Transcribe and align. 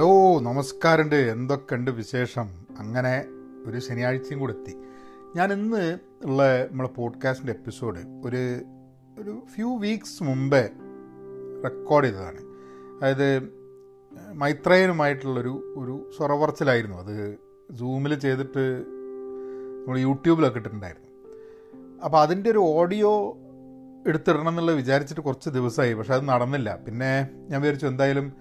Hello 0.00 0.40
നമസ്കാരമുണ്ട്. 0.40 1.14
എന്തൊക്കെയുണ്ട് 1.14 1.90
വിശേഷം? 1.90 2.48
അങ്ങനെ 2.78 3.24
ഒരു 3.66 3.78
ശനിയാഴ്ചയും 3.78 4.40
കൂടെ 4.40 4.52
എത്തി. 4.52 4.76
ഞാൻ 5.36 5.52
ഇന്ന് 5.52 5.98
ഉള്ള 6.24 6.66
നമ്മളെ 6.70 6.88
പോഡ്കാസ്റ്റിന്റെ 6.88 7.52
എപ്പിസോഡ് 7.52 7.98
ഒരു 7.98 8.62
ഒരു 9.22 9.42
ഫ്യൂ 9.54 9.78
വീക്സ് 9.78 10.22
മുമ്പേ 10.22 10.70
റെക്കോർഡ് 11.64 12.06
ചെയ്തതാണ്. 12.06 12.38
അതായത് 12.98 13.48
മൈത്രേയനുമായിട്ടുള്ളൊരു 14.32 15.74
ഒരു 15.76 16.10
സ്വറവർച്ചിലായിരുന്നു 16.16 16.96
അത് 16.96 17.38
സൂമിൽ 17.78 18.18
ചെയ്തിട്ട് 18.18 18.84
നമ്മൾ 19.86 19.98
യൂട്യൂബിലൊക്കെ 19.98 20.58
ഇട്ടിട്ടുണ്ടായിരുന്നു. 20.58 21.28
അപ്പോൾ 22.04 22.20
അതിന്റെ 22.20 22.50
ഒരു 22.50 22.58
ഓഡിയോ 22.58 23.36
എടുത്തിടണം 24.06 24.48
എന്നുള്ളത് 24.48 24.76
വിചാരിച്ചിട്ട് 24.76 25.20
കുറച്ച് 25.20 25.50
ദിവസമായി. 25.50 25.94
പക്ഷെ 25.94 26.14
അത് 26.14 26.28
നടന്നില്ല. 26.28 26.78
പിന്നെ 26.86 27.28
ഞാൻ 27.50 27.60
വിചാരിച്ചു 27.60 27.86
എന്തായാലും 27.86 28.32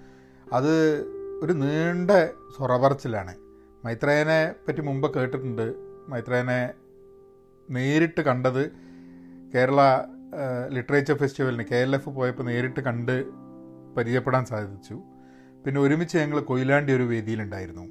അത് 0.54 1.04
ഒരു 1.44 1.54
നീണ്ട 1.54 2.12
സ്വറപറച്ചിലാണ്. 2.58 3.34
മൈത്രേനെ 3.86 4.54
പറ്റി 4.68 4.82
മുമ്പ് 4.82 5.14
കേട്ടിട്ടുണ്ട്. 5.14 5.74
മൈത്രേനെ 6.10 6.74
നേരിട്ട് 7.70 8.22
കണ്ടത് 8.22 8.72
കേരള 9.54 9.82
ലിറ്ററേച്ചർ 10.68 11.18
ഫെസ്റ്റിവലിന് 11.18 11.64
കെ 11.64 11.76
എൽ 11.76 11.96
എഫ് 11.96 12.10
പോയപ്പോൾ 12.10 12.44
നേരിട്ട് 12.44 12.80
കണ്ട് 12.80 13.26
പരിചയപ്പെടാൻ 13.98 14.46
സാധിച്ചു. 14.46 14.96
പിന്നെ 15.66 15.82
ഒരുമിച്ച് 15.82 16.18
ഞങ്ങൾ 16.18 16.40
കൊയിലാണ്ടി 16.40 16.94
ഒരു 16.94 17.04
വേദിയിലുണ്ടായിരുന്നു. 17.04 17.86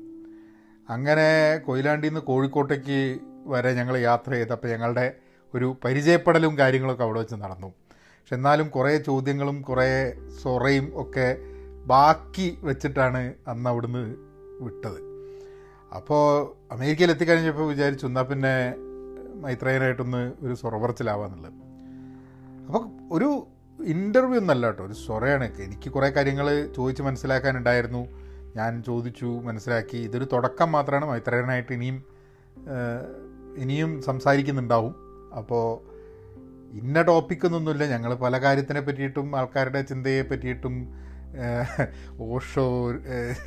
അങ്ങനെ 0.88 1.56
കൊയിലാണ്ടിയിൽ 1.58 2.12
നിന്ന് 2.12 2.26
കോഴിക്കോട്ടേക്ക് 2.26 3.18
വരെ 3.46 3.72
ഞങ്ങൾ 3.74 3.98
യാത്ര 3.98 4.30
ചെയ്തപ്പോൾ 4.30 4.68
ഞങ്ങളുടെ 4.68 5.14
ഒരു 5.54 5.76
പരിചയപ്പെടലും 5.84 6.58
കാര്യങ്ങളൊക്കെ 6.58 7.04
അവിടെ 7.04 7.18
വെച്ച് 7.18 7.34
നടന്നു. 7.34 7.68
പക്ഷെ 8.18 8.34
എന്നാലും 8.36 8.68
കുറേ 8.68 8.96
ചോദ്യങ്ങളും 8.98 9.62
കുറേ 9.62 10.12
സൊറയും 10.42 10.92
ഒക്കെ 10.94 11.28
ബാക്കി 11.90 12.48
വെച്ചിട്ടാണ് 12.62 13.22
അന്ന് 13.48 13.68
അവിടുന്ന് 13.70 14.02
വിട്ടത്. 14.64 15.00
അപ്പോൾ 15.96 16.24
അമേരിക്കയിൽ 16.74 17.10
എത്തിക്കഴിഞ്ഞപ്പോൾ 17.10 17.68
വിചാരിച്ചു 17.68 18.06
എന്നാൽ 18.06 18.22
പിന്നെ 18.22 18.54
മൈത്രേയനായിട്ടൊന്ന് 19.44 20.32
ഒരു 20.42 20.54
സ്വറവറച്ചിലാവാന്നുള്ളത് 20.54 21.58
അപ്പോൾ 22.66 22.82
ഒരു 23.12 23.28
ഇന്റർവ്യൂ 23.78 24.40
ഒന്നല്ല 24.40 24.66
കേട്ടോ 24.66 24.82
ഒരു 24.84 24.92
സ്വറയാണ് 24.92 25.46
എനിക്ക് 25.62 25.88
കുറേ 25.90 26.08
കാര്യങ്ങൾ 26.10 26.46
ചോദിച്ച് 26.76 27.02
മനസ്സിലാക്കാനുണ്ടായിരുന്നു. 27.02 28.02
ഞാൻ 28.56 28.82
ചോദിച്ചു 28.82 29.26
മനസ്സിലാക്കി. 29.48 29.98
ഇതൊരു 29.98 30.26
തുടക്കം 30.32 30.72
മാത്രമാണ് 30.72 31.06
മൈത്രേയനായിട്ട് 31.06 31.72
ഇനിയും 31.72 31.98
ഇനിയും 33.56 33.90
സംസാരിക്കുന്നുണ്ടാവും. 34.02 34.94
അപ്പോൾ 35.38 35.64
ഇന്ന 36.80 37.02
ടോപ്പിക്കൊന്നൊന്നുമില്ല 37.02 37.84
ഞങ്ങൾ 37.94 38.14
പല 38.14 38.38
കാര്യത്തിനെ 38.38 38.80
പറ്റിയിട്ടും 38.80 39.28
ആൾക്കാരുടെ 39.36 39.80
ചിന്തയെ 39.82 40.22
പറ്റിയിട്ടും 40.22 40.74
ഓഷോ 42.20 42.92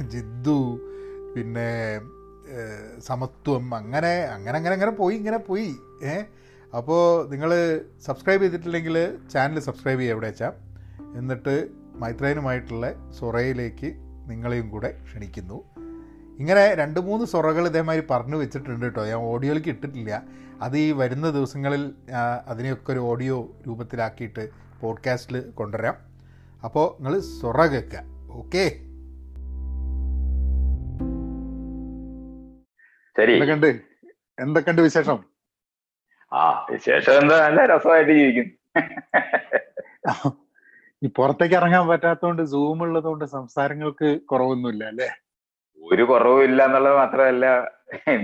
ജിദ്ദു 0.08 0.80
പിന്നെ 1.36 2.02
സമത്വം 3.00 3.76
അങ്ങനെ 3.76 4.24
അങ്ങനെ 4.24 4.58
അങ്ങനെ 4.58 4.74
അങ്ങനെ 4.74 4.92
പോയി 4.92 5.16
ഇങ്ങനെ 5.16 5.38
പോയി. 5.38 5.76
ഏ 6.04 6.24
അപ്പോൾ 6.78 7.30
നിങ്ങൾ 7.30 7.82
സബ്സ്ക്രൈബ് 8.06 8.42
ചെയ്തിട്ടില്ലെങ്കിൽ 8.42 9.18
ചാനൽ 9.34 9.60
സബ്സ്ക്രൈബ് 9.60 10.00
ചെയ്യുക 10.00 10.14
എവിടെ 10.14 10.28
വെച്ചാൽ 10.28 10.52
എന്നിട്ട് 11.18 11.68
മൈത്രേനുമായിട്ടുള്ള 11.96 13.12
സൊറയിലേക്ക് 13.20 13.94
നിങ്ങളെയും 14.28 14.70
കൂടെ 14.70 14.98
ക്ഷണിക്കുന്നു. 15.04 15.64
ഇങ്ങനെ 16.40 16.76
രണ്ട് 16.76 17.00
മൂന്ന് 17.00 17.26
സൊറകൾ 17.26 17.68
ഇതേമാതിരി 17.68 18.06
പറഞ്ഞു 18.12 18.36
വെച്ചിട്ടുണ്ട് 18.36 18.86
കേട്ടോ. 18.86 19.06
ഞാൻ 19.06 19.18
ഓഡിയോയിലേക്ക് 19.18 19.70
ഇട്ടിട്ടില്ല. 19.70 20.24
അത് 20.62 20.78
ഈ 20.78 20.92
വരുന്ന 20.92 21.30
ദിവസങ്ങളിൽ 21.30 21.94
അതിനെയൊക്കെ 22.48 22.92
ഒരു 22.92 23.00
ഓഡിയോ 23.00 23.56
രൂപത്തിലാക്കിയിട്ട് 23.68 24.50
പോഡ്കാസ്റ്റിൽ 24.82 25.42
കൊണ്ടുവരാം. 25.42 26.11
അപ്പോൾ 26.64 26.86
നിങ്ങൾ 26.96 27.14
സൊറ 27.32 27.60
കേൾക്കുക 27.68 28.02
ഓക്കെ? 28.40 28.66
ശരി. 33.16 33.34
എന്തൊക്കെയുണ്ട്? 33.36 33.70
എന്തൊക്കെയുണ്ട് 34.38 34.82
വിശേഷം? 34.82 35.18
ആ 36.32 36.44
വിശേഷം 36.70 37.14
എന്താ? 37.22 37.38
നല്ല 37.46 37.62
രസമായിട്ട് 37.72 38.14
ജീവിക്കും 38.14 38.48
ഈ 41.02 41.08
പുറത്തേക്ക് 41.18 41.56
ഇറങ്ങാൻ 41.60 41.84
പറ്റാത്തതുകൊണ്ട് 41.88 42.44
സൂം 42.52 42.80
ഉള്ളതുകൊണ്ട് 42.84 43.26
സംസാരങ്ങൾക്ക് 43.36 44.10
കുറവൊന്നുമില്ല 44.32 44.84
അല്ലേ? 44.92 45.10
ഒരു 45.82 46.04
കുറവും 46.12 46.42
ഇല്ല 46.44 46.60
എന്നുള്ളത് 46.68 46.96
മാത്രമല്ല 46.98 47.46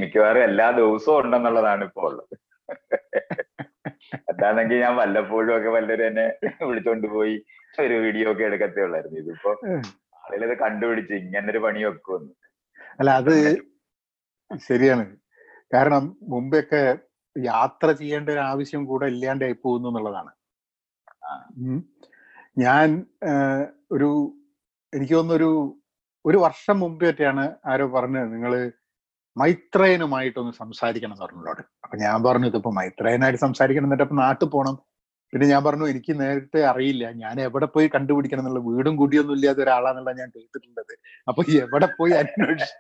മിക്കവാറും 0.01 0.43
എല്ലാ 0.43 0.67
ദിവസവും 0.79 1.17
ഉണ്ടെന്നുള്ളതാണ് 1.21 1.83
ഇപ്പോൾ 1.89 2.05
ഉള്ളത്. 2.09 2.35
എന്താണെങ്കിൽ 4.31 4.77
ഞാൻ 4.79 4.93
വല്ലപ്പോഴും 4.95 5.51
ഒക്കെ 5.57 5.69
വല്ലവരും 5.75 6.05
എന്നെ 6.07 6.25
വിളിച്ചോണ്ട് 6.67 7.07
പോയി 7.15 7.35
ഒരു 7.85 7.95
വീഡിയോ 8.05 8.27
ഒക്കെ 8.31 8.43
എടുക്കത്തേ 8.49 8.83
ഉള്ളായിരുന്നു. 8.87 9.19
ഇതിപ്പോ 9.23 9.51
ആളുകളത് 10.23 10.55
കണ്ടുപിടിച്ച് 10.63 11.15
ഇങ്ങനെ 11.23 11.49
ഒരു 11.53 11.61
പണി 11.65 11.81
വെക്കുമെന്ന് 11.87 12.33
അല്ല 12.99 13.11
അത് 13.21 13.35
ശരിയാണ്. 14.67 15.05
കാരണം 15.73 16.03
മുമ്പൊക്കെ 16.33 16.83
യാത്ര 17.35 17.87
ചെയ്യേണ്ട 17.99 18.27
ഒരു 18.35 18.41
ആവശ്യം 18.51 18.81
കൂടെ 18.89 19.05
ഇല്ലാണ്ടായി 19.13 19.55
പോകുന്നു 19.63 19.89
എന്നുള്ളതാണ്. 19.89 20.31
ഞാൻ 22.65 22.87
ഒരു 23.95 24.09
എനിക്ക് 24.93 25.15
തോന്നുന്നൊരു 25.15 25.51
ഒരു 26.25 26.37
വർഷം 26.45 26.75
മുമ്പേറ്റാണ് 26.83 27.43
ആരോ 27.71 27.85
പറഞ്ഞത് 27.95 28.29
നിങ്ങൾ 28.35 28.53
മൈത്രേനുമായിട്ടൊന്ന് 29.35 30.53
സംസാരിക്കണം 30.61 31.13
എന്ന് 31.15 31.25
പറഞ്ഞോട് 31.25 31.61
അപ്പൊ 31.83 31.95
ഞാൻ 31.97 32.17
പറഞ്ഞു 32.27 32.47
ഇതിപ്പോ 32.51 32.71
മൈത്രേനായിട്ട് 32.79 33.41
സംസാരിക്കണം 33.45 33.87
എന്നിട്ട് 33.87 34.05
അപ്പൊ 34.05 34.17
നാട്ടിൽ 34.23 34.47
പോകണം 34.47 34.75
പിന്നെ 35.33 35.45
ഞാൻ 35.47 35.61
പറഞ്ഞു 35.63 35.85
എനിക്ക് 35.87 36.19
നേരത്തെ 36.21 36.59
അറിയില്ല. 36.65 37.05
ഞാൻ 37.11 37.35
എവിടെ 37.41 37.65
പോയി 37.65 37.87
കണ്ടുപിടിക്കണം 37.95 38.41
എന്നുള്ള 38.41 38.59
വീടും 38.67 38.95
കൂടിയൊന്നും 38.95 39.35
ഇല്ലാത്ത 39.35 39.59
ഒരാളാന്നുള്ള 39.59 40.11
ഞാൻ 40.11 40.29
കേട്ടിട്ടുള്ളത്. 40.35 40.93
അപ്പൊ 41.27 41.41
എവിടെ 41.63 41.87
പോയി 41.97 42.13
അന്വേഷി 42.13 42.71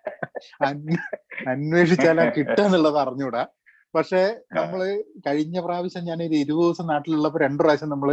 അന്വേഷിച്ചാലാ 1.47 2.25
കിട്ടുക 2.37 2.63
എന്നുള്ളത് 2.63 2.97
അറിഞ്ഞൂടാ. 2.97 3.43
പക്ഷെ 3.95 4.21
നമ്മൾ 4.53 4.79
കഴിഞ്ഞ 5.27 5.59
പ്രാവശ്യം 5.59 6.03
ഞാൻ 6.05 6.19
ഒരു 6.23 6.35
ഇരുപത് 6.43 6.65
ദിവസം 6.65 6.87
നാട്ടിലുള്ളപ്പോ 6.87 7.39
രണ്ടു 7.39 7.61
പ്രാവശ്യം 7.63 7.89
നമ്മൾ 7.89 8.09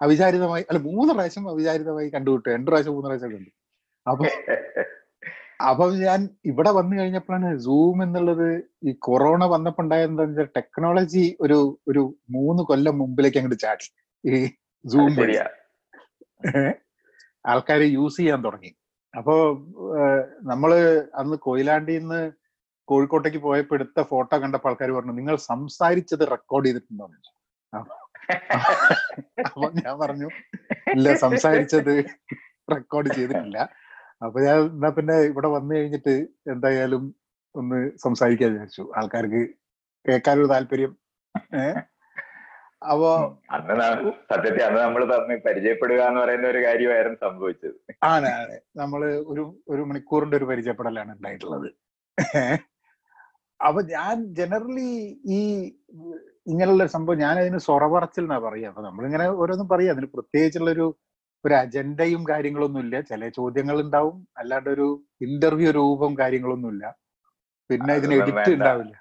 അവിചാരിതമായി 0.00 0.64
അല്ല 0.70 0.78
മൂന്ന് 0.82 1.12
പ്രാവശ്യം 1.14 1.44
അവിചാരിതമായി 1.50 2.08
കണ്ടുപിട്ടു 2.08 2.48
രണ്ടു 2.48 2.70
പ്രാവശ്യം 2.70 2.94
മൂന്ന് 2.94 3.08
പ്രാവശ്യം 3.08 3.32
കണ്ടു. 3.36 3.50
അപ്പൊ 4.06 4.24
അപ്പൊ 5.68 5.84
ഞാൻ 6.04 6.20
ഇവിടെ 6.50 6.70
വന്നു 6.76 6.94
കഴിഞ്ഞപ്പോഴാണ് 6.98 7.48
സൂം 7.66 7.98
എന്നുള്ളത് 8.04 8.48
ഈ 8.88 8.92
കൊറോണ 9.06 9.44
വന്നപ്പോ 9.54 9.82
ഉണ്ടായിരുന്ന 9.84 10.44
ടെക്നോളജി 10.58 11.24
ഒരു 11.44 11.58
ഒരു 11.90 12.02
മൂന്ന് 12.36 12.62
കൊല്ലം 12.70 12.94
മുമ്പിലേക്ക് 13.02 13.38
അങ്ങോട്ട് 13.40 13.58
ചാടി. 13.64 13.86
ഈ 14.24 14.32
സൂം 14.84 15.18
ആൾക്കാർ 17.52 17.80
യൂസ് 17.96 18.18
ചെയ്യാൻ 18.20 18.40
തുടങ്ങി. 18.46 18.72
അപ്പോ 19.14 19.34
നമ്മൾ 20.50 20.70
അന്ന് 21.20 21.36
കൊയിലാണ്ടിയിൽ 21.46 22.02
നിന്ന് 22.02 22.22
കോഴിക്കോട്ടേക്ക് 22.88 23.40
പോയപ്പോ 23.46 23.74
എടുത്ത 23.78 24.00
ഫോട്ടോ 24.10 24.34
കണ്ടപ്പോൾ 24.42 24.70
ആൾക്കാർ 24.70 24.90
പറഞ്ഞു 24.96 25.14
നിങ്ങൾ 25.20 25.36
സംസാരിച്ചത് 25.50 26.24
റെക്കോർഡ് 26.34 26.66
ചെയ്തിട്ടുണ്ടോ? 26.68 27.06
അപ്പൊ 29.46 29.68
ഞാൻ 29.84 29.94
പറഞ്ഞു 30.04 30.28
ഇല്ല 30.96 31.14
സംസാരിച്ചത് 31.24 31.94
റെക്കോർഡ് 32.74 33.10
ചെയ്തിട്ടില്ല. 33.16 33.58
അപ്പൊ 34.24 34.40
ഞാൻ 34.40 34.58
എന്നാ 34.58 34.88
പിന്നെ 34.88 35.14
ഇവിടെ 35.20 35.48
വന്നു 35.48 35.74
കഴിഞ്ഞിട്ട് 35.74 36.14
എന്തായാലും 36.50 37.14
ഒന്ന് 37.54 37.90
സംസാരിക്കാൻ 38.02 38.52
വിചാരിച്ചു. 38.52 38.92
ആൾക്കാർക്ക് 38.96 39.42
കേൾക്കാനൊരു 40.08 40.46
താല്പര്യം. 40.46 40.92
അപ്പോ 42.90 43.40
അന്ന് 43.50 43.74
സത്യത്തിൽ 44.32 44.62
അന്ന് 44.62 44.80
നമ്മൾ 44.80 45.02
തമ്മിൽ 45.04 45.40
പരിചയപ്പെടുക 45.46 46.00
എന്ന് 46.00 46.20
പറയുന്ന 46.20 46.46
ഒരു 46.48 46.64
കാര്യമായിരുന്നു 46.66 47.18
സംഭവിച്ചത്. 47.22 47.96
ആണ് 48.04 48.26
ആണ്. 48.26 48.60
നമ്മൾ 48.76 49.24
ഒരു 49.26 49.62
ഒരു 49.68 49.82
മണിക്കൂറിന്റെ 49.82 50.36
ഒരു 50.36 50.44
പരിചയപ്പെടലാണ് 50.44 51.12
ഉണ്ടായിട്ടുള്ളത്. 51.16 51.68
അപ്പൊ 53.60 53.82
ഞാൻ 53.82 54.34
ജനറലി 54.34 54.88
ഈ 55.26 55.40
ഇങ്ങനെയുള്ള 56.46 56.86
സംഭവം 56.86 57.18
ഞാൻ 57.18 57.38
അതിന് 57.38 57.58
സ്വറപറച്ചിൽ 57.58 58.22
എന്നാ 58.22 58.38
പറയാ. 58.38 58.68
അപ്പൊ 58.68 58.82
നമ്മളിങ്ങനെ 58.82 59.28
ഓരോന്നും 59.28 59.68
പറയാം. 59.68 59.92
അതിന് 59.92 60.06
പ്രത്യേകിച്ചുള്ള 60.06 60.70
ഒരു 61.44 61.54
അജണ്ടയും 61.54 62.22
കാര്യങ്ങളൊന്നും 62.28 62.80
ഇല്ല 62.80 63.00
ചില 63.00 63.28
ചോദ്യങ്ങൾ 63.28 63.80
ഉണ്ടാവും 63.82 64.26
അല്ലാണ്ട് 64.38 64.70
ഒരു 64.70 64.86
ഇന്റർവ്യൂ 65.20 65.70
രൂപം 65.70 66.12
കാര്യങ്ങളൊന്നുമില്ല. 66.18 66.84
പിന്നെ 67.70 67.94
ഇതിന് 67.94 68.14
എഡിറ്റ് 68.14 68.50
ഉണ്ടാവില്ല. 68.50 68.94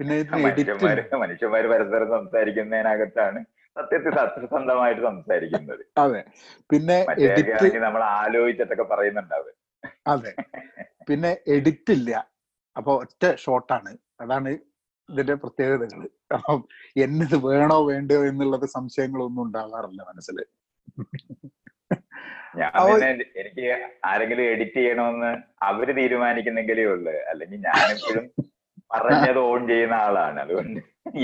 പിന്നെ 0.00 0.14
ഇതിന് 0.16 0.46
എഡിറ്റ് 0.48 1.16
മനുഷ്യന്മാര് 1.16 1.64
പരസ്പരം 1.64 2.08
സംസാരിക്കുന്നതിനകത്താണ് 2.08 3.40
സത്യത്തിൽ 3.76 4.14
സത്യസന്ധമായിട്ട് 4.14 5.02
സംസാരിക്കുന്നത്. 5.02 5.84
അതെ. 5.98 6.24
പിന്നെ 6.70 6.98
എഡിറ്റ് 7.28 7.78
നമ്മൾ 7.78 8.02
ആലോചിച്ചിട്ടൊക്കെ 8.02 8.82
പറയുന്നുണ്ടാവും. 8.82 9.54
അതെ. 10.06 10.32
പിന്നെ 11.08 11.30
എഡിറ്റ് 11.46 11.92
ഇല്ല. 11.92 12.10
അപ്പൊ 12.76 12.92
ഒറ്റ 13.02 13.24
ഷോട്ടാണ് 13.34 13.90
അതാണ് 14.20 14.50
ഇതിന്റെ 15.08 15.34
പ്രത്യേകതകൾ. 15.34 16.02
അപ്പം 16.34 16.60
എന്നത് 16.96 17.36
വേണോ 17.46 17.86
വേണ്ടയോ 17.86 18.20
എന്നുള്ളത് 18.26 18.66
സംശയങ്ങളൊന്നും 18.66 19.42
ഉണ്ടാവാറില്ല 19.42 20.02
മനസ്സിൽ 20.10 20.38
ഞാൻ 22.60 22.70
പിന്നെ 22.88 23.08
എനിക്ക് 23.40 23.66
ആരെങ്കിലും 24.10 24.44
എഡിറ്റ് 24.52 24.78
ചെയ്യണമെന്ന് 24.80 25.30
അവർ 25.70 25.88
തീരുമാനിക്കുന്നെങ്കിലേ 26.00 26.84
ഉള്ളു. 26.94 27.14
അല്ലെങ്കിൽ 27.30 27.60
ഞാനെപ്പോഴും 27.68 28.26
പറഞ്ഞത് 28.94 29.40
ഓൺ 29.48 29.60
ചെയ്യുന്ന 29.70 29.96
ആളാണ്. 30.06 30.38
അതുകൊണ്ട് 30.44 30.80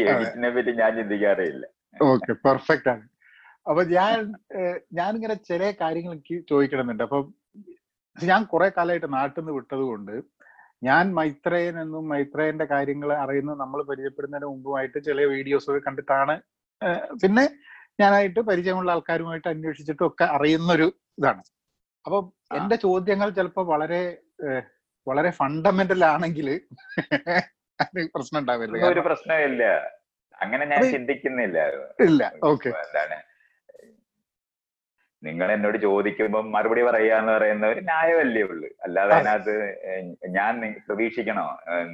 എഡിറ്റിനെ 0.08 0.50
പറ്റി 0.56 0.72
ഞാൻ 0.82 0.92
ചിന്തിക്കാറേ 0.98 1.46
ഇല്ല. 1.52 1.64
ഓക്കെ 2.12 2.32
പെർഫെക്റ്റ് 2.46 2.90
ആണ്. 2.94 3.04
അപ്പൊ 3.70 3.82
ഞാൻ 3.96 4.16
ഞാനിങ്ങനെ 5.00 5.36
ചില 5.48 5.62
കാര്യങ്ങൾ 5.80 6.12
എനിക്ക് 6.16 6.36
ചോദിക്കണമെന്നുണ്ട്. 6.50 7.04
അപ്പൊ 7.08 7.20
ഞാൻ 8.16 8.40
കുറെ 8.52 8.68
കാലമായിട്ട് 8.76 9.08
നാട്ടിൽ 9.18 9.40
നിന്ന് 9.40 9.52
വിട്ടത് 9.58 9.84
കൊണ്ട് 9.90 10.14
ഞാൻ 10.88 11.04
മൈത്രേയൻ 11.18 11.74
എന്നും 11.82 12.04
മൈത്രേയന്റെ 12.12 12.66
കാര്യങ്ങൾ 12.72 13.10
അറിയുന്ന 13.22 13.52
നമ്മൾ 13.62 13.80
പരിചയപ്പെടുന്നതിന് 13.88 14.48
മുമ്പുമായിട്ട് 14.50 14.98
ചില 15.08 15.24
വീഡിയോസ് 15.32 15.68
ഒക്കെ 15.70 15.80
കണ്ടിട്ടാണ് 15.86 16.34
പിന്നെ 17.22 17.44
ഞാനായിട്ട് 17.98 18.40
പരിചയമുള്ള 18.40 18.90
ആൾക്കാരുമായിട്ട് 18.92 19.48
അന്വേഷിച്ചിട്ടും 19.48 20.06
ഒക്കെ 20.06 20.24
അറിയുന്നൊരു 20.24 20.88
ഇതാണ്. 21.18 21.42
അപ്പൊ. 22.04 22.18
എന്റെ 22.56 22.76
ചോദ്യങ്ങൾ 22.76 23.30
ചിലപ്പോൾ 23.30 23.66
വളരെ 23.66 24.02
വളരെ 25.06 25.30
ഫണ്ടമെന്റൽ 25.30 26.04
ആണെങ്കിൽ 26.04 26.48
പ്രശ്നം 28.14 28.38
ഉണ്ടാവില്ല 28.40 28.86
ഒരു 28.86 29.00
പ്രശ്നമില്ല 29.00 29.64
അങ്ങനെ 30.40 30.64
ഞാൻ 30.64 30.82
ചിന്തിക്കുന്നില്ല. 30.92 31.58
ഇല്ല. 32.00 32.22
ഓക്കെ. 32.44 32.68
എന്താണ്? 32.68 33.18
നിങ്ങൾ 35.22 35.52
എന്നോട് 35.52 35.78
ചോദിക്കുമ്പോൾ 35.78 36.44
മറുപടി 36.50 36.82
പറയുക 36.82 37.14
എന്ന് 37.14 37.32
പറയുന്ന 37.32 37.66
ഒരു 37.66 37.80
ന്യായമല്ലേ 37.80 38.42
ഉള്ളു. 38.42 38.68
അല്ലാതെ 38.82 39.14
അതിനകത്ത് 39.14 39.56
ഞാൻ 40.28 40.54
പ്രതീക്ഷിക്കണോ? 40.88 41.46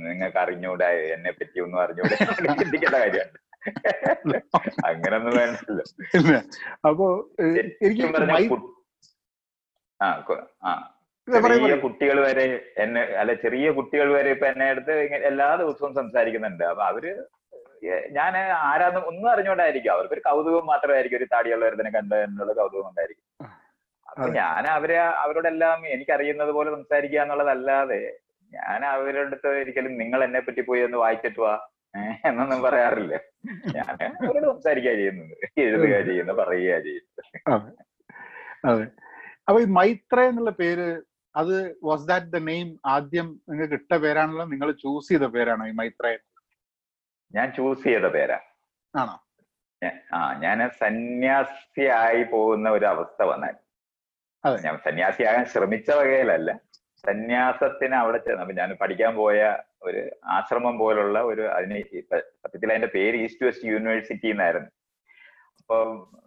നിങ്ങൾക്ക് 0.09 0.39
അറിഞ്ഞൂടെ 0.39 0.85
എന്നെ 1.15 1.31
പറ്റി 1.31 1.61
ഒന്നും 1.61 1.81
അറിഞ്ഞൂടെ 1.83 2.17
ചിന്തിക്കേണ്ട 2.61 2.97
കാര്യമാണ് 2.97 3.43
അങ്ങനൊന്നും 4.89 5.35
വേണ്ടല്ലോ. 5.41 5.85
അപ്പോ 6.89 7.07
എനിക്ക് 7.87 8.07
ചെറിയ 11.29 11.77
കുട്ടികൾ 11.85 12.17
വരെ 12.27 12.45
എന്നെ 12.83 13.01
അല്ല 13.21 13.33
ചെറിയ 13.45 13.71
കുട്ടികൾ 13.79 14.09
വരെ 14.17 14.31
ഇപ്പൊ 14.35 14.47
എന്നെ 14.47 14.67
അടുത്ത് 14.73 14.95
എല്ലാ 15.31 15.49
ദിവസവും 15.63 15.93
സംസാരിക്കുന്നുണ്ട്. 15.95 16.65
അപ്പൊ 16.73 16.85
അവർ 16.91 17.07
ഞാൻ 18.19 18.35
ആരാന്ന് 18.69 19.01
ഒന്നും 19.11 19.29
അറിഞ്ഞോണ്ടായിരിക്കും. 19.33 19.93
അവർക്കൊരു 19.95 20.23
കൗതുകം 20.29 20.67
മാത്രമായിരിക്കും. 20.73 21.19
ഒരു 21.19 21.27
താടിയുള്ളവരതിനെ 21.33 21.91
കണ്ട് 21.91 22.15
എന്നുള്ള 22.27 22.53
കൗതുകം 22.61 22.89
ഉണ്ടായിരിക്കും. 22.91 23.25
അപ്പൊ 24.11 24.29
ഞാൻ 24.41 24.67
അവരെ 24.77 24.99
അവരോടെല്ലാം 25.25 25.79
എനിക്കറിയുന്നത് 25.95 26.53
പോലെ 26.59 26.71
സംസാരിക്കുക 26.77 27.21
എന്നുള്ളതല്ലാതെ 27.25 28.01
ഞാൻ 28.53 28.81
അവരുടെ 28.93 29.21
അടുത്ത് 29.27 29.49
ഒരിക്കലും 29.63 29.93
നിങ്ങൾ 30.03 30.21
എന്നെ 30.25 30.41
പറ്റി 30.41 30.61
പോയി 30.61 30.83
ഒന്ന് 30.87 30.99
വായിച്ചിട്ട് 31.03 31.41
വാ. 31.41 31.55
എന്നൊന്നും 32.25 32.63
പറയാറില്ല. 32.63 33.15
ഞാൻ 33.77 33.91
അവരോട് 33.91 34.47
സംസാരിക്കുക 34.47 34.93
ചെയ്യുന്നത്. 34.93 35.51
എഴുതുക 35.59 36.01
ചെയ്യുന്നു 36.01 36.33
പറയുക 36.33 36.79
ചെയ്യുന്നത്. 36.81 37.73
അതെ. 38.65 38.87
അപ്പൊ 39.49 39.61
ഈ 39.61 39.65
മൈത്ര 39.65 40.21
എന്നുള്ള 40.21 40.51
പേര് 40.51 41.03
അത് 41.37 41.77
വാസ് 41.85 42.09
ദാറ്റ് 42.09 42.27
ദ 42.27 42.37
നെയിം 42.37 42.81
ആദ്യം 42.87 43.41
നിങ്ങൾക്ക് 43.49 43.75
ഇട്ട 43.75 43.95
പേരാണല്ലോ? 43.95 44.45
നിങ്ങൾ 44.45 44.73
ചൂസ് 44.73 45.09
ചെയ്ത 45.09 45.23
പേരാണോ 45.23 45.67
ഈ 45.67 45.71
മൈത്ര? 45.71 46.19
ഞാൻ 47.35 47.53
ചൂസ് 47.53 47.85
ചെയ്ത 47.85 48.07
പേരാ. 48.07 48.41
ആണോ? 48.99 49.23
ആ 50.15 50.39
ഞാൻ 50.41 50.71
സന്യാസിയായി 50.71 52.23
പോകുന്ന 52.23 52.71
ഒരു 52.71 52.87
അവസ്ഥ 52.87 53.23
വന്നാൽ. 53.23 53.55
അതെ. 54.45 54.63
ഞാൻ 54.65 54.79
സന്യാസിയാകാൻ 54.79 55.45
ശ്രമിച്ച 55.45 55.91
വകയിലല്ല. 55.91 56.61
സന്യാസത്തിന് 57.07 57.95
അവിടെ 57.95 58.19
ചെന്ന് 58.19 58.41
അപ്പൊ 58.41 58.55
ഞാൻ 58.55 58.77
പഠിക്കാൻ 58.81 59.15
പോയ 59.15 59.57
ഒരു 59.89 60.03
ആശ്രമം 60.37 60.75
പോലുള്ള 60.83 61.19
ഒരു 61.31 61.45
അതിന് 61.57 61.79
സത്യത്തിൽ 62.43 62.73
അതിന്റെ 62.73 62.91
പേര് 62.97 63.17
ഈസ്റ്റ് 63.25 63.47
വെസ്റ്റ് 63.47 63.71
യൂണിവേഴ്സിറ്റി 63.73 64.29
എന്നായിരുന്നു. 64.35 64.71
അപ്പൊ 65.61 65.77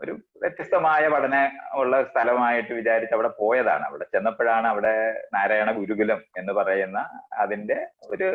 ഒരു 0.04 0.14
വ്യത്യസ്തമായ 0.42 1.04
പഠന 1.14 1.36
ഉള്ള 1.82 1.96
സ്ഥലമായിട്ട് 2.10 2.72
വിചാരിച്ച് 2.80 3.14
അവിടെ 3.18 3.32
പോയതാണ്. 3.42 3.84
അവിടെ 3.90 4.06
ചെന്നപ്പോഴാണ് 4.14 4.68
അവിടെ 4.74 4.94
നാരായണ 5.36 5.72
ഗുരുകുലം 5.80 6.22
എന്ന് 6.40 6.54
പറയുന്ന 6.60 7.00
അതിന്റെ 7.44 7.78
ഒരു 8.14 8.30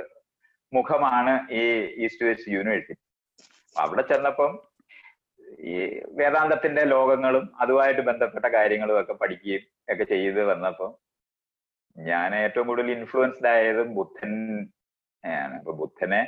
മുഖമാണ് 0.72 1.32
ഈ 1.60 1.62
ഈസ്റ്റ് 2.04 2.26
വെസ്റ്റ് 2.28 2.52
യൂണിവേഴ്സിറ്റി. 2.56 3.00
അവിടെ 3.76 4.02
ചെന്നപ്പം 4.12 4.52
ഈ 5.70 5.74
വേദാന്തത്തിന്റെ 6.20 6.82
ലോകങ്ങളും 6.94 7.44
അതുമായിട്ട് 7.62 8.02
ബന്ധപ്പെട്ട 8.08 8.46
കാര്യങ്ങളും 8.56 8.96
ഒക്കെ 9.00 9.14
പഠിക്കുകയും 9.22 9.62
ഒക്കെ 9.92 10.04
ചെയ്ത് 10.12 10.40
വന്നപ്പം 10.52 10.90
ഞാൻ 11.96 12.30
ഏറ്റവും 12.42 12.66
കൂടുതൽ 12.68 12.88
ഇൻഫ്ലുവൻസ്ഡ് 12.96 13.50
ആയതും 13.54 13.88
ബുദ്ധൻ 13.98 14.32
ആണ് 15.24 15.54
അപ്പൊ 15.58 15.72
ബുദ്ധനെ 15.72 16.20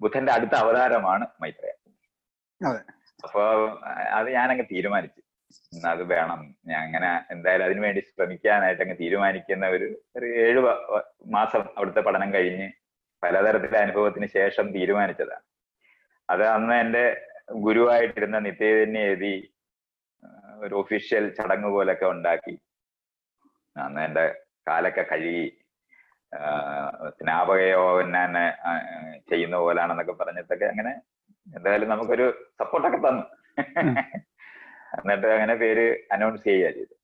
ബുദ്ധന്റെ 0.00 0.32
അടുത്ത 0.32 0.54
അവതാരമാണ് 0.54 1.24
മൈത്രേയ 1.40 1.74
അതെ. 2.60 2.80
അപ്പൊ 3.24 3.42
അത് 4.12 4.28
ഞാനങ്ങ് 4.30 4.64
തീരുമാനിച്ചു. 4.70 5.20
അത് 5.88 6.02
വേണം. 6.04 6.40
ഞാൻ 6.66 6.80
അങ്ങനെ 6.82 7.10
എന്തായാലും 7.30 7.64
അതിനു 7.64 7.80
വേണ്ടി 7.80 8.00
ശ്രമിക്കാനായിട്ട് 8.00 8.82
അങ്ങ് 8.82 8.96
തീരുമാനിക്കുന്ന 9.00 9.66
ഒരു 9.66 9.86
ഒരു 10.16 10.26
ഏഴ് 10.44 10.60
മാസം 11.28 11.62
അവിടുത്തെ 11.76 12.00
പഠനം 12.00 12.34
കഴിഞ്ഞ് 12.34 12.68
പലതരത്തിലെ 13.22 13.78
അനുഭവത്തിന് 13.78 14.26
ശേഷം 14.34 14.66
തീരുമാനിച്ചതാണ്. 14.72 15.44
അത് 16.28 16.44
അന്ന് 16.48 16.74
എന്റെ 16.74 17.04
ഗുരുവായിട്ടിരുന്ന 17.62 18.38
നിത്യതന്നെ 18.38 19.00
എഴുതി 19.00 19.34
ഒരു 20.60 20.74
ഒഫീഷ്യൽ 20.74 21.24
ചടങ്ങ് 21.30 21.68
പോലൊക്കെ 21.68 22.06
ഉണ്ടാക്കി 22.06 22.54
അന്ന് 23.76 24.00
എന്റെ 24.00 24.24
കാലൊക്കെ 24.66 25.02
കഴുകി 25.02 25.46
സ്നാപകയോന്നെ 27.16 28.44
ചെയ്യുന്ന 29.30 29.56
പോലാണെന്നൊക്കെ 29.56 30.14
പറഞ്ഞിട്ടൊക്കെ 30.20 30.66
അങ്ങനെ 30.72 30.92
എന്തായാലും 31.46 31.90
നമുക്കൊരു 31.92 32.26
സപ്പോർട്ടൊക്കെ 32.60 32.98
തന്നു. 32.98 33.24
എന്നിട്ട് 34.98 35.26
അങ്ങനെ 35.34 35.54
പേര് 35.62 35.84
അനൗൺസ് 36.14 36.44
ചെയ്യുക 36.48 36.70
ചെയ്തു 36.76 36.94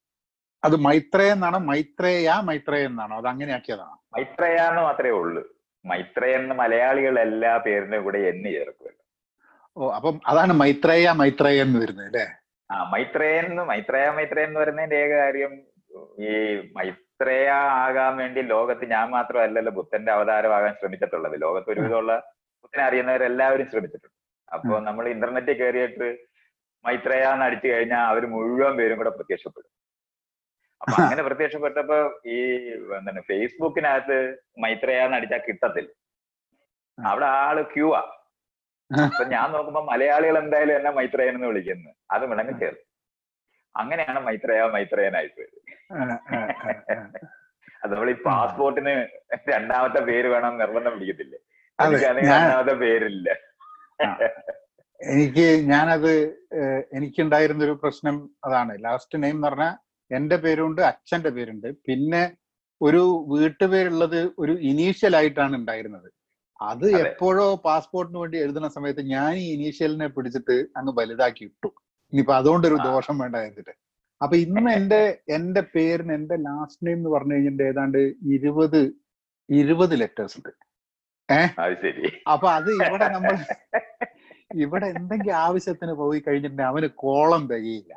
അത് 0.63 0.77
മൈത്രേ 0.87 1.27
എന്നാണോ? 1.33 1.59
മൈത്രേയ 1.71 2.29
മൈത്രേ 2.49 2.79
എന്നാണോ? 2.89 3.15
അത് 3.21 3.29
അങ്ങനെ 3.33 3.53
ആക്കിയതാണോ 3.57 3.97
മൈത്രേയ 4.17 4.59
എന്ന് 4.71 4.83
മാത്രമേ 4.83 5.15
ഉള്ളൂ. 5.21 5.43
മൈത്രേയ 5.85 6.35
എന്ന് 6.41 6.55
മലയാളികൾ 6.61 7.15
എല്ലാ 7.27 7.53
പേരിന്റെ 7.67 7.99
കൂടെ 8.05 8.21
എന്ന് 8.31 8.49
ചേർക്കുമല്ലോ 8.55 9.01
ഓ 9.77 9.91
അപ്പം 9.97 10.17
അതാണ് 10.31 10.53
മൈത്രേയ 10.63 11.07
മൈത്രേയ 11.21 11.65
എന്ന് 11.67 11.79
വരുന്നത് 11.83 12.07
അല്ലേ? 12.09 12.27
ആ 12.71 12.77
മൈത്രേയൻ 12.93 13.45
എന്ന് 13.51 13.65
മൈത്രേയ 13.73 14.07
മൈത്രേയെന്ന് 14.19 14.61
പറയുന്നതിന്റെ 14.61 14.99
ഏക 15.05 15.13
കാര്യം 15.23 15.53
ഈ 16.25 16.31
മൈത്രേയ 17.25 17.51
ആകാൻ 17.83 18.13
വേണ്ടി 18.19 18.41
ലോകത്ത് 18.51 18.85
ഞാൻ 18.91 19.07
മാത്രമല്ലല്ലോ 19.11 19.73
ബുദ്ധന്റെ 19.77 20.11
അവതാരമാകാൻ 20.13 20.73
ശ്രമിച്ചിട്ടുള്ളത്. 20.81 21.37
ലോകത്ത് 21.45 21.69
ഒരുവിധമുള്ള 21.73 22.13
ബുദ്ധനെ 22.63 22.83
അറിയുന്നവരെല്ലാവരും 22.89 23.67
ശ്രമിച്ചിട്ടുണ്ട്. 23.71 24.11
അപ്പൊ 24.49 24.75
നമ്മൾ 24.89 25.05
ഇന്റർനെറ്റിൽ 25.13 25.57
കയറിയിട്ട് 25.61 26.09
മൈത്രേയ 26.85 27.25
എന്ന് 27.31 27.45
അടിച്ചു 27.47 27.69
കഴിഞ്ഞാൽ 27.69 28.03
അവർ 28.11 28.23
മുഴുവൻ 28.35 28.75
പേരും 28.79 28.99
കൂടെ 29.01 29.13
പ്രത്യക്ഷപ്പെടും. 29.17 29.71
അപ്പൊ 30.81 30.97
അങ്ങനെ 31.03 31.23
പ്രത്യക്ഷപ്പെട്ടപ്പോ 31.27 31.99
ഈ 32.29 32.39
എന്താണ് 32.93 33.23
ഫേസ്ബുക്കിനകത്ത് 33.31 34.19
മൈത്രേയ 34.65 35.07
എന്ന് 35.07 35.19
അടിച്ചാൽ 35.19 35.43
കിട്ടത്തില്ല 35.47 35.91
അവിടെ 36.99 37.29
ആൾ 37.41 37.59
ക്യൂ 37.73 37.89
ആ. 37.95 38.03
അപ്പൊ 38.91 39.25
ഞാൻ 39.35 39.47
നോക്കുമ്പോ 39.55 39.83
മലയാളികൾ 39.91 40.37
എന്തായാലും 40.43 40.75
എന്നെ 40.79 40.93
മൈത്രേയൻ 40.99 41.35
എന്ന് 41.37 41.49
വിളിക്കുന്നു 41.53 41.91
അത് 42.11 42.25
മിണങ്ങി 42.33 42.55
ചേർത്ത് 42.61 42.85
അങ്ങനെയാണ് 43.75 44.21
മൈത്രേയ 44.27 44.61
പോയത്. 45.37 45.57
ആ. 45.61 45.64
അത് 47.83 47.91
നമ്മൾ 47.95 48.11
ഈ 48.11 48.17
പാസ്പോർട്ടിന് 48.29 48.95
രണ്ടാമത്തെ 49.55 50.01
പേര് 50.11 50.29
വേണം 50.35 50.53
നിർബന്ധം 50.63 50.93
പിടിക്കത്തില്ലേ? 50.95 51.39
രണ്ടാമത്തെ 52.31 52.75
പേരില്ല. 52.85 53.29
എനിക്ക് 55.01 55.47
ഞാനത് 55.73 56.13
എനിക്കുണ്ടായിരുന്ന 56.97 57.63
ഒരു 57.69 57.75
പ്രശ്നം 57.83 58.17
അതാണ്. 58.47 58.73
ലാസ്റ്റ് 58.87 59.23
നെയിം 59.23 59.37
എന്ന് 59.39 59.49
പറഞ്ഞാൽ 59.49 59.75
എന്റെ 60.11 60.37
പേരുണ്ട് 60.45 60.81
അച്ഛന്റെ 60.91 61.31
പേരുണ്ട്. 61.37 61.69
പിന്നെ 61.87 62.23
ഒരു 62.81 63.03
വീട്ടുപേരുള്ളത് 63.33 64.21
ഒരു 64.43 64.55
ഇനീഷ്യൽ 64.71 65.15
ആയിട്ടാണ് 65.17 65.55
ഉണ്ടായിരുന്നത്. 65.61 66.09
അത് 66.61 66.87
എപ്പോഴോ 67.05 67.47
പാസ്പോർട്ടിന് 67.69 68.19
വേണ്ടി 68.23 68.37
എഴുതുന്ന 68.45 68.69
സമയത്ത് 68.77 69.03
ഞാൻ 69.15 69.33
ഈ 69.45 69.47
ഇനീഷ്യലിനെ 69.57 70.09
പിടിച്ചിട്ട് 70.17 70.57
അങ്ങ് 70.79 70.93
വലുതാക്കി 71.01 71.45
ഇട്ടു. 71.51 71.71
ഇനിയിപ്പോ 72.13 72.35
അതുകൊണ്ടൊരു. 72.41 72.77
ദോഷം 72.91 73.19
വേണ്ട 73.23 73.37
എന്നിട്ട് 73.49 73.75
അപ്പൊ 74.21 74.35
ഇന്ന് 74.37 74.71
എന്റെ 74.71 75.01
എന്റെ 75.29 75.63
പേരിന് 75.75 76.13
എന്റെ 76.15 76.37
ലാസ്റ്റ് 76.37 76.87
നെയിം 76.87 76.99
എന്ന് 76.99 77.11
പറഞ്ഞു 77.11 77.35
കഴിഞ്ഞാൽ 77.35 77.63
ഏതാണ്ട് 77.63 77.99
ഇരുപത് 78.37 78.81
ഇരുപത് 79.49 80.01
ലെറ്റേഴ്സ് 80.01 80.37
ഉണ്ട്. 80.39 80.53
ഏഹ് 81.29 81.51
അപ്പൊ 82.29 82.47
അത് 82.49 82.71
ഇവിടെ 82.77 83.07
നമ്മൾ 83.09 83.35
ഇവിടെ 84.65 84.87
എന്തെങ്കിലും 84.97 85.37
ആവശ്യത്തിന് 85.47 85.93
പോയി 85.93 86.21
കഴിഞ്ഞിട്ടുണ്ടെങ്കിൽ 86.21 86.73
അവന് 86.73 86.89
കോളം 87.05 87.43
തികയില്ല. 87.53 87.93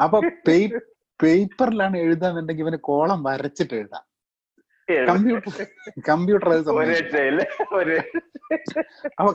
അപ്പം 0.00 0.22
പേപ്പറിലാണ് 1.20 1.96
എഴുതാന്നുണ്ടെങ്കിൽ 1.98 2.64
ഇവന് 2.66 2.80
കോളം 2.90 3.20
വരച്ചിട്ട് 3.24 3.74
എഴുതാം. 3.80 4.04
കമ്പ്യൂട്ടർ 5.08 5.52
കമ്പ്യൂട്ടർ 6.08 6.48
അത് 6.52 6.70
അപ്പൊ 9.18 9.30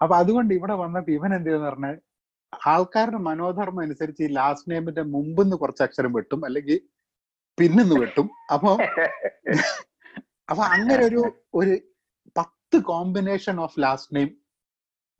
അപ്പൊ 0.00 0.14
അതുകൊണ്ട് 0.16 0.52
ഇവിടെ 0.58 0.74
വന്നിട്ട് 0.82 1.10
ഇവൻ 1.10 1.30
എന്ത് 1.36 1.48
ചെയ്യുന്ന 1.48 1.68
പറഞ്ഞാൽ 1.70 1.96
ആൾക്കാരുടെ 2.52 3.20
മനോധർമ്മം 3.28 3.82
അനുസരിച്ച് 3.84 4.22
ഈ 4.26 4.30
ലാസ്റ്റ് 4.38 4.70
നെയിമിന്റെ 4.72 5.02
മുമ്പിന്ന് 5.14 5.56
കുറച്ച് 5.56 5.82
അക്ഷരം 5.86 6.12
വെട്ടും 6.18 6.40
അല്ലെങ്കിൽ 6.44 6.78
പിന്നിന്ന് 7.58 7.96
വെട്ടും. 8.02 8.26
അപ്പൊ 8.54 8.70
അപ്പൊ 10.50 10.62
അങ്ങനെ 10.74 11.02
ഒരു 11.08 11.20
ഒരു 11.54 11.74
പത്ത് 12.36 12.76
കോമ്പിനേഷൻ 12.88 13.56
ഓഫ് 13.64 13.76
ലാസ്റ്റ് 13.84 14.14
നെയിം 14.16 14.30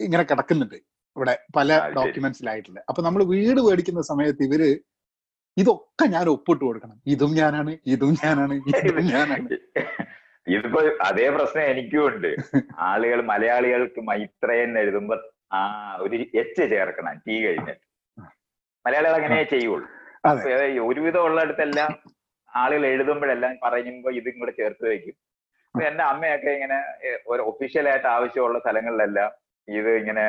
ഇങ്ങനെ 0.00 0.24
കിടക്കുന്നുണ്ട് 0.30 0.78
ഇവിടെ 1.16 1.34
പല 1.56 1.68
ഡോക്യുമെന്റ്സിലായിട്ടുണ്ട്. 1.68 1.98
ഡോക്യുമെന്റ്സിലായിട്ടില്ല 1.98 2.80
അപ്പൊ 2.90 3.00
നമ്മൾ 3.06 3.22
വീട് 3.34 3.60
മേടിക്കുന്ന 3.66 4.02
സമയത്ത് 4.10 4.42
ഇവർ 4.48 4.62
ഇതൊക്കെ 5.56 6.04
ഞാൻ 6.14 6.26
ഒപ്പിട്ട് 6.34 6.62
കൊടുക്കണം. 6.64 6.96
ഇതും 7.14 7.32
ഞാനാണ് 7.40 7.72
ഇതും 7.94 8.12
ഞാനാണ് 8.24 8.54
ഇതും 8.60 8.72
ഞാനാണ്. 9.14 9.48
ഇതിപ്പോ 10.46 10.80
അതേ 11.08 11.26
പ്രശ്നം 11.36 11.64
എനിക്കും 11.72 12.02
ഉണ്ട്. 12.10 12.30
ആളുകൾ 12.90 13.18
മലയാളികൾക്ക് 13.32 14.00
മൈത്രയൻ 14.10 14.70
എഴുതുമ്പോ 14.82 15.16
ആ 15.58 15.62
ഒരു 16.04 16.16
എച്ച് 16.40 16.64
ചേർക്കണം 16.72 17.16
ടി 17.26 17.34
കഴിഞ്ഞിട്ട്. 17.44 17.84
മലയാളികൾ 18.84 19.16
അങ്ങനെ 19.18 19.38
ചെയ്യുള്ളൂ. 19.54 19.88
ഒരുവിധം 20.90 21.22
ഉള്ളിടത്തെല്ലാം 21.28 21.90
ആളുകൾ 22.62 22.84
എഴുതുമ്പോഴെല്ലാം 22.92 23.52
പറയുമ്പോ 23.64 24.10
ഇതും 24.20 24.38
കൂടെ 24.40 24.52
ചേർത്ത് 24.60 24.84
വെക്കും. 24.92 25.16
അപ്പൊ 25.74 25.82
എന്റെ 25.90 26.04
അമ്മയൊക്കെ 26.12 26.50
ഇങ്ങനെ 26.56 26.78
ഒരു 27.32 27.42
ഒഫീഷ്യലായിട്ട് 27.50 28.08
ആവശ്യമുള്ള 28.14 28.58
സ്ഥലങ്ങളിലെല്ലാം 28.64 29.30
ഇത് 29.68 29.90
ഇങ്ങനെ 30.00 30.24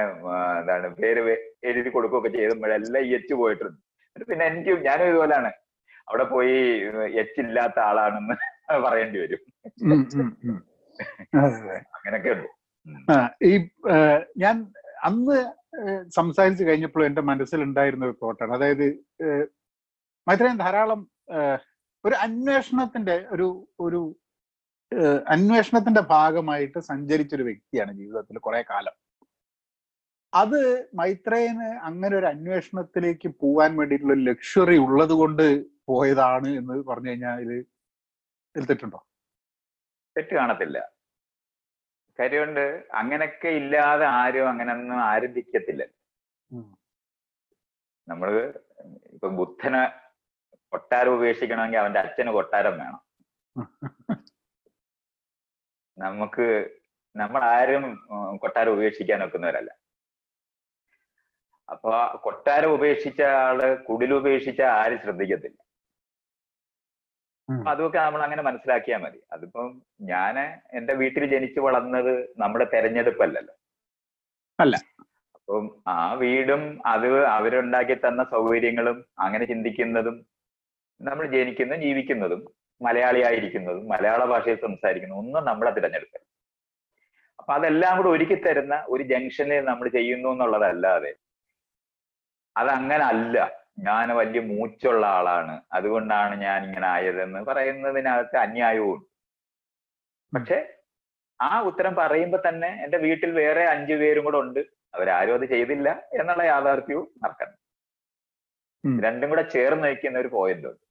എന്താണ് 0.60 0.88
പേര് 1.00 1.22
എഴുതി 1.70 1.90
കൊടുക്കുകയൊക്കെ 1.96 2.30
ചെയ്തുമ്പോഴെല്ലാം 2.38 3.02
ഈ 3.08 3.12
എച്ച് 3.20 3.36
പോയിട്ടുണ്ട്. 3.42 3.80
പിന്നെ 4.30 4.44
എനിക്കും 4.50 4.84
ഞാനും 4.88 5.10
ഇതുപോലാണ്. 5.12 5.52
അവിടെ 6.10 6.26
പോയി 6.34 6.58
എച്ച് 7.22 7.40
ഇല്ലാത്ത 7.46 7.78
ആളാണെന്ന് 7.90 8.36
പറയേണ്ടി 8.86 9.20
വരും. 9.20 9.42
അങ്ങനെയൊക്കെ 11.96 12.32
ഉണ്ട് 12.36 12.48
ഈ 13.46 13.54
ഞാൻ 14.38 14.56
അന്ന് 15.04 15.38
സംസാരിച്ചു 16.10 16.64
കഴിഞ്ഞപ്പോൾ 16.64 17.04
എന്റെ 17.06 17.22
മനസ്സിലുണ്ടായിരുന്ന 17.22 18.06
ഒരു 18.06 18.16
തോട്ടാണ്. 18.24 18.54
അതായത് 18.54 18.86
മൈത്രേയൻ 20.28 20.58
ധാരാളം 20.58 21.02
ഒരു 22.04 22.16
അന്വേഷണത്തിന്റെ 22.16 23.16
ഒരു 23.32 23.48
ഒരു 23.80 24.02
അന്വേഷണത്തിന്റെ 25.28 26.02
ഭാഗമായിട്ട് 26.02 26.80
സഞ്ചരിച്ചൊരു 26.80 27.44
വ്യക്തിയാണ് 27.44 27.92
ജീവിതത്തിൽ 27.94 28.38
കുറെ 28.38 28.62
കാലം. 28.72 28.96
അത് 30.34 30.60
മൈത്രേയന് 30.96 31.70
അങ്ങനെ 31.88 32.14
ഒരു 32.18 32.26
അന്വേഷണത്തിലേക്ക് 32.26 33.30
പോവാൻ 33.42 33.72
വേണ്ടിയിട്ടുള്ള 33.78 34.16
ലക്ഷറി 34.30 34.78
ഉള്ളത് 34.78 35.12
കൊണ്ട് 35.12 35.46
പോയതാണ് 35.90 36.50
എന്ന് 36.60 36.76
പറഞ്ഞു 36.90 37.10
കഴിഞ്ഞാൽ 37.10 37.50
തെറ്റുണ്ടോ? 38.56 39.00
തെറ്റ് 40.16 40.34
കാണത്തില്ല. 40.36 40.78
കാര്യമുണ്ട് 42.20 42.66
അങ്ങനെയൊക്കെ 43.02 43.50
ഇല്ലാതെ 43.62 44.06
ആരും 44.22 44.50
അങ്ങനൊന്നും 44.50 45.00
ആരംഭിക്കത്തില്ല. 45.12 45.84
നമ്മൾ 48.08 48.30
ഇപ്പൊ 49.16 49.28
ബുദ്ധനെ 49.40 49.82
കൊട്ടാരം 50.74 51.14
ഉപേക്ഷിക്കണമെങ്കിൽ 51.18 51.80
അവന്റെ 51.80 52.00
അച്ഛന് 52.00 52.32
കൊട്ടാരം 52.40 52.76
വേണം. 52.82 53.02
നമുക്ക് 55.98 56.46
നമ്മൾ 57.16 57.42
ആരും 57.56 57.84
കൊട്ടാരം 58.44 58.72
ഉപേക്ഷിക്കാൻ 58.76 59.20
ഒക്കുന്നവരല്ല. 59.26 59.72
അപ്പൊ 61.70 61.92
കൊട്ടാരം 62.26 62.72
ഉപേക്ഷിച്ച 62.78 63.22
ആൾ 63.44 63.60
കുടിലുപേക്ഷിച്ച 63.90 64.62
ആരും 64.80 65.00
ശ്രദ്ധിക്കത്തില്ല. 65.04 65.58
അതൊക്കെ 67.68 68.00
നമ്മൾ 68.00 68.22
അങ്ങനെ 68.22 68.42
മനസ്സിലാക്കിയാൽ 68.42 69.00
മതി. 69.02 69.20
അതിപ്പം 69.34 69.68
ഞാൻ 70.06 70.36
എന്റെ 70.74 70.94
വീട്ടിൽ 70.94 71.24
ജനിച്ചു 71.34 71.60
വളർന്നത് 71.60 72.12
നമ്മുടെ 72.38 72.66
തെരഞ്ഞെടുപ്പല്ലല്ലോ. 72.74 73.54
അല്ല. 74.60 74.76
അപ്പം 75.36 75.64
ആ 75.94 76.00
വീടും 76.16 76.64
അത് 76.86 77.08
അവരുണ്ടാക്കി 77.36 77.96
തന്ന 78.00 78.24
സൗകര്യങ്ങളും 78.34 78.98
അങ്ങനെ 79.20 79.46
ചിന്തിക്കുന്നതും 79.46 80.18
നമ്മൾ 81.02 81.26
ജനിക്കുന്നതും 81.34 81.82
ജീവിക്കുന്നതും 81.82 82.42
മലയാളിയായിരിക്കുന്നതും 82.82 83.84
മലയാള 83.90 84.22
ഭാഷയിൽ 84.26 84.60
സംസാരിക്കുന്നതും 84.62 85.22
ഒന്നും 85.22 85.44
നമ്മളെ 85.46 85.72
തിരഞ്ഞെടുക്കൽ 85.72 86.22
അപ്പൊ 87.40 87.52
അതെല്ലാം 87.54 87.94
കൂടെ 87.98 88.10
ഒരുക്കി 88.10 88.38
തരുന്ന 88.40 88.76
ഒരു 88.88 89.04
ജംഗ്ഷനിൽ 89.12 89.64
നമ്മൾ 89.70 89.88
ചെയ്യുന്നു 89.96 90.30
എന്നുള്ളതല്ലാതെ 90.34 91.12
അതങ്ങനെ 92.56 93.04
അല്ല 93.12 93.36
ഞാൻ 93.78 94.08
വലിയ 94.20 94.42
മൂച്ചുള്ള 94.52 95.04
ആളാണ്. 95.18 95.56
അതുകൊണ്ടാണ് 95.78 96.34
ഞാൻ 96.46 96.60
ഇങ്ങനെ 96.68 96.88
ആയതെന്ന് 96.96 97.40
പറയുന്നതിനകത്ത് 97.50 98.38
അന്യായവും 98.46 99.00
പക്ഷെ 100.34 100.58
ആ 101.40 101.52
ഉത്തരം 101.70 101.94
പറയുമ്പോ 102.02 102.38
തന്നെ 102.48 102.70
എന്റെ 102.84 102.98
വീട്ടിൽ 103.06 103.32
വേറെ 103.42 103.64
അഞ്ചു 103.74 103.96
പേരും 104.02 104.24
കൂടെ 104.26 104.40
ഉണ്ട്. 104.44 104.62
അവരാരും 104.96 105.36
അത് 105.38 105.46
ചെയ്തില്ല 105.54 105.90
എന്നുള്ള 106.20 106.44
യാഥാർത്ഥ്യവും 106.54 107.08
മറക്കണം 107.24 107.58
രണ്ടും 109.06 109.30
കൂടെ 109.32 109.44
ചേർന്ന് 109.56 109.86
വയ്ക്കുന്ന 109.88 110.18
ഒരു 110.24 110.30
പോയിന്റ് 110.38 110.68
ഉണ്ട്. 110.72 110.84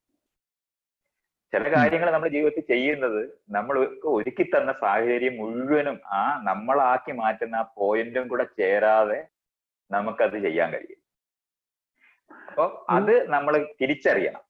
ചില 1.53 1.65
കാര്യങ്ങൾ 1.75 2.09
നമ്മൾ 2.15 2.29
ജീവിതത്തിൽ 2.35 2.65
ചെയ്യുന്നത് 2.73 3.21
നമ്മൾ 3.57 3.75
ഒരുക്കി 4.17 4.45
തന്ന 4.45 4.73
സാഹചര്യം 4.83 5.35
മുഴുവനും 5.41 5.97
ആ 6.19 6.23
നമ്മളാക്കി 6.49 7.13
മാറ്റുന്ന 7.21 7.57
ആ 7.63 7.67
പോയിന്റും 7.81 8.27
കൂടെ 8.33 8.47
ചേരാതെ 8.61 9.19
നമുക്കത് 9.91 10.37
ചെയ്യാൻ 10.47 10.69
കഴിയും. 10.75 11.00
അപ്പൊ 12.49 12.65
അത് 12.97 13.15
നമ്മൾ 13.35 13.55
തിരിച്ചറിയണം. 13.81 14.45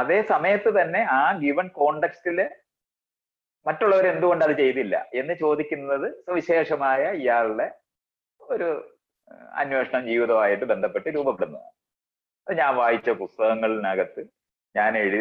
അതേ 0.00 0.18
സമയത്ത് 0.32 0.70
തന്നെ 0.80 1.00
ആ 1.18 1.22
ഗിവൺ 1.44 1.66
കോണ്ടെക്സ്റ്റിൽ 1.78 2.38
മറ്റുള്ളവർ 3.66 4.04
എന്തുകൊണ്ട് 4.14 4.42
അത് 4.46 4.54
ചെയ്തില്ല 4.62 4.96
എന്ന് 5.20 5.34
ചോദിക്കുന്നത് 5.44 6.08
സവിശേഷമായ 6.26 7.02
ഇയാളുടെ 7.22 7.66
ഒരു 8.40 8.68
അന്വേഷണം 9.60 10.02
ജീവിതവുമായിട്ട് 10.10 10.66
ബന്ധപ്പെട്ട് 10.72 11.08
രൂപപ്പെടുന്നതാണ്. 11.16 11.72
ഞാൻ 12.46 12.72
വായിച്ച 12.80 13.08
പുസ്തകങ്ങളിനകത്ത് 13.22 14.22
ഞാൻ 14.74 14.92
എഴുതി 15.00 15.18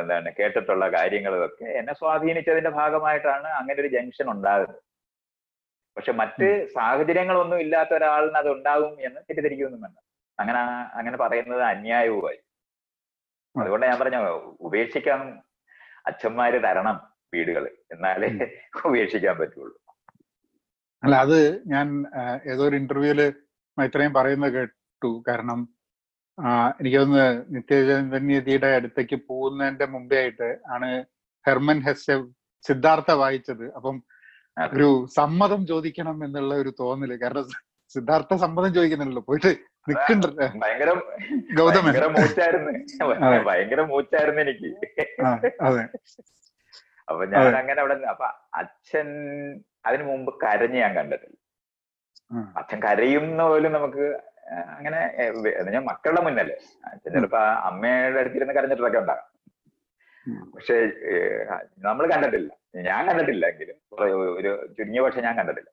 എന്താണ് 0.00 0.30
കേട്ടിട്ടുള്ള 0.38 0.86
കാര്യങ്ങളൊക്കെ 0.96 1.66
എന്നെ 1.78 1.94
സ്വാധീനിച്ചതിന്റെ 2.00 2.72
ഭാഗമായിട്ടാണ് 2.80 3.48
അങ്ങനെ 3.60 3.78
ഒരു 3.82 3.90
ജംഗ്ഷൻ 3.96 4.26
ഉണ്ടാകുന്നത്. 4.34 4.82
പക്ഷെ 5.98 6.12
മറ്റ് 6.12 6.66
സാഹചര്യങ്ങളൊന്നും 6.74 7.60
ഇല്ലാത്ത 7.60 7.94
ഒരാളിന് 7.94 8.36
അത് 8.36 8.50
ഉണ്ടാകും 8.50 8.92
എന്ന് 9.00 9.16
തെറ്റിദ്ധരിക്കൊന്നും 9.16 9.80
വേണ്ട. 9.80 9.96
അങ്ങനെ 10.40 10.58
അങ്ങനെ 10.98 11.16
പറയുന്നത് 11.16 11.62
അന്യായവുമായി. 11.62 12.38
അതുകൊണ്ട് 13.60 13.86
ഞാൻ 13.86 13.98
പറഞ്ഞ 13.98 14.16
ഉപേക്ഷിക്കാൻ 14.60 15.42
അച്ഛന്മാര് 16.06 16.54
തരണം 16.54 17.00
വീടുകൾ 17.34 17.64
എന്നാലേ 17.92 18.28
ഉപേക്ഷിക്കാൻ 18.86 19.38
പറ്റുള്ളൂ. 19.38 19.78
അല്ല 21.04 21.16
അത് 21.16 21.62
ഞാൻ 21.66 22.04
ഏതോ 22.50 22.68
ഒരു 22.68 22.76
ഇന്റർവ്യൂൽ 22.76 23.22
ഇത്രയും 23.82 24.14
പറയുന്നത് 24.14 24.52
കേട്ടു. 24.52 25.24
കാരണം 25.28 25.68
എനിക്കൊന്ന് 26.80 27.42
നിത്യചൈതന്യതിയുടെ 27.48 28.66
അടുത്തേക്ക് 28.66 29.20
പോകുന്നതിന്റെ 29.28 29.86
മുമ്പേ 29.86 30.20
ആയിട്ട് 30.20 30.58
ആണ് 30.70 31.04
ഹെർമൻ 31.46 31.80
ഹെസ്സെ 31.80 32.24
സിദ്ധാർത്ഥ 32.62 33.10
വായിച്ചത്. 33.12 33.74
അപ്പം. 33.74 34.02
ഒരു 34.74 34.88
സമ്മതം 35.16 35.60
ചോദിക്കണം 35.66 36.16
എന്നുള്ള 36.26 36.54
ഒരു 36.62 36.70
തോന്നൽ. 36.80 37.12
കാരണം 37.22 37.44
സിദ്ധാർത്ഥ 37.94 38.34
സമ്മതം 38.44 38.70
ചോദിക്കുന്നുണ്ടല്ലോ 38.76 39.22
പോയിട്ട് 39.28 39.50
നിൽക്കണ്ട 39.88 40.24
ഭയങ്കര 40.62 40.90
ഗൗതമൻ. 41.58 41.92
ഭയങ്കര 43.48 43.80
മൂച്ചായിരുന്നു. 43.90 44.40
എനിക്ക്. 44.44 44.70
അതെ. 45.68 45.82
അപ്പൊ 47.08 47.22
ഞാൻ 47.32 47.54
അങ്ങനെ 47.60 47.78
അവിടെ 47.82 47.94
അപ്പൊ 48.14 48.26
അച്ഛൻ 48.60 49.08
അതിനു 49.86 50.04
മുമ്പ് 50.10 50.30
കരഞ്ഞ് 50.42 50.78
ഞാൻ 50.84 50.92
കണ്ടിട്ടില്ല. 50.98 51.36
അച്ഛൻ 52.60 52.78
കരയുന്ന 52.86 53.42
പോലും 53.50 53.72
നമുക്ക് 53.78 54.06
അങ്ങനെ 54.76 55.00
ഞാൻ 55.74 55.82
മക്കളുടെ 55.84 56.20
മുന്നല്ലേ 56.26 56.56
അച്ഛൻ 56.90 57.10
ചിലപ്പോ 57.14 57.40
അമ്മയുടെ 57.68 58.20
അടുത്തിരുന്ന് 58.22 58.54
കരഞ്ഞിട്ടൊക്കെ 58.58 59.00
ഉണ്ടാകാം. 59.04 59.26
പക്ഷെ 60.54 60.76
നമ്മൾ 61.78 62.04
കണ്ടിട്ടില്ല. 62.12 62.50
ഞാൻ 62.88 63.08
കണ്ടിട്ടില്ല 63.08 63.46
എങ്കിലും. 63.46 63.76
ഒരു 64.38 64.50
ചുരുങ്ങിയ 64.78 65.00
പക്ഷെ 65.00 65.20
ഞാൻ 65.20 65.36
കണ്ടിട്ടില്ല. 65.36 65.70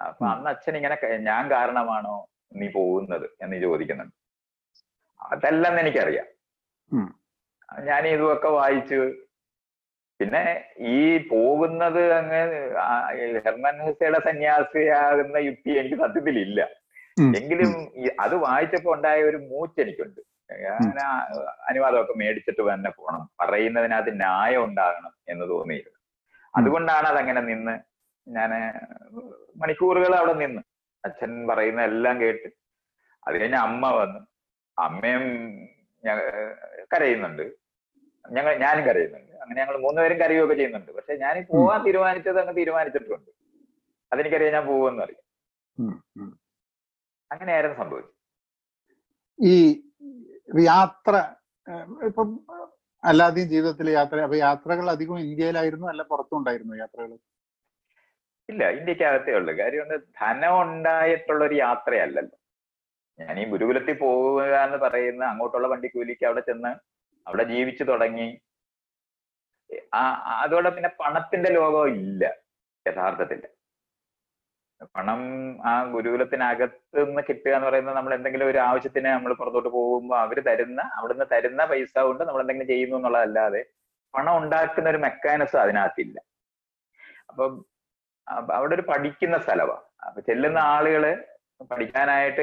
അപ്പൊ. 0.00 0.26
അന്ന് 0.26 0.48
അച്ഛൻ 0.50 0.76
ഇങ്ങനെ 0.76 0.96
ഞാൻ 1.30 1.50
കാരണമാണോ 1.50 2.14
നീ 2.52 2.68
പോകുന്നത് 2.68 3.26
എന്ന് 3.42 3.56
ചോദിക്കുന്നുണ്ട്. 3.56 4.14
അതല്ലെന്ന് 5.20 5.80
എനിക്കറിയാം. 5.80 6.26
ഞാൻ 7.84 8.06
ഇതുമൊക്കെ 8.06 8.48
വായിച്ചു. 8.48 9.00
പിന്നെ 10.20 10.42
ഈ 10.78 11.28
പോകുന്നത് 11.28 12.12
അങ്ങ് 12.12 12.42
ഹെർമൻ 13.44 13.78
ഹസയുടെ 13.86 14.18
സന്യാസിയാകുന്ന 14.18 15.36
യുക്തി 15.36 15.70
എനിക്ക് 15.80 15.96
സത്യത്തിൽ 15.96 16.38
ഇല്ല 16.38 16.60
എങ്കിലും 17.36 17.70
അത് 18.20 18.34
വായിച്ചപ്പോ 18.36 18.94
ഉണ്ടായ 18.94 19.22
ഒരു 19.22 19.36
മൂച്ച് 19.36 19.80
എനിക്കുണ്ട്. 19.80 20.20
അനുവാദമൊക്കെ 21.68 22.12
മേടിച്ചിട്ട് 22.12 22.74
തന്നെ 22.74 22.90
പോകണം 22.90 23.30
പറയുന്നതിനകത്ത് 23.40 24.16
ന്യായം 24.16 24.64
ഉണ്ടാകണം 24.64 25.12
എന്ന് 25.28 25.48
തോന്നിയിരുന്നു 25.48 25.98
അതുകൊണ്ടാണ് 26.56 27.06
അതങ്ങനെ 27.06 27.40
നിന്ന് 27.40 27.78
ഞാൻ 28.28 28.50
മണിക്കൂറുകൾ 29.56 30.14
അവിടെ 30.14 30.32
നിന്ന്. 30.32 30.62
അച്ഛൻ 31.04 31.46
പറയുന്ന 31.46 31.82
എല്ലാം 31.82 32.20
കേട്ട്. 32.20 32.48
അത് 33.26 33.40
കഴിഞ്ഞ് 33.40 33.56
അമ്മ 33.56 33.90
വന്നു 33.90 34.20
അമ്മയും 34.78 35.22
ഞാൻ 36.04 36.18
കരയുന്നുണ്ട്. 36.94 37.42
ഞങ്ങൾ 38.30 38.54
ഞാനും 38.54 38.84
കരയുന്നുണ്ട്. 38.84 39.32
അങ്ങനെ 39.32 39.60
ഞങ്ങൾ 39.60 39.76
മൂന്നുപേരും 39.78 40.18
കരയുകയൊക്കെ 40.18 40.54
ചെയ്യുന്നുണ്ട്. 40.54 40.92
പക്ഷെ 40.92 41.14
ഞാൻ 41.16 41.46
പോവാൻ 41.50 41.84
തീരുമാനിച്ചത് 41.84 42.40
അങ്ങ് 42.40 42.56
തീരുമാനിച്ചിട്ടുണ്ട്. 42.56 43.30
അതെനിക്കറിയാം 44.12 44.52
ഞാൻ 44.52 44.66
പോകുമെന്ന് 44.66 45.02
അറിയാം. 45.02 45.24
അങ്ങനെയായിരുന്നു 47.32 47.76
സംഭവിച്ചത്. 47.76 48.14
ഈ 49.40 49.82
യാത്ര 50.48 51.14
ഇപ്പം 52.06 52.28
അല്ലാതെയും 53.02 53.48
ജീവിതത്തിൽ 53.48 53.90
യാത്ര 53.90 54.20
അപ്പൊ 54.20 54.36
യാത്രകൾ 54.36 54.90
അധികം 54.90 55.18
ഇന്ത്യയിലായിരുന്നു 55.18 55.86
അല്ല 55.86 56.02
പുറത്തും 56.02 56.38
ഉണ്ടായിരുന്നു 56.38 56.76
യാത്രകൾ? 56.76 57.10
ഇല്ല 58.48 58.70
ഇന്ത്യക്കകത്തേ 58.70 59.32
ഉള്ളു. 59.32 59.52
കാര്യം 59.52 59.88
ധനം 60.20 60.62
ഉണ്ടായിട്ടുള്ള 60.62 61.44
ഒരു 61.44 61.54
യാത്രയല്ലല്ലോ. 61.54 62.36
ഞാൻ 63.18 63.40
ഈ 63.40 63.44
ഗുരുകുലത്തിൽ 63.50 63.98
പോവുക 63.98 64.54
എന്ന് 64.66 64.76
പറയുന്ന 64.76 65.24
അങ്ങോട്ടുള്ള 65.24 65.68
വണ്ടിക്കൂലിക്ക് 65.68 66.26
അവിടെ 66.26 66.40
ചെന്ന് 66.40 66.72
അവിടെ 67.26 67.44
ജീവിച്ചു 67.44 67.84
തുടങ്ങി. 67.84 68.28
ആ 69.94 70.02
അതോടെ 70.42 70.70
പിന്നെ 70.70 70.90
പണത്തിന്റെ 71.00 71.50
ലോകം 71.50 71.88
ഇല്ല 71.88 72.24
യഥാർത്ഥത്തിൽ. 72.86 73.42
പണം 74.96 75.20
ആ 75.70 75.72
ഗുരുകുലത്തിനകത്ത് 75.92 76.98
നിന്ന് 77.06 77.22
കിട്ടുക 77.28 77.52
എന്ന് 77.56 77.66
പറയുന്നത് 77.68 77.96
നമ്മൾ 77.98 78.12
എന്തെങ്കിലും 78.16 78.48
ഒരു 78.52 78.58
ആവശ്യത്തിന് 78.68 79.08
നമ്മൾ 79.16 79.32
പുറത്തോട്ട് 79.40 79.70
പോകുമ്പോൾ 79.76 80.16
അവർ 80.24 80.38
തരുന്ന 80.48 80.80
അവിടുന്ന് 80.98 81.26
തരുന്ന 81.32 81.64
പൈസ 81.72 81.94
കൊണ്ട് 82.08 82.22
നമ്മൾ 82.28 82.42
എന്തെങ്കിലും 82.44 82.70
ചെയ്യുന്നു 82.72 82.96
എന്നുള്ളതല്ലാതെ 82.96 83.62
പണം 84.14 84.34
ഉണ്ടാക്കുന്ന 84.40 84.88
ഒരു 84.94 85.00
മെക്കാനിസം 85.04 85.60
അതിനകത്തില്ല. 85.64 86.16
അപ്പം 87.30 87.52
അവിടെ 88.56 88.74
ഒരു 88.78 88.84
പഠിക്കുന്ന 88.90 89.36
സ്ഥലമാണ് 89.44 89.84
അപ്പൊ 90.08 90.20
ചെല്ലുന്ന 90.28 90.60
ആളുകൾ 90.74 91.04
പഠിക്കാനായിട്ട് 91.72 92.42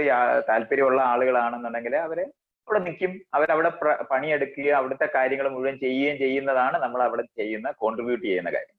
താല്പര്യമുള്ള 0.49 1.01
ആളുകളാണെന്നുണ്ടെങ്കിൽ 1.11 1.95
അവർ 2.07 2.19
അവിടെ 2.67 2.79
നിൽക്കും. 2.87 3.11
അവരവിടെ 3.35 3.71
പണിയെടുക്കുകയും 4.11 4.77
അവിടുത്തെ 4.79 5.07
കാര്യങ്ങൾ 5.15 5.47
മുഴുവൻ 5.55 5.75
ചെയ്യുകയും 5.85 6.17
ചെയ്യുന്നതാണ് 6.23 6.77
നമ്മൾ 6.83 7.01
അവിടെ 7.07 7.23
ചെയ്യുന്ന 7.39 7.67
കോൺട്രിബ്യൂട്ട് 7.83 8.25
ചെയ്യുന്ന 8.27 8.51
കാര്യം. 8.57 8.77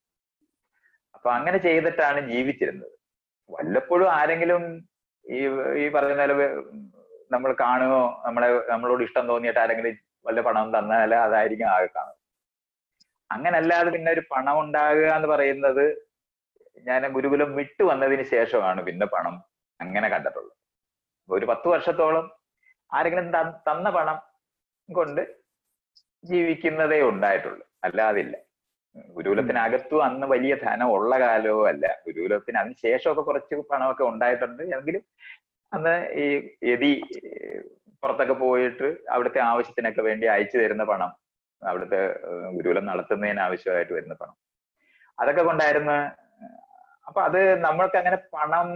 അപ്പൊ 1.16 1.28
അങ്ങനെ 1.38 1.58
ചെയ്തിട്ടാണ് 1.66 2.20
ജീവിച്ചിരുന്നത്. 2.32 2.94
വല്ലപ്പോഴും 3.52 4.08
ആരെങ്കിലും 4.18 4.62
ഈ 5.26 5.40
ഈ 5.82 5.84
പറയുന്ന 5.94 6.24
നമ്മൾ 7.34 7.50
കാണുകയോ 7.64 8.00
നമ്മളെ 8.26 8.48
നമ്മളോട് 8.72 9.02
ഇഷ്ടം 9.06 9.28
തോന്നിയിട്ട് 9.30 9.60
ആരെങ്കിലും 9.60 9.94
വല്ല 10.26 10.40
പണം 10.46 10.66
തന്നാൽ 10.76 11.12
അതായിരിക്കും 11.26 11.68
ആകെ 11.74 11.88
കാണുന്നത് 11.96 12.18
അങ്ങനല്ലാതെ 13.30 13.90
പിന്നെ 13.94 14.10
ഒരു 14.16 14.22
പണം 14.32 14.56
ഉണ്ടാകുക 14.62 15.06
എന്ന് 15.18 15.28
പറയുന്നത് 15.34 15.84
ഞാൻ 16.88 17.02
ഗുരുകുലം 17.14 17.50
വിട്ടു 17.60 17.82
വന്നതിന് 17.90 18.24
ശേഷമാണ് 18.32 18.80
പിന്നെ 18.88 19.06
പണം 19.14 19.34
അങ്ങനെ 19.80 20.08
കണ്ടിട്ടുള്ളത്. 20.14 20.54
ഒരു 21.28 21.44
പത്ത് 21.50 21.66
വർഷത്തോളം 21.72 22.24
ആരെങ്കിലും 22.90 23.28
തന്ന 23.68 23.86
പണം 23.96 24.18
കൊണ്ട് 24.88 25.22
ജീവിക്കുന്നതേ 26.24 26.98
ഉണ്ടായിട്ടുള്ളൂ. 27.10 27.64
അല്ലാതില്ല 27.86 28.34
ഗുരുകുലത്തിനകത്തും 29.14 30.02
അന്ന് 30.06 30.26
വലിയ 30.26 30.54
ധനം 30.64 30.88
ഉള്ള 30.96 31.12
കാലവും 31.20 31.66
അല്ല. 31.68 31.86
ഗുരുകുലത്തിന് 32.06 32.58
അതിന് 32.62 32.76
ശേഷമൊക്കെ 32.84 33.22
കുറച്ച് 33.22 33.56
പണമൊക്കെ 33.70 34.04
ഉണ്ടായിട്ടുണ്ട്. 34.04 34.62
എങ്കിലും 34.76 35.02
അന്ന് 35.72 35.94
ഈ 36.22 36.24
യതി 36.70 36.92
പുറത്തൊക്കെ 38.02 38.34
പോയിട്ട് 38.44 38.88
അവിടുത്തെ 39.14 39.40
ആവശ്യത്തിനൊക്കെ 39.50 40.02
വേണ്ടി 40.08 40.26
അയച്ചു 40.26 40.56
തരുന്ന 40.58 40.84
പണം 40.84 41.10
അവിടുത്തെ 41.62 42.00
ഗുരുകുലം 42.56 42.86
നടത്തുന്നതിന് 42.90 43.40
ആവശ്യമായിട്ട് 43.40 43.92
വരുന്ന 43.92 44.14
പണം. 44.14 44.36
അതൊക്കെ 45.18 45.42
കൊണ്ടായിരുന്നു 45.42 45.96
അപ്പൊ 47.08 47.20
അത് 47.28 47.40
നമ്മൾക്ക് 47.66 47.96
അങ്ങനെ 48.00 48.18
പണം 48.34 48.68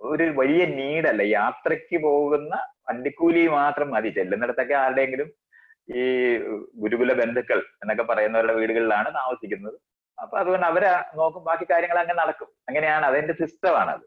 ഒരു 0.00 0.24
വലിയ 0.40 0.62
നീഡല്ല 0.80 1.22
യാത്രയ്ക്ക് 1.38 1.96
പോകുന്ന 2.02 2.54
വണ്ടിക്കൂലി 2.88 3.42
മാത്രം 3.58 3.88
മതി. 3.90 4.10
ചെല്ലുന്നിടത്തൊക്കെ 4.18 4.74
ആരുടെയെങ്കിലും 4.74 5.28
ഈ 5.88 6.02
ഗുരുകുല 6.82 7.12
ബന്ധുക്കൾ 7.20 7.58
എന്നൊക്കെ 7.82 8.02
പറയുന്നവരുടെ 8.02 8.54
വീടുകളിലാണ് 8.60 9.08
താമസിക്കുന്നത്. 9.18 9.76
അപ്പൊ 10.18 10.34
അതുകൊണ്ട് 10.38 10.66
അവരെ 10.66 10.90
നോക്കും 11.18 11.42
ബാക്കി 11.48 11.66
കാര്യങ്ങൾ 11.72 11.98
അങ്ങനെ 12.02 12.18
നടക്കും. 12.22 12.48
അങ്ങനെയാണ് 12.68 13.04
അതിന്റെ 13.10 13.34
സിസ്റ്റമാണ് 13.40 13.90
അത് 13.96 14.06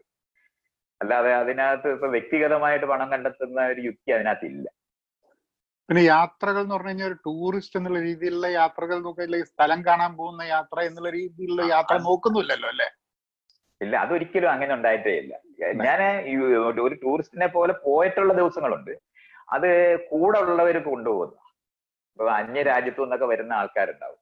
അല്ലാതെ 1.00 1.30
അതിനകത്ത് 1.42 1.88
ഇപ്പൊ 1.96 2.08
വ്യക്തിഗതമായിട്ട് 2.08 2.86
പണം 2.90 3.08
കണ്ടെത്തുന്ന 3.12 3.60
ഒരു 3.72 3.80
യുക്തി 3.88 4.10
അതിനകത്ത് 4.16 4.46
ഇല്ല 4.52 4.66
പിന്നെ 5.88 6.02
യാത്രകൾ 6.06 6.60
എന്ന് 6.62 6.74
പറഞ്ഞു 6.74 6.90
കഴിഞ്ഞാൽ 6.90 7.08
ഒരു 7.10 7.18
ടൂറിസ്റ്റ് 7.26 7.76
എന്നുള്ള 7.78 8.00
രീതിയിലുള്ള 8.00 8.48
യാത്രകൾ 8.60 8.98
നോക്കുക 9.06 9.40
സ്ഥലം 9.50 9.80
കാണാൻ 9.88 10.12
പോകുന്ന 10.18 10.42
യാത്ര 10.52 10.78
എന്നുള്ള 10.88 11.10
രീതിയിലുള്ള 11.16 11.62
യാത്ര 11.72 11.94
നോക്കുന്നില്ലല്ലോ 12.06 12.68
അല്ലെ? 12.72 12.88
ഇല്ല 13.80 13.94
അതൊരിക്കലും 14.04 14.50
അങ്ങനെ 14.54 14.72
ഉണ്ടായിട്ടേ 14.78 15.14
ഇല്ല. 15.22 15.32
ഞാൻ 15.86 16.00
ഒരു 16.84 16.94
ടൂറിസ്റ്റിനെ 17.04 17.48
പോലെ 17.56 17.74
പോയിട്ടുള്ള 17.86 18.32
ദിവസങ്ങളുണ്ട്. 18.40 18.92
അത് 19.56 19.68
കൂടെ 20.10 20.38
ഉള്ളവർ 20.44 20.76
കൊണ്ടുപോകുന്നു. 20.90 21.36
ഇപ്പൊ 22.12 22.26
അന്യ 22.40 22.62
രാജ്യത്തു 22.62 23.02
നിന്നൊക്കെ 23.02 23.26
വരുന്ന 23.26 23.52
ആൾക്കാരുണ്ടാവും. 23.52 24.18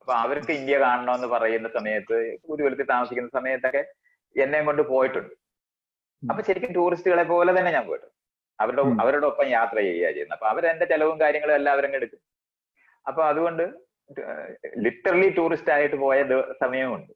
അപ്പൊ 0.00 0.12
അവർക്ക് 0.24 0.50
ഇന്ത്യ 0.50 0.78
കാണണമെന്ന് 0.78 1.26
പറയുന്ന 1.26 1.68
സമയത്ത് 1.68 2.16
കുരുവലത്തിൽ 2.48 2.86
താമസിക്കുന്ന 2.86 3.30
സമയത്തൊക്കെ 3.38 3.82
എന്നെയും 4.36 4.66
കൊണ്ട് 4.66 4.82
പോയിട്ടുണ്ട്. 4.82 5.34
അപ്പൊ 6.22 6.42
ശരിക്കും 6.42 6.72
ടൂറിസ്റ്റുകളെ 6.72 7.24
പോലെ 7.32 7.58
തന്നെ 7.58 7.70
ഞാൻ 7.72 7.86
പോയിട്ടുണ്ട്. 7.86 8.14
അവരുടെ. 8.58 8.82
അവരുടെ 9.02 9.26
ഒപ്പം 9.26 9.46
യാത്ര 9.58 9.76
ചെയ്യുക 9.78 10.08
ചെയ്യുന്നത്. 10.12 10.36
അപ്പൊ 10.36 10.46
അവരെന്റെ 10.46 10.86
ചെലവും 10.92 11.20
കാര്യങ്ങളും 11.20 11.54
എല്ലാവരും 11.54 11.92
എടുക്കും. 11.96 12.20
അപ്പൊ 13.08 13.22
അതുകൊണ്ട് 13.24 13.64
ലിറ്ററലി 14.84 15.28
ടൂറിസ്റ്റ് 15.36 15.72
ആയിട്ട് 15.72 15.96
പോയ 15.96 16.18
സമയമുണ്ട്. 16.62 17.12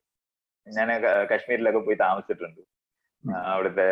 ഞാൻ 0.67 0.89
കാശ്മീരിലൊക്കെ 1.31 1.79
പോയി 1.79 1.97
താമസിച്ചിട്ടുണ്ട്. 1.97 2.61
അവിടുത്തെ 3.25 3.87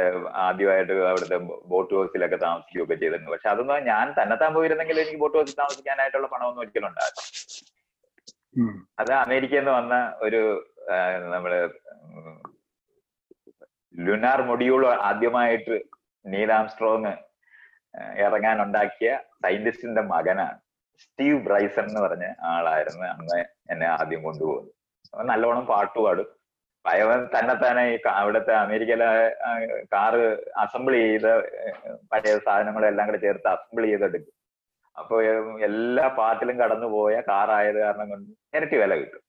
ആദ്യമായിട്ട് 0.45 0.95
അവിടുത്തെ 1.11 1.37
ബോട്ട് 1.73 1.93
ഹൗസിലൊക്കെ 1.95 2.39
താമസിക്കുകയൊക്കെ 2.45 2.97
ചെയ്തിരുന്നു. 3.03 3.31
പക്ഷെ 3.33 3.49
അതൊന്നും 3.49 3.85
ഞാൻ 3.91 4.07
തന്നെത്താൻ 4.19 4.51
പോയിരുന്നെങ്കിൽ 4.55 5.01
എനിക്ക് 5.03 5.21
ബോട്ട് 5.25 5.37
ഹൗസിൽ 5.39 5.57
താമസിക്കാനായിട്ടുള്ള 5.61 6.29
പണമൊന്നും 6.33 6.63
ഒരിക്കലും 6.65 6.89
ഉണ്ടാകും 6.91 7.27
അത് 9.01 9.13
അമേരിക്കയിൽ 9.25 9.63
നിന്ന് 9.63 9.75
വന്ന 9.79 9.95
ഒരു 10.27 10.41
നമ്മൾ 11.35 11.53
ലുനാർ 13.95 14.41
മൊഡ്യൂൾ 14.49 14.83
ആദ്യമായിട്ട് 15.11 15.77
നീൽ 16.25 16.51
ആംസ്ട്രോങ് 16.53 17.13
ഇറങ്ങാൻ 18.25 18.57
ഉണ്ടാക്കിയ 18.65 19.11
സയന്റിസ്റ്റിന്റെ 19.45 20.03
മകനാണ്. 20.13 20.59
സ്റ്റീവ് 21.03 21.39
ബ്രൈസൺ 21.47 21.85
എന്ന് 21.91 22.01
പറഞ്ഞ 22.01 22.27
ആളായിരുന്നു 22.53 23.07
അന്ന് 23.15 23.39
എന്നെ 23.73 23.87
ആദ്യം 23.87 24.21
കൊണ്ടുപോകുന്നത്. 24.27 24.73
നല്ലവണ്ണം 25.15 25.31
നല്ലോണം 25.31 25.65
പാട്ട് 25.71 25.99
പാടും. 26.05 26.29
അയവൻ 26.85 27.21
തന്നെ 27.63 27.83
ഈ 27.87 27.97
കാ- 28.05 28.17
അവിടുത്തെ 28.21 28.53
അമേരിക്കയിലെ 28.61 29.09
കാറ് 29.93 30.21
അസംബിൾ 30.63 30.93
ചെയ്ത 31.01 31.27
പഴയ 32.11 32.35
സാധനങ്ങളെല്ലാം 32.47 33.09
കൂടെ 33.11 33.21
ചേർത്ത് 33.25 33.49
അസംബിൾ 33.49 33.85
ചെയ്തെടുക്കും 33.87 34.37
അപ്പൊ 34.97 35.17
എല്ലാ 35.67 36.07
പാർട്ടിലും 36.19 36.57
കടന്നുപോയ 36.61 37.17
കാറായത് 37.29 37.79
കാരണം 37.79 38.07
കൊണ്ട് 38.11 38.27
ഇരട്ടി 38.57 38.77
വില 38.77 38.95
കിട്ടും. 39.01 39.23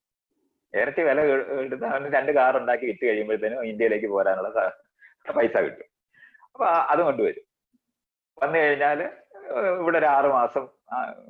ഇരട്ടി 0.74 1.02
വില 1.04 1.20
എടുത്ത് 1.62 1.86
അവന് 1.90 2.10
രണ്ട് 2.16 2.32
കാർ 2.38 2.54
ഉണ്ടാക്കി 2.60 2.86
വിറ്റ് 2.90 3.06
കഴിയുമ്പോഴത്തേനും 3.06 3.66
ഇന്ത്യയിലേക്ക് 3.72 4.10
പോരാനുള്ള 4.14 4.50
പൈസ 5.38 5.56
കിട്ടും. 5.66 5.88
അപ്പൊ 6.48 6.64
അത് 6.92 7.02
കൊണ്ടുവരും 7.08 7.46
വന്നു 8.38 8.58
കഴിഞ്ഞാൽ 8.58 9.00
ഇവിടെ 9.80 9.98
ഒരു 9.98 10.08
ആറു 10.16 10.30
മാസം 10.36 10.64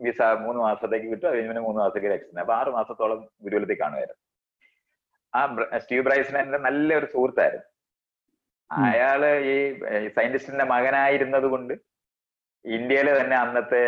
വിസ 0.03 0.19
മൂന്ന് 0.43 0.59
മാസത്തേക്ക് 0.61 1.07
കിട്ടും 1.11 1.27
അത് 1.27 1.35
കഴിഞ്ഞ് 1.35 1.49
പിന്നെ 1.51 1.63
മൂന്ന് 1.67 1.79
മാസത്തേക്ക് 1.81 2.15
എക്സ്റ്റൻ 2.15 2.41
അപ്പൊ 2.43 2.53
ആറു 2.55 2.71
മാസത്തോളം 2.77 3.19
ഗുരുവലത്തിൽ 3.43 3.79
കാണുമായിരുന്നു. 3.81 4.20
ആ 5.33 5.41
സ്റ്റീവ് 5.81 6.05
ബ്രൈസൺ 6.07 6.37
എന്റെ 6.37 6.59
നല്ലൊരു 6.67 7.07
സുഹൃത്തായിരുന്നു. 7.13 7.67
അയാൾ 8.89 9.21
ഈ 9.51 9.55
സയന്റിസ്റ്റിന്റെ 10.17 10.65
മകനായിരുന്നത് 10.73 11.47
കൊണ്ട് 11.53 11.73
ഇന്ത്യയിലെ 12.65 13.13
തന്നെ 13.19 13.35
അന്നത്തെ 13.43 13.81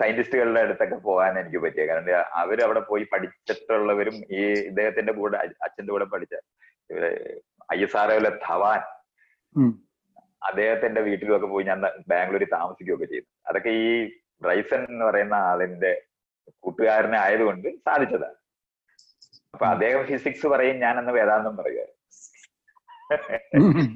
സയന്റിസ്റ്റുകളുടെ 0.00 0.60
അടുത്തൊക്കെ 0.64 0.96
പോകാൻ 1.06 1.38
എനിക്ക് 1.40 1.60
പറ്റിയ 1.64 1.84
കാരണം 1.90 2.26
അവർ 2.42 2.58
അവിടെ 2.66 2.82
പോയി 2.90 3.04
പഠിച്ചിട്ടുള്ളവരും 3.12 4.16
ഈ 4.38 4.42
ഇദ്ദേഹത്തിന്റെ 4.70 5.12
കൂടെ 5.20 5.36
അച്ഛന്റെ 5.66 5.90
കൂടെ 5.94 6.06
പഠിച്ച 6.12 6.34
ഇവർ 6.90 7.04
ഐ 7.76 7.78
എസ് 7.86 7.96
ആർ 8.02 8.10
ധവാൻ. 8.48 8.80
അദ്ദേഹത്തിന്റെ 10.48 11.00
വീട്ടിലൊക്കെ 11.08 11.48
പോയി 11.52 11.64
ഞാൻ 11.70 11.80
ബാംഗ്ലൂരിൽ 12.10 12.50
താമസിക്കുകയൊക്കെ 12.56 13.06
ചെയ്തു. 13.12 13.26
അതൊക്കെ 13.48 13.72
ഈ 13.84 13.90
ബ്രൈസൺ 14.44 14.80
എന്ന് 14.90 15.04
പറയുന്ന 15.04 15.36
ആളിന്റെ 15.50 15.92
കൂട്ടുകാരനെ 16.64 17.18
ആയതുകൊണ്ട് 17.18 17.68
സാധിച്ചതാണ്. 17.86 18.38
അപ്പൊ 19.54 19.66
അദ്ദേഹം 19.72 20.00
ഫിസിക്സ് 20.10 20.46
പറയും 20.54 20.76
ഞാൻ 20.84 20.94
അന്ന് 21.00 21.12
വേദാന്തം 21.18 21.54
പറയുക 21.60 21.90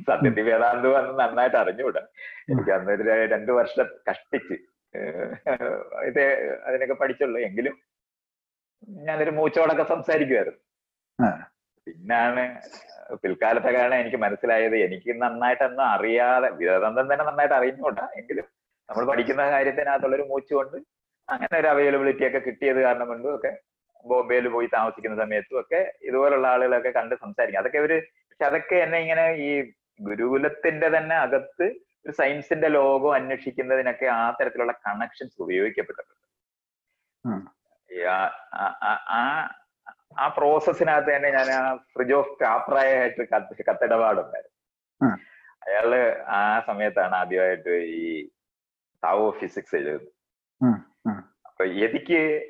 സത്യത്തിൽ 0.09 0.44
വേദാന്തം 0.49 0.97
അന്ന് 0.99 1.12
നന്നായിട്ട് 1.21 1.57
അറിഞ്ഞുകൂടാ. 1.61 2.03
എനിക്ക് 2.51 2.73
അന്ന് 2.77 2.90
ഒരു 2.97 3.05
രണ്ടു 3.33 3.53
വർഷം 3.59 3.87
കഷ്ടിച്ച്. 4.09 4.57
ഇത് 6.09 6.21
അതിനൊക്കെ 6.66 6.97
പഠിച്ചുള്ളൂ. 7.01 7.38
എങ്കിലും 7.49 7.75
ഞാനൊരു 9.07 9.33
മൂച്ചോടൊക്കെ 9.38 9.85
സംസാരിക്കുമായിരുന്നു 9.94 10.62
പിന്നാണ് 11.87 12.44
പിന്നാണ് 13.25 13.71
കാരണം 13.77 13.97
എനിക്ക് 14.03 14.18
മനസ്സിലായത് 14.27 14.77
എനിക്ക് 14.87 15.11
നന്നായിട്ടൊന്നും 15.23 15.85
അറിയാതെ 15.94 16.51
വേദാന്തം 16.61 17.07
തന്നെ 17.12 17.25
നന്നായിട്ട് 17.31 17.57
അറിഞ്ഞുകൂടാ. 17.61 18.05
എങ്കിലും 18.21 18.47
നമ്മൾ 18.88 19.05
പഠിക്കുന്ന 19.11 19.51
കാര്യത്തിനകത്തുള്ളൊരു 19.57 20.27
മൂച്ചുകൊണ്ട് 20.33 20.77
അങ്ങനെ 21.29 21.55
ഒരു 21.61 21.68
അവൈലബിലിറ്റി 21.75 22.25
ഒക്കെ 22.29 22.40
കിട്ടിയത് 22.47 22.81
കാരണം 22.87 23.09
കൊണ്ടും 23.09 23.33
ഒക്കെ 23.37 23.53
ബോംബെയിൽ 24.04 24.48
പോയി 24.48 24.66
താമസിക്കുന്ന 24.66 25.24
സമയത്തും 25.24 25.61
ഒക്കെ 25.61 25.94
ഇതുപോലുള്ള 26.02 26.48
ആളുകളൊക്കെ 26.48 26.88
കണ്ട് 26.88 27.14
സംസാരിക്കും. 27.14 27.61
അതൊക്കെ 27.61 27.78
ഒരു 27.78 28.02
പക്ഷെ 28.08 28.44
അതൊക്കെ 28.44 28.74
എന്നെ 28.74 28.98
ഇങ്ങനെ 28.98 29.32
ഈ 29.32 29.72
ഗുരുകുലത്തിന്റെ 30.00 30.88
തന്നെ 30.88 31.16
അകത്ത് 31.16 31.64
ഒരു 32.06 32.12
സയൻസിന്റെ 32.12 32.68
ലോകം 32.68 33.12
അന്വേഷിക്കുന്നതിനൊക്കെ 33.12 34.06
ആ 34.06 34.30
തരത്തിലുള്ള 34.30 34.72
കണക്ഷൻസ് 34.72 35.42
ഉപയോഗിക്കപ്പെട്ടിട്ടുണ്ട്. 35.42 36.18
ആ- 38.08 39.54
ആ- 40.18 40.28
പ്രോസസ്സിനകത്ത് 40.28 41.16
തന്നെ 41.16 41.30
ഞാൻ 41.30 41.50
ആ 41.50 41.76
ഫ്രിഡ്ജ് 41.76 42.14
ഓഫ് 42.14 42.38
കാപ്രായായിട്ട് 42.40 43.28
കത്ത് 43.28 43.64
കത്തിടപാടുണ്ടായിരുന്നു. 43.70 44.58
അയാൾ 45.68 46.16
ആ 46.26 46.61
സമയത്താണ് 46.61 47.14
ആദ്യമായിട്ട് 47.14 47.70
ഈ 47.70 48.28
താവോ 49.04 49.30
ഫിസിക്സ് 49.30 49.76
എഴുതുന്നത്. 49.76 50.08
അപ്പൊ 51.46 51.64
യതിക്ക് 51.64 52.42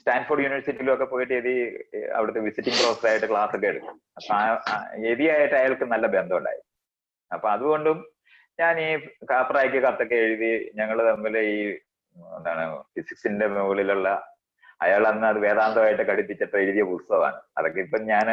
സ്റ്റാൻഫോർഡ് 0.00 0.42
യൂണിവേഴ്സിറ്റിയിലും 0.44 0.94
ഒക്കെ 0.94 1.04
പോയിട്ട് 1.04 1.32
യതി 1.34 1.54
അവിടുത്തെ 2.16 2.40
വിസിറ്റിംഗ് 2.40 2.78
പ്രൊഫസർ 2.80 3.08
ആയിട്ട് 3.10 3.26
ക്ലാസ് 3.26 3.54
ഒക്കെ 3.56 3.66
എടുക്കും 3.66 3.96
അപ്പൊ 4.16 4.34
ആയിട്ട് 5.34 5.56
അയാൾക്ക് 5.60 5.84
നല്ല 5.84 6.06
ബന്ധമുണ്ടായി. 6.06 6.60
അപ്പൊ 7.30 7.48
അതുകൊണ്ടും 7.48 7.98
ഞാൻ 8.60 8.80
ഈ 8.80 8.88
കാപ്രായ്ക്ക് 9.30 9.78
കത്തൊക്കെ 9.86 10.14
എഴുതി 10.14 10.50
ഞങ്ങൾ 10.74 10.98
തമ്മിൽ 11.10 11.36
ഈ 11.38 11.56
എന്താണ് 12.36 12.64
ഫിസിക്സിന്റെ 12.94 13.46
മുകളിലുള്ള 13.48 14.08
അയാൾ 14.80 15.06
അന്ന് 15.06 15.26
അത് 15.26 15.38
വേദാന്തമായിട്ട് 15.38 16.02
ഘടിപ്പിച്ചിട്ട് 16.02 16.56
എഴുതിയ 16.56 16.82
പുസ്തകമാണ്. 16.82 17.38
അതൊക്കെ 17.58 17.80
ഇപ്പൊ 17.80 17.98
ഞാൻ 17.98 18.28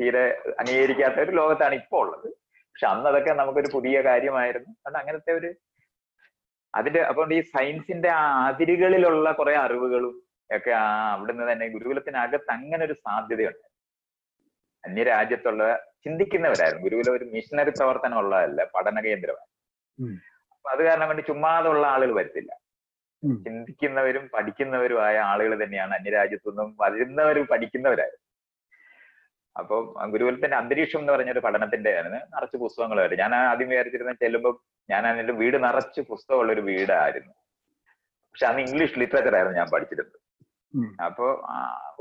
തീരെ 0.00 0.24
അംഗീകരിക്കാത്ത 0.60 1.18
ഒരു 1.24 1.30
ലോകത്താണ് 1.30 1.74
ഇപ്പോൾ 1.74 2.00
ഉള്ളത്. 2.04 2.28
പക്ഷെ 2.74 2.86
അന്ന് 2.86 3.08
അതൊക്കെ 3.10 3.32
നമുക്കൊരു 3.40 3.70
പുതിയ 3.72 3.96
കാര്യമായിരുന്നു. 4.02 4.70
കാരണം 4.84 5.00
അങ്ങനത്തെ 5.02 5.32
ഒരു 5.32 5.50
അതിന്റെ 6.74 7.00
അപ്പോൾ 7.00 7.32
ഈ 7.34 7.40
സയൻസിന്റെ 7.54 8.08
ആ 8.08 8.22
അതിരുകളിലുള്ള 8.48 9.32
കുറെ 9.32 9.54
അറിവുകളും 9.64 10.14
ഒക്കെ 10.56 10.70
ആ 10.70 11.12
അവിടുന്ന് 11.12 11.52
തന്നെ 11.52 11.66
ഗുരുകുലത്തിനകത്ത് 11.68 12.50
അങ്ങനെ 12.50 12.84
ഒരു 12.84 12.92
സാധ്യതയുണ്ട്. 12.92 13.66
അന്യരാജ്യത്തുള്ള 14.84 15.62
ചിന്തിക്കുന്നവരായിരുന്നു. 16.04 16.84
ഗുരുകുലം 16.84 17.16
ഒരു 17.16 17.24
മിഷനറി 17.24 17.70
പ്രവർത്തനം 17.70 18.18
ഉള്ളതല്ല 18.18 18.64
പഠന 18.74 19.00
കേന്ദ്രമാണ്. 19.00 19.46
അപ്പൊ 20.52 20.70
അത് 20.70 20.82
കാരണം 20.84 21.08
വേണ്ടി 21.08 21.22
ചുമ്മാതുള്ള 21.22 21.86
ആളുകൾ 21.86 22.14
വരത്തില്ല. 22.14 22.52
ചിന്തിക്കുന്നവരും 23.44 24.30
പഠിക്കുന്നവരുമായ 24.34 25.18
ആളുകൾ 25.18 25.64
തന്നെയാണ് 25.64 25.94
അന്യരാജ്യത്തു 25.94 26.48
നിന്നും 26.50 26.76
വരുന്നവരും 26.80 27.46
പഠിക്കുന്നവരായിരുന്നു. 27.46 28.22
അപ്പൊ 29.58 29.76
ഗുരുകുലത്തിന്റെ 30.06 30.56
അന്തരീക്ഷം 30.56 30.98
എന്ന് 30.98 31.12
പറഞ്ഞ 31.12 31.30
ഒരു 31.30 31.40
പഠനത്തിന്റെ 31.40 31.98
ആണ് 31.98 32.20
നിറച്ച് 32.34 32.56
പുസ്തകങ്ങളായിട്ട് 32.56 33.18
ഞാൻ 33.18 33.34
ആദ്യം 33.34 33.68
വിചാരിച്ചിരുന്ന 33.68 34.12
ചെല്ലുമ്പോൾ 34.12 34.54
ഞാൻ 34.90 35.06
അതിന്റെ 35.06 35.32
വീട് 35.32 35.64
നിറച്ച് 35.64 36.00
പുസ്തകമുള്ള 36.00 36.52
ഒരു 36.52 36.60
വീടായിരുന്നു. 36.60 37.32
പക്ഷെ 38.32 38.46
അന്ന് 38.46 38.60
ഇംഗ്ലീഷ് 38.60 38.98
ലിറ്ററേച്ചർ 38.98 39.34
ആയിരുന്നു 39.36 39.58
ഞാൻ 39.58 39.68
പഠിച്ചിരുന്നത്. 39.74 40.21
അപ്പൊ 41.06 41.26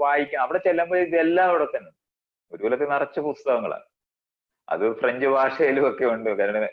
വായിക്കാം 0.03 0.41
അവിടെ 0.43 0.59
ചെല്ലുമ്പോൾ 0.67 0.99
ഇതെല്ലാം 1.05 1.47
അവിടെ 1.51 1.67
തന്നെ. 1.75 1.91
ഒരുപോലത്തെ 2.51 2.87
നിറച്ച് 2.93 3.19
പുസ്തകങ്ങളാണ് 3.27 3.87
അത് 4.67 4.85
ഫ്രഞ്ച് 4.99 5.27
ഭാഷയിലും 5.35 5.85
ഒക്കെ 5.89 6.05
ഉണ്ട്. 6.13 6.29
കാരണം 6.39 6.63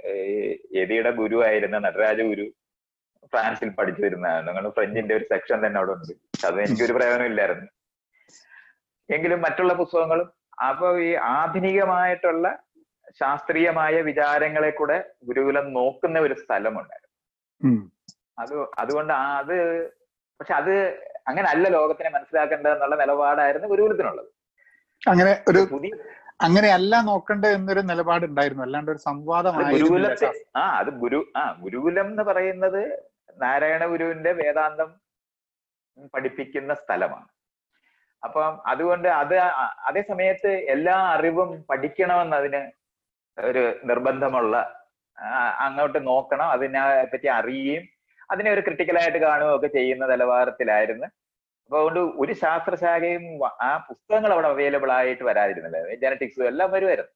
യതിയുടെ 0.79 1.11
ഗുരു 1.21 1.39
ആയിരുന്ന 1.49 1.77
നടരാജ 1.87 2.21
ഗുരു 2.31 2.47
ഫ്രാൻസിൽ 3.33 3.71
പഠിച്ചു 3.79 4.03
വരുന്നതാണ് 4.05 4.47
നിങ്ങൾ 4.49 4.65
ഫ്രഞ്ചിന്റെ 4.77 5.15
ഒരു 5.19 5.25
സെക്ഷൻ 5.33 5.59
തന്നെ 5.67 5.79
അവിടെ 5.81 5.93
ഉണ്ട്. 5.97 6.13
അത് 6.47 6.57
എനിക്കൊരു 6.65 6.97
പ്രയോജനം 6.99 7.29
ഇല്ലായിരുന്നു. 7.31 7.67
എങ്കിലും 9.09 9.41
മറ്റുള്ള 9.47 9.73
പുസ്തകങ്ങളും 9.81 10.29
അപ്പൊ 10.69 10.87
ഈ 11.09 11.11
ആധുനികമായിട്ടുള്ള 11.37 12.47
ശാസ്ത്രീയമായ 13.21 13.95
വിചാരങ്ങളെ 14.09 14.71
കൂടെ 14.71 14.97
ഗുരുകുലം 15.29 15.67
നോക്കുന്ന 15.79 16.19
ഒരു 16.27 16.35
സ്ഥലമുണ്ടായിരുന്നു. 16.43 17.15
അത് 18.43 18.55
അതുകൊണ്ട് 18.83 19.13
അത് 19.41 19.57
പക്ഷെ 20.41 20.55
അത് 20.61 20.75
അങ്ങനെ 21.29 21.49
അല്ല 21.53 21.67
ലോകത്തിനെ 21.77 22.11
മനസ്സിലാക്കേണ്ടത് 22.15 22.73
എന്നുള്ള 22.75 22.97
നിലപാടായിരുന്നു 23.03 23.69
ഗുരുകുലത്തിനുള്ളത്. 23.73 24.31
അങ്ങനെ 25.03 25.33
ഒരു 25.51 25.61
പുതിയ 25.75 25.93
അങ്ങനെയല്ല 26.47 26.95
നോക്കേണ്ടത് 27.09 27.53
എന്നൊരു 27.57 27.83
നിലപാട് 27.91 28.25
ഉണ്ടായിരുന്നു 28.31 28.65
അല്ലാണ്ട് 28.67 28.91
ഒരു 28.93 29.01
അത് 29.41 29.49
ഗുരുകുലത്തെ 29.75 30.29
ആ 30.61 30.65
അത് 30.81 30.91
ഗുരു 31.03 31.21
ആ 31.41 31.43
ഗുരുകുലം 31.63 32.07
എന്ന് 32.13 32.25
പറയുന്നത് 32.31 32.81
നാരായണ 33.43 33.83
ഗുരുവിന്റെ 33.93 34.33
വേദാന്തം 34.41 34.91
പഠിപ്പിക്കുന്ന 36.15 36.73
സ്ഥലമാണ്. 36.83 37.29
അപ്പം 38.23 38.53
അതുകൊണ്ട് 38.71 39.09
അത് 39.21 39.35
അതേ 39.89 40.03
സമയത്ത് 40.11 40.51
എല്ലാ 40.75 40.97
അറിവും 41.15 41.51
പഠിക്കണമെന്ന് 41.71 42.37
അതിന് 42.41 42.63
ഒരു 43.39 43.63
നിർബന്ധമുള്ള 43.91 44.55
അങ്ങോട്ട് 45.67 45.99
നോക്കണം 46.11 46.49
അതിനെ 46.57 46.81
പറ്റി 47.13 47.29
അറിയുകയും 47.39 47.85
അതിനെ 48.31 48.51
ഒരു 48.51 48.61
ക്രിട്ടിക്കലായിട്ട് 48.61 49.19
കാണുകയൊക്കെ 49.19 49.67
ചെയ്യുന്ന 49.67 50.07
നിലവാരത്തിലായിരുന്നു. 50.07 51.07
അപ്പൊ 51.65 51.77
അതുകൊണ്ട് 51.79 52.01
ഒരു 52.01 52.33
ശാസ്ത്രശാഖയും 52.33 53.25
ആ 53.47 53.71
പുസ്തകങ്ങൾ 53.89 54.33
അവിടെ 54.33 54.49
അവൈലബിൾ 54.49 54.93
ആയിട്ട് 54.93 55.23
വരാതിരുന്നില്ല. 55.23 55.95
ജനറ്റിക്സും 55.95 56.47
എല്ലാം 56.47 56.71
വരുമായിരുന്നു. 56.73 57.13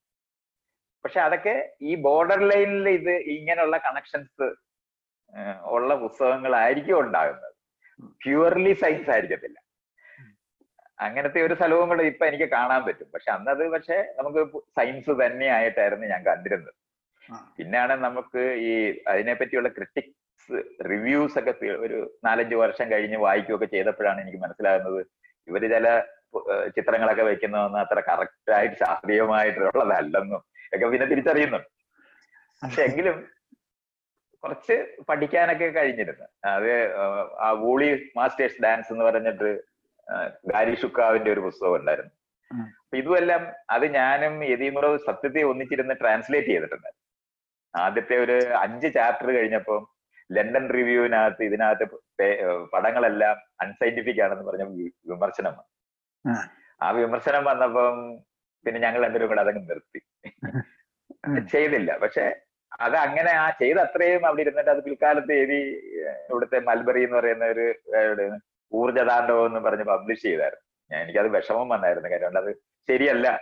പക്ഷെ 1.05 1.21
അതൊക്കെ 1.21 1.55
ഈ 1.83 1.95
ബോർഡർ 1.95 2.41
ലൈനിൽ 2.49 2.89
ഇത് 2.89 3.15
ഇങ്ങനെയുള്ള 3.37 3.77
കണക്ഷൻസ് 3.79 4.47
ഉള്ള 5.75 5.95
പുസ്തകങ്ങളായിരിക്കും 5.95 7.01
ഉണ്ടാകുന്നത്. 7.01 7.55
പ്യുവർലി 8.25 8.73
സയൻസ് 8.73 9.11
ആയിരിക്കത്തില്ല. 9.11 9.59
അങ്ങനത്തെ 10.99 11.41
ഒരു 11.43 11.55
സ്ഥലവും 11.55 11.89
കൂടെ 11.89 12.03
ഇപ്പൊ 12.03 12.27
എനിക്ക് 12.27 12.45
കാണാൻ 12.45 12.85
പറ്റും. 12.85 13.09
പക്ഷെ 13.15 13.31
അന്നത് 13.33 13.69
പക്ഷെ 13.69 13.97
നമുക്ക് 14.19 14.43
സയൻസ് 14.79 15.11
തന്നെ 15.11 15.27
തന്നെയായിട്ടായിരുന്നു 15.27 16.07
ഞാൻ 16.07 16.23
കണ്ടിരുന്നത്. 16.25 16.75
പിന്നെയാണ് 17.57 17.93
നമുക്ക് 18.05 18.43
ഈ 18.69 18.73
അതിനെ 19.09 19.35
പറ്റിയുള്ള 19.35 19.69
ക്രിട്ടിക്സ് 19.69 20.22
റിവ്യൂസ് 20.91 21.37
ഒക്കെ 21.39 21.53
ഒരു 21.77 21.99
നാലഞ്ച് 22.25 22.55
വർഷം 22.55 22.87
കഴിഞ്ഞ് 22.91 23.19
വായിക്കുകയൊക്കെ 23.19 23.67
ചെയ്തപ്പോഴാണ് 23.67 24.21
എനിക്ക് 24.21 24.39
മനസ്സിലാകുന്നത് 24.39 25.01
ഇവർ 25.49 25.63
ചില 25.69 25.89
ചിത്രങ്ങളൊക്കെ 26.77 27.23
വെക്കുന്നതൊന്നും 27.23 27.81
അത്ര 27.81 28.01
കറക്റ്റ് 28.09 28.53
ആയിട്ട് 28.53 28.77
ശാസ്ത്രീയമായിട്ടുള്ളതല്ലെന്നും 28.77 30.41
ഒക്കെ 30.75 30.87
പിന്നെ 30.91 31.07
തിരിച്ചറിയുന്നുണ്ട് 31.07 31.69
പക്ഷെ 32.63 32.83
എങ്കിലും 32.83 33.17
കുറച്ച് 34.45 34.77
പഠിക്കാനൊക്കെ 35.09 35.67
കഴിഞ്ഞിരുന്നു. 35.67 36.25
അത് 36.55 36.71
ആ 37.41 37.49
വൂളി 37.53 37.89
മാസ്റ്റേഴ്സ് 38.17 38.63
ഡാൻസ് 38.63 38.91
എന്ന് 38.93 39.05
പറഞ്ഞിട്ട് 39.05 39.51
ഗാരി 40.53 40.75
ഷുക്കാവിന്റെ 40.83 41.31
ഒരു 41.33 41.41
പുസ്തകം 41.41 41.75
ഉണ്ടായിരുന്നു. 41.75 42.13
അപ്പൊ 42.81 42.97
ഇതുമെല്ലാം 43.01 43.43
അത് 43.71 43.85
ഞാനും 43.95 44.35
യതീമുറോ 44.45 44.91
സത്യത്തെ 45.07 45.43
ഒന്നിച്ചിരുന്ന് 45.51 45.95
ട്രാൻസ്ലേറ്റ് 46.01 46.47
ചെയ്തിട്ടുണ്ട് 46.47 46.91
ആദ്യത്തെ 47.75 48.17
ഒരു 48.25 48.37
അഞ്ച് 48.65 48.89
ചാപ്റ്റർ 48.97 49.29
കഴിഞ്ഞപ്പോ 49.37 49.77
ലണ്ടൻ 50.33 50.71
റിവ്യൂവിനകത്ത് 50.71 51.43
ഇതിനകത്ത് 51.45 51.85
പടങ്ങളെല്ലാം 52.65 53.37
അൺസൈന്റിഫിക് 53.61 54.23
ആണെന്ന് 54.23 54.45
പറഞ്ഞ 54.45 54.63
വിമർശനം 55.07 55.55
ആ. 56.83 56.91
വിമർശനം 56.91 57.45
വന്നപ്പം 57.45 58.17
പിന്നെ 58.67 58.81
ഞങ്ങൾ 58.81 59.03
രണ്ടുപേരും 59.05 59.29
കൂടെ 59.29 59.41
അതങ്ങ് 59.41 59.71
നിർത്തി. 59.71 60.01
ചെയ്തില്ല. 61.51 61.97
പക്ഷെ 61.97 62.41
അത് 62.81 62.97
അങ്ങനെ 62.97 63.31
ആ 63.31 63.51
ചെയ്ത 63.51 63.77
അത്രയും 63.79 64.27
അവിടെ 64.27 64.41
ഇരുന്നിട്ട് 64.41 64.71
അത് 64.71 64.85
പിൽക്കാലത്ത് 64.85 65.33
എഴുതി 65.33 65.59
ഇവിടുത്തെ 66.31 66.61
മൽബറി 66.61 67.05
എന്ന് 67.05 67.17
പറയുന്ന 67.17 67.45
ഒരു 67.45 67.75
ഊർജതാണ്ഡവം 68.73 69.47
എന്ന് 69.47 69.61
പറഞ്ഞ് 69.61 69.85
പബ്ലിഷ് 69.85 70.23
ചെയ്തായിരുന്നു. 70.23 70.95
ഞാൻ 70.95 71.03
എനിക്കത് 71.03 71.29
വിഷമം 71.29 71.69
വന്നായിരുന്നു. 71.69 72.09
കാര്യം 72.09 72.39
അത് 72.39 72.55
ശരിയല്ല. 72.89 73.41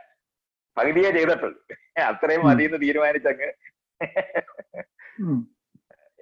പകുതിയെ 0.77 1.11
ചെയ്തിട്ടുള്ളൂ. 1.11 1.59
അത്രയും 2.05 2.47
മതി 2.47 2.65
എന്ന് 2.65 2.81
തീരുമാനിച്ചങ്ങ്. 2.81 3.51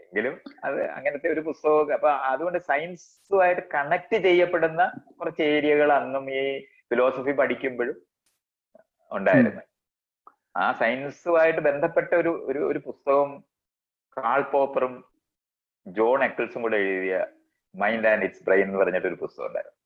എങ്കിലും 0.09 0.41
അത് 0.65 0.91
അങ്ങനത്തെ 0.91 1.29
ഒരു 1.33 1.41
പുസ്തകമൊക്കെ. 1.41 1.93
അപ്പൊ 1.93 2.11
അതുകൊണ്ട് 2.11 2.59
സയൻസുമായിട്ട് 2.59 3.63
കണക്ട് 3.75 4.17
ചെയ്യപ്പെടുന്ന 4.17 4.93
കുറച്ച് 5.21 5.43
ഏരിയകൾ 5.43 5.93
അന്നും 5.93 6.31
ഈ 6.31 6.61
ഫിലോസഫി 6.61 7.33
പഠിക്കുമ്പോഴും 7.33 7.97
ഉണ്ടായിരുന്നു. 9.11 9.63
ആ 10.57 10.73
സയൻസുമായിട്ട് 10.73 11.61
ബന്ധപ്പെട്ട 11.61 12.15
ഒരു 12.15 12.45
ഒരു 12.47 12.59
ഒരു 12.59 12.79
പുസ്തകം 12.79 13.45
കാൾ 14.17 14.43
പോപ്പറും 14.43 15.05
ജോൺ 15.89 16.25
എക്കിൾസും 16.25 16.63
കൂടെ 16.63 16.77
എഴുതിയ 16.77 17.27
മൈൻഡ് 17.75 18.09
ആൻഡ് 18.09 18.25
ഇറ്റ്സ് 18.25 18.45
ബ്രെയിൻ 18.45 18.67
എന്ന് 18.67 18.79
പറഞ്ഞിട്ട് 18.79 19.09
ഒരു 19.09 19.15
പുസ്തകം 19.15 19.47
ഉണ്ടായിരുന്നു. 19.47 19.77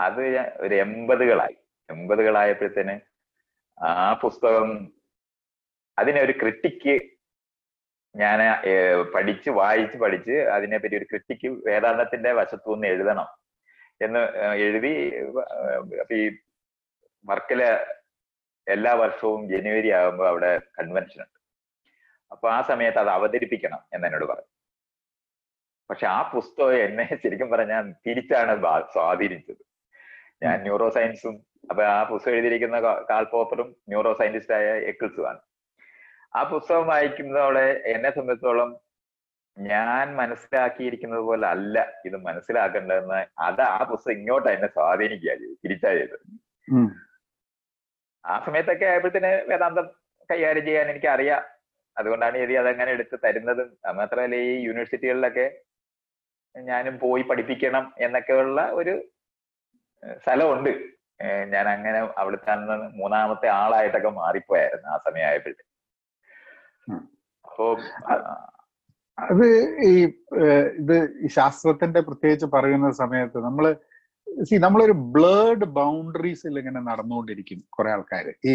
അത് 0.00 0.22
ഒരു 0.60 0.74
എൺപതുകളായി. 0.74 1.56
എൺപതുകളായപ്പോഴത്തേന് 1.90 3.00
ആ 3.82 4.12
പുസ്തകം 4.12 4.68
അതിനെ 5.98 6.20
ഒരു 6.20 6.32
ക്രിട്ടിക്ക് 6.32 7.13
ഞാൻ 8.14 8.38
പഠിച്ച് 9.14 9.50
വായിച്ച് 9.60 9.96
പഠിച്ച് 10.02 10.36
അതിനെപ്പറ്റി 10.56 10.96
ഒരു 11.00 11.06
ക്രിട്ടിക്ക് 11.10 11.48
വേദാന്തത്തിന്റെ 11.68 12.30
വശത്തു 12.38 12.70
നിന്ന് 12.74 12.88
എഴുതണം. 12.94 13.28
എന്ന് 14.04 14.20
എഴുതി 14.66 14.92
ഈ 16.18 16.20
വർക്കിൽ 17.24 17.60
എല്ലാ 18.66 18.92
വർഷവും 19.02 19.40
ജനുവരി 19.52 19.90
ആകുമ്പോൾ 19.98 20.26
അവിടെ 20.32 20.50
കൺവെൻഷൻ 20.78 21.20
ഉണ്ട്. 21.24 21.38
അപ്പൊ 22.32 22.46
ആ 22.56 22.58
സമയത്ത് 22.70 23.00
അത് 23.02 23.10
അവതരിപ്പിക്കണം 23.16 23.80
എന്ന് 23.94 24.06
എന്നോട് 24.08 24.26
പറഞ്ഞു. 24.30 24.50
പക്ഷെ 25.90 26.06
ആ 26.16 26.20
പുസ്തകം 26.34 26.76
എന്നെ 26.86 27.04
ശരിക്കും 27.22 27.48
പറഞ്ഞാൽ 27.54 27.84
തിരിച്ചാണ് 28.06 28.52
സ്വാധീനിച്ചത്. 28.94 29.62
ഞാൻ 30.44 30.56
ന്യൂറോ 30.66 30.86
സയൻസും 30.96 31.34
അപ്പൊ 31.70 31.82
ആ 31.96 31.98
പുസ്തകം 32.12 32.34
എഴുതിയിരിക്കുന്ന 32.36 32.78
കാൾ 33.10 33.24
പോപ്പറും 33.34 33.68
ന്യൂറോ 33.90 34.10
സയന്റിസ്റ്റ് 34.20 34.54
സയന്റിസ്റ്റായ 34.54 34.88
എക്കിൾസുമാണ് 34.90 35.40
ആ 36.34 36.42
പുസ്തകം 36.42 36.86
വായിക്കുന്നതോടെ 36.86 37.66
എന്നെ 37.86 38.10
സംബന്ധിച്ചോളം 38.10 38.70
ഞാൻ 39.56 40.16
മനസ്സിലാക്കിയിരിക്കുന്നത് 40.16 41.20
പോലെ 41.20 41.46
അല്ല. 41.46 41.76
ഇത് 42.04 42.16
മനസ്സിലാക്കേണ്ടതെന്ന് 42.16 43.20
അത് 43.38 43.62
ആ 43.62 43.82
പുസ്തകം 43.90 44.12
ഇങ്ങോട്ട് 44.12 44.48
എന്നെ 44.48 44.68
സ്വാധീനിക്കുക 44.68 45.34
തിരിച്ചാ 45.64 45.90
ചെയ്തത്. 45.94 46.24
ആ 48.24 48.34
സമയത്തൊക്കെ 48.46 48.84
ആയപ്പോഴത്തേന് 48.84 49.32
വേദാന്തം 49.50 49.86
കൈകാര്യം 50.30 50.64
ചെയ്യാൻ 50.64 50.90
എനിക്ക് 50.90 51.06
അറിയാം 51.06 51.42
അതുകൊണ്ടാണ് 51.96 52.36
എതി 52.38 52.54
അതങ്ങനെ 52.54 52.90
എടുത്ത് 52.90 53.16
തരുന്നതും. 53.24 53.68
അത് 53.86 53.96
മാത്രമല്ല 53.96 54.36
ഈ 54.46 54.54
യൂണിവേഴ്സിറ്റികളിലൊക്കെ 54.66 55.46
ഞാനും 56.54 56.98
പോയി 56.98 57.22
പഠിപ്പിക്കണം 57.22 57.94
എന്നൊക്കെയുള്ള 57.98 58.60
ഒരു 58.72 58.94
സ്ഥലമുണ്ട്. 60.22 60.72
ഞാൻ 61.52 61.68
അങ്ങനെ 61.68 61.98
അവിടുത്തെ 62.18 62.54
മൂന്നാമത്തെ 63.00 63.48
ആളായിട്ടൊക്കെ 63.60 64.08
മാറിപ്പോയായിരുന്നു 64.20 64.88
ആ 64.88 64.96
സമയമായപ്പോഴത്തെ 65.06 65.64
ഉം. 65.64 65.73
അപ്പോ 67.44 67.66
അത് 69.18 69.46
ഈ 69.88 69.92
ഇത് 70.80 70.94
ഈ 71.24 71.28
ശാസ്ത്രത്തിന്റെ 71.38 72.00
പ്രത്യേകിച്ച് 72.08 72.46
പറയുന്ന 72.54 72.88
സമയത്ത് 73.02 73.38
നമ്മൾ 73.48 73.66
സി 74.48 74.54
നമ്മളൊരു 74.64 74.94
ബ്ലേഡ് 75.16 75.66
ബൗണ്ടറീസിൽ 75.78 76.54
ഇങ്ങനെ 76.60 76.80
നടന്നുകൊണ്ടിരിക്കും 76.90 77.60
കുറെ 77.76 77.90
ആൾക്കാർ 77.94 78.26
ഈ 78.50 78.54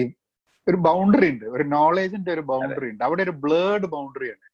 ഒരു 0.67 0.77
ബൗണ്ടറി 0.87 1.27
ഉണ്ട് 1.33 1.45
ഒരു 1.55 1.65
നോളേജിന്റെ 1.75 2.31
ഒരു 2.35 2.43
ബൗണ്ടറി 2.51 2.87
ഉണ്ട്. 2.91 3.03
അവിടെ 3.07 3.21
ഒരു 3.27 3.33
ബ്ലേഡ് 3.43 3.87
ബൗണ്ടറി 3.93 4.27
ഉണ്ട്. 4.33 4.47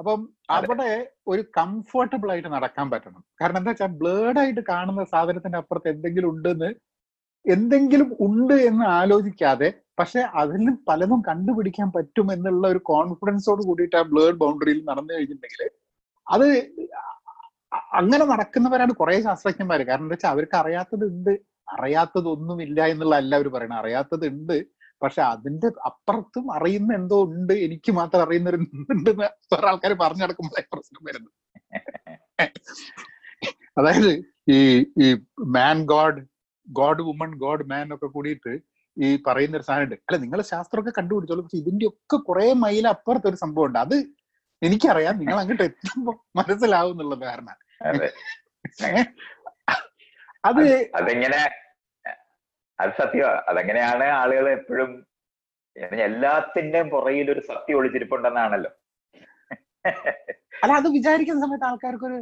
അപ്പം 0.00 0.20
അവിടെ 0.56 0.90
ഒരു 1.32 1.42
കംഫർട്ടബിൾ 1.58 2.28
ആയിട്ട് 2.32 2.50
നടക്കാൻ 2.56 2.86
പറ്റണം. 2.94 3.22
കാരണം 3.40 3.58
എന്താ 3.60 3.72
വെച്ചാൽ 3.72 3.92
ബ്ലേഡ് 4.00 4.38
ആയിട്ട് 4.42 4.62
കാണുന്ന 4.72 5.02
സാധനത്തിന്റെ 5.14 5.58
അപ്പുറത്ത് 5.62 5.90
എന്തെങ്കിലും 5.94 6.28
ഉണ്ടെന്ന് 6.34 6.70
എന്തെങ്കിലും 7.44 8.08
ഉണ്ട് 8.20 8.54
എന്ന് 8.62 8.84
ആലോചിക്കാതെ 8.98 9.68
പക്ഷെ 9.98 10.20
അതിൽ 10.34 10.66
പലതും 10.88 11.20
കണ്ടുപിടിക്കാൻ 11.28 11.88
പറ്റും 11.92 12.32
എന്നുള്ള 12.32 12.64
ഒരു 12.68 12.80
കോൺഫിഡൻസോട് 12.84 13.62
കൂടിയിട്ട് 13.62 13.96
ആ 13.96 14.02
ബ്ലേഡ് 14.02 14.36
ബൗണ്ടറിയിൽ 14.36 14.80
നടന്നു 14.90 15.12
കഴിഞ്ഞിട്ടുണ്ടെങ്കിൽ 15.14 15.62
അത് 16.26 16.46
അങ്ങനെ 17.98 18.24
നടക്കുന്നവരാണ് 18.24 18.92
കുറെ 18.92 19.16
ശാസ്ത്രജ്ഞന്മാർ 19.22 19.80
കാരണം 19.82 20.04
എന്താ 20.04 20.14
വെച്ചാൽ 20.14 20.32
അവർക്ക് 20.34 20.56
അറിയാത്തത് 20.56 21.04
ഉണ്ട് 21.06 21.32
അറിയാത്തതൊന്നുമില്ല 21.68 22.80
എന്നുള്ള 22.86 23.14
അല്ല 23.16 23.32
അവർ 23.34 23.48
പറയണത്. 23.48 23.78
അറിയാത്തത് 23.78 24.26
ഉണ്ട് 24.26 24.56
പക്ഷെ 25.02 25.22
അതിന്റെ 25.22 25.68
അപ്പുറത്തും 25.86 26.46
അറിയുന്ന 26.52 26.90
എന്തോ 26.94 27.16
ഉണ്ട് 27.26 27.52
എനിക്ക് 27.66 27.92
മാത്രം 27.92 28.22
അറിയുന്ന 28.26 28.50
ഒരു 28.50 28.58
ഉണ്ടെന്ന് 28.90 29.28
ആൾക്കാർ 29.70 29.92
പറഞ്ഞു 30.02 30.22
നടക്കുമ്പോഴേ 30.24 30.64
പ്രശ്നം 30.74 31.02
വരുന്നത്. 31.08 31.34
അതായത് 33.78 34.12
ഈ 34.48 34.58
ഈ 35.04 35.08
man 35.56 35.78
god 35.84 36.20
god 36.78 37.02
woman 37.08 37.30
god 37.44 37.64
man 37.72 37.86
ഒക്കെ 37.94 38.08
കൂടിയിട്ട് 38.16 38.52
ഈ 38.96 39.08
പറയുന്ന 39.26 39.58
ഒരു 39.58 39.66
സാധനം 39.68 39.84
ഉണ്ട്. 39.86 39.96
അല്ല 40.06 40.16
നിങ്ങൾ 40.24 40.40
ശാസ്ത്രമൊക്കെ 40.50 40.92
കണ്ടുപിടിച്ചോളൂ. 40.98 41.42
പക്ഷെ 41.44 41.60
ഇതിന്റെ 41.62 41.86
ഒക്കെ 41.90 42.16
കുറെ 42.28 42.46
മൈൽ 42.64 42.86
അപ്പുറത്ത് 42.94 43.28
ഒരു 43.30 43.38
സംഭവം 43.44 43.66
ഉണ്ട് 43.68 43.78
അത് 43.84 43.96
എനിക്കറിയാം. 44.62 45.14
നിങ്ങൾ 45.20 45.36
അങ്ങോട്ട് 45.42 45.64
എത്തുമ്പോ 45.68 46.12
മനസ്സിലാവും 46.38 46.94
എന്നുള്ള 46.94 47.16
കാരണം 47.26 47.56
അതെ 47.90 48.08
അത് 50.48 50.62
അതെങ്ങനെ 50.98 51.40
അത് 52.78 52.92
സത്യമാ 53.00 53.32
അതെങ്ങനെയാണ് 53.50 54.06
ആളുകൾ 54.20 54.46
എപ്പോഴും 54.58 54.92
എല്ലാത്തിന്റെയും 56.06 56.88
പുറയിൽ 56.94 57.26
ഒരു 57.34 57.42
സത്യം 57.50 57.76
ഒളിച്ചിരിപ്പുണ്ടെന്നാണല്ലോ. 57.78 58.70
അല്ല 60.62 60.72
അത് 60.80 60.88
വിചാരിക്കുന്ന 60.96 61.44
സമയത്ത് 61.44 61.66
ആൾക്കാർക്ക് 61.68 62.06
ഒരു 62.10 62.18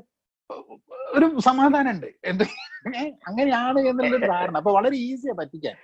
ഒരു 1.17 1.41
സമാധാനം 1.41 1.91
ഉണ്ട് 1.91 2.07
എന്ത് 2.25 2.45
അങ്ങനെയാണ് 3.29 3.81
എന്നുള്ളൊരു 3.81 4.27
ധാരണ. 4.27 4.57
അപ്പൊ 4.57 4.73
വളരെ 4.73 4.97
ഈസിയാ 4.97 5.35
പറ്റിക്കാൻ. 5.39 5.77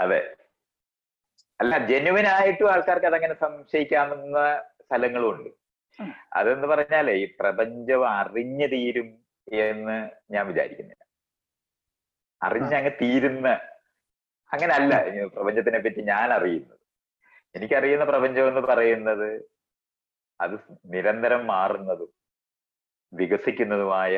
അതെ. 0.00 0.36
അല്ല 1.60 1.86
ജെന്യുവൻ 1.86 2.26
ആയിട്ടും 2.26 2.72
ആൾക്കാർക്ക് 2.72 3.06
അതങ്ങനെ 3.06 3.34
സംശയിക്കാവുന്ന 3.34 4.38
സ്ഥലങ്ങളും 4.82 5.30
ഉണ്ട്. 5.30 5.50
അതെന്ന് 6.32 6.68
പറഞ്ഞാലേ 6.68 7.12
ഈ 7.12 7.24
പ്രപഞ്ചം 7.40 8.08
അറിഞ്ഞു 8.08 8.66
തീരും 8.66 9.08
എന്ന് 9.52 10.10
ഞാൻ 10.32 10.46
വിചാരിക്കുന്നില്ല. 10.46 11.04
അറിഞ്ഞങ്ങ് 12.42 12.90
തീരുന്ന 13.02 13.48
അങ്ങനല്ല 14.52 14.94
പ്രപഞ്ചത്തിനെ 15.26 15.78
പറ്റി 15.78 16.00
ഞാൻ 16.02 16.32
അറിയുന്നത്. 16.32 16.78
എനിക്കറിയുന്ന 17.54 18.04
പ്രപഞ്ചം 18.04 18.48
എന്ന് 18.48 18.60
പറയുന്നത് 18.60 19.28
അത് 20.40 20.54
നിരന്തരം 20.84 21.46
മാറുന്നതും 21.46 22.10
വികസിക്കുന്നതുമായ 23.12 24.14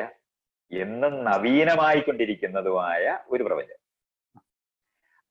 എന്നും 0.72 1.24
നവീനമായിക്കൊണ്ടിരിക്കുന്നതുമായ 1.24 3.18
ഒരു 3.28 3.42
പ്രപഞ്ചം. 3.44 3.78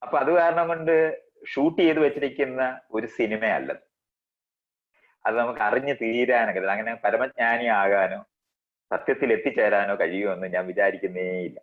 അപ്പൊ 0.02 0.17
അത് 0.17 0.32
കാരണം 0.32 0.67
കൊണ്ട് 0.67 0.95
ഷൂട്ട് 1.47 1.82
ചെയ്ത് 1.82 1.99
വെച്ചിരിക്കുന്ന 1.99 2.62
ഒരു 2.91 3.08
സിനിമയല്ല 3.08 3.71
അത് 5.26 5.38
നമുക്ക് 5.38 5.60
അറിഞ്ഞു 5.60 5.93
തീരാനൊക്കെ 5.93 6.62
അങ്ങനെ 6.69 6.95
പരമജ്ഞാനി 6.95 7.65
ആകാനോ 7.65 8.19
സത്യത്തിൽ 8.91 9.34
എത്തിച്ചേരാനോ 9.34 9.95
കഴിയുമെന്ന് 9.95 10.47
ഞാൻ 10.47 10.67
വിചാരിക്കുന്നേയില്ല 10.67 11.60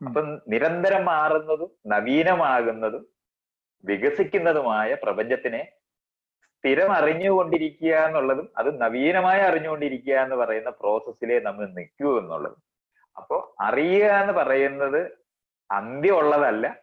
അപ്പം 0.00 0.40
നിരന്തരം 0.48 1.04
മാറുന്നതും 1.04 1.70
നവീനമാകുന്നതും 1.86 3.04
വികസിക്കുന്നതുമായ 3.84 4.94
പ്രപഞ്ചത്തിനെ 4.94 5.62
സ്ഥിരം 6.62 6.92
അറിഞ്ഞുകൊണ്ടിരിക്കുക 6.92 7.88
എന്നുള്ളതും 7.88 8.48
അത് 8.56 8.80
നവീനമായി 8.80 9.40
അറിഞ്ഞുകൊണ്ടിരിക്കുക 9.40 10.14
എന്ന് 10.14 10.36
പറയുന്ന 10.36 10.70
പ്രോസസ്സിലേ 10.70 11.40
നമ്മൾ 11.40 11.66
നിൽക്കൂ 11.66 12.18
എന്നുള്ളതും. 12.18 12.62
അപ്പോ 13.16 13.56
അറിയുക 13.60 14.06
എന്ന് 14.06 14.32
പറയുന്നത് 14.32 15.12
അന്ത്യമുള്ളതല്ല. 15.70 16.76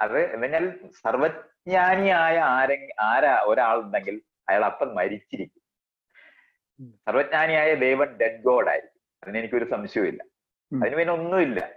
അത് 0.00 0.44
എന്നാൽ 0.44 0.70
സർവജ്ഞാനിയായ 0.90 2.38
ആരെ 2.38 2.88
ആരാ 3.00 3.40
ഒരാളുണ്ടെങ്കിൽ 3.44 4.22
അയാൾ 4.48 4.64
അപ്പം 4.64 4.94
മരിച്ചിരിക്കും. 4.94 5.62
സർവജ്ഞാനിയായ 7.08 7.74
ദേവൻ 7.74 8.16
ഡെഡ് 8.16 8.42
ഗോഡ് 8.42 8.68
ആയിരിക്കും. 8.68 9.00
അതിന് 9.24 9.38
എനിക്കൊരു 9.38 9.70
സംശയവുമില്ല. 9.70 10.24
ഉം. 10.72 10.80
അതിന് 10.82 10.96
പിന്നെ 10.96 11.14
ഒന്നുമില്ല. 11.14 11.70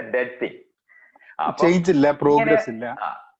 ഡെഡ് 0.00 0.38
തിങ് 0.42 0.58
ആ 1.40 1.56
ചേഞ്ച് 1.60 1.90
ഇല്ല 1.90 2.10
പ്രോഗ്രസ് 2.10 2.70
ഇല്ല. 2.70 2.96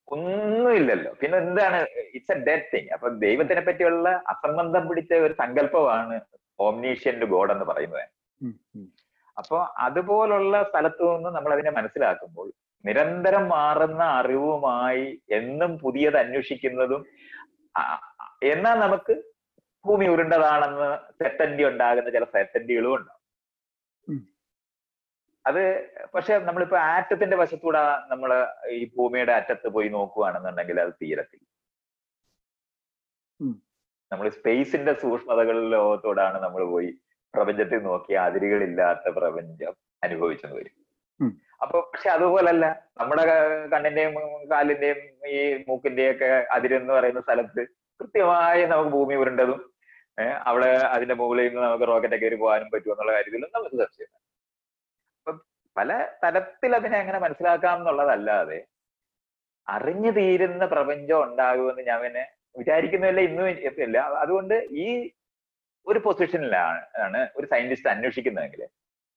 ഒന്നുമില്ലല്ലോ 0.09 1.11
പിന്നെ 1.21 1.37
എന്താണ് 1.45 1.79
ഇറ്റ്സ് 2.17 2.35
എ 2.37 2.45
ഡെഡ് 2.49 2.69
തിങ് 2.73 2.91
അപ്പൊ 2.97 3.09
ദൈവത്തിനെ 3.25 3.63
പറ്റിയുള്ള 3.67 4.09
അസംബന്ധം 4.33 4.85
പിടിച്ച 4.89 5.13
ഒരു 5.27 5.35
സങ്കല്പമാണ് 5.43 6.17
ഓംനീഷ്യന്റ് 6.67 7.27
ഗോഡ് 7.33 7.53
എന്ന് 7.55 7.67
പറയുന്നത്. 7.71 8.07
അപ്പൊ 9.37 9.59
അതുപോലുള്ള 9.87 10.55
സ്ഥലത്തു 10.71 11.05
നിന്ന് 11.15 11.31
നമ്മൾ 11.37 11.53
അതിനെ 11.57 11.73
മനസ്സിലാക്കുമ്പോൾ 11.79 12.49
നിരന്തരം 12.85 13.45
മാറുന്ന 13.57 14.03
അറിവുമായി 14.21 15.07
എന്നും 15.39 15.71
പുതിയത് 15.83 16.19
അന്വേഷിക്കുന്നതും 16.23 17.03
എന്നാൽ 18.53 18.77
നമുക്ക് 18.85 19.15
ഭൂമി 19.85 20.07
ഉരുണ്ടതാണെന്ന് 20.15 20.89
സെറ്റന്റി 21.21 21.63
ഉണ്ടാകുന്ന 21.71 22.09
ചില 22.17 22.27
സെറ്റന്റികളും 22.35 22.95
ഉണ്ടാവും. 22.99 23.23
അത് 25.49 25.63
പക്ഷെ 26.15 26.35
നമ്മളിപ്പോ 26.47 26.77
ആറ്റത്തിന്റെ 26.93 27.37
വശത്തൂടെ 27.41 27.81
നമ്മൾ 28.13 28.31
ഈ 28.77 28.81
ഭൂമിയുടെ 28.95 29.33
അറ്റത്ത് 29.39 29.69
പോയി 29.77 29.89
നോക്കുകയാണെന്നുണ്ടെങ്കിൽ 29.97 30.79
അത് 30.85 30.93
തീരത്തില്ല. 31.03 31.45
നമ്മൾ 34.13 34.27
സ്പേസിന്റെ 34.37 34.93
സൂക്ഷ്മതകളിൽ 35.03 35.65
ലോകത്തോടാണ് 35.77 36.39
നമ്മൾ 36.45 36.63
പോയി 36.75 36.91
പ്രപഞ്ചത്തിൽ 37.35 37.81
നോക്കി 37.89 38.13
അതിരുകളില്ലാത്ത 38.27 39.09
പ്രപഞ്ചം 39.19 39.75
അനുഭവിച്ചെന്ന് 40.03 40.57
വരും. 40.61 40.75
അപ്പൊ 41.63 41.77
പക്ഷെ 41.93 42.09
അതുപോലല്ല 42.17 42.65
നമ്മുടെ 42.99 43.25
കണ്ണിന്റെയും 43.73 44.13
കാലിന്റെയും 44.53 44.99
ഈ 45.33 45.39
മൂക്കിന്റെയും 45.69 46.13
ഒക്കെ 46.15 46.29
അതിരെന്ന് 46.57 46.93
പറയുന്ന 46.97 47.21
സ്ഥലത്ത് 47.27 47.63
കൃത്യമായി 48.01 48.63
നമുക്ക് 48.73 48.91
ഭൂമി 48.97 49.15
ഉരുണ്ടതും 49.23 49.61
അവിടെ 50.49 50.69
അതിന്റെ 50.95 51.17
മുകളിൽ 51.21 51.47
നിന്ന് 51.49 51.63
നമുക്ക് 51.67 51.87
റോക്കറ്റ് 51.91 52.17
കയറി 52.23 52.37
പോകാനും 52.43 52.69
പറ്റും 52.75 52.93
എന്നുള്ള 52.95 53.13
കാര്യത്തിലും 53.17 53.51
നമുക്ക് 53.57 53.77
സംശയം 53.83 54.11
അപ്പൊ 55.29 55.41
പല 55.77 55.93
തരത്തിൽ 56.25 56.77
അതിനെ 56.77 56.97
അങ്ങനെ 56.99 57.19
മനസ്സിലാക്കാം 57.19 57.79
എന്നുള്ളതല്ലാതെ 57.79 58.59
അറിഞ്ഞു 59.69 60.11
തീരുന്ന 60.11 60.67
പ്രപഞ്ചം 60.67 61.23
ഉണ്ടാകുമെന്ന് 61.23 61.83
ഞാൻ 61.83 61.99
പിന്നെ 62.03 62.23
വിചാരിക്കുന്നില്ല 62.59 63.21
ഇന്നും 63.21 63.49
എത്തില്ല 63.69 63.99
അതുകൊണ്ട് 64.23 64.55
ഈ 64.85 64.87
ഒരു 65.87 65.99
പൊസിഷനിലാണ് 65.99 66.81
ആണ് 67.07 67.21
ഒരു 67.37 67.47
സയന്റിസ്റ്റ് 67.47 67.91
അന്വേഷിക്കുന്നതെങ്കിൽ 67.91 68.63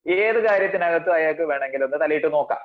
ഏത് 0.06 0.40
കാര്യത്തിനകത്തും 0.48 1.14
അയാൾക്ക് 1.14 1.42
വേണമെങ്കിൽ 1.42 1.82
ഒന്ന് 1.84 1.98
തലയിട്ട് 2.04 2.30
നോക്കാം. 2.34 2.62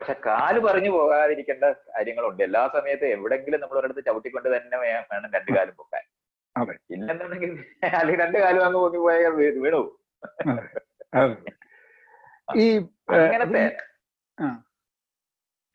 പക്ഷെ 0.00 0.16
കാൽ 0.26 0.54
പറഞ്ഞു 0.66 0.90
പോകാതിരിക്കേണ്ട 0.90 1.64
കാര്യങ്ങളുണ്ട്. 1.64 2.42
എല്ലാ 2.42 2.62
സമയത്തും 2.76 3.08
എവിടെങ്കിലും 3.16 3.60
നമ്മൾ 3.60 3.78
ഒരിടത്ത് 3.80 4.04
ചവിട്ടിക്കൊണ്ട് 4.08 4.48
തന്നെ 4.56 4.78
വേണം 4.84 5.30
രണ്ടു 5.36 5.52
കാലും 5.56 5.74
പൊക്കാൻ. 5.76 6.04
ഇല്ലെന്നുണ്ടെങ്കിൽ 6.90 7.52
അല്ലെങ്കിൽ 8.00 8.22
രണ്ടു 8.24 8.38
കാലും 8.38 8.64
അങ്ങ് 8.66 8.80
പൊങ്ങി 8.84 9.00
പോയാൽ 9.06 9.34
വീണു. 9.64 9.82
ഈ 12.48 12.66
അങ്ങനത്തെ 13.14 13.62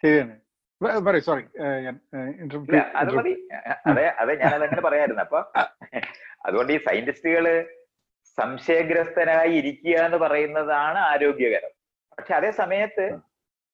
ശരിയാണ്. 0.04 0.36
പറയൂ 1.08 1.24
സോറി 1.28 1.44
അത് 3.02 3.10
മതി. 3.18 3.34
അതെ 3.90 4.06
അതെ 4.22 4.34
ഞാൻ 4.42 4.52
അതങ്ങനെ 4.58 4.82
പറയായിരുന്നു. 4.88 5.24
അപ്പൊ 5.28 5.40
അതുകൊണ്ട് 6.46 6.72
ഈ 6.76 6.78
സയന്റിസ്റ്റുകൾ 6.88 7.46
സംശയഗ്രസ്തനായി 8.38 9.54
ഇരിക്കുക 9.62 9.96
എന്ന് 10.08 10.20
പറയുന്നതാണ് 10.26 11.00
ആരോഗ്യകരം. 11.12 11.74
പക്ഷെ 12.18 12.34
അതേ 12.40 12.52
സമയത്ത് 12.62 13.06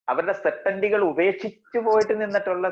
അവരുടെ 0.07 0.35
സെറ്റൻഡികൾ 0.45 1.01
ഉപേക്ഷിച്ചു 1.11 1.79
പോയിട്ട് 1.85 2.15
നിന്നിട്ടുള്ള 2.21 2.67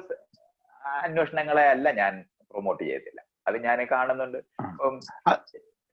അന്വേഷണങ്ങളെ 1.06 1.66
അല്ല 1.76 1.88
ഞാൻ 2.02 2.14
പ്രൊമോട്ട് 2.52 2.84
ചെയ്തില്ല. 2.90 3.20
അത് 3.48 3.58
ഞാൻ 3.68 3.80
കാണുന്നുണ്ട്. 3.94 4.40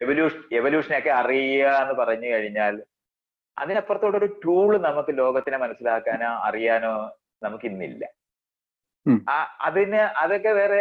എവല്യൂഷൻ 0.00 0.40
എവല്യൂഷനൊക്കെ 0.58 1.12
അറിയുക 1.20 1.68
എന്ന് 1.82 1.94
പറഞ്ഞു 2.00 2.28
കഴിഞ്ഞാൽ 2.32 2.74
അതിനപ്പുറത്തോടൊരു 3.60 4.28
ടൂൾ 4.44 4.70
നമുക്ക് 4.78 5.12
ലോകത്തിനെ 5.18 5.58
മനസ്സിലാക്കാനോ 5.58 6.30
അറിയാനോ 6.48 6.94
നമുക്ക് 7.42 7.66
ഇന്നില്ല 7.66 8.04
ആ 9.26 9.36
അതിന് 9.66 10.00
അതൊക്കെ 10.22 10.50
വേറെ 10.52 10.80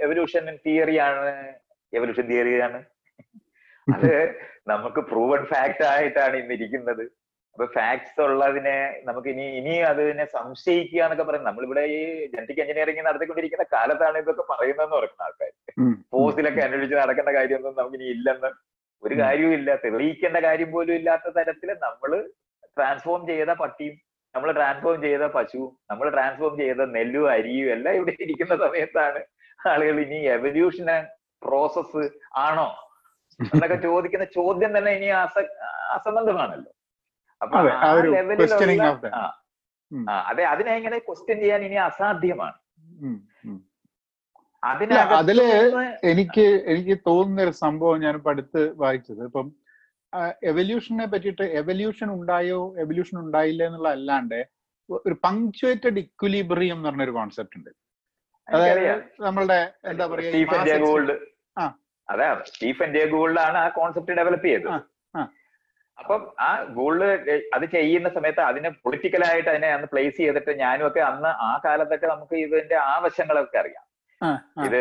എവല്യൂഷൻ 0.00 0.44
തിയറിയാണ് 0.66 1.32
എവല്യൂഷൻ 1.92 2.26
തിയറിയാണ് 2.26 2.78
അത് 3.88 4.12
നമുക്ക് 4.68 5.00
പ്രൂവൺ 5.10 5.40
ഫാക്ട് 5.44 5.84
ആയിട്ടാണ് 5.84 6.36
ഇന്നിരിക്കുന്നത്. 6.36 7.04
അപ്പൊ 7.58 7.66
ഫാക്ട്സ് 7.74 8.20
ഉള്ളതിനെ 8.20 8.76
നമുക്ക് 9.04 9.28
ഇനി 9.28 9.46
ഇനി 9.58 9.74
അതിനെ 9.88 10.24
സംശയിക്കുക 10.34 11.00
എന്നൊക്കെ 11.02 11.24
പറയുന്നത് 11.24 11.48
നമ്മളിവിടെ 11.50 11.82
ഈ 11.94 12.00
ജനറ്റിക് 12.26 12.60
എഞ്ചിനീയറിംഗ് 12.60 13.02
നടത്തിക്കൊണ്ടിരിക്കുന്ന 13.08 13.66
കാലത്താണ് 13.72 14.18
ഇതൊക്കെ 14.18 14.44
പറയുന്നതെന്ന് 14.52 14.96
പറയുന്ന 14.96 15.26
ആൾക്കാർ 15.28 15.50
ഫോസിലൊക്കെ 16.12 16.62
അന്വേഷിച്ച് 16.66 16.96
നടക്കേണ്ട 16.96 17.32
കാര്യമൊന്നും 17.38 17.80
നമുക്ക് 17.80 17.98
ഇനി 18.00 18.08
ഇല്ലെന്ന് 18.16 18.50
ഒരു. 19.02 19.14
കാര്യവും 19.22 19.54
ഇല്ല 19.58 19.70
തെളിയിക്കേണ്ട 19.84 20.38
കാര്യം 20.46 20.70
പോലും 20.74 20.94
ഇല്ലാത്ത 21.00 21.28
തരത്തിൽ 21.36 21.70
നമ്മൾ 21.84 22.10
ട്രാൻസ്ഫോം 22.76 23.22
ചെയ്ത 23.30 23.52
പട്ടിയും 23.62 23.94
നമ്മൾ 24.34 24.48
ട്രാൻസ്ഫോം 24.58 24.98
ചെയ്ത 25.04 25.24
പശുവും 25.36 25.70
നമ്മൾ 25.90 26.06
ട്രാൻസ്ഫോം 26.16 26.52
ചെയ്ത 26.60 26.82
നെല്ലും 26.96 27.24
അരിയും 27.34 27.68
എല്ലാം 27.76 27.94
ഇവിടെ 27.98 28.14
ഇരിക്കുന്ന 28.24 28.54
സമയത്താണ് 28.64 29.20
ആളുകൾ 29.66 29.96
ഇനി 30.04 30.18
എവല്യൂഷൻ 30.36 30.88
പ്രോസസ് 31.42 32.04
ആണോ 32.44 32.68
എന്നൊക്കെ 33.40 33.76
ചോദിക്കുന്ന 33.86 34.24
ചോദ്യം 34.36 34.70
തന്നെ 34.76 34.90
ഇനി 34.96 35.08
അസ 35.18 35.36
അസംബന്ധമാണല്ലോ. 35.96 36.70
അപ്പൊ 37.40 37.56
ആ 37.78 37.90
ലെവലിലുള്ള 38.14 38.54
അതെ 40.30 40.44
അതിനെ 40.52 40.72
ഇങ്ങനെ 40.80 40.98
ക്വസ്റ്റ്യൻ 41.06 41.38
ചെയ്യാൻ 41.42 41.62
ഇനി 41.68 41.78
അസാധ്യമാണ്? 41.86 42.58
അതിൽ 44.62 45.40
എനിക്ക് 46.02 46.44
എനിക്ക് 46.72 46.96
തോന്നുന്ന 47.06 47.42
ഒരു 47.42 47.54
സംഭവം 47.64 47.98
ഞാൻ 48.00 48.16
പഠിത്ത് 48.18 48.62
വായിച്ചത് 48.76 49.22
ഇപ്പം 49.24 49.46
എവല്യൂഷനെ 50.42 51.06
പറ്റിയിട്ട് 51.06 51.44
എവല്യൂഷൻ 51.60 52.08
ഉണ്ടായോ 52.10 52.60
എവല്യൂഷൻ 52.78 53.16
ഉണ്ടായില്ല 53.18 53.62
എന്നുള്ള 53.66 53.88
അല്ലാണ്ട് 53.88 54.40
ഒരു 54.88 55.14
പങ്ക്ച്വേറ്റഡ് 55.24 55.98
ഇക്വലിബ്രിയം 55.98 56.76
എന്ന് 56.76 56.88
പറഞ്ഞൊരു 56.88 57.10
കോൺസെപ്റ്റ് 57.10 57.58
ഉണ്ട് 57.58 57.70
അതായത്. 58.48 59.02
നമ്മളുടെ 59.20 59.58
എന്താ 59.84 60.06
പറയാ. 60.06 60.30
അതെ 62.08 62.28
സ്റ്റീഫൻ 62.44 62.88
ജെ 62.96 63.04
ആണ് 63.48 63.58
ആ 63.58 63.68
കോൺസെപ്റ്റ് 63.68 64.16
ഡെവലപ്പ് 64.20 64.48
ചെയ്തത്. 64.48 64.70
അപ്പം 65.98 66.20
ആ 66.40 66.50
ഗോൾഡ് 66.78 67.06
അത് 67.56 67.64
ചെയ്യുന്ന 67.76 68.08
സമയത്ത് 68.08 68.40
അതിനെ 68.40 68.70
പൊളിറ്റിക്കലായിട്ട് 68.84 69.50
അതിനെ 69.50 69.68
അന്ന് 69.68 69.86
പ്ലേസ് 69.86 70.16
ചെയ്തിട്ട് 70.16 70.52
ഞാനും 70.58 70.86
ഒക്കെ 70.86 71.00
അന്ന് 71.00 71.30
ആ 71.48 71.50
കാലത്തൊക്കെ 71.64 72.06
നമുക്ക് 72.06 72.36
ഇതിന്റെ 72.36 72.76
ആവശ്യങ്ങളൊക്കെ 72.94 73.58
അറിയാം. 73.58 73.84
ഇത് 74.64 74.80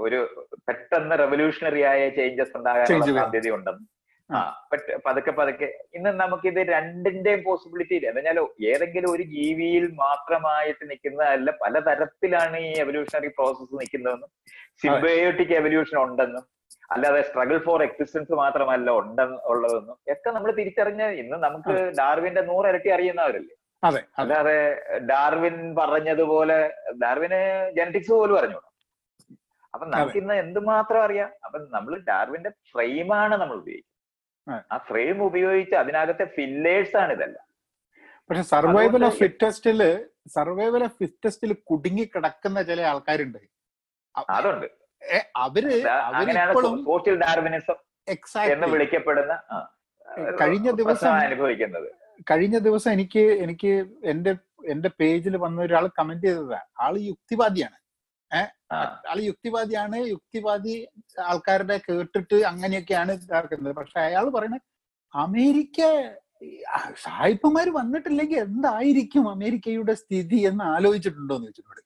ഒരു 0.00 0.18
പെട്ടെന്ന് 0.66 1.14
റെവല്യൂഷണറി 1.18 1.82
ആയ 1.88 2.02
ചേഞ്ചസ് 2.16 2.54
ഉണ്ടാകാനുള്ള 2.58 2.88
സാധ്യത 3.00 3.20
സാധ്യതയുണ്ടെന്ന് 3.22 3.86
പറ്റ- 4.70 4.96
പതുക്കെ 5.04 5.32
പതുക്കെ. 5.32 5.66
ഇന്ന് 5.94 6.10
നമുക്കിത് 6.18 6.58
രണ്ടിന്റെയും 6.70 7.40
പോസിബിലിറ്റി 7.46 7.94
ഇല്ല. 7.98 8.08
എന്നാലോ 8.12 8.42
ഏതെങ്കിലും 8.70 9.10
ഒരു 9.10 9.24
ജീവിയിൽ 9.30 9.84
മാത്രമായിട്ട് 10.02 10.84
നിൽക്കുന്നതല്ല 10.90 11.50
പലതരത്തിലാണ് 11.62 12.58
ഈ 12.64 12.72
എവല്യൂഷണറി 12.82 13.30
പ്രോസസ്സ് 13.38 13.74
നിൽക്കുന്നതെന്നും 13.80 14.30
സിംബയോട്ടിക് 14.82 15.54
എവല്യൂഷൻ 15.58 15.98
ഉണ്ടെന്നും 16.04 16.44
അല്ലാതെ 16.90 17.22
സ്ട്രഗിൾ 17.28 17.58
ഫോർ 17.64 17.80
എക്സിസ്റ്റൻസ് 17.82 18.34
മാത്രമല്ല 18.36 18.90
ഉണ്ടെന്ന് 19.00 19.38
ഉള്ളതെന്നും 19.50 19.96
ഒക്കെ 20.14 20.30
നമ്മൾ 20.30 20.50
തിരിച്ചറിഞ്ഞ 20.58 21.02
ഇന്ന് 21.22 21.38
നമുക്ക് 21.46 21.72
ഡാർവിന്റെ 21.98 22.42
നൂറിരട്ടി 22.46 22.90
അറിയുന്നവരല്ലേ? 22.96 23.54
അതെ 23.84 24.04
അല്ലാതെ 24.18 24.80
ഡാർവിൻ 24.98 25.74
പറഞ്ഞതുപോലെ 25.74 26.74
ഡാർവിന് 27.02 27.72
ജനറ്റിക്സ് 27.76 28.12
പോലും 28.12 28.38
അറിഞ്ഞു 28.38 28.60
അപ്പൊ 29.74 29.86
നമുക്ക് 29.86 30.18
ഇന്ന് 30.18 30.34
എന്തുമാത്രം 30.34 31.02
അറിയാം? 31.02 31.32
അപ്പൊ 31.44 31.58
നമ്മൾ 31.58 31.98
ഡാർവിന്റെ 31.98 32.50
ഫ്രെയിമാണ് 32.50 33.36
നമ്മൾ 33.36 33.56
ഉപയോഗിക്കുന്നത്. 33.56 34.58
ആ. 34.72 34.76
ഫ്രെയിം 34.76 35.22
ഉപയോഗിച്ച് 35.22 35.74
അതിനകത്തെ 35.74 36.24
ഫില്ലേഴ്സ് 36.24 36.96
ആണ് 36.96 37.12
ഇതെല്ലാം. 37.12 37.46
പക്ഷെ 38.30 38.42
സർവൈവൽ 38.42 39.04
ഓഫ് 39.04 39.14
ഫിറ്റസ്റ്റിൽ 39.18 40.06
സർവൈവൽ 40.26 40.84
ഓഫ് 40.84 40.92
ഫിറ്റസ്റ്റിൽ 40.92 41.52
കുടുങ്ങി 41.52 42.10
കിടക്കുന്ന 42.14 42.62
ചില 42.62 42.82
ആൾക്കാരുണ്ട്. 42.82 43.38
അതുണ്ട്. 44.30 44.66
അവർ 46.04 46.34
സോഷ്യൽ 46.84 47.18
ഡാർവിനിസം 47.18 47.74
എന്ന് 48.52 48.66
വിളിക്കപ്പെടുന്ന 48.72 49.42
കഴിഞ്ഞ 50.40 50.70
ദിവസം- 50.70 51.10
അനുഭവിക്കുന്നത്. 51.26 52.07
കഴിഞ്ഞ 52.26 52.56
ദിവസം 52.58 52.90
എനിക്ക് 52.92 53.22
എനിക്ക് 53.44 53.72
എന്റെ 54.04 54.32
എന്റെ 54.66 54.90
പേജിൽ 55.00 55.34
വന്ന 55.36 55.58
ഒരാൾ 55.62 55.84
കമന്റ് 55.98 56.26
ചെയ്തതാ. 56.28 56.60
ആൾ 56.80 56.94
യുക്തിവാദിയാണ്. 57.02 57.78
ഏഹ് 58.30 58.50
ആൾ 59.10 59.18
യുക്തിവാദിയാണ്. 59.22 59.98
യുക്തിവാദി 60.12 60.74
ആൾക്കാരുടെ 61.26 61.76
കേട്ടിട്ട് 61.88 62.38
അങ്ങനെയൊക്കെയാണ് 62.44 63.12
ഇതാക്കുന്നത്. 63.18 63.74
പക്ഷെ 63.74 63.98
അയാൾ 64.00 64.26
പറയുന്നത് 64.36 64.64
അമേരിക്ക 65.14 65.80
സായിപ്പന്മാർ 67.04 67.68
വന്നിട്ടില്ലെങ്കിൽ 67.78 68.38
എന്തായിരിക്കും 68.46 69.24
അമേരിക്കയുടെ 69.30 69.94
സ്ഥിതി 70.02 70.38
എന്ന് 70.50 70.64
ആലോചിച്ചിട്ടുണ്ടോ 70.74 71.36
എന്ന് 71.38 71.48
വെച്ചിട്ടുണ്ട് 71.50 71.82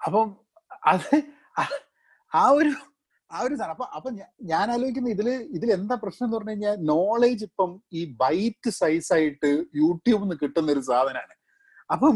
അപ്പൊ 0.00 0.20
അത് 0.92 1.10
ആ 2.32 2.42
ഒരു 2.58 2.72
ആ 3.30 3.38
ഒരു 3.46 3.54
സാധനം. 3.58 3.74
അപ്പൊ 3.74 3.86
അപ്പൊ 3.96 4.08
ഞാൻ 4.50 4.66
ആലോചിക്കുന്ന 4.74 5.08
ഇതിൽ 5.14 5.28
ഇതിൽ 5.56 5.68
എന്താ 5.76 5.94
പ്രശ്നം 6.02 6.26
എന്ന് 6.26 6.36
പറഞ്ഞു 6.36 6.52
കഴിഞ്ഞാൽ 6.52 6.76
നോളേജ് 6.90 7.44
ഇപ്പം 7.48 7.70
ഈ 7.92 8.02
ബൈറ്റ് 8.20 8.70
സൈസ് 8.78 9.10
ആയിട്ട് 9.16 9.50
യൂട്യൂബിൽ 9.80 10.22
നിന്ന് 10.22 10.36
കിട്ടുന്ന 10.42 10.68
ഒരു 10.76 10.82
സാധനമാണ് 10.90 11.34
അപ്പം 11.90 12.14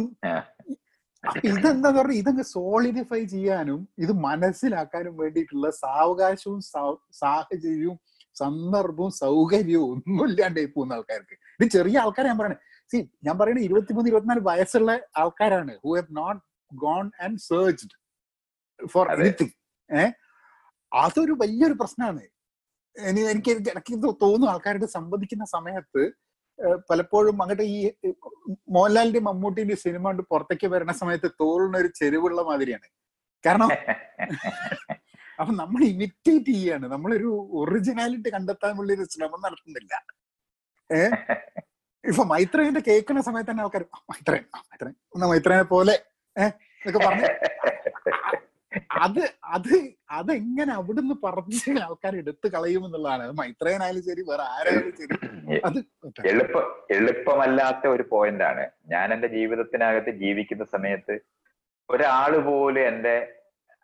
ഇതെന്താ 1.49 1.89
പറഞ്ഞ 1.97 2.15
ഇതങ്ങ് 2.21 2.45
സോളിഡിഫൈ 2.53 3.21
ചെയ്യാനും 3.33 3.81
ഇത് 3.99 4.13
മനസ്സിലാക്കാനും 4.27 5.15
വേണ്ടിയിട്ടുള്ള 5.21 5.69
സാവകാശവും 5.81 6.61
സാഹചര്യവും 7.21 7.99
സന്ദർഭവും 8.37 9.13
സൗകര്യവും 9.21 9.89
ഒന്നും 9.95 10.25
ഇല്ലാണ്ട് 10.29 10.61
പോകുന്ന 10.75 10.97
ആൾക്കാർക്ക്. 10.99 11.35
ഇത് 11.57 11.67
ചെറിയ 11.75 11.97
ആൾക്കാരെ 12.03 12.29
ഞാൻ 12.31 12.39
പറയണേ. 12.41 12.59
സി 12.91 12.99
ഞാൻ 13.27 13.35
പറയുന്നത് 13.39 13.67
ഇരുപത്തിമൂന്ന് 13.69 14.09
ഇരുപത്തിനാല് 14.11 14.43
വയസ്സുള്ള 14.49 14.93
ആൾക്കാരാണ് 15.23 15.73
who 15.85 15.91
have 15.97 16.15
not 16.21 16.41
gone 16.73 17.07
and 17.25 17.41
searched 17.49 17.95
for. 18.81 19.05
Anything 19.17 19.55
ഏ? 19.91 20.05
അതൊരു 20.93 21.35
വലിയൊരു 21.43 21.77
പ്രശ്നമാണ് 21.83 22.23
ഇനി 22.97 23.21
എനിക്ക് 23.33 23.51
എനിക്ക് 23.51 23.95
തോന്നുന്നു 24.23 24.47
ആൾക്കാരുടെ 24.53 24.89
സംവദിക്കുന്ന 24.97 25.45
സമയത്ത് 25.57 26.03
പലപ്പോഴും 26.91 27.37
അങ്ങോട്ട് 27.43 27.65
ഈ 27.75 27.79
മോഹൻലാലിന്റെ 28.77 29.21
മമ്മൂട്ടിന്റെ 29.21 29.77
സിനിമ 29.85 30.03
കൊണ്ട് 30.03 30.23
പുറത്തേക്ക് 30.23 30.67
വരുന്ന 30.67 30.93
സമയത്ത് 30.93 31.29
തോളിന് 31.41 31.77
ഒരു 31.77 31.91
ചെരുവുള്ള 32.01 32.41
മാതിരിയാണ്. 32.43 32.89
കാരണം 33.45 33.71
അപ്പൊ 35.41 35.53
നമ്മൾ 35.53 35.81
ഇമിറ്റേറ്റ് 35.85 36.53
ചെയ്യാണ്. 36.57 36.87
നമ്മളൊരു 36.87 37.29
ഒറിജിനാലിറ്റി 37.61 38.31
കണ്ടെത്താനുള്ള 38.35 38.91
ഒരു 38.97 39.05
ശ്രമം 39.13 39.41
നടത്തുന്നില്ല. 39.47 39.93
ഏ 40.91 41.01
ഇപ്പൊ 42.05 42.25
മൈത്രേന്റെ 42.25 42.81
കേൾക്കുന്ന 42.81 43.21
സമയത്ത് 43.21 43.51
തന്നെ 43.51 43.63
ആൾക്കാർ 43.63 43.83
മൈത്രേൻ 44.13 44.45
മൈത്രേൻ 44.71 44.95
എന്നാ 45.15 45.27
മൈത്രേനെ 45.29 45.67
പോലെ 45.73 45.95
ഏഹ് 46.37 46.53
എന്നൊക്കെ 46.83 47.01
പറഞ്ഞ് 47.07 47.29
അത് 49.01 49.23
അത് 49.51 49.73
അതെങ്ങനെ 50.11 50.73
അവിടുന്ന് 50.79 51.15
പറഞ്ഞ് 51.25 51.59
ആൾക്കാർ 51.85 52.15
എടുത്തു 52.17 52.49
കളയും 52.49 52.83
എന്നുള്ളതാണ് 52.87 53.23
അത് 53.27 53.35
മൈത്രേനായാലും 53.41 54.03
ശരി 54.09 54.23
വേറെ 54.29 54.45
ആരായാലും 54.51 54.93
ശരി. 55.01 55.17
അത് 55.69 55.79
എളുപ്പ 56.31 56.57
എളുപ്പമല്ലാത്ത 56.97 57.85
ഒരു 57.89 58.05
പോയിന്റ് 58.13 58.45
ആണ്. 58.45 58.65
ഞാൻ 58.87 59.07
എന്റെ 59.15 59.29
ജീവിതത്തിനകത്ത് 59.37 60.13
ജീവിക്കുന്ന 60.23 60.65
സമയത്ത് 60.75 61.17
ഒരാൾ 61.89 62.33
പോലും 62.41 62.83
എന്റെ 62.87 63.17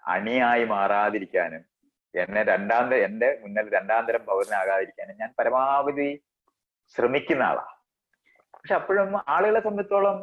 അണിയായി 0.04 0.64
മാറാതിരിക്കാനും 0.72 1.62
എന്നെ 2.14 2.42
രണ്ടാം 2.44 2.94
എന്റെ 3.06 3.28
മുന്നിൽ 3.42 3.66
രണ്ടാം 3.74 4.04
തരം 4.08 4.22
പൗരനാകാതിരിക്കാനും 4.28 5.20
ഞാൻ 5.22 5.30
പരമാവധി 5.38 6.08
ശ്രമിക്കുന്ന 6.96 7.42
ആളാ. 7.42 7.64
പക്ഷെ 8.54 8.74
അപ്പോഴും 8.74 9.16
ആളുകളെ 9.28 9.60
സംബന്ധിച്ചോളം 9.60 10.16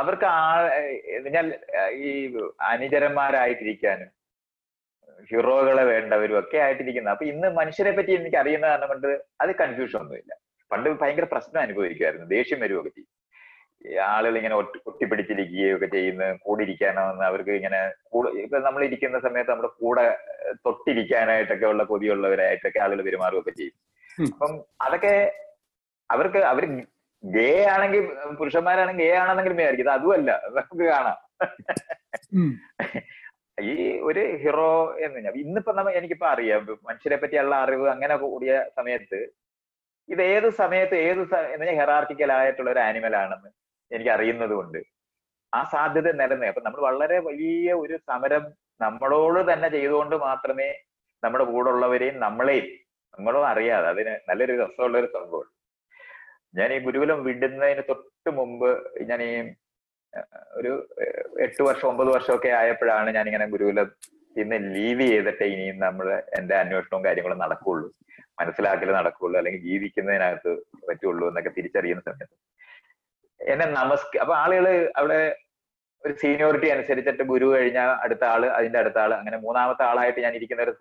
അവർക്ക് 0.00 0.26
ആ 0.38 0.42
ഞാൻ 1.36 1.46
ഈ 2.04 2.10
അനുചരന്മാരായിട്ടിരിക്കാനും 2.72 4.10
ഹീറോകളെ 5.30 5.84
വേണ്ടവരും 5.92 6.36
ഒക്കെ 6.42 6.58
ആയിട്ടിരിക്കുന്നത്. 6.64 7.14
അപ്പൊ 7.14 7.24
ഇന്ന് 7.32 7.48
മനുഷ്യരെ 7.60 7.92
പറ്റി 7.96 8.12
എനിക്ക് 8.18 8.38
അറിയുന്ന 8.42 8.66
കാരണം 8.72 8.88
കൊണ്ട് 8.92 9.08
അത് 9.42 9.50
കൺഫ്യൂഷൻ 9.62 9.98
ഒന്നുമില്ല. 10.02 10.32
പണ്ട് 10.70 10.88
ഭയങ്കര 11.00 11.26
പ്രശ്നം 11.32 11.60
അനുഭവിക്കുമായിരുന്നു. 11.66 12.26
ദേഷ്യം 12.36 12.60
വരുമൊക്കെ 12.64 12.92
ചെയ്യും. 12.96 13.10
ആളുകൾ 14.14 14.34
ഇങ്ങനെ 14.38 14.56
ഒട്ടി 14.60 14.78
ഒട്ടിപ്പിടിച്ചിരിക്കുകയും 14.90 15.74
ഒക്കെ 15.76 15.88
ചെയ്യുന്ന. 15.94 16.24
കൂടെ 16.46 16.62
ഇരിക്കാനാണെന്ന് 16.66 17.24
അവർക്ക് 17.28 17.52
ഇങ്ങനെ 17.58 17.80
കൂടെ 18.12 18.30
ഇപ്പൊ 18.44 18.58
നമ്മൾ 18.66 18.82
ഇരിക്കുന്ന 18.88 19.20
സമയത്ത് 19.26 19.52
നമ്മുടെ 19.52 19.70
കൂടെ 19.82 20.04
തൊട്ടിരിക്കാനായിട്ടൊക്കെ 20.66 21.66
ഉള്ള 21.72 21.84
കൊതിയുള്ളവരായിട്ടൊക്കെ 21.90 22.80
ആളുകൾ 22.86 23.02
പെരുമാറുകയൊക്കെ 23.06 23.54
ചെയ്യും. 23.60 23.76
അപ്പം 24.32 24.52
അതൊക്കെ 24.86 25.14
അവർക്ക് 26.10 26.40
അവർ 26.52 26.64
ഗേ 27.24 27.64
ആണെങ്കിൽ 27.64 28.02
പുരുഷന്മാരാണെങ്കിൽ 28.38 29.04
ഗേ 29.04 29.14
ആണെന്നെങ്കിലും 29.14 29.56
വിചാരിക്കും. 29.56 29.92
അതുമല്ല. 29.92 30.42
നമുക്ക് 30.48 30.84
കാണാം. 30.84 31.18
ഈ 33.60 34.00
ഒരു 34.00 34.20
ഹീറോ 34.42 34.96
എന്ന് 34.98 35.20
ഞാൻ 35.20 35.34
ഇന്നിപ്പോ 35.34 35.72
നമ്മ 35.72 35.90
എനിക്കിപ്പോ 35.90 36.26
അറിയാം. 36.26 36.78
മനുഷ്യരെ 36.82 37.16
പറ്റിയുള്ള 37.16 37.54
അറിവ് 37.54 37.88
അങ്ങനെ 37.88 38.16
കൂടിയ 38.16 38.64
സമയത്ത് 38.76 39.28
ഇത് 40.08 40.22
ഏത് 40.22 40.48
സമയത്ത് 40.50 40.94
ഏത് 40.94 41.18
ഹെറാർക്കിക്കൽ 41.80 42.32
ആയിട്ടുള്ള 42.32 42.70
ഒരു 42.70 42.80
ആനിമൽ 42.80 43.16
ആണെന്ന് 43.16 43.50
എനിക്ക് 43.94 44.10
അറിയുന്നത് 44.10 44.50
കൊണ്ട് 44.50 44.78
ആ 45.54 45.64
സാധ്യത 45.64 46.12
നിലനിന്ന്. 46.12 46.46
അപ്പൊ 46.46 46.62
നമ്മൾ 46.64 46.80
വളരെ 46.80 47.18
വലിയ 47.18 47.72
ഒരു 47.72 47.96
സമരം 47.96 48.44
നമ്മളോട് 48.80 49.52
തന്നെ 49.52 49.68
ചെയ്തുകൊണ്ട് 49.68 50.16
മാത്രമേ 50.16 50.74
നമ്മുടെ 51.24 51.44
കൂടെ 51.44 51.70
ഉള്ളവരെയും 51.70 52.20
നമ്മളെയും 52.20 52.66
നമ്മളും 53.18 53.46
അറിയാതെ 53.46 53.88
അതിന് 53.88 54.30
നല്ലൊരു 54.30 54.52
രസമുള്ള 54.62 54.98
ഒരു 54.98 55.06
സംഭവം. 55.06 55.59
ഞാൻ 56.54 56.68
ഈ 56.72 56.78
ഗുരുകുലം 56.78 57.18
വിടുന്നതിന് 57.24 57.82
തൊട്ട് 57.88 58.30
മുമ്പ് 58.38 58.68
ഞാൻ 59.10 59.20
ഈ 59.22 59.32
ഒരു 60.58 60.72
എട്ട് 61.46 61.62
വർഷം 61.62 61.86
ഒമ്പത് 61.88 62.08
വർഷമൊക്കെ 62.14 62.50
ആയപ്പോഴാണ് 62.60 63.10
ഞാൻ 63.14 63.26
ഇങ്ങനെ 63.26 63.46
ഗുരുകുലം 63.46 63.88
ഇന്ന് 64.36 64.58
ലീവ് 64.74 65.04
ചെയ്തിട്ട് 65.10 65.44
ഇനിയും 65.44 65.78
നമ്മൾ 65.78 66.06
എന്റെ 66.38 66.54
അന്വേഷണവും 66.54 67.02
കാര്യങ്ങളും 67.04 67.38
നടക്കുള്ളൂ 67.38 67.88
മനസ്സിലാക്കൽ 68.40 68.90
നടക്കുള്ളൂ 68.92 69.36
അല്ലെങ്കിൽ 69.38 69.62
ജീവിക്കുന്നതിനകത്ത് 69.62 70.52
പറ്റുള്ളൂ 70.88 71.24
എന്നൊക്കെ 71.28 71.52
തിരിച്ചറിയുന്ന 71.56 72.02
സമയത്ത്. 72.08 72.36
എന്നെ 73.40 73.66
നമസ്ക 73.80 74.18
അപ്പൊ 74.22 74.34
ആളുകൾ 74.34 74.66
അവിടെ 74.96 75.18
ഒരു 76.04 76.14
സീനിയോറിറ്റി 76.22 76.68
അനുസരിച്ചിട്ട് 76.70 77.24
ഗുരു 77.32 77.46
കഴിഞ്ഞ 77.54 77.80
അടുത്ത 78.04 78.24
ആൾ 78.24 78.42
അതിന്റെ 78.58 78.78
അടുത്ത 78.78 78.98
ആൾ 78.98 79.12
അങ്ങനെ 79.14 79.38
മൂന്നാമത്തെ 79.38 79.84
ആളായിട്ട് 79.84 80.20
ഞാൻ 80.20 80.34
ഇരിക്കുന്ന 80.34 80.62
ഒരു 80.66 80.74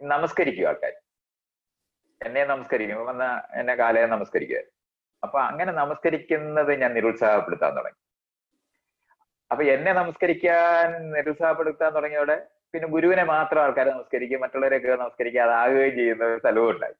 നമസ്കരിക്കുക 0.00 0.66
ആൾക്കാർ 0.68 0.94
എന്നെ 2.26 2.44
നമസ്കരിക്കും. 2.44 3.06
വന്ന 3.06 3.42
എന്നെ 3.54 3.74
കാലയെ 3.74 4.06
നമസ്കരിക്കുക. 4.06 4.58
അപ്പൊ 5.22 5.40
അങ്ങനെ 5.40 5.72
നമസ്കരിക്കുന്നത് 5.72 6.74
ഞാൻ 6.74 6.94
നിരുത്സാഹപ്പെടുത്താൻ 6.94 7.76
തുടങ്ങി. 7.76 8.08
അപ്പൊ 9.50 9.64
എന്നെ 9.64 9.92
നമസ്കരിക്കാൻ 9.92 11.10
നിരുത്സാഹപ്പെടുത്താൻ 11.10 11.92
തുടങ്ങിയോടെ 11.94 12.46
പിന്നെ 12.72 12.88
ഗുരുവിനെ 12.88 13.24
മാത്രം 13.24 13.62
ആൾക്കാർ 13.62 13.88
നമസ്കരിക്കും 13.88 14.40
മറ്റുള്ളവരെയൊക്കെ 14.40 14.96
നമസ്കരിക്കാതാകുകയും 14.96 15.96
ചെയ്യുന്ന 15.96 16.24
ഒരു 16.24 16.38
സ്ഥലവും 16.38 16.70
ഉണ്ടായി. 16.70 16.94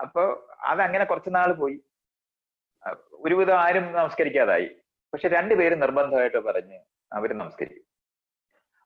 അപ്പൊ 0.00 0.46
അതങ്ങനെ 0.60 1.04
കുറച്ചു 1.04 1.30
നാൾ 1.30 1.52
പോയി. 1.52 1.80
ഒരുവിധം 3.12 3.60
ആരും 3.60 3.92
നമസ്കരിക്കാതായി. 3.92 4.70
പക്ഷെ 5.12 5.28
രണ്ടുപേരും 5.28 5.80
നിർബന്ധമായിട്ട് 5.80 6.36
പറഞ്ഞ് 6.36 6.80
അവർ 7.12 7.32
നമസ്കരിക്കും. 7.32 7.84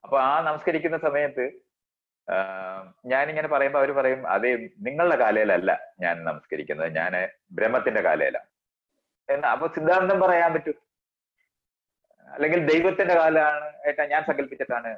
അപ്പൊ 0.05 0.21
ആ 0.21 0.41
നമസ്കരിക്കുന്ന 0.41 0.99
സമയത്ത് 0.99 1.64
ഞാനിങ്ങനെ 3.13 3.49
പറയുമ്പോ 3.55 3.79
അവർ 3.81 3.91
പറയും 3.99 4.21
അതേ 4.35 4.51
നിങ്ങളുടെ 4.87 5.17
കാലയിലല്ല 5.23 5.71
ഞാൻ 6.05 6.17
നമസ്കരിക്കുന്നത്. 6.29 6.89
ഞാൻ 6.99 7.13
ബ്രഹ്മത്തിന്റെ 7.57 8.03
കാലയിലാണ് 8.09 8.49
എന്ന് 9.29 9.47
അപ്പൊ 9.55 9.67
സിദ്ധാന്തം 9.77 10.19
പറയാൻ 10.25 10.51
പറ്റും. 10.55 10.79
അല്ലെങ്കിൽ 12.29 12.61
ദൈവത്തിന്റെ 12.71 13.15
കാലാണ് 13.21 13.67
ഏട്ടാ 13.89 14.05
ഞാൻ 14.13 14.23
സങ്കല്പിച്ചിട്ടാണ് 14.29 14.91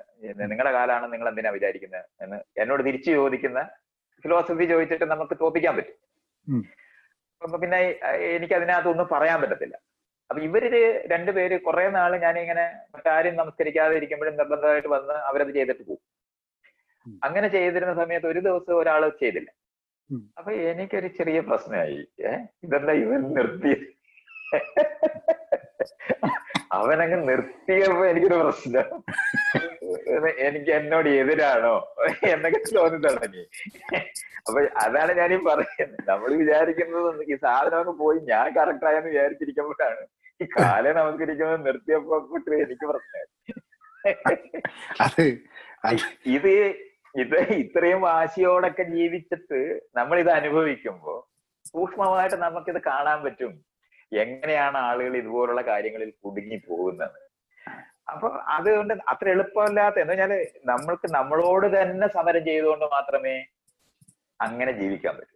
നിങ്ങളുടെ 0.53 0.73
കാലാണ് 0.79 1.07
നിങ്ങൾ 1.13 1.27
എന്തിനാ 1.33 1.51
വിചാരിക്കുന്നത് 1.57 2.05
എന്ന് 2.25 2.39
എന്നോട് 2.63 2.83
തിരിച്ചു 2.89 3.11
ചോദിക്കുന്ന 3.19 3.61
ഫിലോസഫി 4.25 4.65
ചോദിച്ചിട്ട് 4.73 5.07
നമുക്ക് 5.15 5.35
തോപ്പിക്കാൻ 5.43 5.75
പറ്റും. 5.79 5.97
അപ്പൊ 7.43 7.57
പിന്നെ 7.63 7.81
എനിക്ക് 8.37 8.55
അതിനകത്തൊന്നും 8.59 9.09
പറയാൻ 9.15 9.39
പറ്റത്തില്ല. 9.43 9.77
അപ്പൊ 10.31 10.41
ഇവർ 10.49 10.65
രണ്ടുപേര് 11.13 11.57
കുറെ 11.67 11.85
നാൾ 11.97 12.13
ഞാനിങ്ങനെ 12.27 12.65
മറ്റാരും 12.95 13.35
നമസ്കരിക്കാതെ 13.41 13.95
ഇരിക്കുമ്പോഴും 13.99 14.39
നിർബന്ധമായിട്ട് 14.41 14.91
വന്ന് 14.97 15.17
അവരത് 15.29 15.53
ചെയ്തിട്ട് 15.57 15.85
പോകും. 15.89 16.03
അങ്ങനെ 17.25 17.49
ചെയ്തിരുന്ന 17.49 17.95
സമയത്ത് 17.95 18.27
ഒരു 18.27 18.41
ദിവസം 18.41 18.75
ഒരാൾ 18.79 19.09
ചെയ്തില്ല. 19.09 19.51
അപ്പൊ 20.39 20.51
എനിക്കൊരു 20.53 21.07
ചെറിയ 21.07 21.41
പ്രശ്നമായി. 21.41 22.01
ഏഹ് 22.27 22.43
ഇതെന്താ 22.65 22.93
ഇവൻ 22.93 23.23
നിർത്തി? 23.37 23.75
അവനങ്ങ് 26.73 27.29
നിർത്തിയപ്പോ 27.29 28.07
എനിക്കൊരു 28.07 28.39
പ്രശ്നം. 28.43 28.87
എനിക്ക് 30.47 30.71
എന്നോട് 30.71 31.09
എതിരാണോ 31.09 31.95
എന്നൊക്കെ 32.27 32.61
തോന്നി 32.77 32.99
തുടങ്ങി. 33.07 33.45
അപ്പൊ 34.47 34.61
അതാണ് 34.85 35.13
ഞാൻ 35.19 35.33
ഈ 35.35 35.37
പറയുന്നത്. 35.37 36.09
നമ്മൾ 36.09 36.31
വിചാരിക്കുന്നത് 36.43 37.23
ഈ 37.33 37.37
സാധനം 37.37 37.79
അങ്ങ് 37.79 37.95
പോയി. 37.99 38.19
ഞാൻ 38.19 38.47
കറക്റ്റ് 38.57 38.87
ആയെന്ന് 38.87 39.09
വിചാരിച്ചിരിക്കുമ്പോഴാണ് 39.09 40.03
ഈ 40.43 40.45
കാലം 40.59 40.95
നമസ്കരിക്കുന്നത് 40.97 41.67
നിർത്തിയപ്പോ 41.67 42.17
എനിക്ക് 42.65 42.87
പ്രശ്നമായി 42.93 43.27
ഇത് 46.27 46.53
ഇത് 47.21 47.39
ഇത്രയും 47.63 48.01
വാശിയോടൊക്കെ 48.01 48.85
ജീവിച്ചിട്ട് 48.97 49.59
നമ്മൾ 49.99 50.17
ഇത് 50.25 50.31
അനുഭവിക്കുമ്പോ 50.31 51.15
സൂക്ഷ്മമായിട്ട് 51.71 52.37
നമുക്കിത് 52.37 52.81
കാണാൻ 52.87 53.19
പറ്റും. 53.25 53.53
എങ്ങനെയാണ് 54.13 54.79
ആളുകൾ 54.89 55.13
ഇതുപോലുള്ള 55.17 55.63
കാര്യങ്ങളിൽ 55.71 56.11
കുടുങ്ങി 56.25 56.59
പോകുന്നത്? 56.69 57.19
അപ്പൊ 58.13 58.29
അതുകൊണ്ട് 58.57 58.95
അത്ര 59.13 59.27
എളുപ്പമല്ലാത്ത 59.35 59.97
എന്ന് 60.03 60.13
വെച്ചാൽ 60.13 60.33
നമ്മൾക്ക് 60.71 61.09
നമ്മളോട് 61.15 61.67
തന്നെ 61.77 62.09
സമരം 62.17 62.45
ചെയ്തുകൊണ്ട് 62.45 62.87
മാത്രമേ 62.97 63.37
അങ്ങനെ 64.41 64.73
ജീവിക്കാൻ 64.81 65.15
പറ്റൂ. 65.17 65.33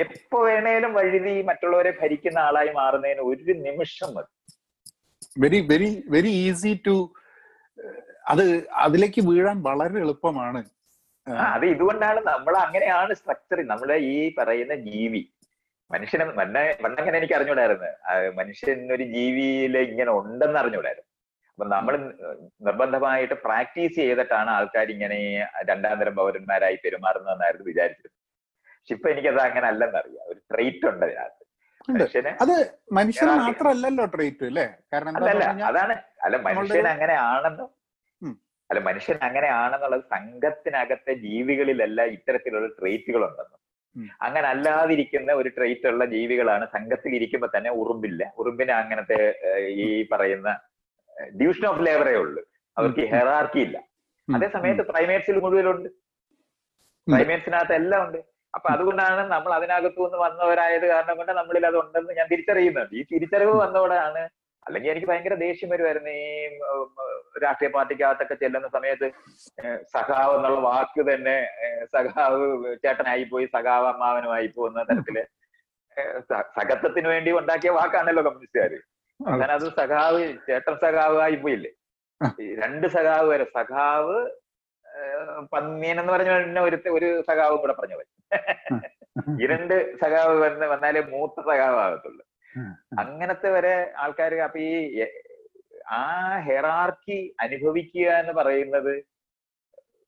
എപ്പോ 0.00 0.38
വേണേലും 0.48 0.92
വഴുതി 0.98 1.32
മറ്റുള്ളവരെ 1.48 1.92
ഭരിക്കുന്ന 2.02 2.38
ആളായി 2.38 2.70
മാറുന്നതിന് 2.80 3.22
ഒരു 3.30 3.54
നിമിഷം 3.66 4.10
മതി. 4.16 4.30
Very 5.42 5.58
very 5.70 5.88
very 6.08 6.30
easy 6.44 6.72
to 6.86 6.94
അത് 8.32 8.44
അതിലേക്ക് 8.84 9.20
വീഴാൻ 9.28 9.56
വളരെ 9.62 9.98
എളുപ്പമാണ്. 10.00 10.60
അത് 11.52 11.64
ഇതുകൊണ്ടാണ് 11.66 12.20
നമ്മൾ 12.30 12.54
അങ്ങനെയാണ് 12.64 13.12
സ്ട്രക്ചർ 13.20 13.58
നമ്മളെ 13.66 13.96
ഈ 14.12 14.16
പറയുന്ന 14.38 14.74
ജീവി. 14.86 15.22
മനുഷ്യനെ 15.90 16.24
മന്ന 16.38 16.58
പണ്ടങ്ങനെ 16.84 17.16
എനിക്ക് 17.20 17.36
അറിഞ്ഞൂടായിരുന്നു. 17.38 17.88
മനുഷ്യൻ 18.38 18.78
ഒരു 18.94 19.04
ജീവിയിൽ 19.14 19.74
ഇങ്ങനെ 19.88 20.10
ഉണ്ടെന്ന് 20.20 20.58
അറിഞ്ഞൂടായിരുന്നു. 20.62 21.08
അപ്പൊ 21.52 21.64
നമ്മൾ 21.74 21.94
നിർബന്ധമായിട്ട് 22.66 23.36
പ്രാക്ടീസ് 23.44 23.96
ചെയ്തിട്ടാണ് 23.98 24.50
ആൾക്കാർ 24.50 24.86
ഇങ്ങനെ 24.94 25.18
രണ്ടാം 25.68 25.96
തരം 26.00 26.14
പൗരന്മാരായി 26.20 26.78
പെരുമാറുന്നതെന്നായിരുന്നു 26.84 27.66
വിചാരിച്ചത് 27.70 28.14
പക്ഷെ 28.78 28.94
ഇപ്പൊ 28.96 29.08
എനിക്കത് 29.10 29.40
അങ്ങനെ 29.48 29.66
അല്ലെന്നറിയാം 29.66 30.24
ഒരു 30.32 30.40
ട്രെയിറ്റ് 30.50 30.86
ഉണ്ട് 30.90 31.04
അതിനകത്ത്. 31.04 31.38
അത് 32.44 32.54
മനുഷ്യൻ 32.98 33.28
മാത്രമല്ലല്ലോ 33.42 34.04
ട്രേറ്റ് 34.14 34.44
അല്ലേ? 34.50 34.66
കാരണം 34.92 35.12
അതാണ്. 35.70 35.94
അല്ല 36.26 36.36
മനുഷ്യൻ 36.48 36.58
അങ്ങനെ 36.94 37.14
ആണെന്ന്. 37.28 37.64
അല്ല 38.72 38.80
മനുഷ്യൻ 38.80 39.16
അങ്ങനെയാണെന്നുള്ളത് 39.26 40.04
സംഘത്തിനകത്തെ 40.14 41.12
ജീവികളിലല്ല 41.26 42.02
ഇത്തരത്തിലുള്ള 42.16 42.68
ട്രേറ്റുകൾ 42.78 43.24
ഉണ്ടെന്ന് 43.28 43.58
അങ്ങനെ 44.20 44.46
അല്ലാതിരിക്കുന്ന 44.48 45.30
ഒരു 45.32 45.48
ട്രേറ്റ് 45.48 45.86
ഉള്ള 45.86 46.04
ജീവികളാണ് 46.12 46.64
സംഘത്തിൽ 46.66 47.14
ഇരിക്കുമ്പോ 47.14 47.48
തന്നെ 47.56 47.70
ഉറുമ്പില്ല. 47.70 48.22
ഉറുമ്പിന് 48.38 48.72
അങ്ങനത്തെ 48.72 49.18
ഈ 49.82 49.86
പറയുന്ന 50.12 50.50
ഡിവിഷൻ 51.40 51.66
ഓഫ് 51.66 51.82
ലേബറേ 51.86 52.14
ഉള്ളൂ. 52.14 52.42
അവർക്ക്. 52.76 53.02
ഹെറാർക്കി 53.14 53.60
ഇല്ല. 53.60 53.76
അതേ 54.28 54.48
സമയത്ത് 54.48 54.82
പ്രൈമേറ്റ്സിൽ 54.82 55.38
മുഴുവനുണ്ട്. 55.38 55.88
പ്രൈമേറ്റ്സിനകത്ത് 57.06 57.74
എല്ലാം 57.74 58.00
ഉണ്ട് 58.06 58.18
അപ്പൊ 58.54 58.68
അതുകൊണ്ടാണ് 58.70 59.22
നമ്മൾ 59.32 59.50
അതിനകത്തു 59.54 60.00
നിന്ന് 60.02 60.18
വന്നവരായത് 60.18 60.86
കാരണം 60.86 61.16
കൊണ്ട് 61.16 61.32
നമ്മളിൽ 61.32 61.66
അത് 61.66 61.76
ഉണ്ടെന്ന് 61.76 62.14
ഞാൻ 62.18 62.26
തിരിച്ചറിയുന്നുണ്ട്. 62.32 62.94
ഈ 62.94 63.02
തിരിച്ചറിവ് 63.12 63.54
വന്നതോടാണ് 63.56 64.22
അല്ലെങ്കിൽ 64.66 64.90
എനിക്ക് 64.92 65.08
ഭയങ്കര 65.10 65.34
ദേഷ്യം 65.44 65.70
വരുമായിരുന്നു 65.72 66.12
ഈ 66.18 66.26
രാഷ്ട്രീയ 67.44 67.70
പാർട്ടിക്കകത്തൊക്കെ 67.76 68.36
ചെല്ലുന്ന 68.42 68.68
സമയത്ത് 68.76 69.06
സഖാവ് 69.94 70.32
എന്നുള്ള 70.36 70.58
വാക്ക് 70.68 71.02
തന്നെ 71.10 71.36
സഖാവ് 71.94 72.42
ചേട്ടനായി 72.84 73.24
പോയി 73.32 73.46
സഖാവ് 73.56 73.86
അമ്മാവനുമായി 73.92 74.48
പോകുന്ന 74.56 74.84
തരത്തിൽ. 74.90 75.16
സഖത്വത്തിന് 76.56 77.08
വേണ്ടി 77.12 77.30
ഉണ്ടാക്കിയ 77.40 77.70
വാക്കാണല്ലോ 77.78 78.22
കമ്മ്യൂണിസ്റ്റുകാര്. 78.26 78.78
അങ്ങനെ 79.20 79.52
അത് 79.56 79.66
സഖാവ് 79.80 80.20
ചേട്ടൻ 80.46 80.74
സഖാവ് 80.84 81.18
ആയി 81.26 81.36
പോയില്ലേ 81.42 81.72
രണ്ട് 82.62 82.86
സഖാവ് 82.96 83.26
വരെ 83.32 83.46
സഖാവ് 83.56 84.16
പന്നീൻ 85.52 85.96
എന്ന് 86.00 86.12
പറഞ്ഞ 86.14 86.30
ഒരു 86.68 86.76
ഒരു 86.96 87.08
സഖാവും 87.28 87.60
കൂടെ 87.62 87.74
പറഞ്ഞു 87.78 87.96
പോയി 87.98 88.10
ഈ 89.42 89.46
രണ്ട് 89.52 89.74
സഖാവ് 90.02 90.34
വന്ന് 90.44 90.66
വന്നാലേ 90.72 91.02
മൂത്ത 91.12 91.36
സഖാവ് 91.50 91.78
ആകത്തുള്ളൂ 91.84 92.22
അങ്ങനത്തെ 93.02 93.50
വരെ 93.50 93.74
ആൾക്കാർ 93.96 94.34
അപ്പൊ 94.40 94.60
ഈ 94.60 95.04
ആ 95.92 96.02
ഹെറാർക്കി 96.46 97.18
അനുഭവിക്കുക 97.40 98.08
എന്ന് 98.18 98.32
പറയുന്നത് 98.32 98.92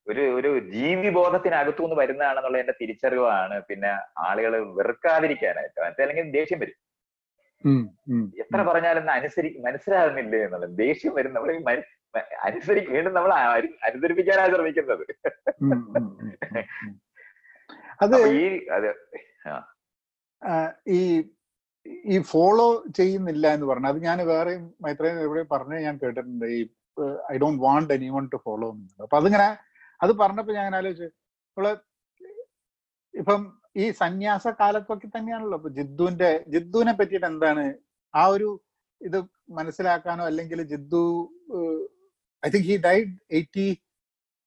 ഒരു 0.06 0.22
ഒരു 0.38 0.50
ജീവി 0.58 1.02
ജീവിബോധത്തിനകത്തു 1.04 1.82
നിന്ന് 1.82 1.96
വരുന്നതാണെന്നുള്ള 2.00 2.58
എന്റെ 2.58 2.74
തിരിച്ചറിവാണ്. 2.80 3.56
പിന്നെ 3.60 3.90
ആളുകൾ 4.18 4.52
വെറുക്കാതിരിക്കാനായിട്ട്. 4.78 5.78
മറ്റേ 5.80 6.02
അല്ലെങ്കിൽ 6.02 6.32
ദേഷ്യം 6.32 6.58
വരും. 6.60 6.78
എത്ര 8.42 8.60
പറഞ്ഞാലും 8.62 9.10
അനുസരി 9.10 9.50
മനസ്സിലാകുന്നില്ലേ 9.66 10.40
എന്നുള്ളത്. 10.44 10.74
ദേഷ്യം 10.76 11.14
വരും. 11.14 11.32
നമ്മൾ 11.34 11.50
അനുസരിക്കും 12.44 12.94
വീണ്ടും 12.94 13.14
നമ്മൾ 13.14 13.32
അനുസരിപ്പിക്കാനാണ് 13.88 14.54
ശ്രമിക്കുന്നത്. 14.54 15.04
അത് 18.02 18.14
ഈ 18.38 18.44
അത് 18.76 18.88
ഈ 20.88 21.00
ഈ 22.06 22.18
ഫോളോ 22.30 22.66
ചെയ്യുന്നില്ല 22.98 23.46
എന്ന് 23.54 23.66
പറഞ്ഞു 23.66 23.88
അത് 23.88 23.98
ഞാൻ 24.02 24.18
വേറെയും 24.26 24.64
മൈത്രേയും 24.80 25.18
എവിടെ 25.20 25.42
പറഞ്ഞ് 25.50 25.78
ഞാൻ 25.80 25.94
കേട്ടിട്ടുണ്ട് 26.02 26.46
ഈ 26.54 26.60
I 27.30 27.36
don't 27.38 27.60
want 27.62 27.92
any 27.94 28.08
one 28.10 28.26
to 28.26 28.38
follow 28.44 28.68
എന്നുള്ളത് 28.72 29.02
അപ്പൊ 29.02 29.16
അതിങ്ങനെ 29.20 29.48
അത് 30.00 30.12
പറഞ്ഞപ്പോ 30.20 30.52
ഞാൻ 30.52 30.74
ആലോചിച്ചു 30.76 31.08
നമ്മൾ 31.56 31.66
ഇപ്പം 33.14 33.42
ഈ 33.76 33.84
സന്യാസ 34.00 34.46
കാലത്തൊക്കെ 34.60 35.08
തന്നെയാണല്ലോ 35.08 35.56
ഇപ്പൊ 35.58 35.70
ജിദ്ദുവിന്റെ 35.78 36.30
ജിദ്ദുവിനെ 36.48 36.92
പറ്റിയിട്ട് 36.92 37.26
എന്താണ് 37.26 37.64
ആ 38.14 38.24
ഒരു 38.26 38.48
ഇത് 39.00 39.18
മനസ്സിലാക്കാനോ 39.50 40.24
അല്ലെങ്കിൽ 40.24 40.60
Jiddu 40.72 41.02
I 42.42 42.50
think 42.50 42.68
he 42.70 42.76
died 42.84 43.10
eighty 43.30 43.66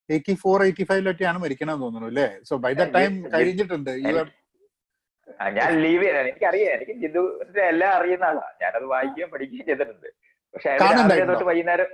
eighty 0.09 0.33
four 0.35 0.57
eighty 0.63 0.83
ഫൈവിലൊക്കെയാണ് 0.83 1.38
മരിക്കണമെന്ന് 1.38 1.83
തോന്നുന്നു 1.85 2.07
അല്ലേ 2.07 2.27
സോ 2.43 2.55
ബൈ 2.57 2.71
ദ 2.73 2.83
ടൈം. 2.93 3.13
കഴിഞ്ഞിട്ടുണ്ട് 3.33 3.91
ഞാൻ 5.57 5.71
ലീവ് 5.84 6.03
ചെയ്യാൻ 6.03 6.17
എനിക്കറിയാം. 6.23 6.71
എനിക്ക് 6.75 6.91
ജിതുവിന്റെ 7.03 7.63
എല്ലാം 7.71 7.91
അറിയുന്ന 7.91 8.25
ആളാ. 8.25 8.45
ഞാനത് 8.61 8.86
വായിക്കുകയും 8.93 9.30
പഠിക്കുകയും 9.30 9.65
ചെയ്തിട്ടുണ്ട്. 9.65 10.09
പക്ഷെ? 10.53 10.71
തൊട്ട് 11.32 11.43
വൈകുന്നേരം 11.43 11.89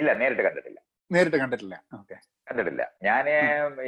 ഇല്ല 0.00 0.10
നേരിട്ട് 0.14 0.42
കണ്ടിട്ടില്ല. 0.42 0.78
നേരിട്ട് 1.10 1.36
കണ്ടിട്ടില്ല. 1.36 1.76
ഓക്കെ. 1.94 2.16
കണ്ടിട്ടില്ല. 2.46 2.82
ഞാൻ 3.02 3.24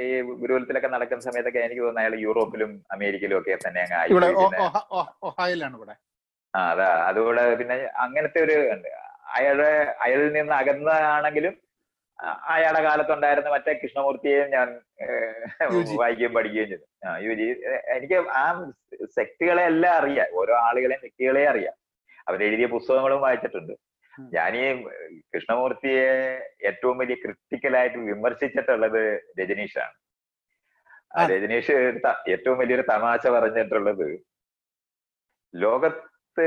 ഈ 0.05 0.07
ഗുരുകുലത്തിലൊക്കെ 0.41 0.89
നടക്കുന്ന 0.89 1.23
സമയത്തൊക്കെ 1.23 1.59
എനിക്ക് 1.59 1.83
തോന്നുന്നു 1.83 2.03
അയാൾ 2.03 2.15
യൂറോപ്പിലും 2.27 2.71
അമേരിക്കയിലും 2.91 3.39
ഒക്കെ 3.39 3.59
തന്നെ 3.67 3.81
അങ്ങ് 3.83 3.97
അതാ. 6.55 6.89
അതുകൂടെ 7.09 7.55
പിന്നെ 7.55 7.77
അങ്ങനത്തെ 7.97 8.41
ഒരു 8.41 8.57
അയാളെ 9.37 9.71
അയാളിൽ 10.05 10.33
നിന്ന് 10.33 10.55
അകന്നതാണെങ്കിലും 10.55 11.55
അയാളുടെ 12.23 12.83
കാലത്തുണ്ടായിരുന്ന 12.83 13.49
മറ്റേ 13.49 13.73
കൃഷ്ണമൂർത്തിയെയും 13.83 14.51
ഞാൻ 14.51 14.69
വായിക്കുകയും 16.01 16.35
പഠിക്കുകയും 16.35 16.69
ചെയ്തു. 16.69 17.07
ആ 17.07 17.17
യു 17.17 17.33
ജി 17.35 17.47
എനിക്ക് 17.97 18.15
ആ 18.15 18.45
സെക്റ്റുകളെ 19.17 19.65
എല്ലാം 19.65 19.95
അറിയാം. 19.95 20.29
ഓരോ 20.33 20.55
ആളുകളെയും 20.55 21.01
വ്യക്തികളെയും 21.01 21.51
അറിയാം. 21.51 21.75
അവരെഴുതിയ 22.29 22.67
പുസ്തകങ്ങളും 22.67 23.21
വായിച്ചിട്ടുണ്ട്. 23.21 23.73
ഞാനീ 24.35 24.61
ഞാൻ 24.63 24.79
ഈ 25.11 25.21
കൃഷ്ണമൂർത്തിയെ 25.35 26.07
ഏറ്റവും 26.67 26.99
വലിയ 26.99 27.15
ക്രിട്ടിക്കലായിട്ട് 27.15 27.99
വിമർശിച്ചിട്ടുള്ളത് 27.99 29.03
രജനീഷാണ്. 29.41 29.95
രജനീഷ് 31.33 31.73
ഏറ്റവും 32.31 32.59
വലിയൊരു 32.59 32.85
തമാശ 32.91 33.27
പറഞ്ഞിട്ടുള്ളത് 33.27 34.07
ലോകത്ത് 35.55 36.47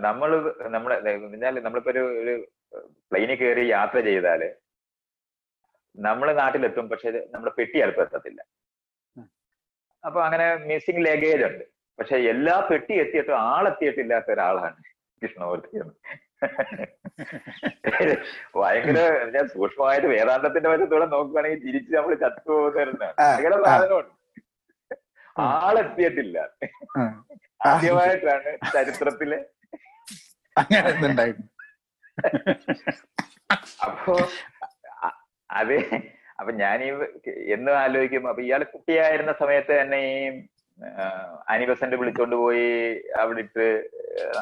നമ്മൾ 0.00 0.30
നമ്മളെ 0.68 0.96
എന്നാൽ 1.10 1.54
നമ്മളിപ്പോ 1.62 1.90
ഒരു 1.92 2.46
പ്ലെയിനിൽ 3.10 3.36
കയറി 3.40 3.64
യാത്ര 3.76 3.98
ചെയ്താൽ 4.08 4.42
നമ്മൾ 6.06 6.28
നാട്ടിലെത്തും 6.40 6.86
പക്ഷെ 6.90 7.10
നമ്മുടെ 7.32 7.52
പെട്ടി 7.58 7.78
അടുത്ത് 7.84 8.02
എത്തത്തില്ല. 8.04 8.40
അപ്പൊ 10.04 10.18
അങ്ങനെ 10.26 10.46
മിസ്സിംഗ് 10.68 11.04
ലഗേജ് 11.06 11.44
ഉണ്ട്. 11.48 11.64
പക്ഷെ 11.98 12.16
എല്ലാ 12.32 12.56
പെട്ടി 12.70 12.94
എത്തിയിട്ടും 13.02 13.36
ആളെത്തിയിട്ടില്ലാത്ത 13.54 14.28
ഒരാളാണ് 14.34 14.78
കൃഷ്ണമൂർത്തി 15.22 15.76
എന്ന്. 15.82 15.94
ഭയങ്കര 18.58 18.98
ഞാൻ 19.34 19.44
സൂക്ഷ്മമായിട്ട് 19.54 20.08
വേദാന്തത്തിന്റെ 20.16 20.68
വശത്തൂടെ 20.72 21.06
നോക്കുകയാണെങ്കിൽ 21.14 21.62
തിരിച്ച് 21.66 21.92
നമ്മൾ 21.96 22.14
ചത്തുപോകുന്ന 22.24 23.08
ഭയങ്കര. 23.12 23.54
സാധനമുണ്ട്. 23.66 24.14
ആളെത്തിയിട്ടില്ല. 25.36 26.38
ആദ്യമായിട്ടാണ് 27.70 28.50
ചരിത്രത്തിൽ 28.76 29.32
അങ്ങനെ 30.56 31.26
അപ്പോ 33.86 34.14
അത് 35.50 35.74
അപ്പൊ 36.38 36.50
ഞാൻ 36.58 36.78
ഈ 36.82 36.90
എന്നും 37.52 37.74
ആലോചിക്കും 37.76 38.28
അപ്പൊ 38.28 38.42
ഇയാൾ 38.42 38.62
കുട്ടിയായിരുന്ന 38.66 39.32
സമയത്ത് 39.32 39.72
തന്നെ 39.80 39.98
ഈ 40.08 40.18
അനിബസന്റ് 41.48 41.96
വിളിച്ചോണ്ട് 41.96 42.36
പോയി 42.36 42.66
അവിടെ 43.18 43.40
ഇട്ട് 43.40 43.64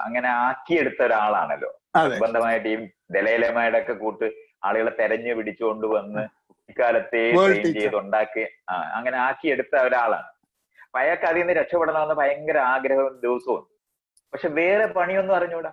അങ്ങനെ 0.02 0.28
ആക്കിയെടുത്ത 0.40 1.00
ഒരാളാണല്ലോ. 1.02 1.70
നിർബന്ധമായിട്ട് 2.08 2.68
ഈ 2.68 2.76
ദലൈലമായുടെ 3.10 3.78
ഒക്കെ 3.78 3.94
കൂട്ട് 3.94 4.26
ആളുകളെ 4.62 4.92
തെരഞ്ഞു 4.98 5.32
പിടിച്ചുകൊണ്ട് 5.34 5.86
വന്ന് 5.94 6.24
ഇക്കാലത്തെ 6.68 7.22
World 7.34 7.54
ട്രെയിൻ 7.54 7.74
ചെയ്തുണ്ടാക്കി 7.76 8.44
ആ, 8.68 8.74
അങ്ങനെ 8.94 9.16
ആക്കിയെടുത്ത 9.18 9.74
ഒരാളാണ്. 9.84 10.28
അപ്പൊ 10.86 10.98
അയാൾക്ക് 10.98 11.26
അതിൽ 11.26 11.40
നിന്ന് 11.40 11.54
രക്ഷപ്പെടണമെന്ന് 11.54 12.14
ഭയങ്കര 12.14 12.58
ആഗ്രഹവും 12.72 13.14
ദിവസവും. 13.20 13.64
പക്ഷെ 14.32 14.48
വേറെ 14.58 14.86
പണിയൊന്നും 14.92 15.34
അറിഞ്ഞൂടാ. 15.36 15.72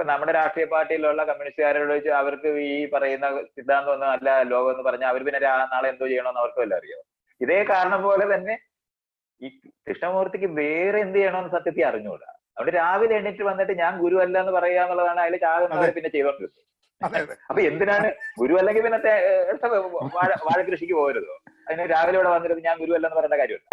ഇപ്പൊ 0.00 0.10
നമ്മുടെ 0.10 0.32
രാഷ്ട്രീയ 0.34 0.66
പാർട്ടിയിലുള്ള 0.66 1.22
കമ്മ്യൂണിസ്റ്റുകാരോട് 1.28 1.90
ചോദിച്ചാൽ 1.90 2.14
അവർക്ക് 2.20 2.50
ഈ 2.66 2.76
പറയുന്ന 2.92 3.26
സിദ്ധാന്തം 3.56 3.90
ഒന്നും 3.94 4.06
അല്ല 4.12 4.28
ലോകം 4.52 4.70
എന്ന് 4.72 4.84
പറഞ്ഞാൽ 4.86 5.08
അവർ 5.12 5.22
പിന്നെ 5.26 5.40
നാളെ 5.72 5.88
എന്തോ 5.90 6.06
ചെയ്യണമെന്ന് 6.06 6.40
അവർക്ക് 6.42 6.60
വല്ല 6.62 6.74
അറിയാം? 6.78 7.00
ഇതേ 7.40 7.58
കാരണം 7.70 8.00
പോലെ 8.06 8.24
തന്നെ 8.32 8.54
ഈ 9.40 9.48
കൃഷ്ണമൂർത്തിക്ക് 9.88 10.48
വേറെ 10.60 10.98
എന്ത് 11.04 11.18
ചെയ്യണമെന്ന് 11.18 11.52
സത്യത്തിൽ 11.56 11.84
അറിഞ്ഞൂടാ. 11.90 12.28
അവിടെ 12.56 12.72
രാവിലെ 12.78 13.14
എണീറ്റ് 13.18 13.44
വന്നിട്ട് 13.50 13.74
ഞാൻ 13.82 13.92
ഗുരു 14.02 14.16
അല്ല 14.24 14.36
എന്ന് 14.42 14.54
പറയുക 14.56 14.80
എന്നുള്ളതാണ് 14.84 15.20
അതിൽ 15.26 15.36
ചാകുന്നവരെ 15.44 15.84
അതെ. 15.84 15.94
പിന്നെ 15.98 16.10
ചെയ്തോണ്ടിരുന്നത്. 16.16 16.64
അപ്പൊ 17.48 17.60
എന്തിനാണ് 17.68 18.08
ഗുരു 18.40 18.56
അല്ലെങ്കിൽ 18.60 18.82
പിന്നെ 18.86 18.98
വാഴ 20.46 20.58
കൃഷിക്ക് 20.68 20.94
പോകരുതോ? 21.00 21.36
അതിന് 21.66 21.86
രാവിലെ 21.94 22.16
ഇവിടെ 22.18 22.32
വന്നിരുന്നത് 22.34 22.66
ഞാൻ 22.68 22.76
ഗുരു 22.82 22.94
അല്ലെന്ന് 22.98 23.18
പറയേണ്ട 23.18 23.38
കാര്യമില്ല. 23.42 23.68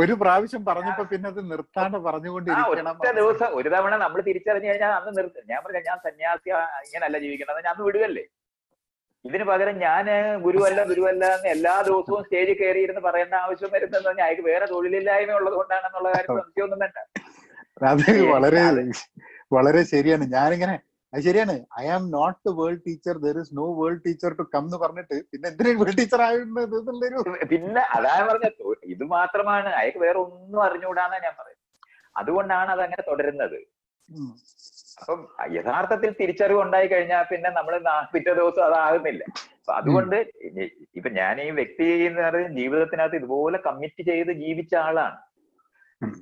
ഒരു 0.00 0.14
പ്രാവശ്യം 0.20 0.62
പറഞ്ഞപ്പോ 0.64 1.04
പിന്നെ 1.10 1.28
അത് 1.32 1.40
നിർത്താണ്ട് 1.50 1.98
പറഞ്ഞുകൊണ്ടിരിക്കണം 2.06 3.14
ദിവസം 3.20 3.50
ഒരു 3.58 3.68
തവണ 3.74 3.94
നമ്മൾ 4.02 4.20
തിരിച്ചറിഞ്ഞു 4.28 4.70
കഴിഞ്ഞാൽ 4.70 4.92
അന്ന് 4.98 5.12
നിർത്തും 5.18 5.48
ഞാൻ 5.52 5.60
പറഞ്ഞ 5.64 5.80
ഞാൻ 5.88 5.98
സന്യാസി 6.06 6.50
ഇങ്ങനല്ല 6.86 7.18
ജീവിക്കുന്നത് 7.24 7.60
ഞാൻ 7.60 7.72
അന്ന് 7.74 7.86
വിടുകല്ലേ 7.88 8.24
ഇതിന് 9.24 9.44
പകരം 9.48 9.76
ഞാൻ 9.78 10.06
ഗുരുവല്ല 10.44 10.80
ഗുരുവല്ല 10.90 11.24
എന്ന് 11.36 11.48
എല്ലാ 11.54 11.72
ദിവസവും 11.88 12.20
സ്റ്റേജിൽ 12.26 12.56
കയറിയിരുന്ന് 12.60 13.02
പറയേണ്ട 13.08 13.34
ആവശ്യം 13.42 13.70
വരുന്നത് 13.74 14.04
പറഞ്ഞാൽ 14.06 14.24
അയാൾക്ക് 14.26 14.44
വേറെ 14.46 14.66
തൊഴിലില്ലായ്മ 14.66 15.34
ഉള്ളത് 15.40 15.56
കൊണ്ടാണെന്നുള്ള 15.58 16.08
കാര്യം 16.14 16.38
സംശയമൊന്നും 16.40 16.78
വേണ്ട. 16.84 16.98
അത് 17.90 18.02
വളരെ 18.32 18.62
വളരെ 19.52 19.82
ശരിയാണ്. 19.92 20.24
ഞാനിങ്ങനെ 20.34 20.74
അത് 21.12 21.22
ശരിയാണ്. 21.26 21.54
I 21.82 21.84
am 21.94 22.02
not 22.16 22.50
world 22.58 22.82
teacher 22.88 23.14
there 23.24 23.36
is 23.42 23.54
no 23.60 23.66
world 23.78 24.02
teacher 24.06 24.32
to 24.40 24.44
come 24.54 24.64
എന്ന് 24.68 24.78
പറഞ്ഞിട്ട് 24.82 25.16
പിന്നെ 25.30 25.46
എന്തിനാ 25.50 25.72
വേൾഡ് 25.80 25.96
ടീച്ചർ 26.00 26.20
ആയിരുന്നത് 26.26 26.76
പിന്നെ 27.52 27.82
അതാണ് 27.96 28.24
പറഞ്ഞത്. 28.30 28.60
ഇത് 28.94 29.04
മാത്രമാണ്. 29.16 29.70
അയാൾക്ക് 29.80 30.02
വേറെ 30.06 30.18
ഒന്നും 30.26 30.60
അറിഞ്ഞുകൂടാന്നാ 30.66 31.18
ഞാൻ 31.26 31.34
പറയുന്നത്. 31.40 31.66
അതുകൊണ്ടാണ് 32.20 32.70
അത് 32.74 32.82
അങ്ങനെ 32.86 33.02
തുടരുന്നത്. 33.10 33.58
അപ്പം 35.02 35.20
യഥാർത്ഥത്തിൽ 35.56 36.10
തിരിച്ചറിവ് 36.20 36.60
ഉണ്ടായി 36.64 36.88
കഴിഞ്ഞാൽ 36.92 37.22
പിന്നെ 37.32 37.50
നമ്മൾ 37.58 37.74
പിറ്റേ 38.14 38.32
ദിവസം 38.38 38.62
അതാകുന്നില്ല 38.68 39.22
അപ്പൊ 39.60 39.72
അതുകൊണ്ട് 39.80 40.16
ഇപ്പൊ 40.98 41.10
ഞാൻ 41.18 41.34
ഈ 41.44 41.48
വ്യക്തി 41.60 41.86
എന്ന് 42.08 42.40
ജീവിതത്തിനകത്ത് 42.58 43.18
ഇതുപോലെ 43.20 43.58
കമ്മിറ്റ് 43.66 44.02
ചെയ്ത് 44.10 44.32
ജീവിച്ച 44.44 44.74
ആളാണ്. 44.86 45.16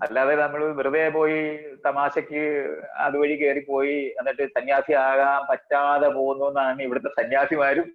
അല്ലാതെ 0.04 0.34
നമ്മൾ 0.36 0.60
വെറുതെ 0.78 1.02
പോയി 1.16 1.40
തമാശക്ക് 1.84 2.40
അതുവഴി 3.04 3.34
കയറി 3.40 3.62
പോയി 3.68 3.98
എന്നിട്ട് 4.18 4.44
സന്യാസി 4.56 4.92
ആകാൻ 5.04 5.42
പറ്റാതെ 5.50 6.08
പോകുന്നു 6.16 6.46
എന്നാണ് 6.50 6.80
ഇവിടുത്തെ 6.86 7.10
സന്യാസിമാരും 7.18 7.86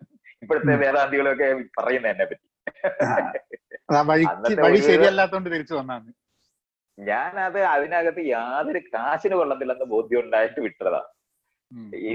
ഇപ്പോഴത്തെ. 0.44 0.74
വേദാന്തികളും 0.84 1.32
ഒക്കെ 1.34 1.48
പറയുന്നത് 1.78 2.12
എന്നെ 2.14 2.26
പറ്റി. 2.26 2.46
ഞാൻ 3.90 4.24
അത് 4.30 4.62
വഴി 4.66 4.80
ശരിയല്ലാത്തോണ്ട് 4.88 5.50
തിരിച്ചു 5.54 5.76
വന്നാണ് 5.80 6.10
ഞാനത് 6.98 7.60
അതിനകത്ത് 7.74 8.22
യാതൊരു 8.34 8.82
കാശിന് 8.94 9.36
കൊള്ളത്തില്ലെന്ന് 9.38 9.88
ബോധ്യം 9.94 10.20
ഉണ്ടായിട്ട് 10.24 10.60
വിട്ടതാ. 10.66 11.02
ഉം, 11.72 11.88
ഈ 12.02 12.12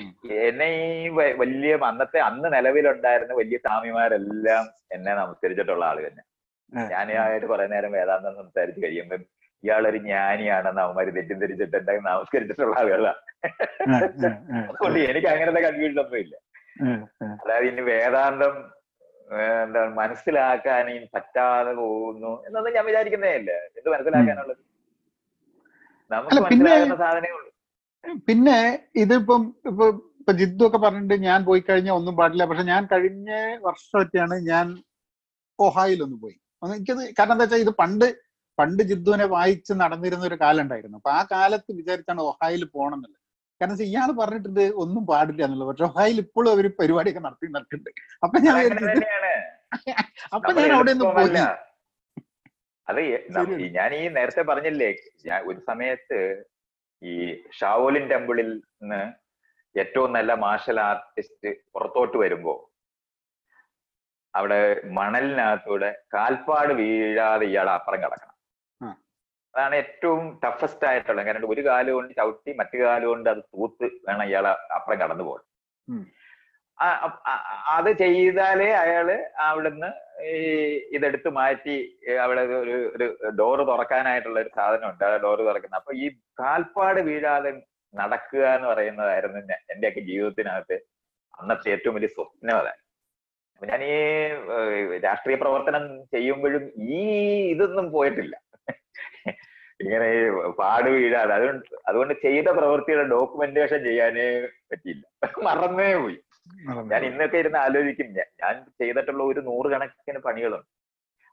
എന്നെ 0.48 0.66
ഈ 0.96 1.08
വലിയ 1.40 1.72
അന്നത്തെ 1.88 2.18
അന്ന് 2.26 2.48
നിലവിലുണ്ടായിരുന്ന 2.52 3.34
വലിയ 3.40 3.58
സ്വാമിമാരെല്ലാം 3.64 4.64
എന്നെ 4.96 5.12
നമസ്കരിച്ചിട്ടുള്ള 5.20 5.84
ആൾ 5.90 5.98
തന്നെ. 6.06 6.22
ഞാൻ 6.90 7.06
ഞാനായിട്ട് 7.08 7.46
കുറെ 7.46 7.66
നേരം 7.72 7.92
വേദാന്തം 7.98 8.34
സംസാരിച്ച് 8.40 8.80
കഴിയുമ്പം 8.84 9.22
ഇയാളൊരു 9.64 9.98
ജ്ഞാനിയാണെന്ന് 10.06 10.82
അവന്മാര് 10.84 11.10
തിരിച്ചിട്ട് 11.18 11.76
എന്നെ 11.80 11.94
നമസ്കരിച്ചിട്ടുള്ള 12.10 12.74
ആളുകളാണ് 12.80 13.22
അതുകൊണ്ട് 14.70 14.98
എനിക്ക് 15.10 15.28
അങ്ങനത്തെ 15.32 15.62
കൺഫ്യൂഷൻ 15.66 16.00
ഒന്നും 16.04 16.18
ഇല്ല. 16.24 16.34
അതായത് 17.42 17.66
ഇനി 17.70 17.84
വേദാന്തം 17.92 18.54
എന്താണ് 19.64 19.90
മനസ്സിലാക്കാൻ 20.00 20.84
ഇനി 20.96 21.06
പറ്റാതെ 21.16 21.72
പോകുന്നു 21.80 22.32
എന്നൊന്നും 22.46 22.72
ഞാൻ 22.76 22.84
വിചാരിക്കുന്നേ 22.90 23.32
ഇല്ല. 23.40 23.50
എന്ത് 23.78 23.88
മനസ്സിലാക്കാനുള്ളത്? 23.94 24.62
നമുക്ക് 26.10 26.40
മനസ്സിലാക്കുന്ന 26.44 26.54
സാധനങ്ങൾ 26.54 26.68
മനസ്സിലാകുന്ന 26.68 26.98
സാധനമേ 27.04 27.32
ഉള്ളൂ. 27.38 27.50
പിന്നെ 28.28 28.58
ഇതിപ്പം 29.02 29.42
ഇപ്പൊ 29.70 29.86
ഇപ്പൊ 30.20 30.32
ജിദ്ദു 30.40 30.62
ഒക്കെ 30.68 30.78
പറഞ്ഞിട്ട് 30.84 31.16
ഞാൻ 31.26 31.38
പോയി 31.48 31.60
കഴിഞ്ഞാൽ 31.66 31.94
ഒന്നും 32.00 32.14
പാടില്ല. 32.20 32.44
പക്ഷെ 32.50 32.64
ഞാൻ 32.72 32.82
കഴിഞ്ഞ 32.92 33.28
വർഷമൊക്കെയാണ് 33.66 34.36
ഞാൻ 34.50 34.66
ഒഹായിൽ 35.58 36.00
ഒന്ന് 36.06 36.16
പോയി. 36.24 36.36
എനിക്കത് 36.62 37.02
കാരണം 37.18 37.34
എന്താ 37.34 37.44
വെച്ചാൽ 37.44 37.62
ഇത് 37.66 37.72
പണ്ട് 37.82 38.06
പണ്ട് 38.58 38.82
ജിദ്ദുവിനെ 38.90 39.26
വായിച്ച് 39.36 39.72
നടന്നിരുന്ന 39.82 40.24
ഒരു 40.30 40.36
കാലം 40.44 40.62
ഉണ്ടായിരുന്നു. 40.64 40.98
അപ്പൊ 41.00 41.12
ആ 41.18 41.20
കാലത്ത് 41.34 41.70
വിചാരിച്ചാണ് 41.80 42.22
ഒഹായിൽ 42.30 42.62
പോകണം 42.74 42.96
എന്നുള്ളത് 42.98 43.16
കാരണം 43.60 43.74
വെച്ചാൽ 43.74 43.90
ഇയാൾ 43.92 44.08
പറഞ്ഞിട്ടുണ്ട് 44.18 44.64
ഒന്നും 44.82 45.02
പാടില്ല 45.10 45.42
എന്നുള്ളത്. 45.46 45.68
പക്ഷെ 45.70 45.86
ഒഹായിൽ 45.90 46.18
ഇപ്പോഴും 46.24 46.50
അവർ 46.54 46.66
പരിപാടിയൊക്കെ 46.80 47.22
നടത്തി 47.26 47.52
നടക്കുന്നുണ്ട്. 47.56 47.90
അപ്പൊ 48.24 48.36
ഞാൻ 48.46 48.56
അപ്പൊ 50.36 50.50
ഞാൻ 50.58 50.70
അവിടെ 50.76 50.92
ഒന്നും 50.96 51.08
പോയില്ല. 51.16 51.40
അത് 52.88 53.00
ഞാൻ 53.76 53.90
ഈ 53.98 54.02
നേരത്തെ 54.18 54.42
പറഞ്ഞില്ലേ 54.50 54.90
ഞാൻ 55.28 55.40
ഒരു 55.50 55.58
സമയത്ത് 55.70 56.18
ഈ 57.02 57.14
ഷാവോലിൻ 57.58 58.04
ടെമ്പിളിൽ 58.12 58.48
നിന്ന് 58.54 59.00
ഏറ്റവും 59.74 60.10
നല്ല 60.16 60.30
മാർഷൽ 60.44 60.78
ആർട്ടിസ്റ്റ് 60.86 61.50
പുറത്തോട്ട് 61.74 62.16
വരുമ്പോ 62.22 62.54
അവിടെ 64.34 64.60
മണലിനകത്തൂടെ 64.98 65.90
കാൽപ്പാട് 66.14 66.72
വീഴാതെ 66.80 67.46
ഇയാൾ 67.50 67.68
അപ്പുറം 67.76 68.00
കിടക്കണം. 68.04 68.34
അതാണ് 69.58 69.74
ഏറ്റവും 69.74 70.24
ടഫസ്റ്റ് 70.44 70.86
ആയിട്ടുള്ള 70.86 71.20
കാരണം 71.24 71.48
ഒരു 71.48 71.62
കാൽ 71.66 71.86
കൊണ്ട് 71.90 72.12
ചവിട്ടി 72.14 72.50
മറ്റു 72.52 72.76
കാൽ 72.76 73.04
കൊണ്ട് 73.06 73.28
അത് 73.30 73.40
തൂത്ത് 73.54 73.86
വേണം 74.08 74.26
ഇയാൾ 74.26 74.46
അപ്പുറം 74.76 74.98
കടന്നു 75.00 75.24
പോകണം 75.24 75.46
അത് 77.76 77.88
ചെയ്താലേ 77.92 78.68
അയാൾ 78.72 79.08
അവിടുന്ന് 79.46 79.88
ഈ 80.24 80.34
ഇതെടുത്ത് 80.96 81.30
മാറ്റി 81.30 81.76
അവിടെ 82.22 82.42
ഒരു 82.60 82.76
ഒരു 82.94 83.06
ഡോറ് 83.30 83.62
തുറക്കാനായിട്ടുള്ള 83.66 84.38
ഒരു 84.40 84.52
സാധനം 84.54 84.86
ഉണ്ട് 84.88 85.04
ആ 85.04 85.10
ഡോറ് 85.16 85.42
തുറക്കുന്ന 85.48 85.76
അപ്പൊ 85.76 85.94
ഈ 85.94 86.08
കാൽപ്പാട് 86.38 87.00
വീഴാതെ 87.00 87.52
നടക്കുക 87.94 88.44
എന്ന് 88.54 88.68
പറയുന്നതായിരുന്നു 88.68 89.40
എന്റെയൊക്കെ 89.74 90.00
ജീവിതത്തിനകത്ത് 90.00 90.78
അന്നത്തെ 91.34 91.72
ഏറ്റവും 91.72 91.96
വലിയ 91.96 92.10
സ്വപ്നം 92.14 92.56
അപ്പൊ 93.54 93.66
ഞാൻ 93.66 93.80
ഈ 93.84 93.94
രാഷ്ട്രീയ 94.98 95.36
പ്രവർത്തനം 95.36 95.84
ചെയ്യുമ്പോഴും 96.14 96.64
ഈ 96.90 97.00
ഇതൊന്നും 97.52 97.86
പോയിട്ടില്ല. 97.92 98.34
ഇങ്ങനെ 99.80 100.08
പാട് 100.50 100.90
വീഴാതെ. 100.90 101.34
അതുകൊണ്ട് 101.34 101.66
അതുകൊണ്ട് 101.88 102.14
ചെയ്ത 102.22 102.48
പ്രവൃത്തിയുടെ 102.48 103.02
ഡോക്യുമെന്റേഷൻ 103.02 103.84
ചെയ്യാനേ 103.84 104.40
പറ്റിയില്ല. 104.40 105.04
മറന്നേ 105.42 105.94
പോയി. 105.94 106.18
ഞാൻ 106.82 107.04
ഇന്നൊക്കെ 107.04 107.38
ഇരുന്ന് 107.38 107.58
ആലോചിക്കും. 107.58 108.06
ഞാൻ- 108.12 108.68
ചെയ്തിട്ടുള്ള 108.82 109.22
ഒരു 109.22 109.40
നൂറുകണക്കിന് 109.40 110.18
പണികളുണ്ട്. 110.18 110.78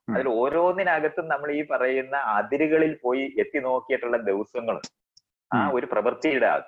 അതിൽ 0.09 0.29
ഓരോന്നിനകത്തും 0.29 1.27
നമ്മൾ 1.27 1.51
ഈ 1.51 1.65
പറയുന്ന 1.71 2.15
അതിരുകളിൽ 2.17 2.99
പോയി 3.03 3.35
എത്തി 3.39 3.59
നോക്കിയിട്ടുള്ള 3.59 4.17
ദിവസങ്ങൾ 4.17 4.79
ആ. 5.53 5.71
ഒരു 5.73 5.87
പ്രവൃത്തിയുടെ 5.91 6.45
അത് 6.47 6.63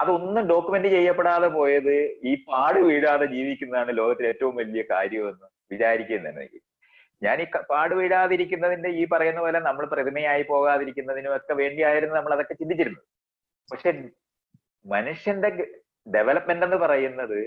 അതൊന്നും 0.00 0.48
ഡോക്യുമെന്റ് 0.48 0.88
ചെയ്യപ്പെടാതെ 0.88 1.48
പോയത് 1.48 1.94
ഈ 2.24 2.44
പാട് 2.44 2.78
വീഴാതെ 2.78 3.26
ജീവിക്കുന്നതാണ് 3.26 3.96
ലോകത്തിലെ 3.96 4.28
ഏറ്റവും 4.28 4.56
വലിയ 4.56 4.84
കാര്യമെന്ന് 4.90 5.46
വിചാരിക്കുന്നുണ്ട് 5.70 6.40
എനിക്ക് 6.40 6.67
ഞാൻ 7.22 7.36
ഈ 7.42 7.46
പാട് 7.70 7.92
വീഴാതിരിക്കുന്നതിന്റെ 8.00 8.90
ഈ 9.00 9.04
പറയുന്ന 9.12 9.40
പോലെ 9.44 9.60
നമ്മൾ 9.60 9.84
പ്രതിമയായി 9.94 10.44
പോകാതിരിക്കുന്നതിനും 10.50 11.32
ഒക്കെ 11.36 11.54
വേണ്ടിയായിരുന്നു 11.62 12.16
നമ്മൾ 12.16 12.34
അതൊക്കെ 12.36 12.56
ചിന്തിച്ചിരുന്നത് 12.60 13.06
പക്ഷെ 13.68 13.90
മനുഷ്യന്റെ 14.84 15.48
ഡെവലപ്മെന്റ് 16.06 16.66
എന്ന് 16.66 16.78
പറയുന്നത് 16.84 17.38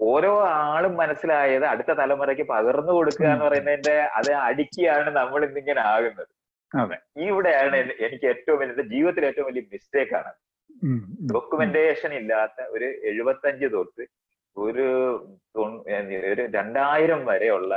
ഓരോ 0.00 0.32
ആളും 0.66 0.94
മനസ്സിലായത് 1.00 1.66
അടുത്ത 1.72 1.92
തലമുറയ്ക്ക് 2.00 2.44
പകർന്നു 2.52 2.92
കൊടുക്കുക 2.92 3.26
എന്ന് 3.34 3.44
പറയുന്നതിന്റെ 3.46 3.94
അത് 4.18 4.30
അടുക്കിയാണ് 4.48 5.10
നമ്മൾ 5.20 5.40
ഇന്നിങ്ങനെ 5.46 5.82
ആകുന്നത്. 5.92 6.32
ഇവിടെയാണ് 7.26 7.76
എനിക്ക് 8.06 8.26
ഏറ്റവും 8.32 8.58
വലിയ 8.62 8.84
ജീവിതത്തിൽ 8.92 9.24
ഏറ്റവും 9.28 9.46
വലിയ 9.50 9.62
മിസ്റ്റേക്ക് 9.72 10.14
ആണ്. 10.20 10.32
ഡോക്യുമെന്റേഷൻ 11.32 12.12
ഇല്ലാത്ത 12.20 12.58
ഒരു 12.74 12.88
എഴുപത്തഞ്ച് 13.10 13.68
തൊട്ട് 13.74 14.04
ഒരു 14.56 14.86
ഒരു 16.26 16.42
രണ്ടായിരം 16.58 17.20
വരെയുള്ള 17.30 17.72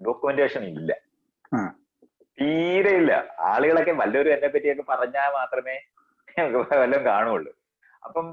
ഡോക്യുമെന്റേഷൻ 0.00 0.62
ഇല്ല. 0.72 0.90
തീരെ 2.38 2.92
ഇല്ല. 3.00 3.12
ആളുകളൊക്കെ 3.50 3.92
വല്ലവരും 4.00 4.34
എന്നെ 4.34 4.48
പറ്റിയൊക്കെ 4.48 4.84
പറഞ്ഞാൽ 4.90 5.30
മാത്രമേ 5.38 5.76
വല്ലതും 6.74 7.04
കാണുള്ളൂ. 7.06 7.52
അപ്പം 8.02 8.26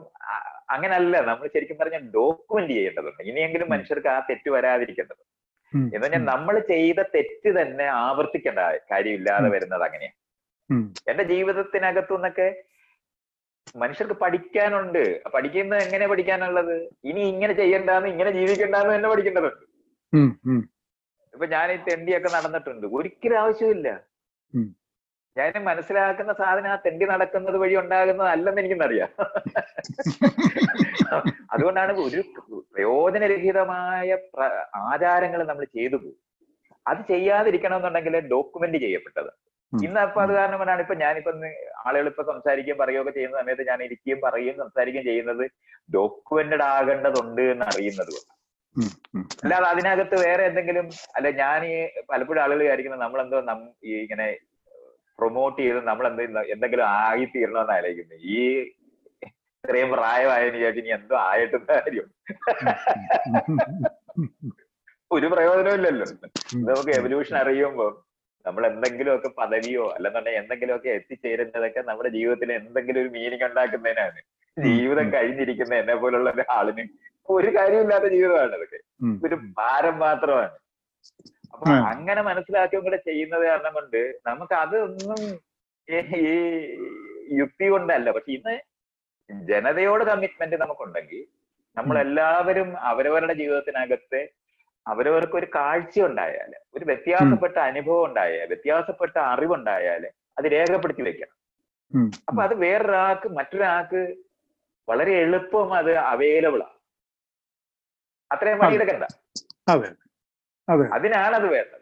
അങ്ങനല്ല. 0.74 1.16
നമ്മൾ 1.30 1.46
ശരിക്കും 1.56 1.78
പറഞ്ഞാൽ 1.80 2.04
ഡോക്യുമെന്റ് 2.18 2.74
ചെയ്യേണ്ടതുണ്ട്. 2.74 3.22
ഇനിയെങ്കിലും 3.32 3.68
മനുഷ്യർക്ക് 3.74 4.10
ആ 4.16 4.20
തെറ്റ് 4.30 4.50
വരാതിരിക്കേണ്ടത് 4.56 5.22
എന്ന് 5.74 6.04
പറഞ്ഞാൽ 6.04 6.24
നമ്മൾ 6.32 6.56
ചെയ്ത 6.70 7.00
തെറ്റ് 7.16 7.50
തന്നെ 7.58 7.86
ആവർത്തിക്കേണ്ട 8.04 8.60
കാര്യമില്ലാതെ 8.92 9.48
വരുന്നത് 9.56 9.84
അങ്ങനെയാണ് 9.88 10.18
ഉം, 10.70 10.84
എന്റെ 11.08 11.24
ജീവിതത്തിനകത്തു 11.32 12.14
നിന്നൊക്കെ 12.16 12.48
മനുഷ്യർക്ക് 13.76 14.16
പഠിക്കാനുണ്ട്. 14.22 15.02
പഠിക്കുന്നത് 15.34 15.82
എങ്ങനെ 15.86 16.06
പഠിക്കാനുള്ളത്? 16.12 16.76
ഇനി 17.10 17.22
ഇങ്ങനെ 17.34 17.54
ചെയ്യണ്ടെന്ന് 17.60 18.10
ഇങ്ങനെ 18.14 18.32
ജീവിക്കണ്ടെന്ന് 18.38 18.94
തന്നെ 18.96 19.10
പഠിക്കേണ്ടതുണ്ട്. 19.10 19.64
ഇപ്പൊ 21.36 21.46
ഞാൻ 21.56 21.68
ഈ 21.76 21.78
തെണ്ടിയൊക്കെ 21.90 22.30
നടന്നിട്ടുണ്ട്. 22.38 22.86
ഒരിക്കലും 22.98 23.38
ആവശ്യമില്ല. 23.44 23.88
ഞാൻ 25.38 25.54
മനസ്സിലാക്കുന്ന 25.70 26.34
സാധനം 26.42 26.70
ആ 26.74 26.76
തെണ്ടി 26.84 27.06
നടക്കുന്നത് 27.12 27.58
വഴി 27.62 27.76
ഉണ്ടാകുന്നതല്ലെന്ന് 27.80 28.62
എനിക്കെന്നറിയാം. 28.62 29.10
അതുകൊണ്ടാണ് 31.54 31.94
ഒരു 32.06 32.22
പ്രയോജനരഹിതമായ 32.74 34.18
ആചാരങ്ങൾ 34.92 35.42
നമ്മൾ 35.50 35.66
ചെയ്തു 35.78 35.98
പോകും 36.04 36.22
അത് 36.86 37.02
ചെയ്യാതിരിക്കണം 37.12 37.78
എന്നുണ്ടെങ്കിൽ 37.80 38.16
ഡോക്യുമെന്റ് 38.34 38.80
ചെയ്യപ്പെട്ടത്. 38.86 39.30
ഇന്നപ്പോ 39.74 39.88
ഇന്ന് 39.88 40.00
അപ്പൊ 40.06 40.20
അത് 40.24 40.32
കാരണം 40.38 40.58
കൊണ്ടാണ് 40.62 40.82
ഇപ്പൊ 40.86 40.96
ഞാനിപ്പോ 41.04 41.32
ആളുകൾ 41.86 42.08
ഇപ്പൊ 42.12 42.24
സംസാരിക്കുകയും 42.32 42.78
പറയുകയൊക്കെ 42.82 43.14
ചെയ്യുന്ന 43.18 43.38
സമയത്ത് 43.42 43.64
ഞാൻ 43.72 43.80
ഇരിക്കുകയും 43.88 44.20
പറയുകയും 44.26 44.58
സംസാരിക്കുകയും 44.64 45.08
ചെയ്യുന്നത് 45.10 45.44
ഡോക്യുമെന്റഡ് 45.96 46.66
ആകേണ്ടതുണ്ട് 46.76 47.44
എന്ന് 47.54 47.66
അറിയുന്നത് 47.72 48.12
കൊണ്ട്. 48.16 48.32
അല്ലാതെ 49.44 49.68
അതിനകത്ത് 49.72 50.16
വേറെ 50.24 50.44
എന്തെങ്കിലും 50.50 50.88
അല്ല 51.16 51.28
ഞാൻ 51.42 51.60
ഈ 51.66 51.76
പലപ്പോഴും 52.10 52.42
ആളുകൾ 52.44 52.62
വിചാരിക്കുന്നത് 52.64 53.04
നമ്മളെന്തോ 53.06 53.40
നം 53.50 53.60
ഈ 53.86 53.94
ഇങ്ങനെ 54.04 54.28
പ്രൊമോട്ട് 55.20 55.60
ചെയ്ത് 55.62 55.80
നമ്മൾ 55.90 56.06
എന്തോ 56.10 56.24
എന്തെങ്കിലും 56.56 56.86
ആയി 57.02 57.26
തീരണമെന്ന് 57.34 57.74
ആലോചിക്കുന്നത് 57.76 58.24
ഈ 58.34 58.40
ഇത്രയും 59.64 59.92
പ്രായമായതിനു 59.94 60.60
ശേഷം 60.64 60.80
ഇനി 60.82 60.92
എന്തോ 60.98 61.16
ആയിട്ടുള്ള 61.28 61.68
കാര്യം. 61.74 62.08
ഒരു 65.12 65.28
പ്രയോജനമില്ലല്ലോ 65.34 66.08
നമുക്ക് 66.70 66.92
എവല്യൂഷൻ 67.00 67.36
അറിയുമ്പോൾ 67.42 67.92
നമ്മൾ 68.46 68.64
എന്തെങ്കിലുമൊക്കെ 68.70 69.30
പദവിയോ 69.40 69.86
അല്ലെന്നുണ്ടെങ്കിൽ 69.96 70.42
എന്തെങ്കിലുമൊക്കെ 70.42 70.90
എത്തിച്ചേരുന്നതൊക്കെ 71.00 71.82
നമ്മുടെ 71.88 72.10
ജീവിതത്തിൽ 72.18 72.50
എന്തെങ്കിലും 72.60 73.02
ഒരു 73.04 73.12
മീനിങ് 73.16 73.46
ഉണ്ടാക്കുന്നതിനാണ്. 73.48 74.20
ജീവിതം 74.58 75.08
കഴിഞ്ഞിരിക്കുന്ന 75.16 75.74
എന്നെ 75.82 75.96
പോലുള്ള 76.02 76.30
ഒരാളിന് 76.36 76.84
ഒരു 77.30 77.56
കാര്യമില്ലാത്ത 77.56 78.06
ജീവിതമാണ് 78.06 78.54
അതൊക്കെ. 78.54 78.80
ഉം. 79.02 79.22
ഒരു 79.26 79.36
ഭാരം 79.36 80.00
മാത്രമാണ്. 80.00 80.56
അപ്പൊ 81.54 81.70
അങ്ങനെ 81.72 82.22
മനസ്സിലാക്കുകയും 82.22 82.84
കൂടെ 82.84 82.98
ചെയ്യുന്നത് 82.98 83.46
കാരണം 83.48 83.74
കൊണ്ട് 83.74 84.20
നമുക്ക് 84.26 84.54
അതൊന്നും 84.54 85.22
ഈ 85.88 86.26
യുക്തി 87.40 87.70
കൊണ്ടല്ല. 87.70 88.12
പക്ഷെ 88.12 88.32
ഇന്ന് 88.32 88.56
ജനതയോട് 89.44 90.04
കമ്മിറ്റ്മെന്റ് 90.04 90.56
നമുക്കുണ്ടെങ്കിൽ 90.56 91.22
നമ്മളെല്ലാവരും 91.78 92.80
അവരവരുടെ 92.80 93.34
ജീവിതത്തിനകത്ത് 93.34 94.20
അവരവർക്ക് 94.86 95.36
ഒരു 95.36 95.48
കാഴ്ച 95.56 96.02
ഉണ്ടായാൽ 96.02 96.52
ഒരു 96.76 96.86
വ്യത്യാസപ്പെട്ട 96.86 97.58
അനുഭവം 97.60 98.06
ഉണ്ടായാൽ 98.06 98.48
വ്യത്യാസപ്പെട്ട 98.48 99.18
അറിവുണ്ടായാൽ 99.18 100.04
അത് 100.40 100.46
രേഖപ്പെടുത്തി 100.46 101.02
വെക്കണം. 101.02 101.36
അപ്പൊ 102.30 102.44
അത് 102.44 102.56
വേറൊരാൾക്ക് 102.56 103.30
മറ്റൊരാൾക്ക് 103.30 104.02
വളരെ 104.88 105.12
എളുപ്പം 105.22 105.74
അത് 105.74 105.96
അവൈലബിൾ 105.96 106.64
ആണ് 106.64 106.75
അത്രയും 108.32 108.60
പണിയെടുക്കണ്ട 108.60 109.06
അതെ. 109.68 109.90
അതെ 110.68 110.86
അതിനാണ് 110.94 111.36
അത്. 111.36 111.48
വേണ്ടത്. 111.48 111.82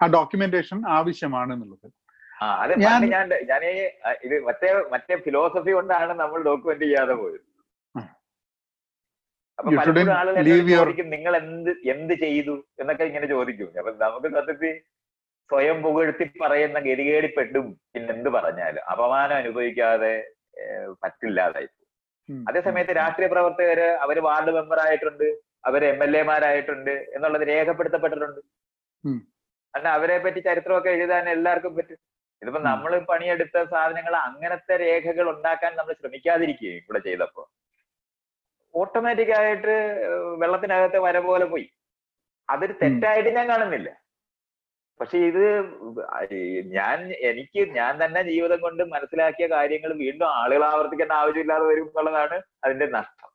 ആ 0.00 0.06
ഡോക്യുമെന്റേഷൻ 0.06 0.78
ആവശ്യമാണ് 0.88 1.52
എന്നുള്ളത്. 1.52 1.86
അത് 2.58 2.72
ഞാൻ- 2.80 3.04
ഞാൻ 3.44 3.62
ഇത് 4.24 4.34
മറ്റേ 4.44 4.70
മറ്റേ 4.92 5.16
ഫിലോസഫി 5.16 5.70
കൊണ്ടാണ് 5.70 6.12
നമ്മൾ 6.14 6.42
ഡോക്യുമെന്റ് 6.42 6.84
ചെയ്യാതെ 6.84 7.14
പോയത്. 7.14 7.44
അപ്പൊ 9.58 9.70
പലപ്പോഴും 9.70 10.12
ആളുകൾ 10.12 10.40
ചോദിക്കും 10.78 11.10
നിങ്ങൾ 11.10 11.36
എന്ത് 11.36 11.70
എന്ത് 11.90 12.14
ചെയ്തു? 12.14 12.54
എന്നൊക്കെ 12.80 13.04
ഇങ്ങനെ 13.04 13.26
ചോദിക്കും. 13.26 13.68
അപ്പൊ 13.78 13.90
നമുക്ക് 14.02 14.28
സത്യത്തിൽ 14.34 14.74
സ്വയം 15.50 15.82
പുകഴ്ത്തി 15.82 16.38
പറയുന്ന 16.42 16.78
ഗതികേടിപ്പെട്ടും 16.80 17.66
പിന്നെ 17.92 18.12
എന്ത് 18.14 18.28
പറഞ്ഞാലും 18.28 18.82
അപമാനം 18.84 19.36
അനുഭവിക്കാതെ 19.36 20.12
പറ്റില്ലാതായി 21.02 21.68
അതേസമയത്ത് 22.30 22.96
രാഷ്ട്രീയ 22.96 23.28
പ്രവർത്തകര് 23.28 23.88
അവർ 24.04 24.20
വാർഡ് 24.20 24.50
മെമ്പർ 24.50 24.78
ആയിട്ടുണ്ട് 24.78 25.38
അവർ 25.64 25.84
എം 25.84 26.02
എൽ 26.02 26.16
എമാരായിട്ടുണ്ട് 26.16 26.90
എന്നുള്ളത് 26.90 27.48
രേഖപ്പെടുത്തപ്പെട്ടിട്ടുണ്ട്. 27.48 28.40
അല്ല 29.74 29.86
കാരണം 29.86 29.92
അവരെ 29.92 30.18
പറ്റി 30.18 30.40
ചരിത്രമൊക്കെ 30.40 30.88
എഴുതാൻ 30.88 31.28
എല്ലാവർക്കും 31.28 31.76
പറ്റും. 31.76 31.98
ഇതിപ്പോ. 32.42 32.60
നമ്മൾ 32.60 32.98
പണിയെടുത്ത 32.98 33.64
സാധനങ്ങൾ 33.64 34.16
അങ്ങനത്തെ 34.16 34.76
രേഖകൾ 34.76 35.30
ഉണ്ടാക്കാൻ 35.30 35.76
നമ്മൾ 35.76 35.92
ശ്രമിക്കാതിരിക്കുകയും 35.92 36.74
ഇവിടെ 36.74 36.98
ചെയ്തപ്പോ. 36.98 37.50
ഓട്ടോമാറ്റിക് 38.74 39.34
ആയിട്ട് 39.38 39.74
വെള്ളത്തിനകത്ത് 40.38 40.98
വര 40.98 41.18
പോലെ 41.18 41.44
പോയി. 41.44 41.70
അതൊരു 42.50 42.72
തെറ്റായിട്ട് 42.82 43.30
ഞാൻ 43.30 43.48
കാണുന്നില്ല. 43.48 44.05
പക്ഷെ 45.00 45.18
ഇത് 45.30 45.42
ഞാൻ 46.76 46.98
എനിക്ക് 47.30 47.60
ഞാൻ 47.78 47.92
തന്നെ 48.02 48.20
ജീവിതം 48.30 48.58
കൊണ്ട് 48.66 48.82
മനസ്സിലാക്കിയ 48.94 49.46
കാര്യങ്ങൾ 49.54 49.90
വീണ്ടും 50.04 50.28
ആളുകൾ 50.40 50.62
ആവർത്തിക്കേണ്ട 50.70 51.14
ആവശ്യമില്ലാതെ 51.22 51.66
വരും 51.70 51.88
എന്നുള്ളതാണ് 51.90 52.36
അതിന്റെ 52.64 52.86
നഷ്ടം. 52.96 53.30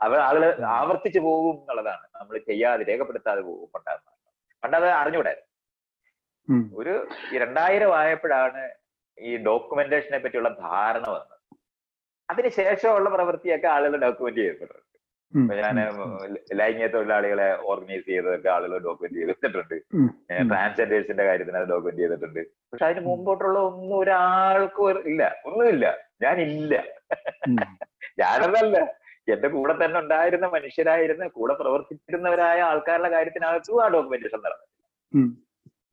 അവർ 0.00 0.18
ആളുകൾ 0.28 0.50
ആവർത്തിച്ചു 0.78 1.20
പോകും 1.28 1.54
എന്നുള്ളതാണ്. 1.60 2.06
നമ്മൾ 2.18 2.36
ചെയ്യാതെ 2.50 2.84
രേഖപ്പെടുത്താതെ 2.90 3.42
പോകും 3.48 3.68
പണ്ടാകുന്ന 3.74 4.10
പണ്ടത് 4.62 4.88
അറിഞ്ഞൂടെ 5.00 5.34
ഒരു 6.80 6.94
രണ്ടായിരം 7.42 7.92
ആയപ്പോഴാണ് 8.00 8.62
ഈ 9.18 9.32
ഡോക്യുമെന്റേഷനെ 9.48 10.18
പറ്റിയുള്ള 10.24 10.50
ധാരണ 10.64 11.06
വന്നത്. 11.14 11.38
അതിനുശേഷമുള്ള 12.28 13.08
പ്രവൃത്തിയൊക്കെ 13.16 13.68
ആളുകൾ 13.76 13.96
ഡോക്യുമെന്റ് 14.04 14.40
ചെയ്തിട്ടുണ്ട് 14.42 14.91
ഞാൻ 15.34 15.76
ലൈംഗിക 16.52 16.86
തൊഴിലാളികളെ 16.86 17.58
ഓർഗനൈസ് 17.62 18.06
ചെയ്തതൊക്കെ 18.06 18.48
ആളുകൾ 18.48 18.78
ഡോക്യുമെന്റ് 18.78 19.18
ചെയ്തിട്ടുണ്ട്. 19.18 19.76
ട്രാൻസ്ജെൻഡേഴ്സിന്റെ 20.50 21.24
കാര്യത്തിന് 21.24 21.56
അത് 21.56 21.68
ഡോക്യുമെന്റ് 21.68 22.02
ചെയ്തിട്ടുണ്ട്. 22.02 22.40
പക്ഷെ 22.72 22.86
അതിന് 22.86 23.06
മുമ്പോട്ടുള്ള 23.06 23.58
ഒന്നും 23.58 23.98
ഒരാൾക്കും 23.98 24.98
ഇല്ല 25.12 25.40
ഒന്നുമില്ല 25.44 25.86
ഞാനില്ല. 26.22 26.74
ഞാനതല്ല. 28.18 28.76
എന്റെ 29.28 29.48
കൂടെ 29.48 29.84
തന്നെ 29.84 30.00
ഉണ്ടായിരുന്ന 30.00 30.46
മനുഷ്യരായിരുന്ന 30.46 31.26
കൂടെ 31.28 31.54
പ്രവർത്തിച്ചിരുന്നവരായ 31.54 32.60
ആൾക്കാരുടെ 32.60 33.10
കാര്യത്തിനകത്തും 33.10 33.84
ആ 33.84 33.88
ഡോക്യുമെന്റേഷൻ 33.88 34.38
നടന്നു. 34.38 34.66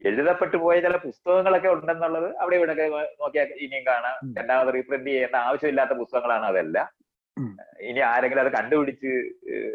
എഴുതപ്പെട്ടു 0.01 0.57
പോയ 0.57 0.79
ചില 0.79 0.95
പുസ്തകങ്ങളൊക്കെ 0.97 1.67
ഉണ്ടെന്നുള്ളത് 1.67 2.35
അവിടെ 2.37 2.55
ഇവിടെ 2.55 2.73
നോക്കിയാൽ 3.21 3.47
ഇനിയും 3.59 3.85
കാണാം. 3.85 4.15
രണ്ടാമത് 4.37 4.73
റീപ്രിന്റ് 4.73 5.09
ചെയ്യേണ്ട 5.09 5.35
ആവശ്യമില്ലാത്ത 5.35 5.91
പുസ്തകങ്ങളാണ് 5.91 6.45
അതെല്ലാം. 6.45 6.87
ഇനി 7.89 7.99
ആരെങ്കിലും 8.11 8.43
അത് 8.45 8.51
കണ്ടുപിടിച്ച് 8.53 9.11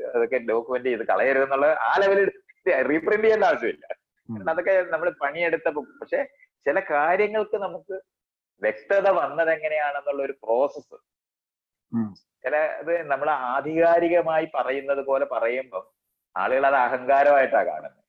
അതൊക്കെ 0.09 0.39
ഡോക്യുമെന്റ് 0.51 0.89
ചെയ്ത് 0.89 1.03
കളയരുത് 1.03 1.13
കളയരുതെന്നുള്ള 1.13 1.67
ആ 1.89 1.93
ലെവലിൽ 2.01 2.29
റീപ്രിന്റ് 2.91 3.25
ചെയ്യേണ്ട 3.25 3.45
ആവശ്യമില്ല. 3.45 3.87
അതൊക്കെ 4.51 4.75
നമ്മൾ 4.93 5.09
പണിയെടുത്ത 5.23 5.69
പക്ഷെ 6.01 6.21
ചില 6.67 6.81
കാര്യങ്ങൾക്ക് 6.91 7.57
നമുക്ക് 7.57 7.97
വ്യക്തത 8.63 9.07
വന്നത് 9.21 9.51
എങ്ങനെയാണെന്നുള്ള 9.51 10.23
ഒരു 10.23 10.35
പ്രോസസ്സ്. 10.45 10.97
ചില 12.45 12.55
ഇത് 12.83 13.11
നമ്മൾ 13.11 13.29
ആധികാരികമായി 13.55 14.47
പറയുന്നത് 14.55 15.03
പോലെ 15.07 15.25
പറയുമ്പം 15.25 15.85
ആളുകൾ 16.37 16.67
അത് 16.67 16.79
അഹങ്കാരമായിട്ടാണ് 16.85 17.67
കാണുന്നത് 17.67 18.01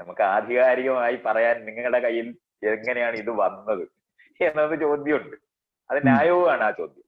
നമുക്ക് 0.00 0.22
ആധികാരികമായി 0.34 1.16
പറയാൻ 1.26 1.56
നിങ്ങളുടെ 1.64 2.00
കയ്യിൽ 2.00 2.28
എങ്ങനെയാണ് 2.72 3.16
ഇത് 3.16 3.30
വന്നത്? 3.42 3.84
എന്നത് 4.40 4.74
ചോദ്യമുണ്ട്. 4.80 5.36
അത്. 5.90 5.98
ന്യായവുമാണ് 6.08 6.62
ആ 6.62 6.70
ചോദ്യം. 6.70 7.04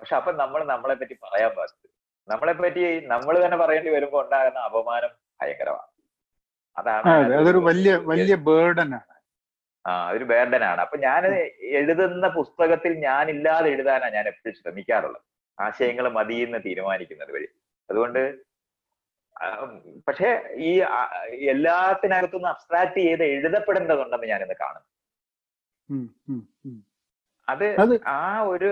പക്ഷെ 0.00 0.14
അപ്പൊ 0.18 0.30
നമ്മൾ 0.42 0.60
നമ്മളെ 0.72 0.94
പറ്റി 1.00 1.14
പറയാൻ 1.24 1.50
പാടില്ല. 1.56 1.86
നമ്മളെ 2.28 2.54
പറ്റി 2.64 2.82
നമ്മൾ 3.12 3.34
തന്നെ 3.44 3.58
പറയേണ്ടി 3.62 3.90
വരുമ്പോ 3.96 4.18
ഉണ്ടാകുന്ന 4.24 4.58
അപമാനം 4.68 5.12
ഭയങ്കരമാണ്. 5.40 5.88
അതാണ് 6.76 7.12
അതൊരു 7.38 7.60
വലിയ 7.68 7.92
വലിയ 8.10 8.34
ബേർഡനാണ് 8.48 9.16
ആ 9.84 9.90
അതൊരു 10.08 10.26
ബേർഡനാണ് 10.30 10.80
അപ്പൊ 10.84 10.96
ഞാൻ 11.06 11.22
എഴുതുന്ന 11.78 12.26
പുസ്തകത്തിൽ 12.38 12.92
ഞാൻ 13.06 13.24
ഇല്ലാതെ 13.34 13.68
എഴുതാനാണ് 13.74 14.14
ഞാൻ 14.18 14.26
എപ്പോഴും 14.32 14.56
ശ്രമിക്കാറുള്ളത്. 14.60 15.24
ആശയങ്ങൾ 15.58 16.06
മതിയെന്ന് 16.18 16.58
തീരുമാനിക്കുന്നത് 16.66 17.32
വഴി. 17.36 17.48
അതുകൊണ്ട് 17.90 18.22
പക്ഷേ 20.06 20.30
ഈ 20.68 20.70
എല്ലാത്തിനകത്തുനിന്ന് 21.52 22.50
അബ്സ്ട്രാക്ട് 22.52 22.98
ചെയ്ത് 23.06 23.24
എഴുതപ്പെടേണ്ടതുണ്ടെന്ന് 23.34 24.28
ഞാനിന്ന് 24.32 24.56
കാണുന്നു. 24.62 24.88
അത് 27.48 27.66
ആ 28.18 28.22
ഒരു 28.52 28.70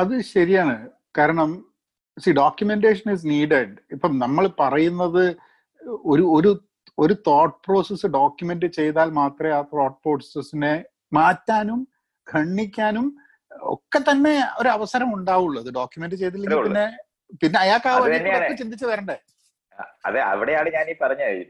അത് 0.00 0.14
ശരിയാണ്. 0.34 0.74
കാരണം 1.18 1.50
സി 2.16 2.30
ഡോക്യുമെന്റേഷൻ 2.40 3.06
ഇസ് 3.14 3.26
നീഡഡ് 3.32 3.76
ഇപ്പം 3.94 4.12
നമ്മൾ 4.24 4.44
പറയുന്നത് 4.62 5.24
ഒരു 6.12 6.24
ഒരു 6.36 6.50
ഒരു 6.98 7.14
തോട്ട് 7.28 7.56
പ്രോസസ്സ് 7.66 8.08
ഡോക്യുമെന്റ് 8.16 8.68
ചെയ്താൽ 8.78 9.08
മാത്രമേ 9.20 9.52
ആ 9.58 9.60
തോട്ട് 9.72 9.98
പ്രോസസ്സിനെ 10.04 10.74
മാറ്റാനും 11.18 11.80
ഖണ്ഡിക്കാനും 12.26 13.06
ഒക്കെ 13.74 14.00
തന്നെ 14.08 14.34
ഒരു 14.60 14.68
അവസരം 14.76 15.08
ഉണ്ടാവുള്ളൂ. 15.16 15.58
അത് 15.62 15.70
ഡോക്യുമെന്റ് 15.78 16.16
ചെയ്തില്ലെങ്കിൽ 16.22 16.62
പിന്നെ 16.66 16.86
പിന്നെ 17.42 17.58
അയാൾക്ക് 17.64 18.54
ചിന്തിച്ചു 18.60 18.84
വഴി. 18.84 18.92
വരണ്ടേ 18.92 19.16
അതെ 20.06 20.20
അവിടെയാണ് 20.32 20.68
ഞാൻ 20.76 20.86
ഈ 20.92 20.96
പറഞ്ഞത്. 21.02 21.34
ഈ 21.40 21.44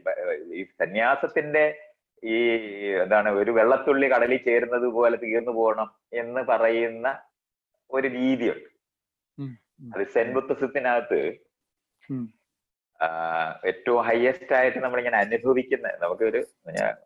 ഈ 0.59 0.63
സന്യാസത്തിന്റെ 0.81 1.63
ഈ 2.23 2.37
എന്താണ് 3.03 3.29
ഒരു 3.41 3.51
വെള്ളത്തുള്ളി 3.57 4.07
കടലിൽ 4.13 4.39
ചേരുന്നത് 4.47 4.87
പോലെ 4.97 5.15
തീർന്നു 5.25 5.53
പോകണം 5.59 5.87
എന്ന് 6.21 6.41
പറയുന്ന 6.51 7.07
ഒരു 7.91 8.07
രീതിയുണ്ട്. 8.19 8.67
അത് 9.93 10.03
സെൻ 10.15 10.27
ബുദ്ധിസത്തിനകത്ത് 10.35 11.21
ഏറ്റവും 13.69 14.01
ഹയസ്റ്റ് 14.07 14.53
ആയിട്ട് 14.57 14.79
നമ്മളിങ്ങനെ 14.79 15.17
അനുഭവിക്കുന്ന 15.25 15.87
നമുക്ക് 16.01 16.23
ഒരു 16.23 16.39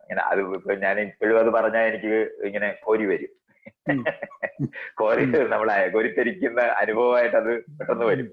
ഇങ്ങനെ 0.04 0.22
അത് 0.32 0.40
ഇപ്പൊ 0.58 0.74
ഞാൻ 0.86 0.96
ഇപ്പോഴും 1.04 1.38
അത് 1.44 1.50
പറഞ്ഞാൽ 1.58 1.86
എനിക്ക് 1.92 2.14
ഇങ്ങനെ 2.48 2.70
കോരി 2.88 3.06
വരും. 3.12 3.32
കോരി 5.00 5.24
നമ്മളെ 5.54 5.76
കോരിത്തരിക്കുന്ന 5.94 6.62
അനുഭവമായിട്ട് 6.82 7.38
അത് 7.38 7.52
പെട്ടെന്ന് 7.78 8.06
വരും. 8.06 8.28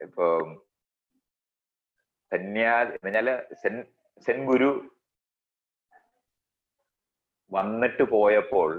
ഇപ്പോ 0.00 0.26
സന്യാസി 2.32 2.92
എന്ന് 2.92 3.08
പറഞ്ഞാൽ 3.08 3.28
സെൻ 3.62 3.74
സെൻ 4.26 4.38
ഗുരു 4.46 4.70
വന്നിട്ട് 7.52 8.04
പോയപ്പോൾ 8.14 8.70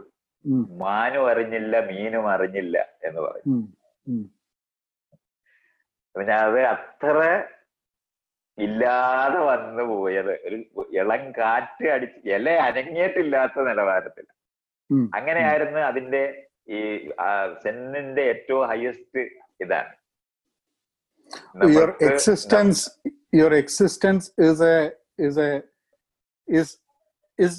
മാനും 0.81 1.23
അറിഞ്ഞില്ല 1.31 1.75
മീനും 1.91 2.25
അറിഞ്ഞില്ല 2.33 2.77
എന്ന് 3.07 3.21
പറയും. 3.27 3.61
പിന്നെ 6.15 6.33
അത് 6.45 6.59
അത്ര 6.73 7.17
ഇല്ലാതെ 8.65 9.39
വന്നു 9.51 9.83
പോയത്. 9.91 10.33
ഒരു 10.47 10.57
ഇളം 10.99 11.23
കാറ്റ് 11.39 11.85
അടിച്ച് 11.95 12.29
ഇല 12.37 12.49
അനങ്ങിയിട്ടില്ലാത്ത 12.67 13.65
നിലവാരത്തിൽ 13.69 14.25
അങ്ങനെയായിരുന്നു 15.17 15.79
അതിന്റെ 15.89 16.23
ഈ 16.75 16.79
സെന്നിന്റെ 17.65 18.23
ഏറ്റവും 18.33 18.65
ഹയസ്റ്റ് 18.73 19.23
ഇതാണ്. 19.63 19.93
Your 21.75 21.89
existence 22.07 22.81
your 23.39 23.51
existence 23.61 24.25
is 24.47 24.59
a 24.73 24.75
is 25.25 25.37
a 25.47 25.49
is 26.47 26.69
is 27.45 27.55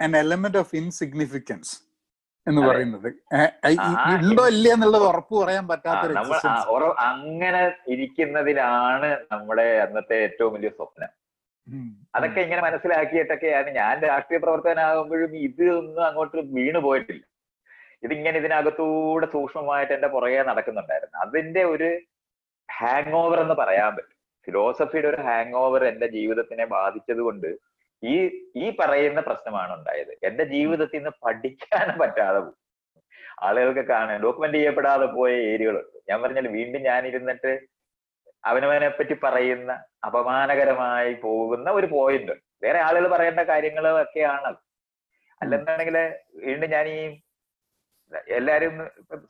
an 0.00 0.12
element 0.22 0.54
of 0.62 0.68
insignificance. 0.82 1.70
എന്ന് 2.46 2.60
പറയുന്നത്. 2.68 3.08
ഉണ്ടോ 4.26 4.44
ഇല്ല 4.52 4.66
എന്നുള്ളത് 4.74 5.04
ഉറപ്പ് 5.10 5.34
പറയാൻ 5.42 5.64
പറ്റാത്ത 5.70 6.04
അങ്ങനെ 7.08 7.62
ഇരിക്കുന്നതിലാണ് 7.94 9.10
നമ്മുടെ 9.32 9.66
അന്നത്തെ 9.86 10.16
ഏറ്റവും 10.26 10.52
വലിയ 10.56 10.70
സ്വപ്നം. 10.76 11.10
അതൊക്കെ 12.16 12.40
ഇങ്ങനെ 12.46 12.62
മനസ്സിലാക്കിയിട്ടൊക്കെയാണ് 12.66 13.70
ഞാൻ 13.80 13.94
രാഷ്ട്രീയ 14.10 14.38
പ്രവർത്തകനാകുമ്പോഴും 14.44 15.32
ഇതൊന്നും 15.46 16.04
അങ്ങോട്ട് 16.08 16.38
വീണു 16.56 16.80
പോയിട്ടില്ല. 16.86 17.22
ഇതിങ്ങനെ 18.06 18.36
ഇതിനകത്തൂടെ 18.42 19.26
സൂക്ഷ്മമായിട്ട് 19.34 19.92
എന്റെ 19.96 20.08
പുറകെ 20.14 20.42
നടക്കുന്നുണ്ടായിരുന്നു. 20.50 21.16
അതിന്റെ 21.24 21.62
ഒരു 21.72 21.88
ഹാങ് 22.68 23.14
ഓവർ 23.22 23.38
എന്ന് 23.44 23.56
പറയാൻ 23.62 23.90
പറ്റും. 23.96 24.16
ഫിലോസഫിയുടെ 24.46 25.08
ഒരു 25.12 25.20
ഹാങ് 25.28 25.56
ഓവർ 25.64 25.82
എന്റെ 25.92 26.06
ജീവിതത്തിനെ 26.16 26.64
ബാധിച്ചത് 26.76 27.22
കൊണ്ട് 27.26 27.50
ഈ 28.02 28.14
ഈ 28.56 28.66
പറയുന്ന 28.80 29.20
പ്രശ്നമാണ് 29.20 29.72
ഉണ്ടായത്. 29.78 30.12
എന്റെ 30.28 30.44
ജീവിതത്തിൽ 30.44 30.98
നിന്ന് 30.98 31.12
പഠിക്കാൻ 31.24 31.88
പറ്റാതെ 32.02 32.40
പോകും 32.40 32.56
ആളുകൾക്ക് 33.46 33.84
കാണാൻ 33.90 34.18
ഡോക്യുമെന്റ് 34.22 34.58
ചെയ്യപ്പെടാതെ 34.58 35.06
പോയ 35.16 35.32
ഏരിയകളുണ്ട് 35.52 35.98
ഞാൻ 36.10 36.18
പറഞ്ഞാൽ 36.22 36.46
വീണ്ടും 36.56 36.82
ഞാൻ 36.82 37.06
ഇരുന്നിട്ട് 37.06 37.52
അവനവനെ 38.44 38.88
പറ്റി 38.88 39.14
പറയുന്ന 39.24 39.72
അപമാനകരമായി 40.06 41.12
പോകുന്ന 41.24 41.68
ഒരു 41.78 41.86
പോയിന്റ് 41.86 42.34
വേറെ 42.64 42.78
ആളുകൾ 42.80 43.06
പറയേണ്ട 43.14 43.40
കാര്യങ്ങളൊക്കെയാണ് 43.50 44.50
അല്ലെന്നുണ്ടെങ്കിൽ 45.40 45.98
വീണ്ടും 46.46 46.70
ഞാൻ 46.70 46.86
ഈ 46.88 47.00
എല്ലാരും 48.38 48.74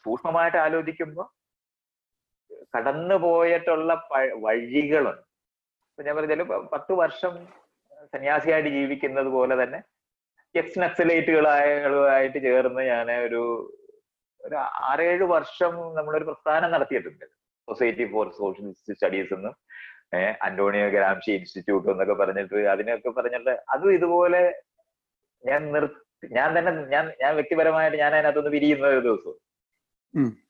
സൂക്ഷ്മമായിട്ട് 0.04 0.58
ആലോചിക്കുമ്പോ 0.58 1.24
കടന്നു 2.74 3.16
പോയിട്ടുള്ള 3.24 3.92
വഴികളുണ്ട്. 4.44 5.24
ഞാൻ 5.98 6.14
പറഞ്ഞാലും 6.16 6.48
പത്ത് 6.74 6.92
വർഷം 7.02 7.34
സന്യാസിയായിട്ട് 8.12 8.70
ജീവിക്കുന്നത് 8.76 9.30
പോലെ 9.36 9.54
തന്നെ 9.62 9.80
എക്സ് 10.54 10.80
നക്സലേറ്റുകളായിട്ട് 10.84 12.38
ചേർന്ന് 12.46 12.82
ഞാൻ 12.92 13.10
ഒരു 13.26 13.42
ഒരു 14.40 14.56
ആറേഴ് 14.90 15.24
വർഷം 15.34 15.72
നമ്മളൊരു 15.96 16.26
പ്രസ്ഥാനം 16.28 16.70
നടത്തിയിട്ടുണ്ട്. 16.74 17.24
സൊസൈറ്റി 17.68 18.04
ഫോർ 18.12 18.26
സോഷ്യലിസ്റ്റ് 18.38 18.94
സ്റ്റഡീസ് 18.96 19.34
എന്നും 19.36 19.54
അന്റോണിയോ 20.46 20.86
ഗ്രാംഷി 20.94 21.30
ഇൻസ്റ്റിറ്റ്യൂട്ട് 21.38 21.88
എന്നൊക്കെ 21.92 22.14
പറഞ്ഞിട്ട് 22.20 22.60
അതിനൊക്കെ 22.74 23.10
പറഞ്ഞിട്ട് 23.18 23.52
അതും 23.74 23.92
ഇതുപോലെ 23.98 24.40
ഞാൻ 25.44 25.60
നിർത്തി 25.74 26.28
ഞാൻ 26.38 26.48
തന്നെ 26.56 26.72
ഞാൻ 26.94 27.04
ഞാൻ 27.22 27.32
വ്യക്തിപരമായിട്ട് 27.38 27.98
ഞാൻ 28.02 28.12
അതിനകത്തൊന്ന് 28.16 28.50
വിരിയുന്ന 28.56 28.86
ഒരു 28.94 29.02
ദിവസം. 29.08 29.36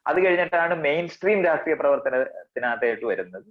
അത് 0.09 0.19
കഴിഞ്ഞിട്ടാണ് 0.25 0.75
മെയിൻ 0.87 1.05
സ്ട്രീം 1.15 1.41
രാഷ്ട്രീയ 1.49 1.77
പ്രവർത്തനത്തിനകത്തായിട്ട് 1.83 3.05
വരുന്നത്. 3.13 3.49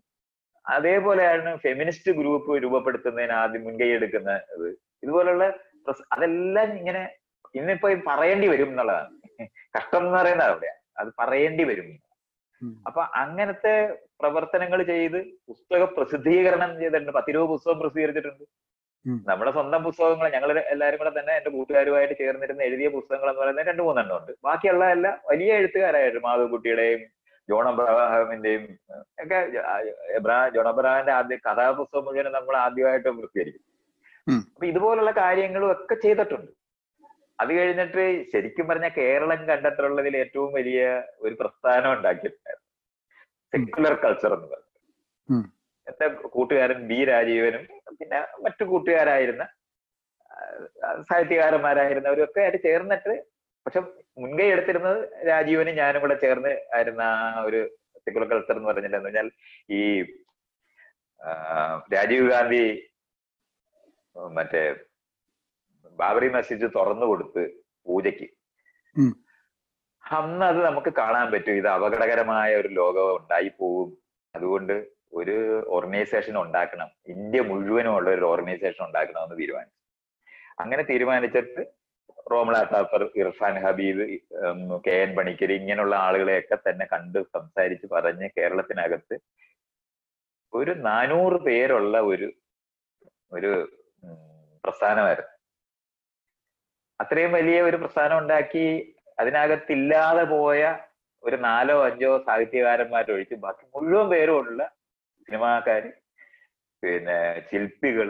അതേപോലെയാണ് 0.75 1.49
ഫെമിനിസ്റ്റ് 1.65 2.11
ഗ്രൂപ്പ് 2.19 2.57
രൂപപ്പെടുത്തുന്നതിന് 2.63 3.35
ആദ്യം 3.41 3.63
മുൻകൈ 3.67 3.89
എടുക്കുന്നത്. 3.97 4.67
ഇതുപോലുള്ള 5.03 5.45
അതെല്ലാം 6.15 6.69
ഇങ്ങനെ 6.79 7.03
ഇന്നിപ്പോ 7.59 7.89
പറയേണ്ടി 8.09 8.47
വരും 8.53 8.69
എന്നുള്ളതാണ്. 8.73 9.15
കഷ്ടം 9.75 10.01
എന്ന് 10.03 10.17
പറയുന്നത് 10.19 10.49
അവിടെ 10.51 10.71
അത് 11.01 11.09
പറയേണ്ടി 11.21 11.63
വരും. 11.69 11.89
അപ്പൊ 12.87 13.01
അങ്ങനത്തെ 13.21 13.73
പ്രവർത്തനങ്ങൾ 14.21 14.79
ചെയ്ത് 14.93 15.19
പുസ്തക 15.49 15.83
പ്രസിദ്ധീകരണം 15.97 16.71
ചെയ്തിട്ടുണ്ട്. 16.79 17.13
പത്തിരുപത് 17.17 17.49
പുസ്തകം 17.53 17.77
പ്രസിദ്ധീകരിച്ചിട്ടുണ്ട്. 17.81 18.45
നമ്മുടെ 19.29 19.51
സ്വന്തം 19.57 19.81
പുസ്തകങ്ങൾ 19.87 20.27
ഞങ്ങൾ 20.33 20.49
എല്ലാവരും 20.73 20.99
കൂടെ 21.01 21.11
തന്നെ 21.19 21.33
എന്റെ 21.39 21.51
കൂട്ടുകാരുമായിട്ട് 21.55 22.15
ചേർന്നിരുന്ന് 22.21 22.63
എഴുതിയ 22.69 22.87
പുസ്തകങ്ങൾ 22.95 23.29
എന്ന് 23.31 23.41
പറയുന്നത് 23.41 23.69
രണ്ട് 23.71 23.83
മൂന്നെണ്ണം 23.87 24.15
ഉണ്ട്. 24.19 24.31
ബാക്കിയുള്ള 24.47 24.85
എല്ലാം 24.95 25.15
വലിയ 25.29 25.59
എഴുത്തുകാരായിട്ട് 25.59 26.19
മാധവക്കുട്ടിയുടെയും 26.27 27.01
ജോൺ 27.49 27.65
അബ്രഹാമിന്റെയും 27.69 28.63
ഒക്കെ 29.21 29.39
എബ്രാ 30.17 30.37
ജോൺ 30.55 30.67
അബ്രഹാമിന്റെ 30.71 31.13
ആദ്യ 31.15 31.37
കഥാപുസ്തകം 31.45 32.05
മുഴുവൻ 32.07 32.29
നമ്മൾ 32.35 32.55
ആദ്യമായിട്ട് 32.63 33.09
പ്രസിദ്ധീകരിക്കും 33.11 33.65
ഉം. 34.27 34.41
അപ്പൊ 34.49 34.65
ഇതുപോലുള്ള 34.71 35.11
കാര്യങ്ങളും 35.19 35.69
ഒക്കെ 35.73 35.95
ചെയ്തിട്ടുണ്ട്. 36.03 36.49
അത് 37.39 37.51
കഴിഞ്ഞിട്ട് 37.57 38.01
ശരിക്കും 38.31 38.65
പറഞ്ഞ 38.69 38.87
കേരളം 38.97 39.41
കണ്ടെത്തുള്ളതിൽ 39.49 40.15
ഏറ്റവും 40.21 40.49
വലിയ 40.57 40.79
ഒരു 41.21 41.35
പ്രസ്ഥാനം 41.39 41.89
ഉണ്ടാക്കിയിട്ടുണ്ടായിരുന്നു 41.95 42.67
സെക്യുലർ 43.53 43.93
കൾച്ചർ 44.01 44.31
എന്ന് 44.33 44.47
പറഞ്ഞു 44.49 44.67
പറയുന്നത് 45.29 45.47
എന്റെ 45.87 46.07
കൂട്ടുകാരൻ 46.33 46.79
ബി 46.89 46.99
രാജീവനും 47.09 47.63
പിന്നെ 47.99 48.17
മറ്റു 48.43 48.63
കൂട്ടുകാരായിരുന്ന 48.71 49.45
സാഹിത്യകാരന്മാരായിരുന്നവരും 51.09 52.25
ഒക്കെ 52.25 52.41
ആയിട്ട് 52.43 52.59
ചേർന്നിട്ട് 52.65 53.13
പക്ഷെ 53.69 53.81
മുൻകൈ 54.21 54.45
എടുത്തിരുന്നത് 54.51 54.99
രാജീവനും 55.27 55.73
ഞാനും 55.79 56.01
കൂടെ 56.01 56.15
ചേർന്ന് 56.23 56.51
ആയിരുന്ന 56.75 57.01
ആ 57.01 57.41
ഒരു 57.47 57.59
സെക്യുലർ 58.03 58.25
കൾച്ചർ 58.31 58.55
എന്ന് 58.55 58.69
പറഞ്ഞിട്ടുണ്ടെന്ന് 58.69 59.09
എന്ന് 59.09 59.19
പറഞ്ഞാൽ 59.19 59.27
ഈ 59.77 59.81
രാജീവ് 61.93 62.25
ഗാന്ധി 62.31 62.63
മറ്റേ 64.37 64.63
ബാബറി 65.99 66.29
മസ്ജിദ് 66.29 66.67
തുറന്നു 66.77 67.05
കൊടുത്ത് 67.05 67.43
പൂജയ്ക്ക്. 67.87 68.27
അന്ന് 70.03 70.45
അത് 70.51 70.59
നമുക്ക് 70.65 70.91
കാണാൻ 70.97 71.27
പറ്റും. 71.31 71.57
ഇത് 71.61 71.67
അപകടകരമായ 71.67 72.49
ഒരു 72.55 72.69
ലോകം 72.81 73.09
ഉണ്ടായി 73.17 73.51
പോവും. 73.59 73.89
അതുകൊണ്ട് 74.35 74.75
ഒരു 75.13 75.35
ഓർഗനൈസേഷൻ 75.77 76.35
ഉണ്ടാക്കണം. 76.43 76.89
ഇന്ത്യ 77.15 77.41
മുഴുവനും 77.51 77.95
ഉള്ള 77.97 78.09
ഒരു 78.17 78.25
ഓർഗനൈസേഷൻ 78.33 78.81
ഉണ്ടാക്കണം 78.85 79.23
എന്ന് 79.23 79.37
തീരുമാനിച്ചു. 79.41 79.77
അങ്ങനെ 80.63 80.83
തീരുമാനിച്ചിട്ട് 80.83 81.63
റോമള 82.31 82.55
ഇർഫാൻ 83.15 83.55
ഹബീബ് 83.63 84.05
കെ 84.85 84.95
എൻ 85.03 85.11
പണിക്കർ 85.15 85.51
ഇങ്ങനെയുള്ള 85.51 85.95
ആളുകളെയൊക്കെ 85.95 86.57
തന്നെ 86.67 86.85
കണ്ട് 86.85 87.19
സംസാരിച്ച് 87.35 87.87
പറഞ്ഞ് 87.87 88.27
കേരളത്തിനകത്ത് 88.37 89.15
ഒരു 90.53 90.73
നാനൂറ് 90.87 91.37
പേരുള്ള 91.47 91.95
ഒരു 92.11 92.27
ഒരു 93.31 93.51
പ്രസ്ഥാനമായിരുന്നു. 94.63 95.33
അത്രയും 96.99 97.31
വലിയ 97.31 97.57
ഒരു 97.61 97.77
പ്രസ്ഥാനം 97.77 98.17
ഉണ്ടാക്കി 98.17 98.65
അതിനകത്തില്ലാതെ 99.17 100.23
പോയ 100.23 100.61
ഒരു 101.23 101.37
നാലോ 101.37 101.75
അഞ്ചോ 101.85 102.11
സാഹിത്യകാരന്മാരൊഴിച്ച് 102.17 103.35
ബാക്കി 103.35 103.65
മുഴുവൻ 103.75 104.07
പേരുമുള്ള 104.09 104.61
സിനിമാക്കാര് 105.27 105.89
പിന്നെ 106.83 107.17
ശില്പികൾ 107.49 108.09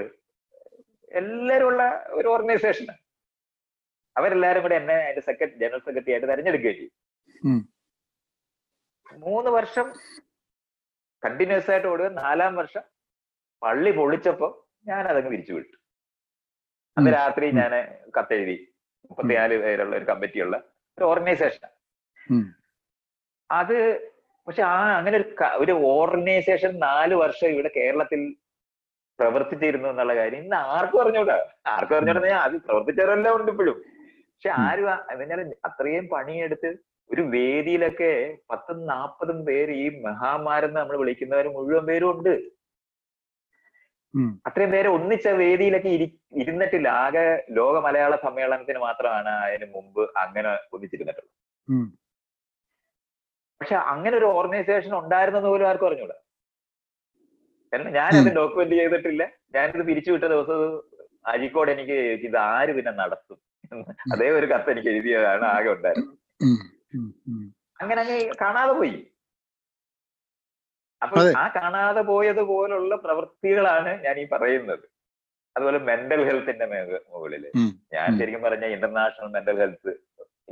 എല്ലാരും 1.12 1.68
ഉള്ള 1.68 1.84
ഒരു 2.12 2.28
ഓർഗനൈസേഷനാണ് 2.28 3.02
അവരെല്ലാരും 4.20 4.64
കൂടെ 4.66 4.76
എന്നെ 4.82 4.96
അതിന്റെ 5.00 5.24
സെക്രട്ടറി 5.28 5.60
ജനറൽ 5.64 5.82
സെക്രട്ടറി 5.88 6.14
ആയിട്ട് 6.14 6.30
തെരഞ്ഞെടുക്കുകയും 6.32 6.78
ചെയ്യും. 6.80 6.94
മൂന്ന് 9.08 9.50
വർഷം 9.58 9.86
കണ്ടിന്യൂസ് 11.24 11.70
ആയിട്ട് 11.74 11.88
ഓടുക 11.88 12.10
നാലാം 12.22 12.54
വർഷം 12.56 12.84
പള്ളി 13.62 13.92
പൊളിച്ചപ്പോ 13.98 14.48
ഞാൻ 14.88 15.04
അതങ്ങ് 15.12 15.32
തിരിച്ചു 15.32 15.54
വിട്ടു 15.54 15.76
അന്ന് 16.98 17.10
രാത്രി. 17.18 17.48
ഞാൻ 17.60 17.72
കത്തെഴുതി 18.18 18.58
മുപ്പത്തിനാല് 19.10 19.56
പേരുള്ള 19.64 19.94
ഒരു 19.96 20.06
കമ്മിറ്റിയുള്ള 20.12 20.56
ഒരു 20.98 21.06
ഓർഗനൈസേഷൻ 21.06 21.70
അത് 23.50 23.76
പക്ഷെ 24.48 24.64
ആ 24.72 24.76
അങ്ങനെ 24.98 25.16
ഒരു 25.20 25.28
ഒരു 25.64 25.74
ഓർഗനൈസേഷൻ 25.94 26.72
നാല് 26.84 27.16
വർഷം 27.16 27.50
ഇവിടെ 27.54 27.70
കേരളത്തിൽ 27.78 28.22
പ്രവർത്തിച്ചിരുന്നു 29.20 29.88
എന്നുള്ള 29.90 30.14
കാര്യം 30.16 30.42
ഇന്ന് 30.44 30.58
ആർക്കും 30.74 31.00
അറിഞ്ഞൂടാ. 31.04 31.36
ആർക്കും 31.74 31.96
അറിഞ്ഞൂടാ 31.98 32.22
ഞാൻ 32.28 32.42
അത് 32.48 32.56
പ്രവർത്തിച്ചവരെല്ലാം 32.68 33.34
ഉണ്ട് 33.38 33.50
ഇപ്പോഴും. 33.52 33.78
പക്ഷെ. 34.40 34.52
ആരും 34.66 34.86
എന്നാൽ 35.24 35.40
അത്രയും 35.68 36.06
പണിയെടുത്ത് 36.12 36.70
ഒരു 37.10 37.22
വേദിയിലൊക്കെ 37.34 38.12
പത്തും 38.50 38.78
നാപ്പതും 38.90 39.40
പേര് 39.48 39.74
ഈ 39.84 39.86
മഹാമാരെന്ന് 40.06 40.80
നമ്മൾ 40.80 40.98
വിളിക്കുന്നവർ 41.02 41.48
മുഴുവൻ 41.56 41.84
പേരും 41.90 42.10
ഉണ്ട്. 42.14 42.34
അത്രയും 44.48 44.72
പേരെ 44.74 44.90
ഒന്നിച്ച 44.90 45.28
വേദിയിലൊക്കെ 45.42 45.90
ഇരി 45.96 46.08
ഇരുന്നിട്ടില്ല. 46.42 46.88
ആകെ 47.04 47.24
ലോക 47.58 47.76
മലയാള 47.88 48.14
സമ്മേളനത്തിന് 48.26 48.80
മാത്രമാണ് 48.86 49.32
അതിന് 49.46 49.68
മുമ്പ് 49.76 50.02
അങ്ങനെ 50.24 50.50
ഒന്നിച്ചിരുന്നിട്ടുള്ളത്. 50.76 51.36
പക്ഷെ 53.62 53.76
അങ്ങനെ 53.94 54.16
ഒരു 54.18 54.28
ഓർഗനൈസേഷൻ 54.38 54.94
ഉണ്ടായിരുന്നെന്ന് 55.02 55.50
പോലും 55.54 55.68
ആർക്കും 55.70 55.88
അറിഞ്ഞൂടാ. 55.90 56.18
കാരണം 57.74 57.92
ഞാനത് 58.00 58.32
ഡോക്യുമെന്റ് 58.40 58.76
ചെയ്തിട്ടില്ല. 58.82 59.24
ഞാനിത് 59.56 59.84
പിരിച്ചുവിട്ട 59.90 60.26
ദിവസം 60.36 60.62
അഴിക്കോട് 61.34 61.72
എനിക്ക് 61.76 61.98
ഇത് 62.28 62.38
ആര് 62.52 62.72
പിന്നെ 62.78 62.92
നടത്തും? 63.02 63.40
അതേ 64.14 64.28
ഒരു 64.38 64.48
കത്ത് 64.52 64.70
എനിക്ക് 64.74 64.90
എഴുതിയതാണ് 64.94 65.46
ആകെ 65.56 65.70
ഉണ്ടായിരുന്നത്. 65.76 66.16
അങ്ങനെ 67.82 68.00
അങ്ങ് 68.04 68.18
കാണാതെ 68.42 68.74
പോയി. 68.80 68.96
അപ്പൊ 71.02 71.20
ആ 71.42 71.44
കാണാതെ 71.58 72.02
പോയത് 72.12 72.42
പോലുള്ള 72.52 72.94
പ്രവൃത്തികളാണ് 73.06 73.92
ഞാൻ 74.06 74.16
ഈ 74.24 74.26
പറയുന്നത്. 74.34 74.86
അതുപോലെ 75.56 75.80
മെന്റൽ 75.90 76.22
ഹെൽത്തിന്റെ 76.30 76.66
മുകളിൽ. 77.14 77.46
ഞാൻ 77.96 78.08
ശരിക്കും 78.20 78.42
പറഞ്ഞ 78.48 78.66
ഇന്റർനാഷണൽ 78.76 79.30
മെന്റൽ 79.38 79.58
ഹെൽത്ത് 79.64 79.92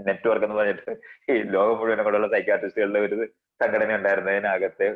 നെറ്റ്വർക്ക് 0.08 0.46
എന്ന് 0.48 0.58
പറഞ്ഞിട്ട് 0.60 0.92
ഈ 1.32 1.36
ലോകം 1.56 1.78
മുഴുവനും 1.80 2.06
കൂടെയുള്ള 2.08 2.30
സൈക്കാട്രിസ്റ്റുകളുടെ 2.36 3.02
ഒരു 3.08 3.18
സംഘടന 3.60 3.96
ഉണ്ടായിരുന്നതിനകത്ത് 4.00 4.88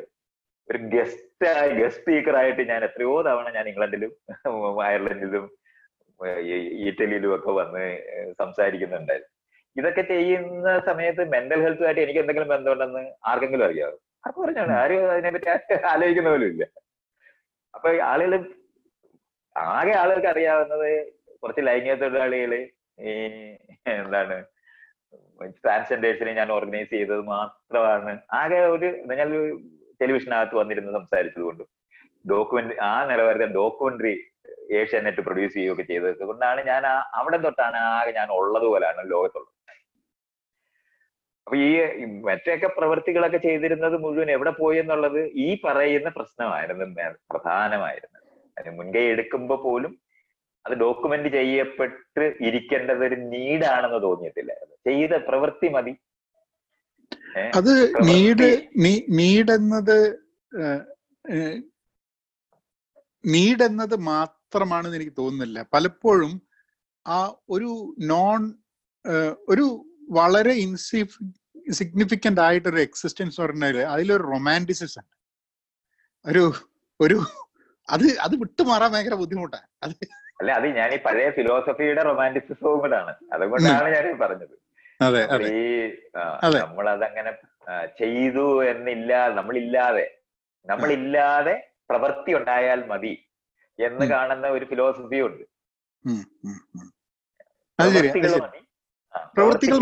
ഒരു 0.68 0.78
ഗസ്റ്റ് 0.94 1.48
ഗസ്റ്റ് 1.78 1.96
സ്പീക്കർ 1.96 2.34
ആയിട്ട് 2.36 2.62
ഞാൻ 2.72 2.80
എത്രയോ 2.88 3.14
തവണ 3.28 3.48
ഞാൻ 3.56 3.66
ഇംഗ്ലണ്ടിലും 3.72 4.12
അയർലൻഡിലും 4.84 5.44
ഇറ്റലിയിലും 6.86 7.34
ഒക്കെ 7.36 7.52
വന്ന് 7.60 7.84
സംസാരിക്കുന്നുണ്ടായിരുന്നു 8.42 9.30
ഇതൊക്കെ 9.76 10.02
ചെയ്യുന്ന 10.12 10.78
സമയത്ത് 10.88 11.22
മെന്റൽ 11.34 11.60
ഹെൽത്തുമായിട്ട് 11.64 12.02
എനിക്ക് 12.04 12.20
എന്തെങ്കിലും 12.22 12.48
ബന്ധമുണ്ടെന്ന് 12.54 13.02
ആർക്കെങ്കിലും 13.30 13.64
അറിയാവോ? 13.68 13.96
ആർക്കും 14.24 14.42
പറഞ്ഞാണ് 14.44 14.72
ആരും 14.80 15.04
അതിനെപ്പറ്റി 15.12 15.48
ആലോചിക്കുന്ന 15.92 16.30
പോലും 16.30 16.48
ഇല്ല. 16.52 16.64
അപ്പൊ 17.74 17.90
ആളുകൾ 18.10 18.32
ആകെ 19.56 19.94
ആളുകൾക്ക് 20.02 20.30
അറിയാവുന്നത് 20.34 20.88
കുറച്ച് 21.42 21.62
ലൈംഗിക 21.68 21.94
തൊഴിലാളികൾ 22.02 22.52
ഈ 23.08 23.12
എന്താണ് 23.96 24.36
ട്രാൻസ്ജെൻഡേഴ്സിനെ 25.64 26.32
ഞാൻ 26.32 26.48
ഓർഗനൈസ് 26.56 26.90
ചെയ്തത് 26.90 27.22
മാത്രമാണ്. 27.34 28.12
ആകെ 28.40 28.58
ഒരു 28.74 28.88
ഞാൻ 29.20 29.30
ടെലിവിഷനകത്ത് 30.00 30.56
വന്നിരുന്ന് 30.60 30.92
സംസാരിച്ചത് 30.98 31.44
കൊണ്ടും. 31.48 31.68
ഡോക്യുമെന്ററി 32.24 32.76
ആ 32.90 32.92
നിലവാരത്തെ 33.10 33.48
ഡോക്യുമെന്ററി 33.60 34.14
ഏഷ്യാനെറ്റ് 34.80 35.22
പ്രൊഡ്യൂസ് 35.26 35.54
ചെയ്യുകയൊക്കെ 35.54 35.84
ചെയ്തത്. 35.90 36.22
കൊണ്ടാണ് 36.30 36.60
ഞാൻ 36.70 36.84
അവിടെ 37.20 37.38
തൊട്ടാണ് 37.46 37.78
ആകെ 37.94 38.12
ഞാൻ 38.20 38.28
ഉള്ളത് 38.40 38.66
പോലെയാണ് 38.72 39.02
ലോകത്തുള്ളത്. 39.14 39.50
അപ്പൊ 41.46 41.56
ഈ 41.66 42.04
മറ്റൊക്കെ 42.26 42.68
പ്രവൃത്തികളൊക്കെ 42.76 43.38
ചെയ്തിരുന്നത് 43.46 43.96
മുഴുവൻ 44.02 44.28
എവിടെ 44.34 44.52
പോയി 44.58 44.78
എന്നുള്ളത് 44.82 45.18
ഈ 45.46 45.48
പറയുന്ന 45.64 46.08
പ്രശ്നമായിരുന്നു. 46.18 46.84
പ്രധാനമായിരുന്നു. 46.84 47.24
പ്രധാനമായിരുന്നത് 47.34 48.28
അതിന് 48.58 48.72
മുൻകൈ 48.78 49.04
എടുക്കുമ്പോ 49.14 49.56
പോലും 49.66 49.92
അത് 50.64 50.74
ഡോക്യുമെന്റ് 50.82 51.30
ചെയ്യപ്പെട്ട് 51.36 52.24
ഇരിക്കേണ്ടത് 52.48 53.02
ഒരു 53.08 53.16
നീഡാണെന്ന് 53.32 54.00
തോന്നിയിട്ടില്ല. 54.06 54.52
ചെയ്ത 54.88 55.14
പ്രവൃത്തി 55.28 55.68
മതി? 55.76 55.92
അത് 57.58 57.72
നീഡ് 58.08 58.48
നീഡ് 59.18 59.52
എന്നത് 59.58 59.98
നീഡ് 63.24 63.64
എന്നത് 63.68 63.96
മാത്രമാണെന്ന് 64.12 64.98
എനിക്ക് 65.00 65.14
തോന്നുന്നില്ല. 65.20 65.58
പലപ്പോഴും 65.74 66.32
ആ 67.06 67.18
ഒരു 67.54 67.70
നോൺ 68.12 68.40
ഒരു 69.52 69.66
വളരെ 70.18 70.54
ഇൻസിഫ് 70.64 71.16
സിഗ്നിഫിക്കന്റ് 71.78 72.42
ആയിട്ടൊരു 72.46 72.80
എക്സിസ്റ്റൻസ് 72.86 73.40
പറഞ്ഞാൽ 73.42 73.76
അതിലൊരു 73.94 74.24
റൊമാന്റിസിസം 74.34 75.06
ഒരു 76.24 76.42
ഒരു 77.00 77.18
അത് 77.88 78.06
അത് 78.24 78.34
വിട്ടുമാറാൻ 78.42 78.90
ഭയങ്കര 78.94 79.16
ബുദ്ധിമുട്ടാണ്. 79.22 79.68
അത് 79.84 79.94
അല്ല 80.40 80.50
അത് 80.58 80.66
ഞാൻ 80.78 80.90
ഈ 80.96 80.98
പഴയ 81.06 81.28
ഫിലോസഫിയുടെ 81.38 82.02
റൊമാന്റിസിസവും 82.10 82.78
കൂടാണ് 82.82 83.12
അതുകൊണ്ടാണ് 83.34 83.88
ഞാൻ 83.96 84.06
പറഞ്ഞത്. 84.22 84.54
ഈ 85.58 85.64
നമ്മളതങ്ങനെ 86.14 86.60
നമ്മൾ 86.64 86.86
അതങ്ങനെ 86.96 87.32
ചെയ്തു 88.00 88.46
എന്നില്ല 88.72 89.12
നമ്മളില്ലാതെ 89.38 90.06
നമ്മളില്ലാതെ 90.66 91.54
പ്രവൃത്തി 91.92 92.32
ഉണ്ടായാൽ 92.40 92.82
മതി 92.92 93.14
എന്ന് 93.78 94.04
കാണുന്ന 94.12 94.46
ഒരു 94.56 94.64
ഫിലോസഫി 94.70 95.18
ഉണ്ട്. 95.28 95.44
പ്രവൃത്തികൾ 97.78 98.32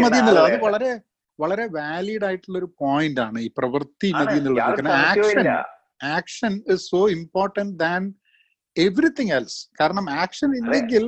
മതി. 0.04 0.18
എന്നുള്ളത് 0.20 0.46
അത് 0.48 0.58
വളരെ 0.66 0.90
വളരെ 1.38 1.64
വാലിഡ് 1.76 2.24
ആയിട്ടുള്ള 2.28 2.56
ഒരു 2.62 2.68
പോയിന്റ് 2.82 3.20
ആണ് 3.26 3.38
ഈ 3.46 3.48
പ്രവൃത്തി 3.58 4.08
മതി 4.16 4.36
എന്നുള്ളത്. 4.40 4.62
കാരണം 4.62 4.92
action 5.10 5.46
action 6.16 6.52
is 6.74 6.84
so 6.92 7.00
important 7.16 7.74
than 7.84 8.02
everything 8.76 9.32
else 9.38 9.60
കാരണം 9.80 10.06
ആക്ഷൻ 10.22 10.50
ഇല്ലെങ്കിൽ 10.60 11.04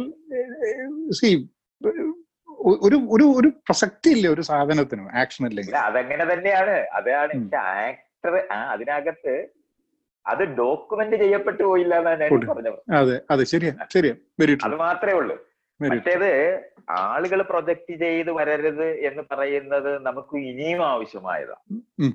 സി 1.21 1.31
ഒരു 2.83 2.97
ഒരു 3.15 3.25
ഒരു 3.39 3.49
പ്രസക്തി 3.67 4.11
ഇല്ല 4.17 4.27
ഒരു 4.35 4.43
സാധനത്തിനും 4.51 5.07
ആക്ഷൻ 5.23 5.43
ഇല്ലെങ്കിൽ. 5.49 5.73
ഇല്ല 5.73 5.83
അതങ്ങനെ 5.91 6.25
തന്നെയാണ്. 6.33 6.77
അതാണ് 6.99 7.33
ആക്ടർ 7.63 8.35
അതിനകത്ത് 8.73 9.35
അത് 10.27 10.43
ഡോക്യുമെന്റ് 10.59 11.17
ചെയ്യപ്പെട്ടു 11.23 11.63
പോയില്ല 11.69 11.95
എന്നാണ് 12.01 12.21
ഞാൻ 12.23 12.31
പറഞ്ഞത്. 12.51 12.79
അതെ 13.01 13.17
മാത്രമേ 14.85 15.15
ഉള്ളൂ. 15.21 15.37
മറ്റേത് 15.81 16.31
ആളുകൾ 17.05 17.41
പ്രൊജക്ട് 17.51 17.95
ചെയ്ത് 18.03 18.31
വരരുത് 18.39 18.89
എന്ന് 19.09 19.23
പറയുന്നത് 19.31 19.91
നമുക്ക് 20.09 20.37
ഇനിയും 20.51 20.83
ആവശ്യമായതാണ് 20.93 21.65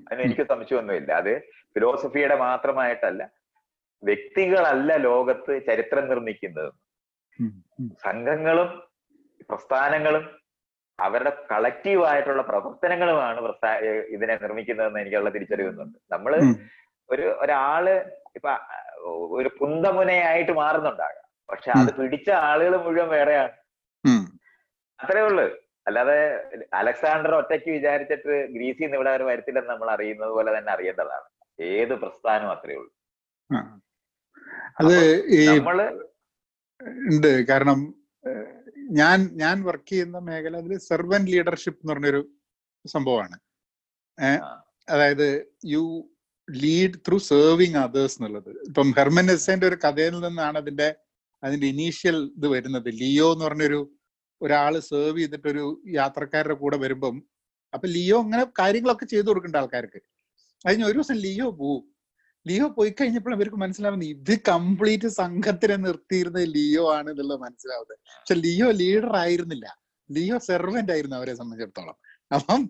അതിന് 0.07 0.21
എനിക്ക് 0.27 0.45
സംശയമൊന്നുമില്ല. 0.51 1.11
അത് 1.21 1.33
ഫിലോസഫിയുടെ 1.75 2.37
മാത്രമായിട്ടല്ല 2.45 3.23
വ്യക്തികളല്ല 4.03 4.89
ലോകത്ത് 5.09 5.53
ചരിത്രം 5.67 6.05
നിർമ്മിക്കുന്നത്. 6.11 6.71
സംഘങ്ങളും 8.05 8.69
പ്രസ്ഥാനങ്ങളും 9.49 10.23
അവരുടെ 10.99 11.31
കളക്റ്റീവ് 11.51 12.03
ആയിട്ടുള്ള 12.11 12.43
പ്രവർത്തനങ്ങളുമാണ് 12.51 13.39
ഇതിനെ 14.15 14.35
നിർമ്മിക്കുന്നതെന്ന് 14.43 14.99
എനിക്കുള്ള 15.03 15.29
തിരിച്ചറിവുന്നുണ്ട്. 15.35 15.97
നമ്മൾ 16.15 16.33
ഒരു 17.09 17.25
ഒരാൾ 17.41 17.85
ഇപ്പൊ 18.35 18.51
ഒരു 19.37 19.49
കുന്തമുനയായിട്ട് 19.61 20.51
മാറുന്നുണ്ടാകാം. 20.51 21.23
പക്ഷെ 21.49 21.69
അത് 21.71 21.91
പിടിച്ച 21.95 22.29
ആളുകൾ 22.29 22.73
മുഴുവൻ 22.77 23.09
വേറെയാണ്. 23.09 23.53
അത്രേ 24.99 25.21
ഉള്ളു. 25.21 25.47
അല്ലാതെ 25.87 26.17
അലക്സാണ്ടർ 26.73 27.35
ഒറ്റയ്ക്ക് 27.35 27.69
വിചാരിച്ചിട്ട് 27.69 28.47
ഗ്രീസിൽ 28.47 28.83
നിന്ന് 28.83 28.97
ഇവിടെ 28.97 29.09
അവർ 29.09 29.23
വരത്തില്ലെന്ന് 29.23 29.69
നമ്മൾ 29.69 29.89
അറിയുന്നത് 29.91 30.29
പോലെ 30.29 30.57
തന്നെ 30.57 30.71
അറിയേണ്ടതാണ്. 30.73 31.27
ഏത് 31.59 31.93
പ്രസ്ഥാനം 31.93 32.49
അത്രേ 32.51 32.75
ഉള്ളു. 32.75 32.91
അത് 34.79 34.95
ഈ 35.37 35.39
നമ്മൾ 35.47 35.77
ഉണ്ട്. 37.07 37.47
കാരണം 37.47 37.79
ഞാൻ 38.91 39.19
ഞാൻ 39.33 39.63
വർക്ക് 39.63 39.89
ചെയ്യുന്ന 39.89 40.17
മേഖല 40.19 40.57
അതിൽ 40.57 40.77
സെർവൻ 40.79 41.21
ലീഡർഷിപ്പ് 41.25 41.79
എന്ന് 41.83 41.93
പറഞ്ഞൊരു 41.93 42.21
സംഭവമാണ്. 42.85 43.37
അതായത് 44.89 45.27
you 45.65 45.83
lead 46.51 46.99
through 47.07 47.17
serving 47.17 47.75
others 47.75 48.17
എന്നുള്ളത്. 48.19 48.49
ഇപ്പം 48.49 48.91
ഹെർമനസിന്റെ 48.91 49.67
ഒരു 49.67 49.75
കഥയിൽ 49.75 50.19
നിന്നാണ് 50.19 50.57
അതിന്റെ 50.57 50.95
അതിന്റെ 51.43 51.67
ഇനീഷ്യൽ 51.67 52.31
ഇത് 52.37 52.47
വരുന്നത്. 52.47 52.87
ലിയോ 52.87 53.33
എന്ന് 53.33 53.45
പറഞ്ഞൊരു 53.45 53.93
ഒരാൾ 54.41 54.79
സെർവ് 54.79 55.17
ചെയ്തിട്ടൊരു 55.17 55.81
യാത്രക്കാരുടെ 55.87 56.53
കൂടെ 56.53 56.77
വരുമ്പം 56.77 57.23
അപ്പൊ 57.73 57.87
ലിയോ 57.87 58.21
അങ്ങനെ 58.21 58.43
കാര്യങ്ങളൊക്കെ 58.59 59.05
ചെയ്തു 59.05 59.27
കൊടുക്കേണ്ട 59.27 59.55
ആൾക്കാർക്ക്. 59.55 60.01
അതിന് 60.65 60.85
ഒരു 60.85 60.93
ദിവസം 60.93 61.15
ലിയോ 61.15 61.49
പോവും. 61.51 61.97
ലിയോ 62.47 62.67
പോയി 62.67 62.95
കഴിഞ്ഞപ്പോൾ 63.01 63.35
ഇവർക്ക് 63.35 63.55
മനസ്സിലാവുന്നത് 63.55 64.09
ഇത് 64.09 64.39
കംപ്ലീറ്റ് 64.47 65.07
സംഘത്തിനെ 65.07 65.75
നിർത്തിയിരുന്നത് 65.75 66.45
ലിയോ 66.45 66.93
ആണ് 66.93 67.09
എന്നുള്ളത് 67.09 67.39
മനസ്സിലാവുന്നത്. 67.39 67.97
പക്ഷെ 68.09 68.33
ലിയോ 68.33 68.71
ലീഡർ 68.71 69.15
ആയിരുന്നില്ല. 69.15 69.79
ലിയോ 70.11 70.37
സെർവന്റ് 70.37 70.91
ആയിരുന്നു 70.91 71.15
അവരെ 71.15 71.35
സംബന്ധിച്ചിടത്തോളം. 71.35 71.97
അപ്പം 72.33 72.69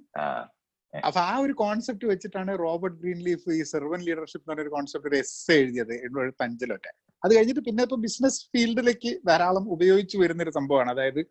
അപ്പൊ 1.04 1.20
ആ 1.24 1.34
ഒരു 1.38 1.54
കോൺസെപ്റ്റ് 1.54 2.06
വെച്ചിട്ടാണ് 2.06 2.52
റോബർട്ട് 2.60 2.98
ഗ്രീൻ 3.02 3.20
ലീഫ് 3.20 3.50
ഈ 3.50 3.64
സെർവൻ 3.64 4.00
ലീഡർഷിപ്പ് 4.00 4.44
എന്ന് 4.44 4.54
പറഞ്ഞൊരു 4.54 4.74
കോൺസെപ്റ്റ് 4.76 5.10
ഒരു 5.10 5.18
എസ് 5.18 5.52
എഴുതിയത് 5.52 5.94
എഴുപത്തി 5.98 6.44
അഞ്ചിലൊക്കെ 6.44 6.92
അത് 7.24 7.32
കഴിഞ്ഞിട്ട് 7.36 7.64
പിന്നെ 7.68 7.84
ഇപ്പൊ 7.84 7.98
ബിസിനസ് 7.98 8.40
ഫീൽഡിലേക്ക് 8.54 9.12
ധാരാളം 9.28 9.66
ഉപയോഗിച്ചു 9.72 10.18
വരുന്ന 10.18 10.44
ഒരു 10.44 10.54
സംഭവമാണ്. 10.58 10.92
അതായത് 10.92 11.22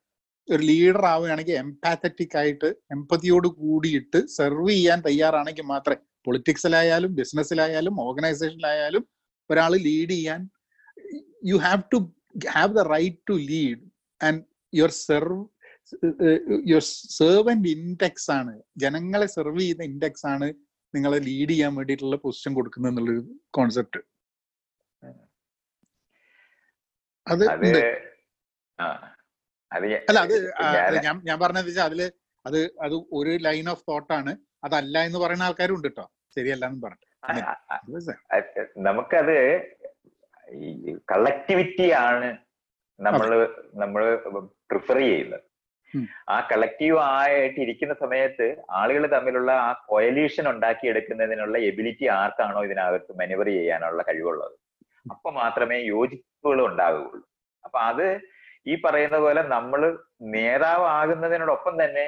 ഒരു 0.48 0.62
ലീഡർ 0.62 1.04
ആവുകയാണെങ്കിൽ 1.04 1.56
എംപാത്തറ്റിക് 1.56 2.36
ആയിട്ട് 2.36 2.68
എമ്പതിയോട് 2.92 3.48
കൂടിയിട്ട് 3.60 4.20
സെർവ് 4.28 4.68
ചെയ്യാൻ 4.70 5.00
തയ്യാറാണെങ്കിൽ 5.00 5.66
മാത്രമേ 5.66 5.98
പൊളിറ്റിക്സിലായാലും 6.26 7.10
ബിസിനസ്സിലായാലും 7.14 7.94
ഓർഗനൈസേഷനിലായാലും 8.00 9.02
ഒരാൾ 9.50 9.72
ലീഡ് 9.86 10.12
ചെയ്യാൻ 10.12 10.40
you 11.44 11.56
have 11.56 11.82
to 11.92 11.98
have 12.48 12.72
the 12.78 12.84
right 12.94 13.20
to 13.30 13.36
lead 13.50 13.82
and 14.20 14.40
your 14.72 14.92
serve 15.02 15.38
your 16.70 16.84
servant 17.16 17.68
index 17.74 18.30
ആണ്. 18.36 18.52
ജനങ്ങളെ 18.76 19.28
സെർവ് 19.34 19.60
ചെയ്യുന്ന 19.60 19.84
ഇൻഡെക്സ് 19.90 20.26
ആണ് 20.32 20.46
നിങ്ങളെ 20.94 21.18
ലീഡ് 21.26 21.50
ചെയ്യാൻ 21.50 21.72
വേണ്ടിയിട്ടുള്ള 21.76 22.16
പൊസിഷൻ 22.24 22.52
കൊടുക്കുന്നത് 22.56 22.92
എന്നുള്ളൊരു 22.92 23.22
കോൺസെപ്റ്റ് 23.50 24.00
അത് 27.26 27.44
അല്ല 30.10 30.18
അത് 30.22 30.34
ഞാൻ- 31.06 31.22
ഞാൻ 31.24 31.38
പറഞ്ഞത് 31.40 31.68
വെച്ചാൽ 31.68 31.86
അതിൽ 31.88 32.00
അത് 32.44 32.56
അത് 32.84 32.94
ഒരു 33.12 33.32
ലൈൻ 33.46 33.66
ഓഫ് 33.72 33.84
തോട്ടാണ് 33.88 34.32
അതല്ല 34.64 34.96
എന്ന് 35.06 35.18
പറയുന്ന 35.18 35.48
ആൾക്കാരും 35.48 35.76
ഉണ്ട് 35.76 35.88
കേട്ടോ 35.88 36.04
ശരിയല്ല 36.36 36.64
എന്ന് 36.70 36.82
പറഞ്ഞു 36.84 37.04
നമുക്കത് 38.86 39.36
കളക്ടിവിറ്റി 41.10 41.86
ആണ് 42.02 42.28
നമ്മൾ 42.98 43.28
നമ്മൾ 43.82 44.02
പ്രിഫർ 44.70 44.98
ചെയ്യുന്നത്. 45.02 45.42
ആ 46.34 46.36
കളക്റ്റീവ് 46.50 46.98
ആയിട്ട് 47.14 47.58
ഇരിക്കുന്ന 47.64 47.94
സമയത്ത് 48.02 48.46
ആളുകൾ 48.80 49.04
തമ്മിലുള്ള 49.14 49.50
ആ 49.66 49.70
കൊയലീഷൻ 49.90 50.46
ഉണ്ടാക്കിയെടുക്കുന്നതിനുള്ള 50.52 51.56
എബിലിറ്റി 51.70 52.06
ആർക്കാണോ 52.20 52.62
ഇതിനകത്ത് 52.68 53.12
മെനുവർ 53.20 53.48
ചെയ്യാനുള്ള 53.56 54.02
കഴിവുള്ളത്? 54.08 54.56
അപ്പൊ 55.06 55.28
മാത്രമേ 55.40 55.78
യോജിപ്പുകൾ 55.94 56.60
ഉണ്ടാകുകയുള്ളൂ 56.70 57.24
അപ്പൊ 57.64 57.78
അത് 57.90 58.06
ഈ 58.72 58.74
പറയുന്ന 58.84 59.18
പോലെ 59.24 59.42
നമ്മൾ 59.54 59.80
നേതാവാകുന്നതിനോടൊപ്പം 60.36 61.74
തന്നെ 61.82 62.06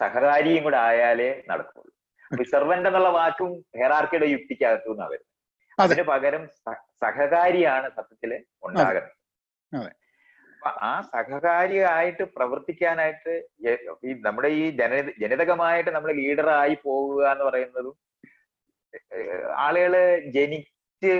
സഹകാരിയും 0.00 0.62
കൂടെ 0.66 0.78
ആയാലേ 0.88 1.30
നടക്കുള്ളൂ. 1.50 1.90
അപ്പൊ 2.30 2.44
സെർവന്റ് 2.52 2.88
എന്നുള്ള 2.90 3.10
വാക്കും 3.18 3.50
ഹെറാർക്കിയുടെ 3.80 4.28
യുക്തിക്കകത്തു 4.34 4.90
നിന്നാണ് 4.90 5.10
വരുന്നത്. 5.12 5.30
അതിന് 5.78 6.02
പകരം 6.12 6.42
സഹകാരിയാണ് 7.02 7.86
സത്യത്തിൽ 7.98 8.32
ഉണ്ടാകുന്നത്. 8.66 9.10
ആ 10.84 10.92
സഹകാരിയായിട്ട് 11.12 12.24
പ്രവർത്തിക്കാനായിട്ട് 12.36 13.34
ഈ 14.06 14.12
നമ്മുടെ 14.26 14.48
ഈ 14.60 14.64
ജന 14.80 14.92
ജനിതകമായിട്ട് 15.22 15.90
നമ്മൾ 15.90 16.12
ലീഡറായി 16.20 16.76
പോവുക 16.84 17.22
എന്ന് 17.32 17.44
പറയുന്നതും 17.44 17.96
ആളുകൾ 19.66 19.94
ജനിച്ച് 20.36 21.12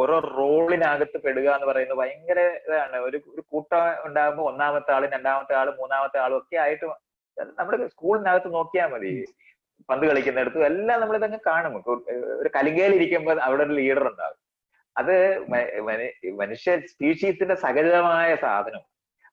ഓരോ 0.00 0.16
റോളിനകത്ത് 0.36 1.18
പെടുക 1.24 1.46
എന്ന് 1.56 1.66
പറയുന്നത് 1.66 1.98
ഭയങ്കര 1.98 2.40
ഇതാണ്. 2.66 2.96
ഒരു 3.08 3.18
ഒരു 3.34 3.42
കൂട്ടം 3.52 3.84
ഉണ്ടാകുമ്പോൾ 4.08 4.46
ഒന്നാമത്തെ 4.52 4.92
ആൾ 4.96 5.04
രണ്ടാമത്തെ 5.16 5.54
ആൾ 5.60 5.68
മൂന്നാമത്തെ 5.80 6.18
ആളും 6.24 6.38
ഒക്കെ 6.38 6.56
ആയിട്ട് 6.64 6.86
നമ്മുടെ 7.58 7.78
സ്കൂളിനകത്ത് 7.94 8.48
നോക്കിയാൽ 8.58 8.88
മതി. 8.94 9.12
പന്ത് 9.88 10.04
കളിക്കുന്നിടത്തും 10.10 10.66
എല്ലാം 10.70 10.98
നമ്മൾ 11.02 11.16
ഇതങ്ങ് 11.20 11.40
കാണും. 11.50 11.74
ഒരു 12.40 12.50
കലിങ്കയിൽ 12.56 12.94
ഇരിക്കുമ്പോൾ 12.98 13.38
അവിടെ 13.48 13.62
ഒരു 13.66 13.74
ലീഡർ 13.80 14.04
ഉണ്ടാകും 14.12 14.38
അത് 14.96 15.38
മനുഷ്യ 16.30 16.80
സ്പീഷീസിന്റെ 16.80 17.54
സകലമായ 17.54 18.36
സാധനം. 18.36 18.80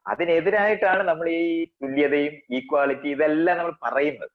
അതിനെതിരായിട്ടാണ് 0.08 1.04
നമ്മൾ 1.04 1.30
ഈ 1.30 1.66
തുല്യതയും 1.66 2.56
ഈക്വാളിറ്റി 2.56 3.08
ഇതെല്ലാം 3.08 3.58
നമ്മൾ 3.58 3.74
പറയുന്നത്. 3.84 4.30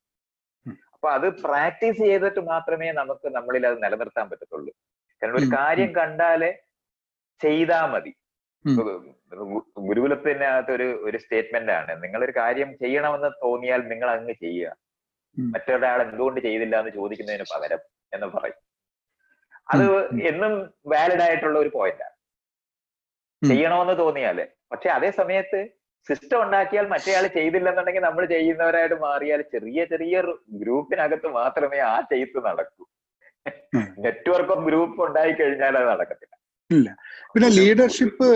അപ്പൊ 0.93 1.11
അത് 1.11 1.43
പ്രാക്ടീസ് 1.43 1.99
ചെയ്തിട്ട് 1.99 2.41
മാത്രമേ 2.41 2.93
നമുക്ക് 2.93 3.29
നമ്മളിൽ 3.29 3.67
അത് 3.67 3.85
നിലനിർത്താൻ 3.85 4.29
പറ്റത്തുള്ളൂ. 4.29 4.73
കാരണം 5.23 5.37
ഒരു 5.37 5.45
കാര്യം 5.57 5.95
കണ്ടാൽ 5.95 6.55
ചെയ്താ 7.43 7.87
മതി. 7.87 8.15
ഗുരുകുലത്തിന്റെ 8.77 9.11
അകത്ത് 9.11 9.53
ഗു- 9.53 9.73
ഗുരുകുലത്തിനകത്ത് 9.79 10.73
ഒരു 10.73 11.01
ഒരു 11.05 11.19
സ്റ്റേറ്റ്മെന്റ് 11.19 11.73
ആണ് 11.73 12.05
നിങ്ങളൊരു 12.05 12.33
കാര്യം 12.37 12.79
ചെയ്യണമെന്ന് 12.79 13.31
തോന്നിയാൽ 13.45 13.89
നിങ്ങൾ 13.89 14.11
അങ്ങ് 14.11 14.33
ചെയ്യുക. 14.33 14.77
മറ്റൊരാൾ 15.53 16.03
എന്തുകൊണ്ട് 16.03 16.41
ചെയ്തില്ല 16.41 16.79
എന്ന് 16.79 16.91
ചോദിക്കുന്നതിന് 16.91 17.45
പകരം 17.57 17.79
എന്ന് 18.13 18.27
പറയും. 18.27 18.72
അത്. 19.69 19.85
എന്നും 20.31 20.53
വാലിഡ് 20.93 21.25
ആയിട്ടുള്ള 21.27 21.57
ഒരു 21.59 21.71
പോയിന്റാണ്. 21.77 22.15
ചെയ്യണമെന്ന് 23.43 23.95
തോന്നിയാൽ 23.99 24.39
പക്ഷെ 24.73 24.89
അതേ 24.89 25.11
സമയത്ത് 25.21 25.61
സിസ്റ്റം 26.07 26.39
ഉണ്ടാക്കിയാൽ 26.45 26.87
മറ്റേയാൾ 26.87 27.25
ചെയ്തില്ലെന്നുണ്ടെങ്കിൽ 27.37 28.03
നമ്മൾ 28.03 28.25
ചെയ്യുന്നവരായിട്ട് 28.27 28.97
മാറിയാൽ 29.05 29.41
ചെറിയ 29.55 29.85
ചെറിയ 29.85 30.15
ഗ്രൂപ്പിനകത്ത് 30.63 31.29
മാത്രമേ 31.41 31.81
ആ 31.91 31.97
ചെയ്ത് 32.13 32.39
നടക്കൂ. 32.47 32.83
നെറ്റ്വർക്ക് 34.05 34.53
ഓഫ് 34.57 34.65
ഗ്രൂപ്പ് 34.69 34.99
ഉണ്ടായി 35.07 35.33
കഴിഞ്ഞാൽ 35.33 35.77
അത് 35.81 35.89
നടക്കത്തില്ല 35.93 36.35
പിന്നെ 37.33 37.49
ലീഡർഷിപ്പ് 37.59 38.27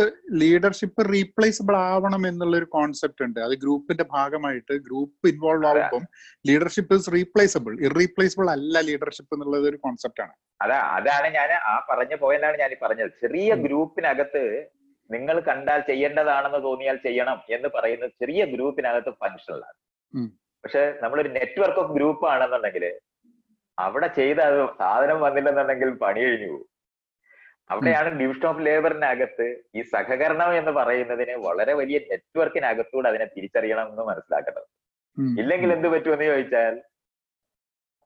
ലീഡർഷിപ്പ് 0.41 1.01
റീപ്ലേസബിൾ 1.14 1.74
ആവണം 1.76 2.22
എന്നുള്ള 2.28 2.55
ഒരു 2.61 2.68
കോൺസെപ്റ്റ് 2.76 3.22
ഉണ്ട്. 3.26 3.41
അത് 3.47 3.55
ഗ്രൂപ്പിന്റെ 3.64 4.05
ഭാഗമായിട്ട് 4.14 4.74
ഗ്രൂപ്പ് 4.87 5.28
ഇൻവോൾവ് 5.32 5.66
ആവുമ്പോൾ 5.70 5.97
ആവുമ്പം 5.97 6.05
ലീഡർഷിപ്പ് 6.49 6.95
ഇസ് 7.01 7.12
റീപ്ലേസബിൾ 7.16 7.72
ഇറീപ്ലേസബിൾ 7.89 8.49
അല്ല 8.57 8.82
ലീഡർഷിപ്പ് 8.89 9.34
എന്നുള്ളത് 9.37 9.66
ഒരു 9.72 9.80
കോൺസെപ്റ്റ് 9.84 10.22
ആണ്. 10.26 10.34
അതാ 10.64 10.78
അതാണ് 10.97 11.28
ഞാൻ 11.39 11.53
ആ 11.72 11.74
പറഞ്ഞ 11.91 12.14
പോയിന്റാണ് 12.24 12.59
ഞാൻ 12.62 12.72
ഈ 12.76 12.78
പറഞ്ഞത്. 12.84 13.12
ചെറിയ 13.24 13.55
ഗ്രൂപ്പിനകത്ത് 13.66 14.45
നിങ്ങൾ 15.11 15.37
കണ്ടാൽ 15.49 15.80
ചെയ്യേണ്ടതാണെന്ന് 15.91 16.61
തോന്നിയാൽ 16.68 16.97
ചെയ്യണം 17.07 17.41
എന്ന് 17.57 17.68
പറയുന്നത് 17.74 18.14
ചെറിയ 18.22 18.45
ഗ്രൂപ്പിനകത്ത് 18.55 19.11
ഫങ്ഷണലാണ്. 19.20 19.78
പക്ഷെ 20.64 20.82
നമ്മളൊരു 21.03 21.30
നെറ്റ്വർക്ക് 21.37 21.80
ഓഫ് 21.82 21.93
ഗ്രൂപ്പ് 21.99 22.24
ആണെന്നുണ്ടെങ്കിൽ 22.30 22.87
അവിടെ 23.78 24.09
ചെയ്ത 24.18 24.41
സാധനം 24.80 25.18
വന്നില്ലെന്നുണ്ടെങ്കിൽ 25.26 25.91
പണി 26.05 26.20
കഴിഞ്ഞു 26.24 26.49
പോകും. 26.53 26.66
അവിടെയാണ് 27.70 28.10
ഡിവിഷൻ 28.20 28.46
ഓഫ് 28.46 28.62
ലേബറിനകത്ത് 28.66 29.46
ഈ 29.74 29.82
സഹകരണം 29.94 30.56
എന്ന് 30.56 30.70
പറയുന്നതിന് 30.70 31.34
വളരെ 31.46 31.74
വലിയ 31.74 31.98
നെറ്റ്വർക്കിനകത്തൂടെ 32.10 33.08
അതിനെ 33.08 33.24
തിരിച്ചറിയണം 33.26 33.86
എന്ന് 33.90 34.02
മനസ്സിലാക്കേണ്ടത്. 34.02 34.68
ഇല്ലെങ്കിൽ 35.36 35.72
എന്ത് 35.72 35.88
പറ്റുമെന്ന് 35.88 36.24
ചോദിച്ചാൽ 36.24 36.74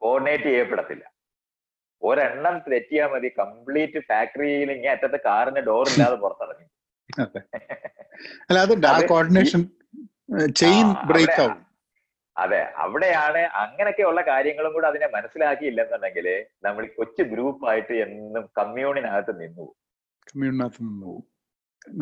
കോർഡിനേറ്റ് 0.02 0.44
ചെയ്യപ്പെടത്തില്ല. 0.44 1.04
ഒരെണ്ണം 2.02 2.54
തെറ്റിയാൽ 2.66 3.08
മതി. 3.10 3.28
കംപ്ലീറ്റ് 3.40 4.00
ഫാക്ടറിയിൽ 4.00 4.70
ഇങ്ങനെ 4.72 4.92
അറ്റത്ത് 4.92 5.20
കാറിന് 5.26 5.60
ഡോർ 5.60 5.86
ഇല്ലാതെ 5.88 6.16
പുറത്തിറങ്ങി. 6.16 6.66
അല്ല 8.48 8.58
അതുണ്ട് 8.58 8.86
അത് 8.86 9.02
കോർഡിനേഷൻ 9.06 9.60
ചെയിൻ 10.54 10.86
ബ്രേക്ക് 11.08 11.40
ആവും. 11.40 11.58
അതെ 12.42 12.60
അവിടെയാണ് 12.84 13.42
അങ്ങനെയൊക്കെയുള്ള 13.62 14.20
കാര്യങ്ങളും 14.30 14.72
കൂടെ 14.76 14.86
അതിനെ 14.90 15.08
മനസ്സിലാക്കിയില്ലെന്നുണ്ടെങ്കിൽ 15.14 16.26
നമ്മൾ 16.66 16.82
കൊച്ചു 16.98 17.22
ഗ്രൂപ്പായിട്ട് 17.32 17.94
എന്നും 18.06 18.44
കമ്മ്യൂണിനകത്ത് 18.60 19.32
നിന്നു. 19.42 19.66
കമ്മ്യൂണിനകത്ത് 20.30 20.82
നിന്നു 20.88 21.14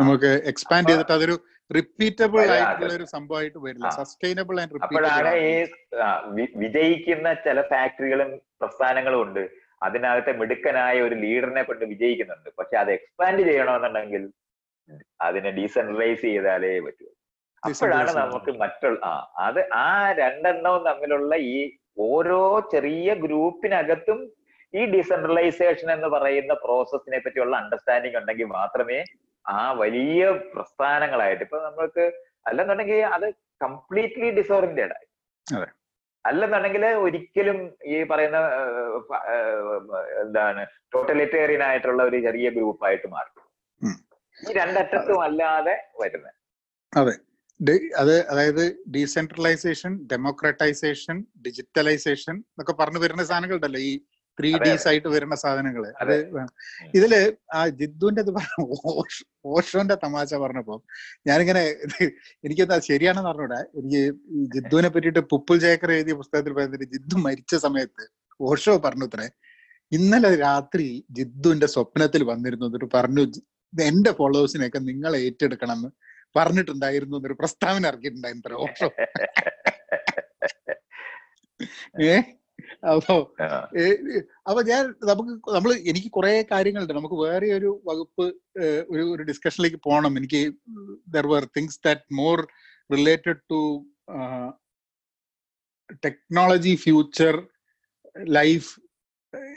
നമുക്ക് 0.03 0.31
എക്സ്പാൻഡ് 0.53 0.91
ചെയ്തിട്ട് 0.91 1.15
അതൊരു 1.17 1.37
റിപ്പീറ്റബിൾ 1.71 2.41
ആയിട്ടുള്ള 2.55 2.93
ഒരു 2.99 3.07
സംഭവമായിട്ട് 3.15 3.59
വരില്ല. 3.65 3.89
സസ്റ്റൈനബിൾ 4.01 4.57
ആൻഡ് 4.63 4.83
അപ്പോഴാണ് 4.87 5.33
ഈ 5.49 6.47
വിജയിക്കുന്ന 6.65 7.29
ചില 7.47 7.61
ഫാക്ടറികളും 7.73 8.31
പ്രസ്ഥാനങ്ങളും 8.61 9.21
ഉണ്ട്. 9.27 9.43
അതിനകത്തെ 9.87 10.33
മിടുക്കനായ 10.41 10.97
ഒരു 11.09 11.17
ലീഡറിനെ 11.25 11.63
കൊണ്ട് 11.67 11.85
വിജയിക്കുന്നുണ്ട്. 11.93 12.49
പക്ഷെ 12.59 12.77
അത് 12.83 12.91
എക്സ്പാൻഡ് 12.99 13.43
ചെയ്യണമെന്നുണ്ടെങ്കിൽ 13.49 14.23
അതിനെ 15.27 15.51
ഡീസെൻട്രലൈസ് 15.59 16.23
ചെയ്താലേ 16.29 16.73
പറ്റൂ. 16.87 17.07
അപ്പോഴാണ് 17.63 18.11
നമുക്ക് 18.17 18.51
മറ്റുള്ള 18.59 18.99
ആ 19.05 19.33
അത് 19.39 19.69
ആ 19.73 20.13
രണ്ടെണ്ണവും 20.13 20.85
തമ്മിലുള്ള 20.85 21.37
ഈ 21.37 21.77
ഓരോ 21.99 22.61
ചെറിയ 22.73 23.15
ഗ്രൂപ്പിനകത്തും 23.15 24.33
ഈ 24.75 24.85
ഡിസെൻട്രലൈസേഷൻ 24.87 25.93
എന്ന് 25.93 26.07
പറയുന്ന 26.07 26.55
പ്രോസസ്സിനെ 26.55 27.19
പറ്റിയുള്ള 27.19 27.57
അണ്ടർസ്റ്റാൻഡിങ് 27.57 28.17
ഉണ്ടെങ്കിൽ 28.17 28.45
മാത്രമേ 28.45 29.05
ആ 29.47 29.73
വലിയ 29.73 30.31
പ്രസ്ഥാനങ്ങളായിട്ട് 30.31 31.45
ഇപ്പൊ 31.45 31.59
നമ്മൾക്ക് 31.65 32.13
അല്ലെന്നുണ്ടെങ്കിൽ 32.47 33.07
അത് 33.07 33.31
കംപ്ലീറ്റ്ലി 33.63 34.31
ഡിസോറിയന്റഡ് 34.31 34.93
ആയി. 34.93 35.07
അതെ. 35.47 35.67
അല്ലെന്നുണ്ടെങ്കിൽ 36.27 36.87
ഒരിക്കലും 36.87 37.75
ഈ 37.85 38.03
പറയുന്ന 38.03 38.37
എന്താണ് 40.21 40.67
ടോട്ടലിറ്റേറിയൻ 40.95 41.63
ആയിട്ടുള്ള 41.63 42.03
ഒരു 42.03 42.21
ചെറിയ 42.21 42.51
ഗ്രൂപ്പായിട്ട് 42.51 43.09
മാറും. 43.09 43.45
ഈ 44.39 44.53
രണ്ടറ്റത്തും 44.53 45.23
അല്ലാതെ 45.23 45.91
വരുന്നത്. 46.01 46.35
ഡി- 46.93 47.28
അത് 48.01 48.15
അതായത് 48.31 48.65
ഡീസെൻട്രലൈസേഷൻ 48.95 49.93
ഡെമോക്രറ്റൈസേഷൻ 50.13 51.17
ഡിജിറ്റലൈസേഷൻ 51.47 52.37
എന്നൊക്കെ 52.45 52.75
പറഞ്ഞു 52.81 53.01
വരുന്ന 53.05 53.23
സാധനങ്ങളുണ്ടല്ലോ 53.31 53.81
ഈ 53.89 53.93
ത്രീ 54.39 54.51
ഡീസ് 54.65 54.87
ആയിട്ട് 54.91 55.09
വരുന്ന 55.15 55.37
സാധനങ്ങൾ. 55.43 55.85
അത് 56.03 56.13
ഇതിൽ 56.99 57.13
ആ 57.55 57.63
ജിദ്ദുവിന്റെ 57.79 58.23
ഇത് 58.25 58.31
ഓഷോന്റെ 59.53 59.97
തമാശ 60.05 60.31
പറഞ്ഞപ്പോ 60.43 60.77
ഞാനിങ്ങനെ 61.29 61.63
എനിക്കെന്താ 62.45 62.77
ശരിയാണെന്ന് 62.89 63.31
പറഞ്ഞൂടെ 63.31 63.59
എനിക്ക് 63.79 64.03
ജിദ്ദുവിനെ 64.55 64.91
പറ്റിയിട്ട് 64.95 65.23
പുപ്പുൽ 65.33 65.59
ജയക്കർ 65.65 65.93
എഴുതിയ 65.97 66.17
പുസ്തകത്തിൽ 66.21 66.55
പറയുന്നത് 66.57 66.87
ജിദ്ദു 66.95 67.17
മരിച്ച 67.27 67.55
സമയത്ത് 67.67 68.07
ഓഷോ 68.41 68.75
പറഞ്ഞു 68.85 69.09
ഇത്രേ 69.09 69.29
ഇന്നലെ 69.93 70.31
രാത്രി 70.43 70.87
ജിദ്ദുവിന്റെ 71.19 71.69
സ്വപ്നത്തിൽ 71.75 72.23
വന്നിരുന്നു 72.31 72.67
എന്നിട്ട് 72.69 72.89
പറഞ്ഞു 72.97 73.23
"ജി- 73.35 73.45
എന്റെ 73.73 74.13
ഫോളോവേഴ്സിനെയൊക്കെ 74.19 74.81
നിങ്ങൾ 74.91 75.13
ഏറ്റെടുക്കണം 75.23 75.79
എന്ന് 75.81 75.91
പറഞ്ഞിട്ടുണ്ടായിരുന്നു 76.37 77.17
എന്നൊരു 77.17 77.35
പ്രസ്താവന 77.35 77.87
ഇറക്കിയിട്ടുണ്ടായിരുന്നു 77.87 78.59
ഓഷോ 78.59 78.89
ഏ? 82.07 82.17
അപ്പോ. 82.91 83.15
അപ്പൊ 84.49 84.63
ഞാൻ 84.63 84.83
നമുക്ക് 85.03 85.33
നമ്മൾ 85.55 85.75
എനിക്ക് 85.91 86.11
കുറെ 86.11 86.47
കാര്യങ്ങളുണ്ട്. 86.53 86.93
നമുക്ക് 86.93 87.15
വേറെ 87.15 87.53
ഒരു 87.53 87.83
വകുപ്പ് 87.85 88.25
ഒരു 88.89 89.03
ഒരു 89.15 89.23
ഡിസ്കഷനിലേക്ക് 89.23 89.81
പോകണം 89.85 90.19
എനിക്ക് 90.19 90.43
there 91.09 91.27
were 91.27 91.45
things 91.57 91.81
that 91.85 92.15
more 92.15 92.39
related 92.91 93.41
to 93.51 93.61
technology 96.05 96.75
future 96.77 97.35
life 98.31 98.71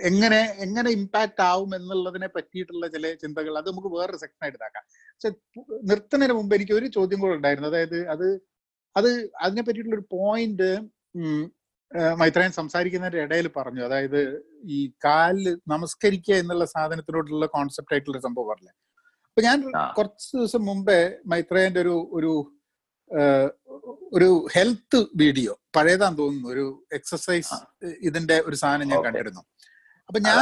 എങ്ങനെ 0.10 0.40
എങ്ങനെ 0.66 0.90
ഇമ്പാക്ട് 0.98 1.42
ആവും 1.42 1.72
എന്നുള്ളതിനെ 1.78 2.28
പറ്റിയിട്ടുള്ള 2.36 2.86
ചില 2.96 3.14
ചിന്തകൾ 3.24 3.54
അത് 3.60 3.68
നമുക്ക് 3.72 3.90
വേറൊരു 3.96 4.20
സെക്ഷൻ 4.24 4.44
ആയിട്ട് 4.46 4.58
ഇതാക്കാം. 4.60 4.84
പക്ഷെ 5.14 5.30
നിർത്തുന്നതിന് 5.92 6.36
മുമ്പ് 6.40 6.54
എനിക്ക് 6.58 6.74
ഒരു 6.80 6.88
ചോദ്യം 6.98 7.20
കൂടെ 7.24 7.36
ഉണ്ടായിരുന്നു. 7.40 7.70
അതായത് 7.74 8.00
അത് 8.14 8.28
അത് 8.96 9.10
അതിനെ 9.46 9.62
പറ്റിയിട്ടുള്ള 9.66 9.98
ഒരു 10.00 10.08
പോയിന്റ് 10.18 10.70
മൈത്രയൻ 12.22 12.52
സംസാരിക്കുന്നതിന്റെ 12.60 13.22
ഇടയിൽ 13.26 13.48
പറഞ്ഞു. 13.58 13.82
അതായത് 13.88 14.22
ഈ 14.78 14.80
കാലിൽ 15.06 15.48
നമസ്കരിക്കുക 15.74 16.36
എന്നുള്ള 16.44 16.66
സാധനത്തിനോടുള്ള 16.76 17.46
കോൺസെപ്റ്റ് 17.56 17.94
ആയിട്ടുള്ള 17.96 18.20
സംഭവം 18.28 18.48
പറഞ്ഞില്ലേ? 18.52 18.76
അപ്പൊ 19.30 19.42
ഞാൻ 19.48 19.58
കുറച്ച് 19.98 20.30
ദിവസം 20.38 20.62
മുമ്പേ 20.70 21.00
മൈത്രയന്റെ 21.34 21.80
ഒരു 21.86 21.96
ഒരു 22.18 22.32
ഒരു 24.14 24.30
ഹെൽത്ത് 24.55 24.99
വീഡിയോ 25.16 25.53
പഴയതാന്ന് 25.76 26.20
തോന്നുന്നു 26.20 26.49
ഒരു 26.49 26.66
എക്സസൈസ് 26.93 27.57
ഇതിന്റെ 28.07 28.38
ഒരു 28.47 28.55
സാധനം 28.55 28.89
ഞാൻ 28.91 29.01
കണ്ടിരുന്നു. 29.03 29.41
അപ്പൊ 30.09 30.20
ഞാൻ 30.20 30.39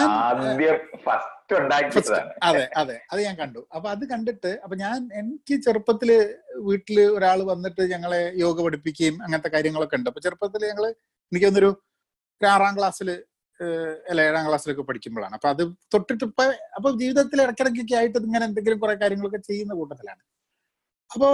അതെ 2.49 2.63
അതെ 2.81 2.95
അത് 3.11 3.19
ഞാൻ 3.25 3.35
കണ്ടു. 3.41 3.61
അപ്പൊ 3.75 3.87
അത് 3.89 4.03
കണ്ടിട്ട് 4.09 4.51
അപ്പൊ 4.63 4.75
ഞാൻ 4.75 4.97
എനിക്ക് 5.19 5.55
ചെറുപ്പത്തിൽ 5.65 6.09
വീട്ടിൽ 6.67 6.99
ഒരാൾ 7.17 7.39
വന്നിട്ട് 7.43 7.83
ഞങ്ങളെ 7.93 8.21
യോഗ 8.43 8.57
പഠിപ്പിക്കുകയും 8.65 9.15
അങ്ങനത്തെ 9.23 9.51
കാര്യങ്ങളൊക്കെ 9.55 9.97
ഉണ്ട്. 9.99 10.09
അപ്പൊ 10.09 10.21
ചെറുപ്പത്തിൽ 10.27 10.63
ഞങ്ങൾ 10.71 10.87
എനിക്ക് 11.31 11.47
തോന്നുന്നൊരു 11.47 11.71
ഒരു 12.41 12.47
ആറാം 12.47 12.73
ക്ലാസ്സിൽ 12.77 13.09
അല്ല 14.09 14.19
ഏഴാം 14.21 14.43
ക്ലാസ്സിലൊക്കെ 14.47 14.83
പഠിക്കുമ്പോഴാണ്. 14.89 15.33
അപ്പൊ 15.37 15.49
അത് 15.53 15.63
തൊട്ടിട്ട് 15.93 16.23
ഇപ്പൊ 16.29 16.43
അപ്പൊ 16.77 16.89
ജീവിതത്തിൽ 17.01 17.41
ഇടയ്ക്കിടയ്ക്കൊക്കെ 17.45 17.95
ആയിട്ട് 17.95 18.17
ഇങ്ങനെ 18.27 18.45
എന്തെങ്കിലും 18.49 18.79
കുറെ 18.79 18.95
കാര്യങ്ങളൊക്കെ 19.01 19.41
ചെയ്യുന്ന 19.49 19.73
കൂട്ടത്തിലാണ്. 19.73 20.21
അപ്പോ 21.11 21.29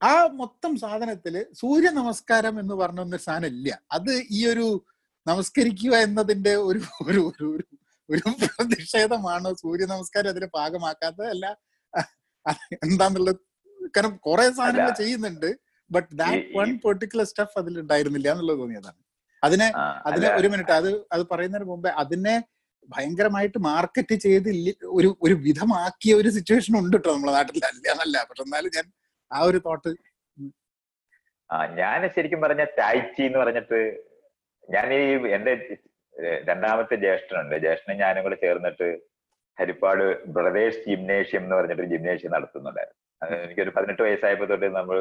ആ 0.00 0.12
മൊത്തം 0.40 0.72
സാധനത്തിൽ 0.84 1.34
സൂര്യ 1.60 1.90
നമസ്കാരം 2.00 2.54
എന്ന് 2.62 2.74
പറഞ്ഞ 2.82 3.00
ഒരു 3.06 3.22
സാധനം 3.26 3.48
ഇല്ല 3.54 3.70
അത് 3.96 4.12
ഈ 4.38 4.40
ഒരു 4.52 4.66
നമസ്കരിക്കുക 5.26 5.94
എന്നതിന്റെ 6.06 6.52
ഒരു 6.68 6.80
ഒരു 7.08 7.22
ഒരു 7.28 7.62
ഒരു 8.08 8.22
പ്രതിഷേധമാണ് 8.42 9.48
സൂര്യ 9.62 9.86
നമസ്കാരം 9.94 10.30
അതിന് 10.32 10.48
പാകമാക്കാത്തത് 10.58 11.24
അല്ല 11.34 11.46
എന്താന്നുള്ളത് 12.86 13.40
കാരണം 13.94 14.14
കുറെ 14.26 14.44
സാധനങ്ങൾ 14.58 14.92
ചെയ്യുന്നുണ്ട്. 15.00 15.48
But 15.90 16.10
that 16.20 16.52
one 16.58 16.70
particular 16.84 17.26
stuff 17.30 17.56
അതിൽ 17.60 17.74
ഉണ്ടായിരുന്നില്ല 17.82 18.28
എന്നുള്ളത് 18.32 18.58
തോന്നിയതാണ്. 18.62 19.00
അതിനെ 19.42 19.66
അതിനെ 19.76 20.06
അതിന് 20.08 20.28
ഒരു 20.38 20.48
മിനിറ്റ്. 20.52 20.74
അത് 20.80 20.90
അത് 21.14 21.22
പറയുന്നതിന് 21.32 21.68
മുമ്പേ 21.72 21.90
അതിനെ 22.02 22.34
ഭയങ്കരമായിട്ട് 22.88 23.58
മാർക്കറ്റ് 23.68 24.16
ചെയ്ത് 24.24 24.48
ഒരു 24.98 25.08
ഒരു 25.24 25.34
വിധമാക്കിയ 25.46 26.12
ഒരു 26.20 26.30
സിറ്റുവേഷൻ 26.36 26.74
ഉണ്ട് 26.82 26.96
കേട്ടോ 26.96 27.10
നമ്മുടെ 27.16 27.34
നാട്ടിൽ 27.38 27.64
അല്ല 27.70 27.84
എന്നല്ല. 27.94 28.16
പക്ഷെ 28.28 28.44
എന്നാലും 28.46 28.72
ഞാൻ 28.78 28.86
ആ 29.30 29.38
ഒരു 29.48 29.58
തോട്ട് 29.66 29.90
ആ 31.50 31.56
ഞാൻ 31.80 32.00
ശരിക്കും 32.14 32.40
പറഞ്ഞ 32.44 32.62
ടൈച്ചി 32.78 33.22
എന്ന് 33.28 33.38
പറഞ്ഞിട്ട് 33.42 33.80
ഞാൻ 34.74 34.86
ഈ 34.98 35.02
എന്റെ 35.36 35.52
രണ്ടാമത്തെ 36.48 36.94
ജ്യേഷ്ഠനുണ്ട്. 37.04 37.54
ജ്യേഷ്ഠനും 37.64 37.98
ഞാനും 38.02 38.22
കൂടെ 38.26 38.36
ചേർന്നിട്ട് 38.44 38.88
ഹരിപ്പാട് 39.58 40.04
ബ്രദേഴ്സ് 40.36 40.80
ജിംനേഷ്യം 40.88 41.42
എന്ന് 41.44 41.56
പറഞ്ഞിട്ട് 41.58 41.84
ജിംനേഷ്യം 41.92 42.32
നടത്തുന്നുണ്ടായിരുന്നു. 42.36 43.00
എനിക്കൊരു 43.44 43.72
പതിനെട്ട് 43.76 44.02
വയസ്സായപ്പോ 44.06 44.46
തൊട്ട് 44.52 44.68
നമ്മൾ 44.78 44.96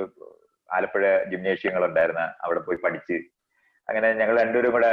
ആലപ്പുഴ 0.70 1.06
ജിംനേഷ്യങ്ങൾ 1.32 1.84
ഉണ്ടായിരുന്ന 1.90 2.24
അവിടെ 2.46 2.62
പോയി 2.68 2.80
പഠിച്ച് 2.84 3.18
അങ്ങനെ 3.90 4.08
ഞങ്ങൾ 4.20 4.36
രണ്ടുപേരും 4.44 4.72
കൂടെ 4.76 4.92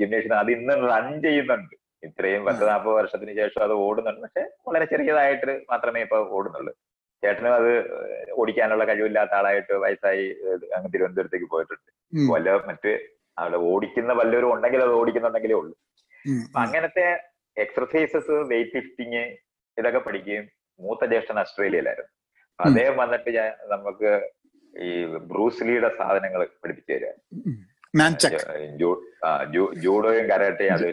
ജിംനേഷ്യം 0.00 0.38
അത് 0.40 0.50
ഇന്ന് 0.56 0.74
റൺ 0.92 1.06
ചെയ്യുന്നുണ്ട്. 1.26 1.74
ഇത്രയും 2.08 2.42
പത്ത് 2.48 2.64
നാൽപ്പത് 2.70 2.94
വർഷത്തിന് 3.00 3.32
ശേഷം 3.40 3.60
അത് 3.66 3.74
ഓടുന്നുണ്ട്. 3.86 4.20
പക്ഷെ 4.26 4.42
വളരെ 4.68 4.86
ചെറിയതായിട്ട് 4.92 5.52
മാത്രമേ 5.70 6.00
ഇപ്പൊ 6.06 6.18
ഓടുന്നുള്ളൂ. 6.38 6.72
ചേട്ടനും 7.24 7.54
അത് 7.54 7.84
ഓടിക്കാനുള്ള 8.30 8.84
കഴിവില്ലാത്ത 8.84 9.30
ആളായിട്ട് 9.34 9.72
വയസ്സായി 9.72 10.36
അങ്ങ് 10.76 10.92
തിരുവനന്തപുരത്തേക്ക് 10.94 11.46
പോയിട്ടുണ്ട്. 11.46 11.92
വല്ല 12.32 12.56
മറ്റ് 12.56 12.98
അവിടെ 13.38 13.56
ഓടിക്കുന്ന 13.56 14.12
വല്ലവരും 14.12 14.52
ഉണ്ടെങ്കിൽ 14.54 14.82
അത് 14.82 14.90
ഓടിക്കുന്നുണ്ടെങ്കിലേ 14.90 15.54
ഉള്ളൂ. 15.54 15.78
അപ്പൊ 16.44 16.60
അങ്ങനത്തെ 16.60 17.22
എക്സർസൈസസ് 17.58 18.30
വെയിറ്റ് 18.30 18.76
ലിഫ്റ്റിങ് 18.76 19.36
ഇതൊക്കെ 19.78 19.98
പഠിക്കുകയും 19.98 20.48
മൂത്ത 20.80 21.04
ജ്യേഷ്ഠൻ 21.04 21.38
ഓസ്ട്രേലിയയിലായിരുന്നു. 21.38 22.10
അദ്ദേഹം 22.64 22.96
വന്നിട്ട് 22.96 23.30
ഞാൻ 23.30 23.52
നമുക്ക് 23.64 24.30
ഈ 24.80 25.04
ബ്രൂസ്ലിയുടെ 25.04 25.88
സാധനങ്ങൾ 25.98 26.48
പഠിപ്പിച്ചു 26.64 26.92
തരാം. 26.92 27.16
ജൂഡോയും 29.74 30.30
കരാട്ടെ 30.30 30.64
അത് 30.64 30.88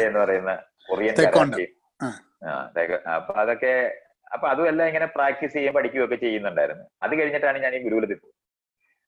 എന്ന് 0.00 0.18
പറയുന്ന 0.18 0.62
കൊറിയൻ 0.88 1.14
Taekwondo. 1.14 1.56
കരാട്ടെ. 1.56 1.66
ആ. 2.02 2.20
ആ, 2.44 2.72
taekwondo. 2.76 3.08
അപ്പൊ 3.10 3.34
അതൊക്കെ 3.34 4.02
അപ്പൊ 4.32 4.48
അതുമെല്ലാം 4.48 4.86
ഇങ്ങനെ 4.86 5.06
പ്രാക്ടീസ് 5.06 5.52
ചെയ്യുകയും 5.52 5.74
പഠിക്കുകയും 5.74 6.04
ഒക്കെ 6.04 6.14
ചെയ്യുന്നുണ്ടായിരുന്നു. 6.14 6.84
അത് 7.02 7.18
കഴിഞ്ഞിട്ടാണ് 7.18 7.58
ഞാൻ 7.58 7.74
ഈ 7.74 7.82
ഗുരുകുലത്തിൽ 7.82 8.14
പോയത്. 8.14 8.34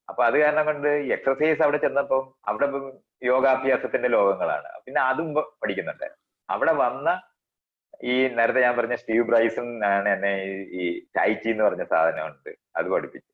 അപ്പൊ 0.09 0.25
അത് 0.25 0.39
കാരണം 0.39 0.65
കൊണ്ട് 0.65 0.87
എക്സസൈസ് 0.87 1.61
അവിടെ 1.61 1.77
ചെന്നപ്പം 1.77 2.33
അവിടെ 2.47 2.65
ഇപ്പം 2.65 2.99
യോഗാഭ്യാസത്തിന്റെ 3.23 4.09
ലോകങ്ങളാണ്. 4.09 4.79
പിന്നെ 4.85 5.01
അതും 5.01 5.33
പഠിക്കുന്നുണ്ട്. 5.33 6.11
അവിടെ 6.49 6.71
വന്ന 6.71 7.21
ഈ 8.03 8.27
നേരത്തെ 8.27 8.61
ഞാൻ 8.61 8.77
പറഞ്ഞ 8.77 8.95
സ്റ്റീവ് 8.95 9.23
ബ്രൈസൺ 9.23 9.85
ആണ് 9.85 10.09
എന്നെ 10.09 10.43
ഈ- 10.43 10.99
ടൈറ്റി 10.99 11.33
ടൈച്ചി 11.33 11.49
എന്ന് 11.49 11.63
പറഞ്ഞ 11.63 11.83
സാധനമുണ്ട് 11.83 12.55
അത് 12.75 12.89
പഠിപ്പിച്ചു. 12.89 13.33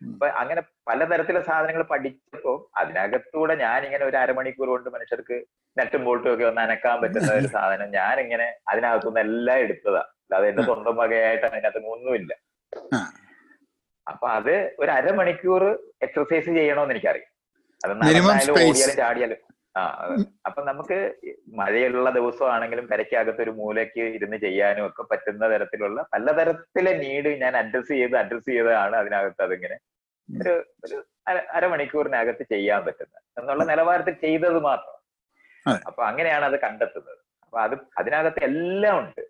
അപ്പൊ 0.00 0.26
അങ്ങനെ 0.26 0.62
പലതരത്തിലെ 0.88 1.40
സാധനങ്ങൾ 1.40 1.82
പഠിച്ചപ്പോ 1.82 2.70
അതിനകത്തൂടെ 2.76 3.54
ഞാൻ 3.54 3.84
ഇങ്ങനെ 3.84 4.04
ഒരു 4.04 4.16
അരമണിക്കൂർ 4.16 4.68
കൊണ്ട് 4.68 4.90
മനുഷ്യർക്ക് 4.90 5.44
നെറ്റും 5.76 6.04
ബോൾട്ടും 6.04 6.34
ഒക്കെ 6.34 6.44
ഒന്ന് 6.44 6.60
അനക്കാൻ 6.60 7.00
പറ്റുന്ന 7.00 7.32
ഒരു 7.32 7.46
സാധനം 7.46 7.90
ഞാൻ 7.90 8.20
ഇങ്ങനെ 8.20 8.54
അതിനകത്തുനിന്ന് 8.68 9.20
എല്ലാം 9.20 9.58
എടുത്തതാ. 9.58 10.04
അല്ലാതെ 10.26 10.48
എന്റെ 10.48 10.62
സ്വന്തം 10.68 10.96
വകയായിട്ട് 10.96 11.46
അതിനകത്ത് 11.46 11.80
ഒന്നുമില്ല. 11.92 12.32
അപ്പൊ 14.06 14.26
അത് 14.30 14.52
ഒരു 14.78 14.90
അരമണിക്കൂർ 14.90 15.62
എക്സർസൈസ് 16.02 16.50
ചെയ്യണമെന്ന് 16.50 16.94
എനിക്കറിയാം. 16.94 17.30
അത് 17.80 17.92
നടന്നാലും. 17.92 18.14
ഓടിയാലും 18.62 18.96
ചാടിയാലും 18.96 19.40
ആ 19.76 19.80
അപ്പൊ 20.46 20.64
നമുക്ക് 20.64 20.98
മഴയുള്ള 21.54 22.10
ദിവസമാണെങ്കിലും 22.10 22.86
കരയ്ക്കകത്ത് 22.86 23.42
ഒരു 23.42 23.50
മൂലയ്ക്ക് 23.52 24.00
ഇരുന്ന് 24.14 24.36
ചെയ്യാനും 24.36 24.86
ഒക്കെ 24.86 25.02
പറ്റുന്ന 25.02 25.48
തരത്തിലുള്ള 25.48 26.06
പലതരത്തിലെ 26.12 26.92
നീഡ് 26.98 27.40
ഞാൻ 27.42 27.56
അഡ്രസ് 27.56 27.88
ചെയ്ത് 27.92 28.16
അഡ്രസ് 28.16 28.44
ചെയ്തതാണ് 28.44 28.96
അതിനകത്ത് 28.96 29.42
അതിങ്ങനെ 29.42 29.76
ഒരു 30.28 30.54
ഒരു 30.84 30.96
അര- 31.28 31.46
അരമണിക്കൂറിനകത്ത് 31.52 32.44
ചെയ്യാൻ 32.48 32.84
പറ്റുന്നത് 32.84 33.22
എന്നുള്ള 33.38 33.64
നിലവാരത്തിൽ 33.64 34.14
ചെയ്തത് 34.20 34.58
മാത്രം. 34.60 34.92
അപ്പൊ 35.86 36.02
അങ്ങനെയാണ് 36.04 36.44
അത് 36.44 36.60
കണ്ടെത്തുന്നത്. 36.60 37.20
അപ്പൊ 37.42 37.58
അത് 37.60 37.74
അതിനകത്ത് 37.98 38.44
എല്ലാം 38.44 38.98
ഉണ്ട്. 38.98 39.22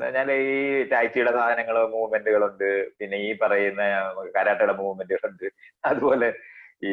പറഞ്ഞാൽ 0.00 0.28
ഈ 0.32 0.56
ടാക്സിയുടെ 0.92 1.32
സാധനങ്ങൾ 1.36 1.76
മൂവ്മെന്റുകളുണ്ട്. 1.94 2.68
പിന്നെ 2.98 3.16
ഈ 3.26 3.30
പറയുന്ന 3.42 3.82
കരാട്ടയുടെ 4.36 4.74
മൂവ്മെന്റുകളുണ്ട്. 4.80 5.46
അതുപോലെ 5.90 6.28
ഈ 6.90 6.92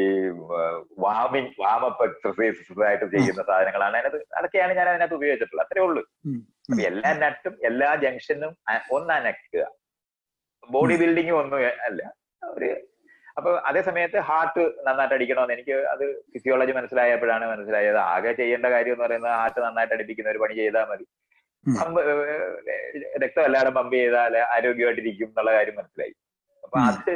വാമിങ് 1.04 1.54
വാമപ്പ് 1.62 2.04
എക്സസൈസസ് 2.10 2.84
ആയിട്ട് 2.88 3.06
ചെയ്യുന്ന 3.14 3.42
സാധനങ്ങളാണ്. 3.50 3.96
അതിനകത്ത് 3.98 4.20
അതൊക്കെയാണ് 4.40 4.74
ഞാൻ 4.80 4.88
അതിനകത്ത് 4.92 5.18
ഉപയോഗിച്ചിട്ടുള്ളത്. 5.20 5.66
അത്രേ 5.66 5.82
ഉള്ളൂ. 5.88 6.04
അപ്പൊ 6.70 6.82
എല്ലാ 6.92 7.12
നട്ടും 7.24 7.54
എല്ലാ 7.70 7.90
ജംഗ്ഷനും 8.04 8.52
ഒന്ന് 8.98 9.14
അനക്കുക 9.20 9.64
ബോഡി 10.64 10.96
ബിൽഡിംഗ് 11.02 11.36
ഒന്നും 11.42 11.60
അല്ല. 11.90 12.02
ഒരു 12.56 12.70
അപ്പൊ 13.38 13.52
അതേ 13.70 13.82
സമയത്ത് 13.88 14.20
ഹാർട്ട് 14.30 14.64
നന്നായിട്ട് 14.86 15.16
അടിക്കണമെന്ന് 15.16 15.54
എനിക്ക് 15.58 15.76
അത് 15.94 16.04
ഫിസിയോളജി 16.34 16.74
മനസ്സിലായപ്പോഴാണ് 16.78 17.46
മനസ്സിലായത്. 17.52 18.00
ആകെ 18.14 18.32
ചെയ്യേണ്ട 18.40 18.68
കാര്യം 18.74 18.94
എന്ന് 18.96 19.06
പറയുന്നത് 19.06 19.34
ഹാർട്ട് 19.40 19.60
നന്നായിട്ട് 19.66 19.94
അടിപ്പിക്കുന്ന 19.98 20.34
ഒരു 20.34 20.42
പണി 20.44 20.56
ചെയ്താൽ 20.62 20.86
മതി. 20.92 21.06
രക്തം 23.24 23.44
എല്ലാവരും 23.48 23.74
പമ്പ് 23.74 23.96
ചെയ്താൽ 23.96 24.36
ആരോഗ്യമായിട്ടിരിക്കും 24.56 25.30
എന്നുള്ള 25.30 25.52
കാര്യം 25.52 25.76
മനസ്സിലായി. 25.78 26.14
അപ്പൊ. 26.64 26.78
അത് 26.90 27.14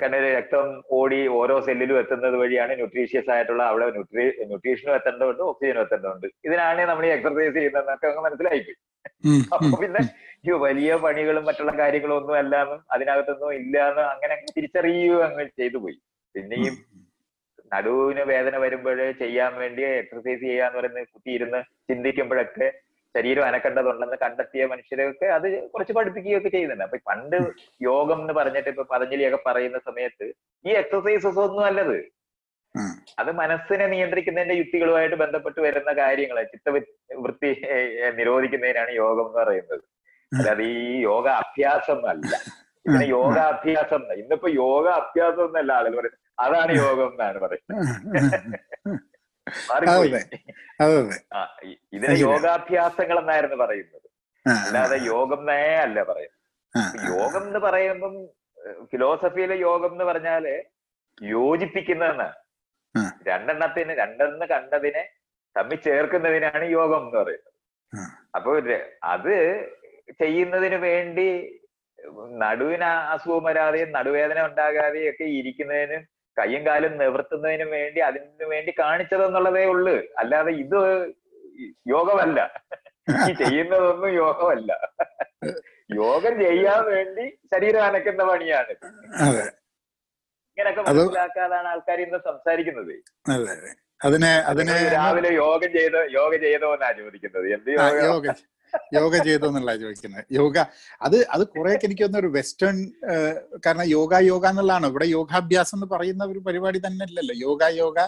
കാരണം 0.00 0.20
രക്തം 0.36 0.66
ഓടി 0.98 1.18
ഓരോ 1.38 1.56
സെല്ലിലും 1.66 1.96
എത്തുന്നത് 1.98 2.36
വഴിയാണ് 2.42 2.72
ന്യൂട്രീഷ്യസ് 2.76 3.30
ആയിട്ടുള്ള 3.30 3.62
അവിടെ 3.62 3.86
ന്യൂട്രി 3.96 4.24
ന്യൂട്രീഷനും 4.46 4.94
എത്തേണ്ടതുണ്ട് 4.94 5.42
ഓക്സിജനും 5.42 5.82
എത്തേണ്ടതുണ്ട്. 5.82 6.26
ഇതിനാണ് 6.46 6.86
നമ്മൾ 6.90 7.06
ഈ 7.06 7.10
എക്സർസൈസ് 7.16 7.54
ചെയ്യുന്നതെന്നൊക്കെ 7.54 8.06
അങ്ങ് 8.06 8.22
മനസ്സിലായിപ്പോയി. 8.28 8.78
അപ്പൊ 9.54 9.76
പിന്നെ 9.82 10.02
വലിയ 10.60 10.90
പണികളും 11.04 11.44
മറ്റുള്ള 11.44 11.72
കാര്യങ്ങളും 11.78 12.16
ഒന്നും 12.16 12.36
അല്ലാന്നും 12.36 12.80
അതിനകത്തൊന്നും 12.90 13.50
ഇല്ലാന്ന് 13.60 14.02
അങ്ങനെ 14.12 14.34
തിരിച്ചറിയുകയും 14.34 14.54
തിരിച്ചറിയുക 14.56 15.20
അങ്ങ് 15.28 15.44
ചെയ്തു 15.60 15.78
പോയി. 15.78 15.96
പിന്നെ 16.34 16.56
ഈ 16.56 16.68
നടുവിന് 17.72 18.22
വേദന 18.32 18.56
വരുമ്പോൾ 18.56 19.00
ചെയ്യാൻ 19.22 19.52
വേണ്ടി 19.62 19.82
എക്സർസൈസ് 20.02 20.42
ചെയ്യാന്ന് 20.50 20.78
പറയുന്നത് 20.78 21.08
കുത്തിയിരുന്ന് 21.14 21.60
ചിന്തിക്കുമ്പോഴൊക്കെ 21.90 22.68
ശരീരം 23.16 23.44
അനക്കേണ്ടതുണ്ടെന്ന് 23.44 24.16
കണ്ടെത്തിയ 24.22 24.66
മനുഷ്യരൊക്കെ 24.66 25.26
അത് 25.26 25.46
കുറച്ച് 25.68 25.92
പഠിപ്പിക്കുകയൊക്കെ 25.92 26.48
ചെയ്യുന്നുണ്ട്. 26.48 26.84
അപ്പൊ 26.84 26.98
പണ്ട് 27.10 27.36
യോഗം 27.82 28.20
എന്ന് 28.20 28.32
പറഞ്ഞിട്ട് 28.32 28.68
ഇപ്പൊ 28.68 28.84
പതഞ്ജലിയൊക്കെ 28.92 29.40
പറയുന്ന 29.46 29.78
സമയത്ത് 29.88 30.26
ഈ 30.64 30.72
എക്സസൈസസ് 30.82 31.40
ഒന്നും 31.46 31.64
അല്ലത്. 31.64 31.98
അത് 33.18 33.30
മനസ്സിനെ 33.32 33.86
നിയന്ത്രിക്കുന്നതിന്റെ 33.86 34.54
യുക്തികളുമായിട്ട് 34.54 35.16
ബന്ധപ്പെട്ട് 35.16 35.60
വരുന്ന 35.60 35.92
കാര്യങ്ങൾ 35.92 36.38
ചിത്ത 36.42 36.70
വൃത്തി 37.24 37.50
നിരോധിക്കുന്നതിനാണ് 38.18 38.90
യോഗം 39.02 39.26
എന്ന് 39.26 39.38
പറയുന്നത്. 39.42 39.84
അതായത് 40.32 40.62
ഈ 40.62 41.02
യോഗ 41.02 41.26
അഭ്യാസം 41.42 42.00
അല്ല. 42.08 42.32
ഇതിന് 42.86 43.06
യോഗ 43.10 43.36
അഭ്യാസം. 43.52 44.02
ഇന്നിപ്പോ 44.22 44.48
യോഗ 44.64 44.86
അഭ്യാസം 45.00 45.46
എന്നല്ല 45.46 45.72
ആളുകൾ 45.72 45.96
പറയുന്നത്. 45.98 46.20
അതാണ് 46.44 46.72
യോഗം 46.82 47.08
എന്നാണ് 47.12 47.38
പറയുന്നത്. 47.44 48.98
ഇതിന് 51.94 52.14
യോഗാഭ്യാസങ്ങൾ 52.26 53.16
എന്നായിരുന്നു 53.22 53.58
പറയുന്നത്. 53.64 54.06
അല്ലാതെ 54.46 54.98
യോഗം 55.12 55.40
നേ 55.50 55.60
അല്ല 55.84 55.98
പറയുന്നത്. 56.10 56.36
യോഗം 57.12 57.42
എന്ന് 57.48 57.60
പറയുമ്പം 57.66 58.14
ഫിലോസഫിയിലെ 58.90 59.56
യോഗം 59.68 59.92
എന്ന് 59.94 60.06
പറഞ്ഞാൽ 60.10 60.44
യോജിപ്പിക്കുന്നതെന്ന്. 61.36 62.28
രണ്ടെണ്ണത്തിന് 63.28 63.92
രണ്ടെന്ന് 64.02 64.46
കണ്ടതിനെ 64.54 65.02
തമ്മിൽ 65.56 65.78
ചേർക്കുന്നതിനാണ് 65.86 66.64
യോഗം 66.78 67.00
എന്ന് 67.06 67.18
പറയുന്നത്. 67.20 67.52
അപ്പൊ 68.36 68.50
അത് 69.14 69.34
ചെയ്യുന്നതിന് 70.22 70.78
വേണ്ടി 70.88 71.28
നടുവിന് 72.42 72.88
അസുഖം 73.14 73.44
വരാതെയും 73.48 73.90
നടുവേദന 73.96 74.38
ഉണ്ടാകാതെയും 74.48 75.10
ഒക്കെ 75.12 75.26
ഇരിക്കുന്നതിനും 75.38 76.02
കയ്യും 76.38 76.62
കാലും 76.66 76.92
നിവർത്തുന്നതിന് 77.02 77.66
വേണ്ടി 77.76 78.00
അതിനു 78.08 78.46
വേണ്ടി 78.54 78.72
കാണിച്ചതെന്നുള്ളതേ 78.78 79.64
ഉള്ളു. 79.74 79.94
അല്ലാതെ 80.22 80.52
ഇത് 80.64 80.78
യോഗമല്ല. 81.94 82.40
ഈ 83.28 83.32
ചെയ്യുന്നതൊന്നും 83.42 84.10
യോഗമല്ല. 84.22 84.72
യോഗം 86.02 86.34
ചെയ്യാൻ 86.42 86.80
വേണ്ടി 86.92 87.24
ശരീരം 87.52 87.82
അനക്കുന്ന 87.88 88.22
പണിയാണ്. 88.30 88.72
ഇങ്ങനെയൊക്കെ 90.50 90.82
മനസ്സിലാക്കാതാണ് 90.86 91.68
ആൾക്കാർ 91.72 91.98
ഇന്ന് 92.06 92.18
സംസാരിക്കുന്നത്. 92.28 92.94
അതെ. 93.34 93.52
അതെ 93.54 93.70
അതിനെ 94.06 94.32
അതിനെ 94.50 94.74
രാവിലെ 94.96 95.30
യോഗ 95.44 95.60
ചെയ്ത 95.76 95.96
യോഗ 96.18 96.32
ചെയ്തോ 96.44 96.68
എന്നാ 96.76 96.90
ചോദിക്കുന്നത്. 97.00 97.46
എന്ത് 97.56 97.70
യോഗ? 98.10 98.26
യോഗ 98.98 99.12
ചെയ്തു 99.26 99.46
എന്നുള്ള 99.50 99.72
ചോദിക്കുന്നത് 99.82 100.24
യോഗ 100.38 100.56
അത് 101.06 101.16
അത് 101.34 101.42
കുറെ 101.54 101.72
എനിക്ക് 101.86 102.02
തോന്നുന്ന 102.04 102.22
ഒരു 102.24 102.30
വെസ്റ്റേൺ 102.38 102.76
കാരണം 103.66 103.86
യോഗ 103.96 104.12
യോഗ 104.30 104.44
എന്നുള്ളതാണ്. 104.52 104.86
ഇവിടെ 104.92 105.06
യോഗാഭ്യാസം 105.16 105.76
എന്ന് 105.78 105.88
പറയുന്ന 105.94 106.30
ഒരു 106.32 106.40
പരിപാടി 106.46 106.80
തന്നെ 106.86 107.04
അല്ലല്ലോ. 107.08 107.36
യോഗ 107.46 107.62
യോഗ 107.82 107.98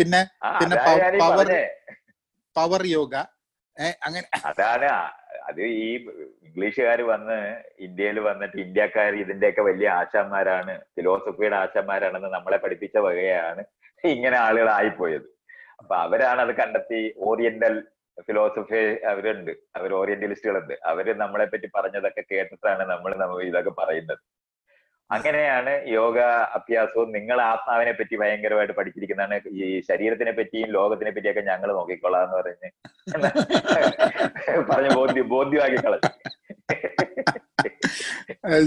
പിന്നെ 0.00 0.22
പിന്നെ 0.60 0.76
പവർ 1.20 1.50
പവർ 2.56 2.82
യോഗ. 2.98 3.14
അങ്ങനെ 4.06 4.26
അതാണ്. 4.50 4.88
അത് 5.48 5.60
ഈ 5.66 5.90
ഇംഗ്ലീഷുകാർ 6.46 7.00
വന്ന് 7.10 7.36
ഇന്ത്യയിൽ 7.86 8.18
വന്നിട്ട് 8.26 8.56
ഇന്ത്യക്കാർ 8.64 9.12
ഇതിന്റെയൊക്കെ 9.22 9.62
വലിയ 9.68 9.88
ആശാന്മാരാണ് 10.00 10.72
ഫിലോസഫിയുടെ 10.96 11.56
ആശാന്മാരാണെന്ന് 11.64 12.30
നമ്മളെ 12.36 12.58
പഠിപ്പിച്ച 12.64 12.96
വകയാണ് 13.06 13.62
ഇങ്ങനെ 14.04 14.36
ആളുകളായിപ്പോയത്. 14.46 15.26
അപ്പൊ 15.80 15.94
അവരാണ് 16.04 16.40
അത് 16.46 16.52
കണ്ടെത്തി 16.60 17.00
ഓറിയന്റൽ 17.28 17.74
ഫിലോസഫി 18.26 18.82
അവരുണ്ട്. 19.12 19.52
അവർ 19.78 19.90
ഓറിയന്റലിസ്റ്റുകളുണ്ട് 20.00 20.74
അവർ 20.92 21.06
നമ്മളെ 21.22 21.46
പറ്റി 21.52 21.68
പറഞ്ഞതൊക്കെ 21.76 22.22
കേട്ടിട്ടാണ് 22.32 22.84
നമ്മൾ 22.92 23.12
നമ്മൾ 23.22 23.38
ഇതൊക്കെ 23.50 23.72
പറയുന്നത്. 23.80 24.22
അങ്ങനെയാണ് 25.10 25.72
യോഗ 25.98 26.16
അഭ്യാസവും 26.56 27.08
നിങ്ങൾ 27.16 27.38
ആത്മാവിനെ 27.50 27.92
പറ്റി 27.92 28.14
ഭയങ്കരമായിട്ട് 28.22 28.74
പഠിച്ചിരിക്കുന്നതാണ്. 28.78 29.36
ഈ 29.62 29.64
ശരീരത്തിനെ 29.88 30.32
പറ്റിയും 30.38 30.68
ലോകത്തിനെ 30.76 31.12
പറ്റിയൊക്കെ 31.16 31.42
ഞങ്ങൾ 31.50 31.70
നോക്കിക്കൊള്ളാം 31.78 32.22
എന്ന് 32.26 32.36
പറഞ്ഞ് 32.40 32.68
പറഞ്ഞ് 34.70 34.92
ബോധ്യം 35.00 35.28
ബോധ്യമാക്കി 35.34 35.78
കളഞ്ഞു 35.86 36.12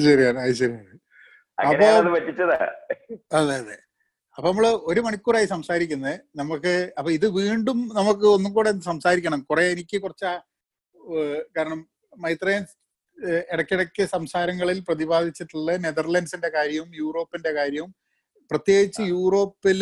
ശരിയാണ് 0.08 0.42
ശരിയാണ്. 0.62 0.92
അങ്ങനെയാണ് 1.58 1.98
അത് 2.02 2.10
പറ്റിച്ചതാ. 2.16 2.60
അതെ 3.40 3.56
അതെ. 3.62 3.78
അപ്പൊ 4.38 4.48
നമ്മൾ 4.50 4.66
ഒരു 4.92 5.00
മണിക്കൂറായി 5.00 5.46
സംസാരിക്കുന്നത് 5.46 6.16
നമുക്ക് 6.36 6.74
അപ്പൊ 6.98 7.10
ഇത് 7.12 7.26
വീണ്ടും 7.32 7.80
നമുക്ക് 7.94 8.26
ഒന്നും 8.26 8.54
കൂടെ 8.54 8.72
സംസാരിക്കണം. 8.82 9.40
കുറെ 9.50 9.66
എനിക്ക് 9.72 9.98
കുറച്ച് 10.02 10.32
കാരണം 11.58 11.82
മൈത്രേൻ 12.18 12.64
ഇടയ്ക്കിടയ്ക്ക് 13.52 14.04
സംസാരങ്ങളിൽ 14.06 14.80
പ്രതിപാദിച്ചിട്ടുള്ള 14.80 15.72
നെതർലൻഡ്സിന്റെ 15.78 16.50
കാര്യവും 16.50 16.90
യൂറോപ്പിന്റെ 16.96 17.52
കാര്യവും 17.52 17.92
പ്രത്യേകിച്ച് 18.52 19.04
യൂറോപ്പിൽ 19.04 19.82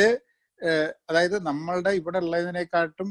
അതായത് 1.09 1.37
നമ്മളുടെ 1.45 1.91
ഇവിടെ 1.91 2.17
ഉള്ളതിനെക്കാട്ടും 2.17 3.09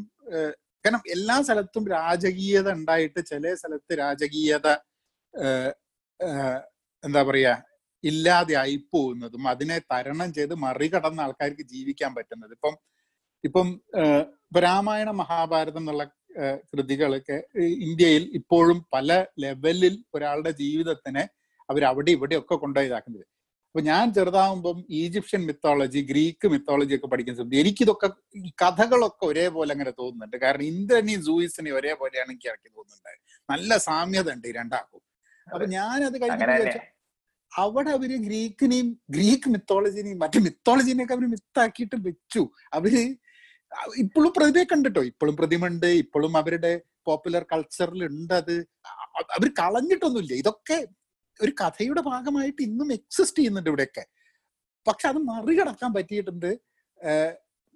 കാരണം 0.84 1.02
എല്ലാ 1.06 1.36
സ്ഥലത്തും 1.42 1.84
രാജകീയത 1.88 2.68
ഉണ്ടായിട്ട് 2.72 3.20
ചില 3.26 3.54
സ്ഥലത്ത് 3.54 3.92
രാജകീയത 3.98 4.68
എന്താ 7.04 7.22
പറയാ 7.22 7.54
ഇല്ലാതെ 8.04 8.54
ആയി 8.62 8.76
പോകുന്നതും 8.92 9.44
അതിനെ 9.52 9.78
തരണം 9.92 10.28
ചെയ്ത് 10.36 10.54
മറികടന്ന 10.66 11.20
ആൾക്കാർക്ക് 11.26 11.64
ജീവിക്കാൻ 11.74 12.10
പറ്റുന്നത്. 12.14 12.52
ഇപ്പം 12.56 12.76
ഇപ്പം 13.44 13.68
രാമായണ 14.66 15.10
മഹാഭാരതം 15.20 15.82
എന്നുള്ള 15.82 16.04
കൃതികളൊക്കെ 16.70 17.36
ഇന്ത്യയിൽ 17.86 18.24
ഇപ്പോഴും 18.38 18.78
പല 18.94 19.12
ലെവലിൽ 19.44 19.94
ഒരാളുടെ 20.14 20.52
ജീവിതത്തിനെ 20.62 21.24
അവർ 21.68 21.82
അവിടെ 21.90 22.10
ഇവിടെ 22.16 22.36
ഒക്കെ 22.40 22.54
കൊണ്ടുപോയി 22.54 22.88
ഇതാക്കുന്നത്. 22.90 23.24
അപ്പൊ 23.68 23.80
ഞാൻ 23.88 24.04
ചെറുതാവുമ്പം 24.14 24.78
ഈജിപ്ഷ്യൻ 25.00 25.42
മിത്തോളജി 25.48 26.00
ഗ്രീക്ക് 26.10 26.46
മിത്തോളജി 26.54 26.94
ഒക്കെ 26.96 27.08
പഠിക്കുന്ന 27.10 27.38
സമയത്ത് 27.38 27.60
എനിക്കിതൊക്കെ 27.62 28.08
ഈ 28.46 28.50
കഥകളൊക്കെ 28.62 29.24
ഒരേപോലെ 29.26 29.70
അങ്ങനെ 29.74 29.92
തോന്നുന്നുണ്ട്. 30.00 30.36
കാരണം 30.44 30.66
ഇന്ദ്രനെയും 30.72 31.20
സൂയിസിനെയും 31.28 31.76
ഒരേപോലെയാണ് 31.80 32.30
എനിക്ക് 32.32 32.48
ഇറക്കി 32.50 32.68
തോന്നുന്നുണ്ട് 32.76 33.12
നല്ല 33.48 33.76
സാമ്യത 33.88 34.28
ഉണ്ട് 34.36 34.48
ഈ 34.50 34.54
രണ്ടാക്കും 34.60 35.02
അപ്പൊ 35.48 35.66
ഞാനത് 35.76 36.08
അത് 36.08 36.18
കഴിഞ്ഞിട്ട് 36.22 36.80
അവിടെ 37.58 37.90
അവർ 37.90 38.16
ഗ്രീക്കിനെയും 38.16 39.00
ഗ്രീക്ക് 39.10 39.50
മിത്തോളജിനെയും 39.50 40.18
മറ്റു 40.18 40.38
മിത്തോളജിനെയൊക്കെ 40.38 41.14
അവർ 41.14 41.26
മിത്താക്കിയിട്ട് 41.26 41.96
വെച്ചു. 41.96 42.50
അവർ 42.72 43.16
ഇപ്പോഴും 43.96 44.32
പ്രതിമയെ 44.36 44.64
കണ്ടിട്ടോ? 44.64 45.02
ഇപ്പോഴും 45.02 45.36
പ്രതിമ 45.36 45.66
ഉണ്ട് 45.66 45.86
ഇപ്പോഴും 45.86 46.36
അവരുടെ 46.36 46.80
പോപ്പുലർ 47.06 47.46
കൾച്ചറിൽ 47.52 48.04
ഉണ്ട് 48.04 48.34
അത്. 48.34 48.66
അവർ 49.36 49.48
കളഞ്ഞിട്ടൊന്നുമില്ല. 49.48 50.34
ഇതൊക്കെ 50.34 50.86
ഒരു 51.42 51.52
കഥയുടെ 51.60 52.00
ഭാഗമായിട്ട് 52.00 52.62
ഇന്നും 52.62 52.92
എക്സിസ്റ്റ് 52.92 53.38
ചെയ്യുന്നുണ്ട് 53.38 53.70
ഇവിടെയൊക്കെ. 53.70 54.04
പക്ഷെ 54.88 55.08
അത് 55.08 55.18
മറികടക്കാൻ 55.18 55.92
പറ്റിയിട്ടുണ്ട്. 55.94 56.70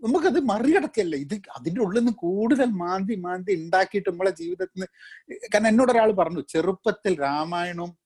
നമുക്കത് 0.03 0.41
മറികടക്കല്ല 0.41 1.17
ഇത് 1.17 1.35
അതിന്റെ 1.35 1.81
ഉള്ളിൽ 1.81 2.01
നിന്ന് 2.01 2.13
കൂടുതൽ 2.13 2.65
മാന്തി 2.65 3.15
മാന്തി 3.15 3.53
ഉണ്ടാക്കിയിട്ട് 3.53 4.11
നമ്മളെ 4.11 4.31
ജീവിതത്തിന് 4.31 4.87
കാരണം 5.55 5.69
എന്നോട് 5.69 5.93
ഒരാൾ 5.93 6.13
പറഞ്ഞു 6.13 6.41
ചെറുപ്പത്തിൽ 6.41 7.21
രാമായണവും 7.21 8.04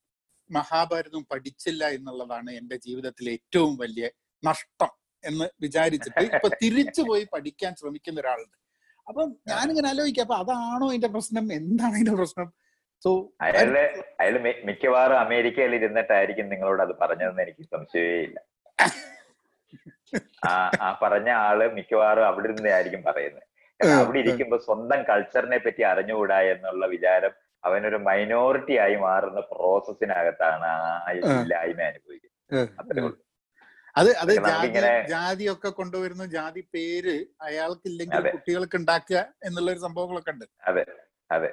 മഹാഭാരതവും 0.51 1.27
പഠിച്ചില്ല 1.33 1.85
എന്നുള്ളതാണ് 1.89 2.51
എന്റെ 2.51 2.77
ജീവിതത്തിലെ 2.77 3.31
ഏറ്റവും 3.31 3.77
വലിയ 3.77 4.07
നഷ്ടം 4.43 4.93
എന്ന് 5.25 5.47
വിചാരിച്ചിട്ട് 5.61 6.25
ഇപ്പൊ 6.25 6.49
തിരിച്ചു 6.63 7.03
പോയി 7.03 7.25
പഠിക്കാൻ 7.33 7.75
ശ്രമിക്കുന്ന 7.75 8.21
ഒരാളുണ്ട്. 8.21 8.57
അപ്പൊ 9.07 9.23
ഞാനിങ്ങനെ 9.49 9.89
ആലോചിക്കാം. 9.89 10.25
അപ്പൊ 10.25 10.37
അതാണോ 10.43 10.93
എന്റെ 10.93 11.09
പ്രശ്നം? 11.09 11.53
എന്താണ് 11.53 11.97
എന്റെ 11.97 12.13
പ്രശ്നം? 12.13 12.49
സോ 13.05 13.11
അയാൾ 13.41 13.77
അയാൾ 14.21 14.39
മിക്കവാറും 14.65 15.19
അമേരിക്കയിൽ 15.19 15.75
ഇരുന്നിട്ടായിരിക്കും 15.75 16.49
നിങ്ങളോട് 16.49 16.83
അത് 16.83 16.95
പറഞ്ഞതെന്ന് 17.03 17.43
എനിക്ക് 17.43 17.63
സംശയമേ 17.63 18.21
ഇല്ല 18.21 18.39
ആ 20.49 20.71
ആ 20.81 20.99
പറഞ്ഞ 21.03 21.31
ആൾ 21.31 21.61
മിക്കവാറും 21.73 22.27
അവിടെ 22.27 22.49
ഇരുന്നായിരിക്കും 22.49 23.03
പറയുന്നത്. 23.03 23.45
അവിടെ 23.81 24.19
ഇരിക്കുമ്പോ 24.19 24.57
സ്വന്തം 24.59 25.01
കൾച്ചറിനെ 25.03 25.59
പറ്റി 25.59 25.83
അറിഞ്ഞുകൂടാ 25.83 26.39
എന്നുള്ള 26.43 26.87
വിചാരം 26.87 27.35
അവനൊരു 27.65 27.97
മൈനോറിറ്റി 27.97 28.77
ആയി 28.77 28.95
മാറുന്ന 28.95 29.41
പ്രോസസ്സിനകത്താണ് 29.41 30.67
ആ 30.67 31.11
ഇല്ലായ്മ 31.11 31.81
അനുഭവിക്കുന്നത്. 31.81 33.15
അത് 33.97 34.17
അത് 34.17 34.33
ജാതി 34.35 34.69
ജാതിയൊക്കെ 35.09 35.69
കൊണ്ടുവരുന്ന. 35.69 36.27
ജാതി 36.27 36.61
പേര് 36.75 37.25
അയാൾക്കില്ലെങ്കിൽ. 37.43 38.31
കുട്ടികൾക്ക് 38.31 38.77
ഉണ്ടാക്കുക 38.77 39.27
എന്നുള്ള 39.45 39.73
ഒരു 39.73 39.79
സംഭവങ്ങളൊക്കെ 39.79 40.31
ഉണ്ട്. 40.31 40.45
അതെ 40.67 40.85
അതെ. 41.31 41.51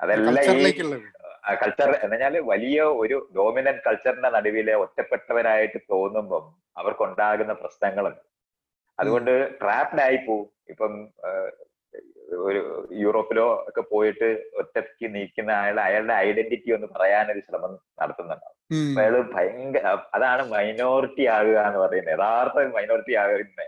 അതെല്ലാം 0.00 0.58
ഈ 0.58 0.72
കൾച്ചർ 1.62 1.90
എന്നുവെച്ചാൽ 1.90 2.40
വലിയ 2.40 2.82
ഒരു 2.82 3.16
ഡോമിനന്റ് 3.36 3.82
കൾച്ചറിന്റെ 3.86 4.30
നടുവിലെ 4.30 4.74
ഒറ്റപ്പെട്ടവരായിട്ട് 4.74 5.78
തോന്നുമ്പം 5.90 6.46
അവർക്കുണ്ടാകുന്ന 6.76 7.52
പ്രശ്നങ്ങളുണ്ട്. 7.52 8.22
അതുകൊണ്ട് 8.98 9.58
ട്രാപ്ഡ് 9.60 10.00
ആയി 10.00 10.16
പോവും. 10.16 10.48
ഇപ്പം 10.68 10.92
ഒരു 12.34 12.88
യൂറോപ്പിലോ 12.92 13.64
ഒക്കെ 13.68 13.80
പോയിട്ട് 13.80 14.50
ഒറ്റയ്ക്ക് 14.54 15.14
നീക്കുന്ന 15.14 15.52
അയാൾ 15.52 15.80
അയാളുടെ 15.80 16.14
ഐഡന്റിറ്റി 16.14 16.70
ഒന്ന് 16.72 16.86
പറയാനൊരു 16.86 17.40
ശ്രമം 17.40 17.78
നടത്തുന്നുണ്ടാവും 18.02 18.98
അയാൾ 19.00 19.20
ഭയങ്കര 19.34 19.96
അതാണ് 20.14 20.50
മൈനോറിറ്റി 20.50 21.26
ആകുക 21.26 21.58
എന്ന് 21.58 21.78
പറയുന്നത്. 21.78 22.14
യഥാർത്ഥ 22.14 22.74
മൈനോറിറ്റി 22.74 23.14
ആകുന്ന 23.14 23.62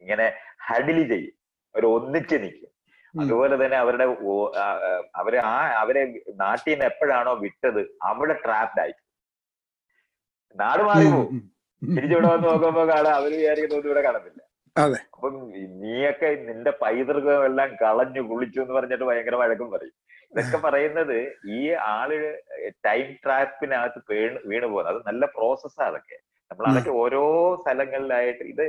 ഇങ്ങനെ 0.00 0.32
ഹഡിലി 0.66 1.02
ചെയ്യും. 1.02 1.32
അവർ 1.74 1.86
ഒന്നിച്ച് 1.86 2.34
നിൽക്കും. 2.34 2.70
അതുപോലെ 3.20 3.54
തന്നെ 3.64 3.76
അവരുടെ 3.76 4.04
അവർ 5.16 5.36
ആ 5.36 5.72
അവരെ 5.76 6.22
നാട്ടിൽ 6.34 6.70
നിന്ന് 6.72 6.84
എപ്പോഴാണോ 6.84 7.34
വിട്ടത് 7.34 7.80
അവിടെ 8.02 8.32
ട്രാപ്ഡ് 8.32 8.80
ആയി. 8.80 8.92
നാട് 10.56 10.82
മാറി 10.82 11.04
പോകും. 11.04 11.50
തിരിച്ചിവിടെ 11.96 12.28
വന്ന് 12.28 12.48
നോക്കുമ്പോ 12.48 12.88
കാണാം. 12.88 13.14
അവർ 13.14 13.32
വിചാരിക്കുന്നത് 13.36 13.86
ഇവിടെ 13.86 14.00
കാണുന്നില്ല 14.00 14.49
അതെ. 14.76 14.98
അപ്പം 15.14 15.34
നീയൊക്കെ 15.82 16.28
നിന്റെ 16.48 16.72
പൈതൃകം 16.82 17.44
എല്ലാം 17.46 17.70
കളഞ്ഞു 17.82 18.22
കുളിച്ചു 18.30 18.58
എന്ന് 18.60 18.74
പറഞ്ഞിട്ട് 18.76 19.06
ഭയങ്കര 19.10 19.36
വഴക്കം 19.42 19.70
പറയും. 19.74 19.94
ഇതൊക്കെ 20.32 20.58
പറയുന്നത് 20.66 21.16
ഈ 21.56 21.60
ആൾ 21.92 22.10
ടൈം 22.86 23.08
ട്രാപ്പിനകത്ത് 23.24 24.00
വീണ് 24.10 24.36
വീണു 24.50 24.66
പോകുന്നത് 24.66 24.92
അത് 24.92 25.00
നല്ല 25.08 25.24
പ്രോസസ്സാണ് 25.36 25.88
അതൊക്കെ. 25.90 26.18
നമ്മൾ 26.50 26.64
അതൊക്കെ 26.70 26.92
ഓരോ 27.00 27.22
സ്ഥലങ്ങളിലായിട്ട് 27.60 28.44
ഇത് 28.52 28.62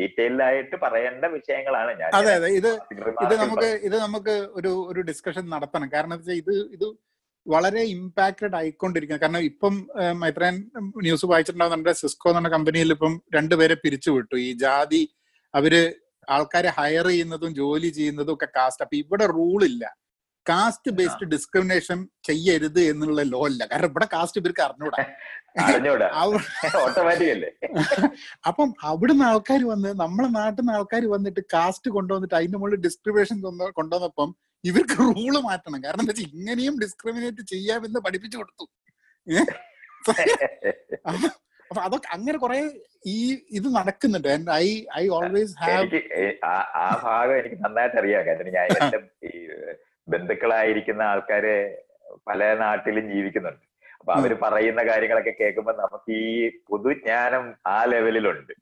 ഡീറ്റെയിൽഡായിട്ട് 0.00 0.76
പറയേണ്ട 0.84 1.24
വിഷയങ്ങളാണ് 1.36 1.92
ഞാൻ 2.00 2.10
അതെ 2.18 2.32
അതെ. 2.38 2.48
ഇത് 2.58 2.70
ഇത് 3.24 3.34
നമുക്ക് 3.42 3.70
ഇത് 3.88 3.96
നമുക്ക് 4.04 4.34
ഒരു 4.58 4.72
ഒരു 4.90 5.00
ഡിസ്കഷൻ 5.10 5.44
നടത്തണം. 5.54 5.88
കാരണം 5.94 6.14
എന്താ 6.14 6.24
വെച്ചാൽ 6.24 6.40
ഇത് 6.42 6.54
ഇത് 6.76 6.86
വളരെ 7.46 7.82
ഇമ്പാക്റ്റഡ് 7.94 8.56
ആയിക്കൊണ്ടിരിക്കുന്നത് 8.56 9.22
കാരണം 9.22 9.44
ഇപ്പം 9.50 9.74
മൈത്രൻ 10.22 10.56
ന്യൂസ് 11.04 11.26
വായിച്ചിട്ടുണ്ടാവും 11.30 11.74
നമ്മുടെ 11.74 11.94
സിസ്കോ 12.00 12.28
എന്ന് 12.30 12.40
പറഞ്ഞ 12.40 12.50
കമ്പനിയിൽ 12.56 12.92
ഇപ്പം 12.96 13.14
രണ്ടുപേരെ 13.36 13.76
പിരിച്ചു 13.84 14.10
വിട്ടു 14.10 14.36
ഈ 14.46 14.50
ജാതി 14.62 15.00
അവർ 15.54 15.94
ആൾക്കാരെ 16.28 16.72
ഹയർ 16.78 17.08
ചെയ്യുന്നതും 17.08 17.54
ജോലി 17.54 17.90
ചെയ്യുന്നതും 17.90 18.34
ഒക്കെ 18.34 18.48
കാസ്റ്റ് 18.56 18.84
അപ്പൊ 18.84 18.96
ഇവിടെ 18.96 19.26
റൂൾ 19.32 19.64
ഇല്ല. 19.64 19.96
കാസ്റ്റ് 20.46 20.90
ബേസ്ഡ് 20.98 21.32
ഡിസ്ക്രിമിനേഷൻ 21.32 22.08
ചെയ്യരുത് 22.24 22.80
എന്നുള്ള 22.90 23.22
ലോ 23.32 23.46
ഇല്ല. 23.46 23.66
കാരണം 23.70 23.86
ഇവിടെ 23.86 24.08
കാസ്റ്റ് 24.14 24.42
ഇവർക്ക് 24.42 24.60
അറിഞ്ഞൂടാ. 24.66 25.04
അപ്പം 28.48 28.74
അവിടുന്ന് 28.82 29.24
ആൾക്കാർ 29.24 29.62
വന്ന് 29.72 30.02
നമ്മളെ 30.02 30.28
നാട്ടിൽ 30.36 30.62
നിന്ന് 30.62 30.72
ആൾക്കാർ 30.72 31.04
വന്നിട്ട് 31.14 31.40
കാസ്റ്റ് 31.54 31.90
കൊണ്ടുവന്നിട്ട് 31.90 32.34
അതിന്റെ 32.34 32.58
മുകളിൽ 32.58 32.80
ഡിസ്ക്രിമിനേഷൻ 32.86 33.40
കൊണ്ടുവന്നപ്പം 33.78 34.36
ഇവർക്ക് 34.64 35.02
റൂൾ 35.02 35.40
മാറ്റണം. 35.48 35.84
കാരണം 35.84 36.04
എന്താ 36.04 36.12
വെച്ചാൽ 36.12 36.32
ഇങ്ങനെയും 36.32 36.78
ഡിസ്ക്രിമിനേറ്റ് 36.82 37.42
ചെയ്യാമെന്ന് 37.52 38.00
പഠിപ്പിച്ചു 38.06 38.38
കൊടുത്തു? 38.38 38.66
അപ്പൊ- 41.70 41.84
അതൊക്കെ 41.84 42.08
അങ്ങനെ 42.12 42.38
കുറെ 42.38 42.70
ഈ 43.06 43.38
ഇത് 43.50 43.74
നടക്കുന്നുണ്ട്. 43.74 44.28
And 44.28 44.50
I 44.50 44.84
I 44.96 45.08
always 45.08 45.56
have 45.58 46.00
ആ 46.44 46.54
ആ 46.74 47.00
ഭാഗം 47.02 47.38
എനിക്ക് 47.38 47.56
നന്നായിട്ട് 47.64 47.96
അറിയാം. 47.96 48.26
കാരണം 48.26 48.52
ഞാൻ 48.52 48.68
എന്റെ 48.82 49.28
ഈ 49.28 49.48
ബന്ധുക്കളായിരിക്കുന്ന 50.08 51.02
ആൾക്കാര് 51.02 51.54
പല 52.26 52.54
നാട്ടിലും 52.54 53.12
ജീവിക്കുന്നുണ്ട്. 53.12 53.64
അപ്പൊ 54.00 54.12
അവർ 54.12 54.34
പറയുന്ന 54.42 54.84
കാര്യങ്ങളൊക്കെ 54.84 55.34
കേൾക്കുമ്പോ 55.40 55.72
നമുക്ക് 55.72 56.12
ഈ 56.12 56.48
പൊതുജ്ഞാനം 56.70 57.54
ആ 57.66 57.84
ലെവലിലുണ്ട്. 57.84 58.52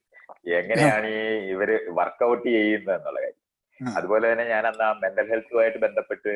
എങ്ങനെയാണ് 0.50 1.06
ഈ 1.06 1.50
ഇവർ 1.50 1.80
വർക്ക്ഔട്ട് 1.88 2.48
ചെയ്യുന്നത് 2.48 2.96
എന്നുള്ള 2.96 3.20
കാര്യം. 3.20 3.44
അതുപോലെ 3.96 4.32
തന്നെ 4.32 4.44
ഞാൻ 4.44 4.66
അന്ന് 4.66 4.84
ആ 4.84 4.92
മെന്റൽ 4.92 5.30
ഹെൽത്തുമായിട്ട് 5.30 5.78
ബന്ധപ്പെട്ട് 5.78 6.32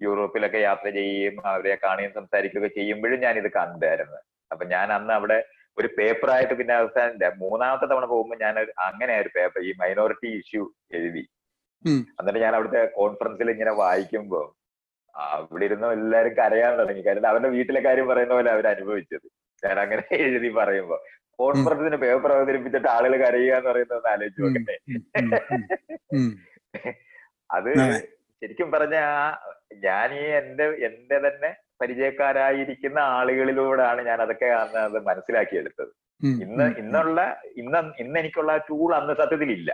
യൂറോപ്പിലൊക്കെ 0.00 0.58
യാത്ര 0.58 0.90
ചെയ്യുകയും 0.90 1.46
അവരെ 1.46 1.78
കാണുകയും 1.84 2.12
സംസാരിക്കുകയൊക്കെ 2.14 2.80
ചെയ്യുമ്പോഴും 2.80 3.20
ഞാൻ 3.20 3.36
ഇത് 3.36 3.50
കണ്ടായിരുന്നു. 3.52 4.18
അപ്പൊ 4.52 4.66
ഞാൻ 4.66 4.92
അന്ന് 4.92 5.12
അവിടെ 5.12 5.38
ഒരു 5.78 5.88
പേപ്പർ 5.98 6.30
ആയിട്ട് 6.30 6.54
പിന്നെ 6.54 6.74
അവസാനം 6.74 7.38
മൂന്നാമത്തെ 7.38 7.86
തവണ 7.86 8.04
പോകുമ്പോൾ 8.04 8.38
ഞാൻ 8.40 8.54
അങ്ങനെ 8.78 9.20
ഒരു 9.20 9.30
പേപ്പർ 9.36 9.60
ഈ 9.62 9.72
മൈനോറിറ്റി 9.78 10.28
ഇഷ്യൂ 10.40 10.62
എഴുതി. 10.92 11.24
എന്നിട്ട് 12.18 12.40
ഞാൻ 12.40 12.54
അവിടുത്തെ 12.54 12.82
കോൺഫറൻസിൽ 12.94 13.50
ഇങ്ങനെ 13.50 13.72
വായിക്കുമ്പോ 13.74 14.40
അവിടെ 15.14 15.64
ഇരുന്ന് 15.64 15.88
എല്ലാവരും 15.88 16.32
കരയാൻ 16.34 16.72
തുടങ്ങി. 16.78 17.02
കാരണം 17.06 17.28
അവരുടെ 17.28 17.48
വീട്ടിലെ 17.48 17.80
കാര്യം 17.80 18.08
പറയുന്ന 18.08 18.34
പോലെ 18.34 18.50
അവർ 18.50 18.66
അനുഭവിച്ചത്. 18.66 19.26
ഞാൻ 19.62 19.76
അങ്ങനെ 19.80 20.02
എഴുതി 20.26 20.48
പറയുമ്പോ. 20.48 20.96
കോൺഫറൻസിന് 21.38 21.96
പേപ്പർ 21.96 22.32
അവതരിപ്പിച്ചിട്ട് 22.32 22.88
ആളുകൾ 22.88 23.16
കരയുക 23.16 23.54
എന്ന് 23.56 23.70
പറയുന്നത് 23.70 23.98
ഒന്ന് 23.98 24.10
ആലോചിച്ച് 24.12 24.42
നോക്കട്ടെ. 24.42 24.76
അത് 27.50 27.70
ശരിക്കും 28.42 28.72
പറഞ്ഞ 28.72 28.96
ഞാൻ 29.84 30.14
ഈ 30.14 30.24
എന്റെ 30.40 30.64
എന്റെ 30.88 31.18
തന്നെ 31.28 31.50
പരിചയക്കാരായിരിക്കുന്ന 31.80 32.98
ആളുകളിലൂടെയാണ് 33.16 34.00
ഞാൻ 34.02 34.18
അതൊക്കെ 34.24 34.48
അന്ന് 34.60 34.80
അത് 34.86 34.98
മനസ്സിലാക്കിയെടുത്തത്. 35.08 35.92
ഇന്ന് 36.42 36.66
ഇന്നുള്ള 36.82 37.18
ഇന്ന് 37.62 37.80
ഇന്ന് 38.02 38.18
എനിക്കുള്ള 38.22 38.52
ടൂൾ 38.68 38.90
അന്ന് 38.98 39.14
സത്യത്തിൽ 39.20 39.50
ഇല്ല. 39.58 39.70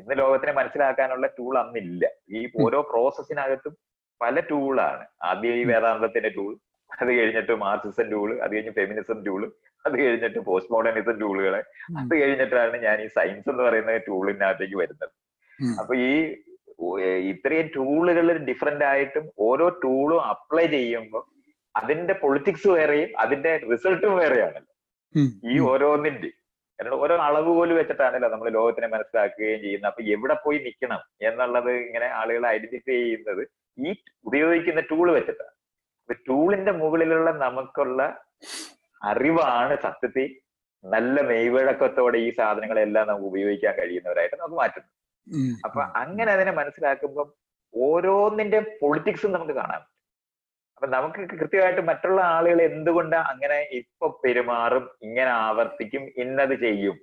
ഇന്ന് 0.00 0.14
ലോകത്തിനെ 0.18 0.52
മനസ്സിലാക്കാനുള്ള 0.58 1.26
ടൂൾ 1.38 1.54
അന്നില്ല 1.62 2.04
ഈ 2.30 2.40
ഓരോ 2.64 2.80
പ്രോസസ്സിനകത്തും 2.90 3.74
പല 4.20 4.40
ടൂളാണ് 4.50 5.04
ആദ്യം 5.30 5.56
ഈ 5.60 5.64
വേദാന്തത്തിന്റെ 5.72 6.30
ടൂൾ 6.36 6.52
അത് 6.90 7.10
കഴിഞ്ഞിട്ട് 7.18 7.54
മാർക്സിസം 7.64 8.06
ടൂൾ 8.12 8.28
അത് 8.44 8.52
കഴിഞ്ഞ് 8.54 8.72
ഫെമിനിസം 8.78 9.18
ടൂൾ 9.26 9.42
അത് 9.84 9.94
കഴിഞ്ഞിട്ട് 10.00 10.40
പോസ്റ്റ് 10.48 10.72
മോഡേണിസം 10.74 11.16
ടൂളുകൾ 11.20 11.54
അത് 12.00 12.12
കഴിഞ്ഞിട്ടാണ് 12.20 12.78
ഞാൻ 12.86 12.96
ഈ 13.04 13.08
സയൻസ് 13.16 13.48
എന്ന് 13.52 13.62
പറയുന്ന 13.62 13.96
ടൂളിനകത്തേക്ക് 14.08 14.76
വരുന്നത്. 14.82 15.12
അപ്പൊ 15.80 15.92
ഈ 16.08 16.12
ഇത്രയും 17.30 17.66
ടൂളുകൾ 17.76 18.26
ഡിഫറെന്റ് 18.50 18.86
ആയിട്ടും 18.92 19.24
ഓരോ 19.48 19.68
ടൂളും 19.84 20.20
അപ്ലൈ 20.32 20.66
ചെയ്യുമ്പോൾ 20.76 21.24
അതിന്റെ 21.74 22.14
പൊളിറ്റിക്സ് 22.22 22.68
വേറെയും 22.76 23.10
അതിന്റെ 23.22 23.52
റിസൾട്ടും 23.70 24.12
വേറെയാണല്ലോ 24.20 24.74
ഈ 25.52 25.56
ഓരോന്നിന്റെ 25.70 26.30
കാരണം 26.78 27.00
ഓരോ 27.04 27.14
അളവ് 27.28 27.52
പോലും 27.58 27.76
വെച്ചിട്ടാണല്ലോ 27.78 28.28
നമ്മൾ 28.32 28.48
ലോകത്തിനെ 28.56 28.88
മനസ്സിലാക്കുകയും 28.92 29.60
ചെയ്യുന്നത്. 29.62 29.90
അപ്പൊ 29.90 30.02
എവിടെ 30.14 30.34
പോയി 30.44 30.58
നിൽക്കണം 30.66 31.00
എന്നുള്ളത് 31.28 31.70
ഇങ്ങനെ 31.84 32.08
ആളുകൾ 32.20 32.44
ഐഡന്റിഫൈ 32.56 32.96
ചെയ്യുന്നത് 33.02 33.42
ഈ 33.78 33.92
ഉപയോഗിക്കുന്ന 34.28 34.82
ടൂൾ 34.90 35.06
വെച്ചിട്ടാണ്. 35.16 35.54
അപ്പൊ 36.02 36.14
ടൂളിന്റെ 36.28 36.72
മുകളിലുള്ള 36.82 37.30
നമുക്കുള്ള 37.44 38.02
അറിവാണ് 39.10 39.74
സത്യത്തിൽ 39.86 40.28
നല്ല 40.84 41.20
മെയ്വഴക്കത്തോടെ 41.30 42.18
ഈ 42.26 42.30
സാധനങ്ങളെല്ലാം 42.38 43.06
നമുക്ക് 43.10 43.28
ഉപയോഗിക്കാൻ 43.32 43.74
കഴിയുന്നവരായിട്ട് 43.80 44.36
നമുക്ക് 44.40 44.58
മാറ്റുന്നത്. 44.62 44.94
അപ്പൊ 45.64 45.82
അങ്ങനെ 45.82 46.32
അതിനെ 46.32 46.50
മനസ്സിലാക്കുമ്പോൾ 46.50 47.34
ഓരോന്നിന്റെ 47.74 48.78
പൊളിറ്റിക്സും 48.80 49.32
നമുക്ക് 49.32 49.52
കാണാം. 49.52 49.80
അപ്പൊ 50.74 50.86
നമുക്ക് 50.86 51.38
കൃത്യമായിട്ട് 51.38 51.80
മറ്റുള്ള 51.80 52.20
ആളുകൾ 52.20 52.62
എന്തുകൊണ്ട് 52.62 53.16
അങ്ങനെ 53.16 53.60
ഇപ്പൊ 53.60 54.20
പെരുമാറും 54.24 54.90
ഇങ്ങനെ 55.02 55.30
ആവർത്തിക്കും 55.30 56.12
ഇന്നത് 56.16 56.54
ചെയ്യും? 56.54 56.98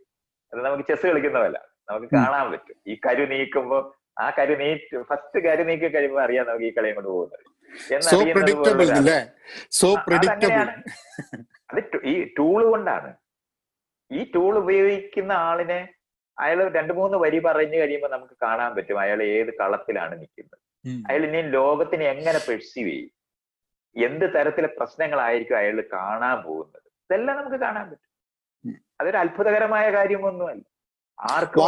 അത് 0.54 0.66
നമുക്ക് 0.66 0.84
ചെസ് 0.84 1.08
കളിക്കുന്നതല്ല. 1.08 1.68
നമുക്ക് 1.90 2.16
കാണാൻ 2.16 2.52
പറ്റും. 2.52 2.76
ഈ 2.88 2.96
കരു 2.96 3.24
നീക്കുമ്പോ 3.24 3.96
ആ 4.20 4.30
കരു 4.30 4.56
നീ 4.56 4.78
ഫസ്റ്റ് 5.02 5.40
കരു 5.44 5.64
നീക്കി 5.64 5.86
കഴിയുമ്പോൾ 5.86 6.24
അറിയാം 6.24 6.48
നമുക്ക് 6.48 6.66
ഈ 6.66 6.74
കളിയും 6.74 6.96
കൊണ്ട് 6.96 7.10
പോകുന്നത്. 7.10 7.40
അത് 11.70 11.80
ഈ 12.06 12.34
ടൂൾ 12.38 12.70
കൊണ്ടാണ്. 12.70 13.14
ഈ 14.12 14.32
ടൂൾ 14.36 14.58
ഉപയോഗിക്കുന്ന 14.58 15.32
ആളിനെ 15.32 15.95
അയാൾ 16.40 16.60
രണ്ട് 16.74 16.94
മൂന്ന് 16.94 17.18
വരി 17.18 17.40
പറഞ്ഞു 17.40 17.78
കഴിയുമ്പോൾ 17.78 18.12
നമുക്ക് 18.12 18.36
കാണാൻ 18.44 18.76
പറ്റും 18.76 19.00
അയാൾ 19.00 19.24
ഏത് 19.24 19.52
കളത്തിലാണ് 19.60 20.20
നിൽക്കുന്നത്. 20.20 20.60
അയാൾ 21.10 21.26
ഇനി 21.26 21.42
ലോകത്തിനെ 21.42 22.06
എങ്ങനെ 22.06 22.40
പെർസീവ് 22.48 22.90
ചെയ്യും? 22.90 23.12
എന്ത് 23.96 24.26
തരത്തിലെ 24.36 24.68
പ്രശ്നങ്ങളായിരിക്കും 24.68 25.58
അയാൾ 25.58 25.84
കാണാൻ 25.94 26.44
പോകുന്നത്? 26.44 26.88
ഇതെല്ലാം 27.06 27.38
നമുക്ക് 27.38 27.58
കാണാൻ 27.58 27.86
പറ്റും. 27.90 28.12
അതൊരു 29.02 29.18
അത്ഭുതകരമായ 29.18 29.92
കാര്യമൊന്നുമല്ല. 29.92 30.64
ആർക്കും 31.20 31.62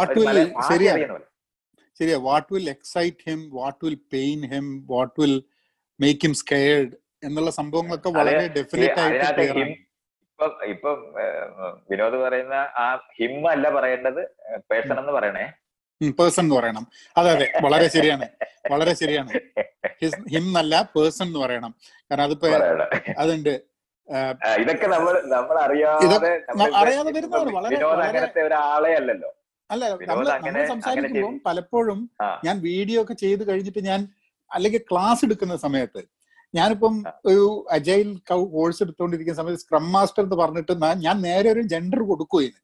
ശരിയാ. 1.98 2.18
What 2.18 2.54
will 2.54 2.70
excite 2.70 3.30
him 3.30 3.50
what 3.52 3.84
will 3.84 3.98
pain 4.12 4.46
him 4.54 4.86
what 4.90 5.20
will 5.20 5.42
make 6.00 6.20
him 6.20 6.34
scared 6.34 6.92
എന്നുള്ള 7.24 7.50
സംഭവങ്ങളൊക്കെ 7.50 8.08
വളരെ 8.08 8.48
ഡെഫിനറ്റ് 8.48 9.00
ആയിട്ട് 9.00 9.87
ഇപ്പൊ 10.38 10.64
ഇപ്പൊ 10.72 10.90
വിനോദ് 11.90 12.16
പറയുന്ന 12.16 12.56
ആ 12.78 12.84
ഹിം 13.16 13.32
അല്ല 13.50 13.66
പറയേണ്ടത് 13.76 14.20
പേഴ്സൺ 14.70 14.98
എന്ന് 15.00 15.12
പറയണേ. 15.12 15.46
പേഴ്സൺ 16.18 16.42
എന്ന് 16.44 16.54
പറയണം. 16.54 16.84
അതെ 17.16 17.30
അതെ 17.30 17.46
വളരെ 17.64 17.86
ശരിയാണ് 17.94 18.26
വളരെ 18.70 18.92
ശരിയാണ്. 19.00 19.30
ഹിം 20.34 20.46
അല്ല 20.58 20.74
പേഴ്സൺ 20.94 21.26
എന്ന് 21.26 21.40
പറയണം. 21.44 21.72
കാരണം 22.10 22.24
അതിപ്പോ 22.24 22.50
അതുണ്ട്. 23.18 23.52
ഇതൊക്കെ 24.60 24.86
നമ്മൾ 24.86 25.14
നമ്മൾ 25.28 25.56
അറിയാതെ 25.64 26.18
അറിയാതെ 26.82 27.10
വരുന്നതാണ്. 27.16 27.50
വളരെ- 27.58 27.82
അങ്ങനത്തെ 28.06 28.42
ഒരാളെ 28.42 28.92
അല്ലല്ലോ. 29.00 29.30
അല്ല 29.70 29.84
നമ്മൾ 30.10 30.26
നമ്മൾ 30.36 30.62
സംസാരിക്കുമ്പോൾ 30.66 31.34
പലപ്പോഴും 31.48 31.98
ഞാൻ 32.46 32.56
വീഡിയോ 32.68 32.98
ഒക്കെ 33.02 33.14
ചെയ്ത് 33.24 33.42
കഴിഞ്ഞിട്ട് 33.48 33.82
ഞാൻ 33.90 34.00
അല്ലെങ്കിൽ 34.50 34.82
ക്ലാസ് 34.90 35.22
എടുക്കുന്ന 35.24 35.56
സമയത്ത് 35.66 36.02
ഞാനിപ്പം 36.54 36.94
ഒരു 37.26 37.44
അജൈൽ 37.70 38.08
കോഴ്സ് 38.52 38.80
എടുത്തുകൊണ്ടിരിക്കുന്ന 38.84 39.38
സമയത്ത് 39.40 39.62
സ്ക്രം 39.64 39.86
മാസ്റ്റർ 39.94 40.22
എന്ന് 40.24 40.38
പറഞ്ഞിട്ട് 40.42 40.74
ഞാൻ 41.06 41.16
നേരെ 41.26 41.48
ഒരു 41.54 41.62
ജെൻഡർ 41.72 42.02
കൊടുക്കുകയും 42.10 42.56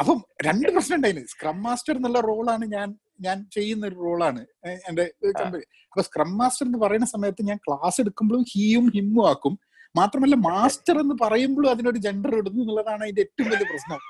അപ്പം 0.00 0.18
രണ്ട് 0.46 0.68
പ്രശ്നം 0.74 0.96
ഉണ്ടായില്ല 0.98 1.22
സ്ക്രം 1.32 1.58
മാസ്റ്റർ 1.64 1.94
എന്നുള്ള 1.98 2.20
റോളാണ് 2.28 2.64
ഞാൻ 2.76 2.88
ഞാൻ 3.20 3.38
ചെയ്യുന്ന 3.52 3.84
ഒരു 3.86 3.98
റോളാണ് 4.04 4.40
എന്റെ 4.88 5.04
കമ്പനി 5.38 5.64
അപ്പൊ 5.92 6.02
സ്ക്രം 6.02 6.30
മാസ്റ്റർ 6.40 6.64
എന്ന് 6.66 6.80
പറയുന്ന 6.82 7.08
സമയത്ത് 7.12 7.42
ഞാൻ 7.50 7.58
ക്ലാസ് 7.66 7.98
എടുക്കുമ്പോഴും 8.02 8.42
ഹീയും 8.52 8.86
ഹിമ്മും 8.96 9.24
ആക്കും. 9.28 9.54
മാത്രമല്ല 9.94 10.36
മാസ്റ്റർ 10.46 10.96
എന്ന് 11.00 11.14
പറയുമ്പോഴും 11.22 11.68
അതിനൊരു 11.70 12.00
ജെൻഡർ 12.06 12.32
ഇടുന്നു 12.40 12.60
എന്നുള്ളതാണ് 12.62 13.02
അതിന്റെ 13.04 13.22
ഏറ്റവും 13.22 13.48
വലിയ 13.52 13.66
പ്രശ്നം? 13.70 14.00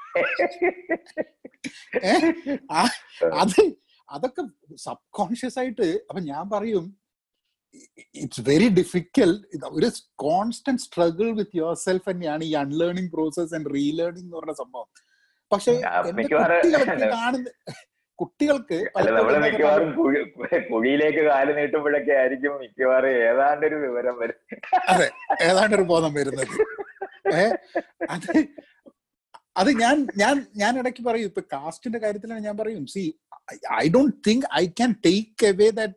അത് 3.41 3.61
അതൊക്കെ 4.09 4.43
സബ് 4.85 5.05
കോൺഷ്യസ് 5.19 5.59
ആയിട്ട് 5.59 5.89
അപ്പൊ 6.09 6.21
ഞാൻ 6.31 6.45
പറയും 6.51 6.85
ഇറ്റ്സ് 8.23 8.43
വെരി 8.51 8.69
ഡിഫിക്കൽട്ട് 8.79 9.67
ഒരു 9.79 9.89
constant 10.25 10.83
struggle 10.87 11.29
with 11.39 11.59
your 11.61 11.77
self 11.87 12.07
തന്നെയാണ് 12.11 12.45
ഈ 12.51 12.53
അൺലേണിംഗ് 12.65 13.13
പ്രോസസ് 13.15 13.55
ആൻഡ് 13.59 13.71
റീലേണിംഗ് 13.77 14.27
എന്ന് 14.27 14.37
പറഞ്ഞ 14.39 14.55
സംഭവം. 14.63 14.89
പക്ഷെ 15.51 15.73
കുട്ടികൾക്ക് 18.19 18.77
കാണുന്ന 18.99 19.39
മിക്കവാറും 19.45 19.91
കുഴിയിലേക്ക് 20.71 21.23
കാൽ 21.29 21.49
നീട്ടുമ്പോഴൊക്കെ 21.59 22.13
ആയിരിക്കും 22.21 22.55
മിക്കവാറും 22.63 23.11
ഏതാണ്ടൊരു 23.31 23.79
വിവരം 23.87 24.15
വരും. 24.23 24.39
ഏതാണ്ട് 25.49 25.75
ഒരു 25.79 25.85
ബോധം 25.93 26.13
വരുന്നത്. 26.19 26.55
അത് 28.15 28.33
അത് 29.61 29.71
ഞാൻ 29.83 29.97
ഞാൻ 30.23 30.35
ഞാൻ 30.63 30.73
ഇടയ്ക്ക് 30.81 31.03
പറയും 31.09 31.29
ഇപ്പൊ 31.31 31.43
കാസ്റ്റിന്റെ 31.55 31.99
കാര്യത്തിലാണ് 32.03 32.43
ഞാൻ 32.49 32.57
പറയും 32.63 32.83
see 32.95 33.05
I 33.83 33.85
don't 33.95 34.17
think 34.29 34.47
I 34.61 34.65
can 34.79 34.93
take 35.07 35.47
away 35.53 35.69
that 35.79 35.95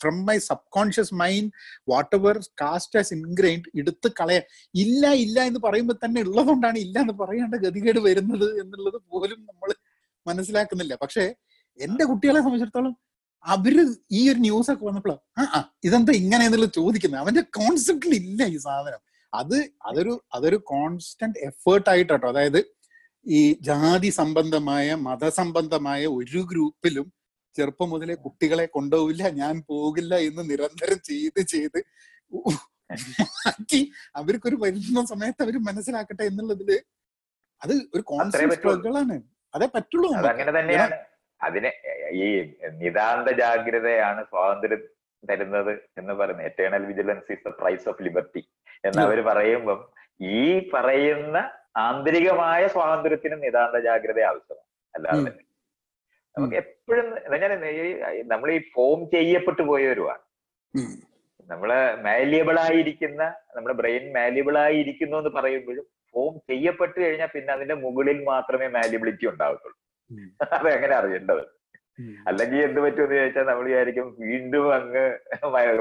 from 0.00 0.24
my 0.24 0.38
subconscious 0.70 1.14
mind 1.14 1.50
whatever 2.16 2.36
caste 2.62 2.98
as 2.98 3.12
ingrained 3.14 3.68
എടുത്ത് 3.74 4.08
കളയാൻ. 4.20 4.42
ഇല്ല 4.74 5.12
ഇല്ല 5.24 5.40
എന്ന് 5.42 5.60
പറയുമ്പോൾ 5.60 5.98
തന്നെ 6.04 6.20
ഉള്ളതുകൊണ്ടാണ് 6.20 6.78
ഇല്ല 6.78 6.98
എന്ന് 7.00 7.12
പറയാണ്ട് 7.12 7.56
ഗതികേട് 7.56 7.98
വരുന്നത് 7.98 8.48
എന്നുള്ളത് 8.60 8.98
പോലും 9.12 9.40
നമ്മൾ 9.50 9.70
മനസ്സിലാക്കുന്നില്ല. 10.26 10.94
പക്ഷേ 10.94 11.24
എന്റെ 11.78 12.04
കുട്ടികളെ 12.04 12.40
സംബന്ധിച്ചിടത്തോളം 12.40 12.94
അവർ 13.44 13.74
ഈ 14.10 14.30
ഒരു 14.32 14.38
ന്യൂസ് 14.38 14.70
ഒക്കെ 14.70 14.84
വന്നപ്പോൾ 14.84 15.14
ആ 15.38 15.44
ആ 15.56 15.60
ഇതെന്താ 15.84 16.12
ഇങ്ങനെ 16.12 16.44
എന്നുള്ളത് 16.44 16.72
ചോദിക്കുന്നത് 16.72 17.20
അവന്റെ 17.20 17.42
കോൺസെപ്റ്റിൽ 17.58 18.14
ഇല്ല 18.14 18.42
ഈ 18.44 18.58
സാധനം. 18.58 19.00
അത് 19.32 19.56
അതൊരു 19.88 20.24
അതൊരു 20.34 20.56
കോൺസ്റ്റന്റ് 20.56 21.38
എഫേർട്ട് 21.38 21.90
ആയിട്ടോ 21.90 22.28
അതായത് 22.30 22.60
ഈ 23.26 23.40
ജാതി 23.60 24.10
സംബന്ധമായ 24.10 24.94
മതസംബന്ധമായ 24.94 26.06
ഒരു 26.06 26.40
ഗ്രൂപ്പിലും 26.52 27.06
ചെറുപ്പം 27.54 27.90
മുതലേ 27.90 28.14
കുട്ടികളെ 28.14 28.66
കൊണ്ടുപോവില്ല 28.66 29.28
ഞാൻ 29.30 29.64
പോകില്ല 29.68 30.14
എന്ന് 30.14 30.50
നിരന്തരം 30.50 31.00
ചെയ്ത് 31.00 31.40
ചെയ്ത് 31.46 31.78
മാറ്റി 33.36 33.80
അവർക്കൊരു 34.16 34.56
വരുന്ന 34.60 35.04
സമയത്ത് 35.04 35.42
അവർ 35.42 35.56
മനസ്സിലാക്കട്ടെ 35.58 36.22
എന്നുള്ളതിൽ 36.22 36.70
അത് 37.62 37.74
ഒരു 37.94 38.02
കോൺസ്റ്റന്റ് 38.02 38.96
ആണ്. 38.98 39.16
അതേ 39.54 39.68
പറ്റുള്ളൂ 39.74 40.08
അങ്ങനെ 40.14 40.52
തന്നെയാണ്. 40.58 40.96
അതിനെ 41.42 41.72
ഈ 42.12 42.26
നിതാന്ത 42.72 43.28
ജാഗ്രതയാണ് 43.38 44.24
സ്വാതന്ത്ര്യം 44.24 44.82
തരുന്നത് 45.30 45.72
എന്ന് 45.98 46.12
പറയുന്നത്. 46.12 46.46
Eternal 46.46 46.84
vigilance 46.86 47.32
is 47.32 47.44
the 47.48 47.52
price 47.60 47.88
of 47.88 48.02
liberty 48.02 48.42
എന്ന് 48.84 49.02
അവർ 49.02 49.20
പറയുമ്പം 49.20 49.80
ഈ 50.20 50.70
പറയുന്ന 50.74 51.36
ആന്തരികമായ 51.76 52.66
സ്വാതന്ത്ര്യത്തിന് 52.66 53.42
നിതാന്ത 53.42 53.76
ജാഗ്രത 53.84 54.20
ആവശ്യമാണ്. 54.24 54.68
അല്ലാതെ. 54.94 55.51
നമുക്ക് 56.36 56.56
എപ്പോഴും 56.56 57.06
ഞാൻ 57.42 57.52
നമ്മൾ 58.26 58.52
ഈ 58.52 58.60
ഫോം 58.74 59.10
ചെയ്യപ്പെട്ടു 59.10 59.62
പോയവരുമാണ്. 59.62 60.22
നമ്മൾ 61.48 61.70
മാലിയബിൾ 62.04 62.58
ആയിരിക്കുന്ന 62.60 63.22
നമ്മുടെ 63.56 63.74
ബ്രെയിൻ 63.74 64.04
മാലിയബിൾ 64.12 64.58
ആയിരിക്കുന്നു 64.58 65.16
എന്ന് 65.16 65.30
പറയുമ്പോഴും 65.30 65.84
ഫോം 66.14 66.34
ചെയ്യപ്പെട്ടു 66.50 67.00
കഴിഞ്ഞാൽ 67.00 67.26
പിന്നെ 67.26 67.52
അതിന്റെ 67.52 67.74
മുകളിൽ 67.74 68.24
മാത്രമേ 68.24 68.68
മാലിബിലിറ്റി 68.68 69.26
ഉണ്ടാവത്തുള്ളൂ. 69.26 69.78
അത് 70.56 70.68
എങ്ങനെ 70.68 70.94
അറിയേണ്ടത്? 70.96 71.42
അല്ലെങ്കിൽ 72.28 72.58
എന്ത് 72.62 72.80
പറ്റുമെന്ന് 72.80 73.16
ചോദിച്ചാൽ 73.16 73.44
നമ്മൾ 73.46 73.64
വിചാരിക്കും 73.64 74.06
വീണ്ടും 74.20 74.74
അങ്ങ് 74.74 75.04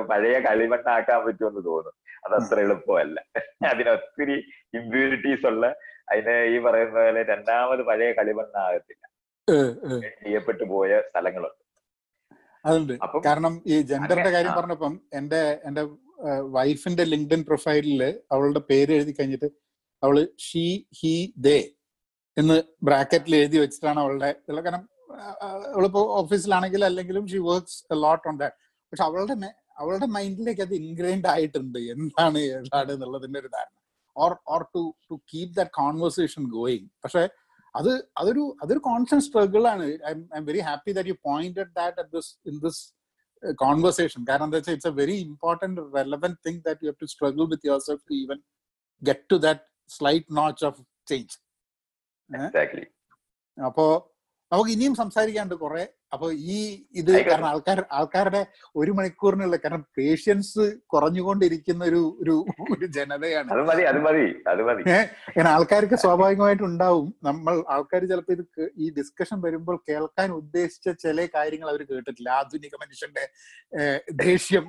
പഴയ 0.09 0.39
കളിമണ്ണാക്കാൻ 0.39 1.19
പറ്റുമെന്ന് 1.25 1.61
തോന്നും. 1.65 1.93
അത് 2.25 2.33
അത്ര 2.35 2.59
എളുപ്പമല്ല. 2.59 3.17
അതിനൊത്തിരി 3.65 4.35
ഇമ്പ്യൂരിറ്റീസ് 4.73 5.45
ഉള്ള 5.45 5.65
അതിന് 6.11 6.35
ഈ 6.53 6.57
പറയുന്ന 6.59 6.99
പോലെ 6.99 7.23
രണ്ടാമത് 7.23 7.81
പഴയ 7.81 8.11
കളിമണ്ണാകത്തില്ല. 8.11 9.03
ചെയ്യപ്പെട്ടു 9.51 10.63
പോയ 10.63 11.01
സ്ഥലങ്ങളുണ്ട്. 11.09 11.59
അതുണ്ട്. 12.65 12.93
കാരണം 13.25 13.53
ഈ 13.67 13.81
ജെൻഡറിന്റെ 13.81 14.29
കാര്യം. 14.29 14.53
പറഞ്ഞപ്പം 14.57 15.01
എന്റെ 15.13 15.61
എന്റെ 15.65 15.83
വൈഫിന്റെ 16.55 17.03
ലിങ്ക്ഡിൻ 17.03 17.41
പ്രൊഫൈലിൽ 17.47 18.01
അവളുടെ 18.31 18.59
പേര് 18.59 18.91
എഴുതി 18.91 19.15
കഴിഞ്ഞിട്ട് 19.19 19.49
അവൾ 20.03 20.27
ഷീ 20.39 20.65
ഹി 20.99 21.33
ദേ 21.37 21.57
എന്ന് 22.37 22.63
ബ്രാക്കറ്റിൽ 22.83 23.35
എഴുതി 23.35 23.57
വെച്ചിട്ടാണ് 23.57 23.99
അവളുടെ 23.99 24.29
കാരണം 24.49 24.83
അവളിപ്പോ 25.73 26.01
ഓഫീസിലാണെങ്കിലും 26.21 26.85
അല്ലെങ്കിലും 26.85 27.27
she 27.27 27.37
works 27.37 27.83
lot 27.93 28.27
on 28.27 28.37
that 28.37 28.55
പക്ഷെ 28.91 29.03
അവളുടെ 29.03 29.35
അവളുടെ 29.77 30.05
മൈൻഡിലേക്ക് 30.05 30.61
അത് 30.61 30.73
ഇൻഗ്രൈൻഡ് 30.73 31.27
ആയിട്ടുണ്ട്. 31.27 31.79
എന്താണ് 31.93 32.37
ഏതാണ് 32.37 32.91
എന്നുള്ളതിന്റെ 32.91 33.39
ഒരു 33.39 33.47
ധാരണ. 33.47 33.75
Or 34.17 34.37
or 34.47 34.63
to 34.75 34.95
to 35.11 35.15
keep 35.33 35.55
that 35.55 35.71
conversation 35.71 36.43
going 36.49 36.87
പക്ഷെ 37.03 37.23
അത് 37.75 37.89
അതൊരു 38.19 38.43
അതൊരു 38.63 38.81
കോൺസ്റ്റന്റ് 38.85 39.25
സ്ട്രഗിൾ 39.27 39.63
ആണ്. 39.71 39.85
I'm 40.33 40.45
very 40.45 40.61
happy 40.67 40.93
that 40.97 41.11
you 41.11 41.17
pointed 41.27 41.71
that 41.77 41.99
at 42.01 42.11
this 42.17 42.31
in 42.45 42.57
this 42.65 42.81
conversation 43.59 44.21
കാരണം 44.27 44.47
എന്താ 44.47 44.57
വെച്ചാൽ 44.59 44.75
it's 44.77 44.91
a 44.91 44.97
very 44.99 45.15
important 45.27 45.83
relevant 45.95 46.39
thing 46.47 46.61
that 46.67 46.83
you 46.83 46.91
have 46.91 46.99
to 47.03 47.09
struggle 47.13 47.45
with 47.51 47.67
yourself 47.87 48.03
to 48.09 48.15
even 48.19 48.39
get 49.01 49.25
to 49.31 49.39
that 49.45 49.63
slight 49.89 50.37
notch 50.39 50.65
of 50.69 50.81
change 51.07 51.37
അപ്പോ 53.57 53.85
നമുക്ക് 54.51 54.71
ഇനിയും 54.71 54.95
സംസാരിക്കാണ്ട് 54.95 55.55
കുറെ. 55.55 55.83
അപ്പൊ 56.13 56.27
ഈ 56.31 56.57
ഇത് 57.01 57.11
കാരണം 57.27 57.45
ആൾക്കാർ 57.49 57.79
ആൾക്കാരുടെ 57.91 58.41
ഒരു 58.75 58.91
മണിക്കൂറിനുള്ള 58.91 59.55
കാരണം 59.55 59.83
പേഷ്യൻസ് 59.97 60.63
കുറഞ്ഞുകൊണ്ടിരിക്കുന്ന 60.93 61.83
ഒരു 61.85 62.01
ഒരു 62.21 62.35
ഒരു 62.73 62.85
ജനതയാണ് 62.97 63.49
കാരണം 64.55 65.51
ആൾക്കാർക്ക് 65.53 65.95
സ്വാഭാവികമായിട്ട് 65.95 66.63
ഉണ്ടാവും 66.63 67.07
നമ്മൾ 67.23 67.63
ആൾക്കാർ 67.75 68.01
ചിലപ്പോൾ 68.11 68.33
ഇത് 68.37 68.63
ഈ 68.77 68.87
ഡിസ്കഷൻ 68.97 69.39
വരുമ്പോൾ 69.41 69.77
കേൾക്കാൻ 69.89 70.31
ഉദ്ദേശിച്ച 70.31 70.89
ചില 71.05 71.27
കാര്യങ്ങൾ 71.37 71.69
അവർ 71.69 71.83
കേട്ടിട്ടില്ല. 71.91 72.29
ആധുനിക 72.29 72.75
മനുഷ്യന്റെ 72.83 73.25
ദേഷ്യം. 74.25 74.67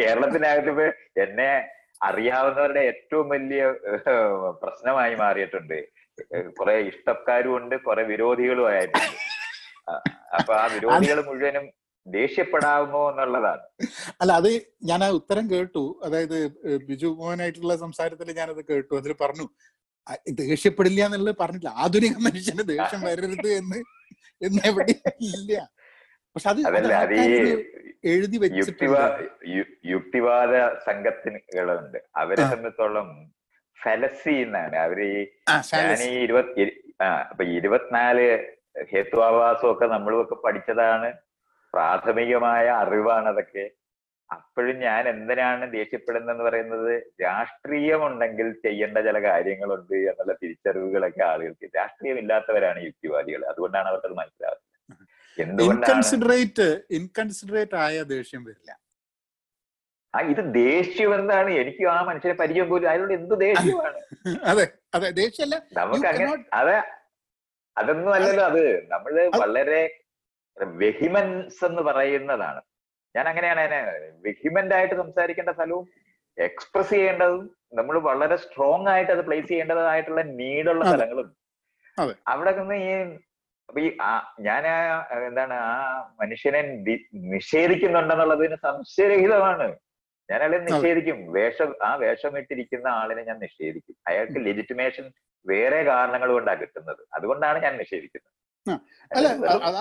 കേരളത്തിനകത്ത് 0.00 0.86
എന്നെ 1.26 1.52
അറിയാവുന്നവരുടെ 2.08 2.80
ഏറ്റവും 2.80 3.28
വലിയ 3.28 3.62
പ്രശ്നമായി 4.64 5.14
മാറിയിട്ടുണ്ട്. 5.14 5.78
കുറെ 6.58 6.74
ഇഷ്ടക്കാരും 6.90 7.52
ഉണ്ട് 7.58 7.76
കുറെ 7.88 8.02
വിരോധികളും 8.12 8.66
ആയിട്ടുണ്ട് 8.72 9.18
അപ്പൊ 10.38 10.52
ആ 10.62 10.64
വിരോധികൾ 10.74 11.18
മുഴുവനും 11.28 11.66
ദേഷ്യപ്പെടാമോ 12.06 13.00
എന്നുള്ളതാണ്. 13.10 13.64
അല്ല 14.20 14.32
അത് 14.40 14.50
ഞാൻ 14.90 15.00
ആ 15.06 15.08
ഉത്തരം 15.18 15.44
കേട്ടു. 15.52 15.82
അതായത് 16.06 16.36
ബിജു 16.88 17.08
മോഹനായിട്ടുള്ള 17.20 17.74
സംസാരത്തിൽ 17.84 18.28
ഞാനത് 18.40 18.62
കേട്ടു. 18.70 18.92
അതിൽ 19.00 19.12
പറഞ്ഞു 19.22 19.46
ദേഷ്യപ്പെടില്ല 20.42 21.00
എന്നുള്ളത് 21.06 21.36
പറഞ്ഞില്ല 21.42 21.70
ആധുനിക 21.84 22.14
മനുഷ്യന് 22.26 22.64
ദേഷ്യം 22.72 23.02
വരരുത് 23.08 23.50
എന്ന് 23.60 23.80
എന്ന് 24.46 24.62
എവിടെ 24.70 24.94
ഇല്ല. 25.30 25.52
പക്ഷെ 26.36 26.48
അത് 26.52 26.60
എഴുതി 28.12 28.36
യുക്തിവാദ 29.92 30.52
സംഘത്തിനുകളുണ്ട്. 30.88 31.98
അവരെ. 32.22 32.42
സംബന്ധിച്ചോളം 32.42 33.08
ഫലസി 33.84 34.30
എന്നാണ്. 34.30 34.76
അവർ 34.76 35.00
ഈ 35.02 35.26
ഞാൻ. 35.74 36.02
ഈ 36.02 36.18
ഇരുപത്തി 36.26 36.62
ആ 37.02 37.08
അപ്പൊ 37.30 37.44
ഇരുപത്തിനാല് 37.44 38.26
ഹേത്വാഭാസം 38.92 39.72
ഒക്കെ 39.72 39.86
നമ്മളും 39.86 40.22
ഒക്കെ 40.22 40.34
പഠിച്ചതാണ്. 40.44 41.08
പ്രാഥമികമായ 41.74 42.66
അറിവാണ് 42.82 43.28
അതൊക്കെ. 43.28 43.70
അപ്പോഴും 44.30 44.78
ഞാൻ 44.78 45.08
എന്തിനാണ് 45.08 45.72
ദേഷ്യപ്പെടുന്നതെന്ന് 45.72 46.44
പറയുന്നത്? 46.44 46.94
രാഷ്ട്രീയമുണ്ടെങ്കിൽ 47.22 48.48
ചെയ്യേണ്ട 48.64 48.98
ചില 48.98 49.22
കാര്യങ്ങളുണ്ട് 49.22 49.94
എന്നുള്ള 49.94 50.32
തിരിച്ചറിവുകളൊക്കെ 50.42 51.22
ആളുകൾക്ക്. 51.24 51.68
രാഷ്ട്രീയം 51.76 52.18
ഇല്ലാത്തവരാണ് 52.18 52.80
യുക്തിവാദികൾ. 52.84 53.44
അതുകൊണ്ടാണ് 53.44 53.88
അവർക്കത് 53.88 54.12
മനസ്സിലാവുന്നത്. 54.12 54.66
എന്തുകൊണ്ടാണ്? 55.38 55.90
ഇൻകൺസിഡറേറ്റ് 55.90 56.68
ഇൻകൺസിഡറേറ്റ് 56.90 57.74
ആയ 57.74 58.02
ദേഷ്യം 58.02 58.44
വരില്ല. 58.44 58.70
ആ 60.14 60.20
ഇത് 60.22 60.54
ദേഷ്യം 60.54 61.14
എന്താണ് 61.14 61.50
എനിക്ക് 61.52 61.86
ആ 61.86 62.02
മനുഷ്യനെ 62.02 62.34
പരിചയം 62.34 62.68
പോലും. 62.68 62.90
അതിനോട് 62.90 63.12
എന്ത് 63.12 63.40
ദേഷ്യമാണ്? 63.40 63.98
അതെ 64.44 64.64
അതെ. 64.94 65.10
ദേഷ്യമല്ല. 65.10 65.56
നമുക്ക് 65.76 66.06
അങ്ങനെ 66.06 66.30
അതെ 66.52 66.74
അത് 66.74 66.84
അതൊന്നും 67.76 68.14
അല്ലല്ലോ 68.14 68.44
അത്. 68.44 68.62
നമ്മൾ 68.88 69.12
വളരെ 69.38 69.80
വെഹിമൻസ് 70.76 71.64
എന്ന് 71.64 71.82
പറയുന്നതാണ്. 71.82 72.60
ഞാൻ 73.14 73.28
അങ്ങനെയാണ് 73.28 73.60
അതിനെ 73.60 73.80
വെഹിമന്റ് 74.24 74.74
ആയിട്ട് 74.74 74.94
സംസാരിക്കേണ്ട 74.94 75.50
സ്ഥലവും 75.50 75.84
എക്സ്പ്രസ് 76.38 76.90
ചെയ്യേണ്ടതും 76.90 77.40
നമ്മൾ 77.74 77.98
വളരെ 77.98 78.36
സ്ട്രോങ് 78.36 78.88
ആയിട്ട് 78.88 79.12
അത് 79.12 79.24
പ്ലേസ് 79.24 79.48
ചെയ്യേണ്ടതായിട്ടുള്ള 79.48 80.22
നീടുള്ള. 80.40 80.84
സ്ഥലങ്ങളും. 80.84 81.28
അവിടെ 82.26 82.50
നിന്ന് 82.56 82.74
ഈ 82.74 82.90
അപ്പൊ 83.68 83.80
ഈ 83.80 83.96
ആ- 84.02 84.34
ഞാൻ 84.40 84.64
എന്താണ് 85.26 85.54
ആ 85.54 85.72
മനുഷ്യനെ 86.20 86.60
നിഷേധിക്കുന്നുണ്ടെന്നുള്ളതിന് 87.32 88.56
സംശയരഹിതമാണ്. 88.56 89.66
ഞാൻ 90.30 90.40
അയാളെ 90.40 90.58
നിഷേധിക്കും. 90.58 91.32
വേഷം 91.32 91.74
ആ 91.82 91.94
വേഷം 91.94 92.38
ഇട്ടിരിക്കുന്ന 92.38 92.88
ആളിനെ 92.88 93.22
ഞാൻ 93.22 93.38
നിഷേധിക്കും. 93.38 93.96
അയാൾക്ക് 94.08 94.46
ലെജിറ്റിമേഷൻ 94.46 95.12
വേറെ 95.46 95.82
കാരണങ്ങൾ 95.82 96.32
കൊണ്ടാണ് 96.32 96.60
കിട്ടുന്നത്. 96.60 97.02
അതുകൊണ്ടാണ് 97.14 97.62
ഞാൻ 97.62 97.76
നിഷേധിക്കുന്നത്. 97.76 98.34
അല്ല 99.16 99.28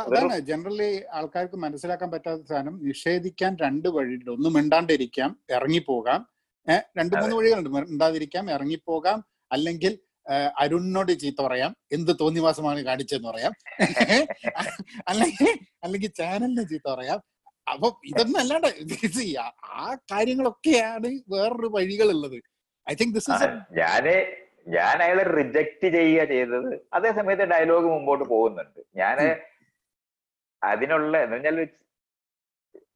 അതാണ് 0.07 0.39
ജനറലി 0.39 1.03
ആൾക്കാർക്ക് 1.11 1.55
മനസ്സിലാക്കാൻ 1.55 2.11
പറ്റാത്ത 2.11 2.41
സാധനം. 2.41 2.79
നിഷേധിക്കാൻ 2.83 3.57
രണ്ട് 3.61 3.89
വഴിയുണ്ട്. 3.89 4.31
ഒന്ന് 4.31 4.49
മിണ്ടാണ്ടിരിക്കാം 4.49 5.39
ഇറങ്ങിപ്പോകാം. 5.49 6.21
ഏഹ് 6.67 6.83
രണ്ട് 6.97 7.15
മൂന്ന് 7.15 7.35
വഴികളുണ്ട്. 7.35 7.69
മിണ്ടാതിരിക്കാം 7.69 8.51
ഇറങ്ങിപ്പോകാം. 8.51 9.19
അല്ലെങ്കിൽ 9.51 9.99
അരുണിനോട് 10.57 11.11
ചീത്ത 11.11 11.41
പറയാം. 11.41 11.75
എന്ത് 11.91 12.11
തോന്നിവാസമാണ് 12.21 12.79
കാണിച്ചെന്ന് 12.79 13.29
പറയാം. 13.29 13.53
അല്ലെങ്കിൽ 15.07 15.59
അല്ലെങ്കിൽ 15.83 16.09
ചാനലിനെ 16.09 16.63
ചീത്ത 16.63 16.87
പറയാം. 16.93 17.19
അപ്പൊ 17.67 17.91
ഇതൊന്നും 18.05 18.39
അല്ലാണ്ട് 18.39 18.67
ആ- 19.63 19.95
കാര്യങ്ങളൊക്കെയാണ് 20.11 21.07
വേറൊരു 21.29 21.67
വഴികളുള്ളത്. 21.67 22.37
ഐ 22.91 22.93
തിങ്ക് 22.93 23.13
ദിസ് 23.15 23.31
ഇസ് 23.31 23.43
ഞാൻ 23.79 24.05
ഞാൻ 24.67 25.01
അയാളെ 25.01 25.23
റിജക്ട് 25.23 25.87
ചെയ്യുക 25.87 26.23
ചെയ്തത് 26.25 26.87
അതേ 26.93 27.11
സമയത്ത് 27.11 27.43
ഡയലോഗ് 27.43 27.85
മുമ്പോട്ട് 27.85 28.25
പോകുന്നുണ്ട്. 28.25 28.79
ഞാൻ 28.95 29.17
അതിനുള്ള 30.63 31.17
എന്ന് 31.17 31.35
പറഞ്ഞാൽ 31.35 31.67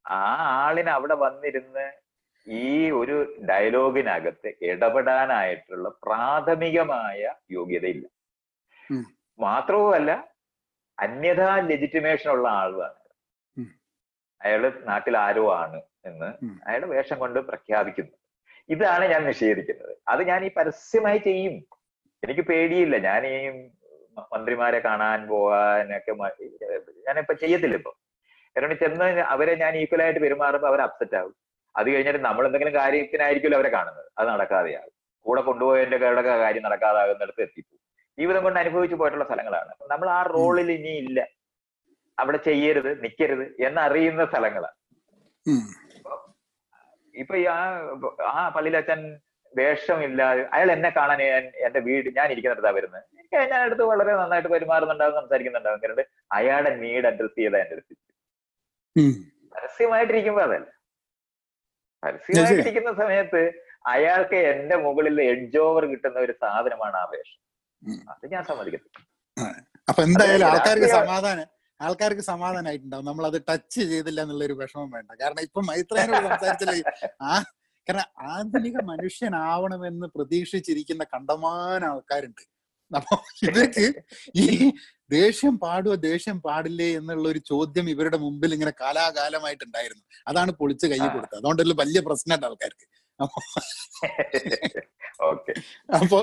ആ 0.08 0.34
ആളിന് 0.64 0.90
അവിടെ 0.90 1.14
വന്നിരുന്ന് 1.14 1.92
ഈ 2.46 2.90
ഒരു 2.90 3.36
ഡയലോഗിനകത്ത് 3.44 4.54
ഇടപെടാനായിട്ടുള്ള 4.62 5.88
പ്രാഥമികമായ 6.02 7.34
യോഗ്യതയില്ല. 7.50 8.06
മാത്രവുമല്ല 9.38 10.10
അന്യഥാ 10.98 11.56
ലെജിറ്റിമേഷൻ 11.56 12.30
ഉള്ള 12.30 12.48
ആളുമാണ്. 12.48 13.01
അയാൾ 14.44 14.72
നാട്ടിൽ 14.84 15.16
ആരോ 15.16 15.54
ആണ് 15.54 15.82
എന്ന് 16.04 16.28
അയാളുടെ 16.68 16.86
വേഷം 16.86 17.18
കൊണ്ട് 17.18 17.38
പ്രഖ്യാപിക്കുന്നു. 17.40 18.10
ഇതാണ് 18.68 19.04
ഞാൻ 19.04 19.24
നിഷേധിക്കുന്നത്. 19.24 19.96
അത് 20.08 20.22
ഞാൻ 20.22 20.44
ഈ 20.44 20.50
പരസ്യമായി 20.56 21.18
ചെയ്യും. 21.18 21.54
എനിക്ക് 22.22 22.40
പേടിയില്ല. 22.40 22.96
ഞാൻ 22.98 23.26
ഈ 23.26 23.36
മന്ത്രിമാരെ 24.32 24.78
കാണാൻ 24.78 25.28
പോകാനൊക്കെ 25.28 26.12
ഞാൻ 26.12 26.80
ഞാനിപ്പോ 27.08 27.34
ചെയ്യത്തില്ല 27.34 27.74
ഇപ്പൊ. 27.74 27.92
കാരണം 28.56 28.76
ചെന്ന് 28.78 29.04
അവരെ 29.04 29.54
ഞാൻ 29.54 29.76
ഈക്വലായിട്ട് 29.76 30.20
പെരുമാറുമ്പോൾ 30.20 30.68
അവർ 30.68 30.80
അപ്സെറ്റ് 30.80 31.16
ആകും. 31.16 31.34
അത് 31.76 31.86
കഴിഞ്ഞിട്ട് 31.94 32.18
നമ്മൾ 32.18 32.46
എന്തെങ്കിലും 32.46 32.74
കാര്യത്തിനായിരിക്കുമല്ലോ 32.74 33.58
അവരെ 33.58 33.70
കാണുന്നത്. 33.70 34.10
അത് 34.18 34.28
നടക്കാതെയാകും. 34.28 34.92
കൂടെ 35.26 35.40
കൊണ്ടുപോയതിന്റെ 35.40 35.98
കടക 35.98 36.30
കാര്യം 36.38 36.62
നടക്കാതാകുന്നിടത്ത് 36.62 37.42
എത്തിപ്പോകും. 37.42 37.80
ജീവിതം 38.18 38.42
കൊണ്ട് 38.42 38.58
അനുഭവിച്ചു 38.60 38.96
പോയിട്ടുള്ള 38.96 39.24
സ്ഥലങ്ങളാണ്. 39.24 39.72
നമ്മൾ 39.90 40.08
ആ 40.10 40.22
റോളിൽ 40.22 40.72
ഇനി 40.72 40.92
ഇല്ല 41.04 41.20
അവിടെ 42.18 42.38
ചെയ്യരുത് 42.46 42.90
നിൽക്കരുത് 43.04 43.44
എന്നറിയുന്ന 43.66 44.24
സ്ഥലങ്ങളാണ് 44.30 44.78
ഇപ്പൊ 47.14 47.34
ഈ 47.36 47.44
ആ 47.54 47.58
ആ 48.32 48.42
പള്ളിയിലച്ഛൻ 48.54 49.00
വേഷമില്ലാതെ 49.52 50.42
അയാൾ 50.54 50.68
എന്നെ 50.74 50.90
കാണാൻ 50.98 51.18
ഞാൻ 51.30 51.46
എന്റെ 51.66 51.80
വീട് 51.86 52.08
ഞാൻ 52.18 52.28
ഇരിക്കുന്നിടത്താ 52.34 52.70
വരുന്നത്. 52.76 53.02
എനിക്ക് 53.20 53.38
ഞാൻ 53.52 53.60
അടുത്ത് 53.66 53.84
വളരെ 53.90 54.12
നന്നായിട്ട് 54.20 54.50
പെരുമാറുന്നുണ്ടാവും 54.54 55.16
സംസാരിക്കുന്നുണ്ടാവും 55.20 55.80
കാരണം 55.82 56.06
അയാളുടെ 56.38 56.70
നീഡ് 56.82 57.06
അഡ്രസ് 57.10 57.36
ചെയ്ത 57.40 57.56
എന്റെ 57.62 57.74
അടുത്ത്. 57.76 57.94
പരസ്യമായിട്ടിരിക്കുമ്പോ 59.54 60.42
അതല്ല. 60.46 60.68
പരസ്യമായിട്ടിരിക്കുന്ന 62.02 62.92
സമയത്ത് 63.02 63.42
അയാൾക്ക് 63.92 64.38
എന്റെ 64.52 64.76
മുകളിൽ 64.84 65.16
എഡ്ജ് 65.32 65.58
ഓവർ 65.66 65.84
കിട്ടുന്ന 65.92 66.18
ഒരു 66.26 66.34
സാധനമാണ് 66.42 66.96
ആ 67.02 67.06
വേഷം. 67.12 67.38
അത് 68.12 68.24
ഞാൻ 68.34 68.42
സമ്മതിക്കുന്നു 68.50 68.88
അപ്പൊ 69.88 70.00
എന്തായാലും 70.08 70.46
ആൾക്കാർക്ക് 70.50 70.88
സമാധാനം. 70.98 71.46
ആൾക്കാർക്ക് 71.82 72.20
സമാധാനമായിട്ടുണ്ടാവും 72.22 73.06
നമ്മൾ 73.06 73.24
അത് 73.26 73.38
ടച്ച് 73.50 73.80
ചെയ്തില്ല 73.90 74.20
എന്നുള്ള 74.20 74.44
ഒരു 74.44 74.52
വിഷമം 74.52 74.90
വേണ്ട. 74.90 75.10
കാരണം 75.22 75.40
ഇപ്പൊ 75.40 75.60
മൈത്രേനോട് 75.62 76.28
സംസാരിച്ചില്ല 76.28 76.74
ആ 77.22 77.32
കാരണം 77.88 78.08
ആധുനിക 78.32 78.76
മനുഷ്യനാവണമെന്ന് 78.82 80.06
പ്രതീക്ഷിച്ചിരിക്കുന്ന 80.06 81.04
കണ്ടമാന 81.14 81.84
ആൾക്കാരുണ്ട്. 81.84 82.42
അപ്പൊ 82.92 83.14
ഇവർക്ക് 83.42 83.86
ഈ 84.36 84.46
ദേഷ്യം 85.10 85.54
പാടുവോ 85.56 85.94
ദേഷ്യം 86.08 86.38
പാടില്ലേ 86.40 86.88
എന്നുള്ള 86.94 87.28
ഒരു 87.28 87.38
ചോദ്യം 87.38 87.86
ഇവരുടെ 87.90 88.16
മുമ്പിൽ 88.16 88.54
ഇങ്ങനെ 88.54 88.72
കാലാകാലമായിട്ടുണ്ടായിരുന്നു. 88.80 90.04
അതാണ് 90.28 90.52
പൊളിച്ച് 90.52 90.86
കൈ 90.86 91.00
കൊടുത്തത്. 91.06 91.38
അതുകൊണ്ടൊരു 91.38 91.76
വലിയ 91.78 92.00
പ്രശ്നമുണ്ട് 92.00 92.46
ആൾക്കാർക്ക്. 92.46 92.86
ഓക്കെ. 95.22 95.52
അപ്പൊ 95.92 96.18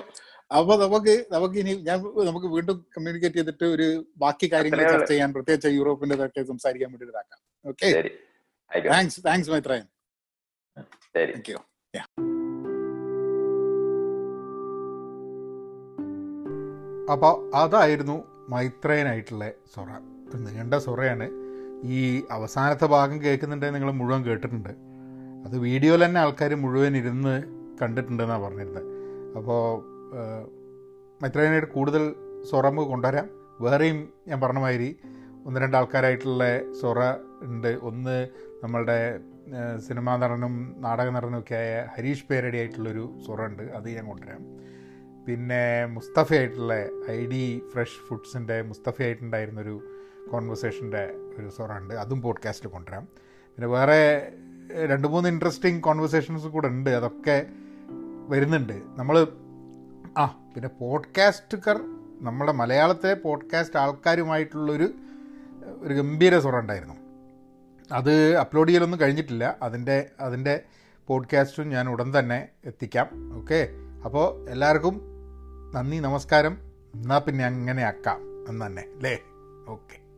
അപ്പൊ 0.51 0.75
നമുക്ക് 0.75 1.25
നമുക്ക് 1.31 1.57
ഇനി 1.61 1.73
ഞാൻ 1.87 1.97
നമുക്ക് 2.27 2.47
വീണ്ടും 2.47 2.85
കമ്മ്യൂണിക്കേറ്റ് 2.95 3.35
ചെയ്തിട്ട് 3.35 3.65
ഒരു 3.65 4.05
ബാക്കി 4.17 4.51
കാര്യങ്ങൾ 4.53 4.79
ചർച്ച 4.91 5.11
ചെയ്യാൻ 5.11 5.33
പ്രത്യേകിച്ച് 5.33 5.67
യൂറോപ്പിന്റെ 5.67 6.15
സംസാരിക്കാൻ 6.47 6.89
വേണ്ടി 6.91 7.05
ഇതാക്കാം. 7.05 7.39
ഓക്കെ 7.65 7.89
ശരി. 7.91 8.11
Thanks 8.71 9.21
thanks 9.25 9.51
Maitreyan. 9.51 9.85
ശരി. 11.17 11.31
താങ്ക് 11.31 11.51
യു 11.51 11.57
അപ്പോൾ 17.11 17.55
അതായിരുന്നു 17.55 18.17
മൈത്രയനായിട്ടുള്ള 18.49 19.51
സൊറ 19.75 19.89
ഒരു 20.29 20.37
നീണ്ട 20.37 20.73
സൊറയാണ് 20.73 21.27
ഈ 21.83 22.23
അവസാനത്തെ 22.31 22.85
ഭാഗം 22.85 23.23
കേൾക്കുന്നുണ്ടെങ്കിൽ 23.23 23.77
നിങ്ങൾ 23.77 23.91
മുഴുവൻ 23.91 24.21
കേട്ടിട്ടുണ്ട്. 24.25 24.73
അത് 25.45 25.55
വീഡിയോയിൽ 25.59 26.05
തന്നെ 26.05 26.19
ആൾക്കാർ 26.19 26.55
മുഴുവൻ 26.55 26.97
ഇരുന്ന് 26.97 27.35
കണ്ടിട്ടുണ്ടെന്നാണ് 27.81 28.43
പറഞ്ഞിരുന്നത്. 28.43 28.85
അപ്പോൾ 29.35 29.61
മൈത്രേയനായിട്ട് 31.21 31.67
കൂടുതൽ 31.67 32.15
സൊറ 32.49 32.69
കൊണ്ടുവരാം. 32.69 33.29
വേറെയും 33.61 34.09
ഞാൻ 34.27 34.41
പറഞ്ഞ 34.41 34.59
മാതിരി 34.59 34.97
ഒന്ന് 35.45 35.59
രണ്ട് 35.59 35.77
ആൾക്കാരായിട്ടുള്ള 35.77 36.73
സൊറ 36.73 36.97
ഉണ്ട്. 37.41 37.67
ഒന്ന് 37.67 38.27
നമ്മളുടെ 38.63 39.19
സിനിമാ 39.87 40.17
നടനും 40.17 40.75
നാടക 40.77 41.09
നടനും 41.09 41.39
ഒക്കെ 41.39 41.55
ആയ 41.55 41.87
ഹരീഷ് 41.97 42.25
പേരടി 42.29 42.57
ആയിട്ടുള്ളൊരു 42.57 43.19
സൊറ 43.27 43.45
ഉണ്ട്. 43.45 43.63
അത് 43.63 43.89
ഞാൻ 43.89 44.07
കൊണ്ടുവരാം. 44.07 44.45
പിന്നെ 45.25 45.85
മുസ്തഫ 45.85 46.33
ആയിട്ടുള്ള 46.33 46.73
ഐ 47.09 47.25
ഡി 47.25 47.61
ഫ്രഷ് 47.73 48.07
ഫുഡ്സിന്റെ 48.07 48.61
മുസ്തഫ 48.61 49.01
ആയിട്ടുണ്ടായിരുന്നൊരു 49.01 49.81
കോൺവെർസേഷന്റെ 50.31 51.11
ഒരു 51.39 51.49
സൊറ 51.49 51.71
ഉണ്ട്. 51.71 51.93
അതും 51.93 52.21
പോഡ്കാസ്റ്റിൽ 52.21 52.69
കൊണ്ടുവരാം. 52.69 53.07
പിന്നെ 53.15 53.67
വേറെ 53.67 54.31
രണ്ട് 54.85 55.07
മൂന്ന് 55.07 55.29
ഇൻട്രസ്റ്റിംഗ് 55.29 55.83
കോൺവെർസേഷൻസ് 55.83 56.47
കൂടെ 56.47 56.67
ഉണ്ട്. 56.67 56.89
അതൊക്കെ 56.89 57.45
വരുന്നുണ്ട്. 58.27 58.81
നമ്മൾ 58.97 59.27
ആ 60.19 60.25
പിന്നെ 60.25 60.69
പോഡ്കാസ്റ്റുകാർ 60.69 61.77
നമ്മുടെ 62.21 62.51
മലയാളത്തിലെ 62.51 63.13
പോഡ്കാസ്റ്റ് 63.13 63.79
ആൾക്കാരുമായിട്ടുള്ളൊരു 63.79 64.93
ഒരു 65.79 65.93
ഗംഭീര 65.93 66.39
സ്വരം 66.39 66.59
ഉണ്ടായിരുന്നു 66.59 66.93
അത് 67.91 68.35
അപ്ലോഡ് 68.35 68.69
ചെയ്യലൊന്നും 68.69 68.99
കഴിഞ്ഞിട്ടില്ല. 68.99 69.57
അതിന്റെ 69.61 70.09
അതിന്റെ 70.19 70.63
പോഡ്കാസ്റ്റും 71.07 71.69
ഞാൻ 71.69 71.89
ഉടൻ 71.89 72.19
തന്നെ 72.19 72.47
എത്തിക്കാം. 72.65 73.37
ഓക്കെ? 73.37 73.69
അപ്പോൾ 74.05 74.49
എല്ലാവർക്കും 74.49 75.01
നന്ദി 75.75 75.97
നമസ്കാരം. 75.97 76.57
എന്നാൽ 76.95 77.19
പിന്നെ 77.19 77.45
അങ്ങനെ 77.45 77.83
ആക്കാം 77.83 78.49
എന്ന് 78.49 78.65
തന്നെ. 78.65 78.81
അല്ലേ? 78.81 79.19
ഓക്കെ. 79.67 80.08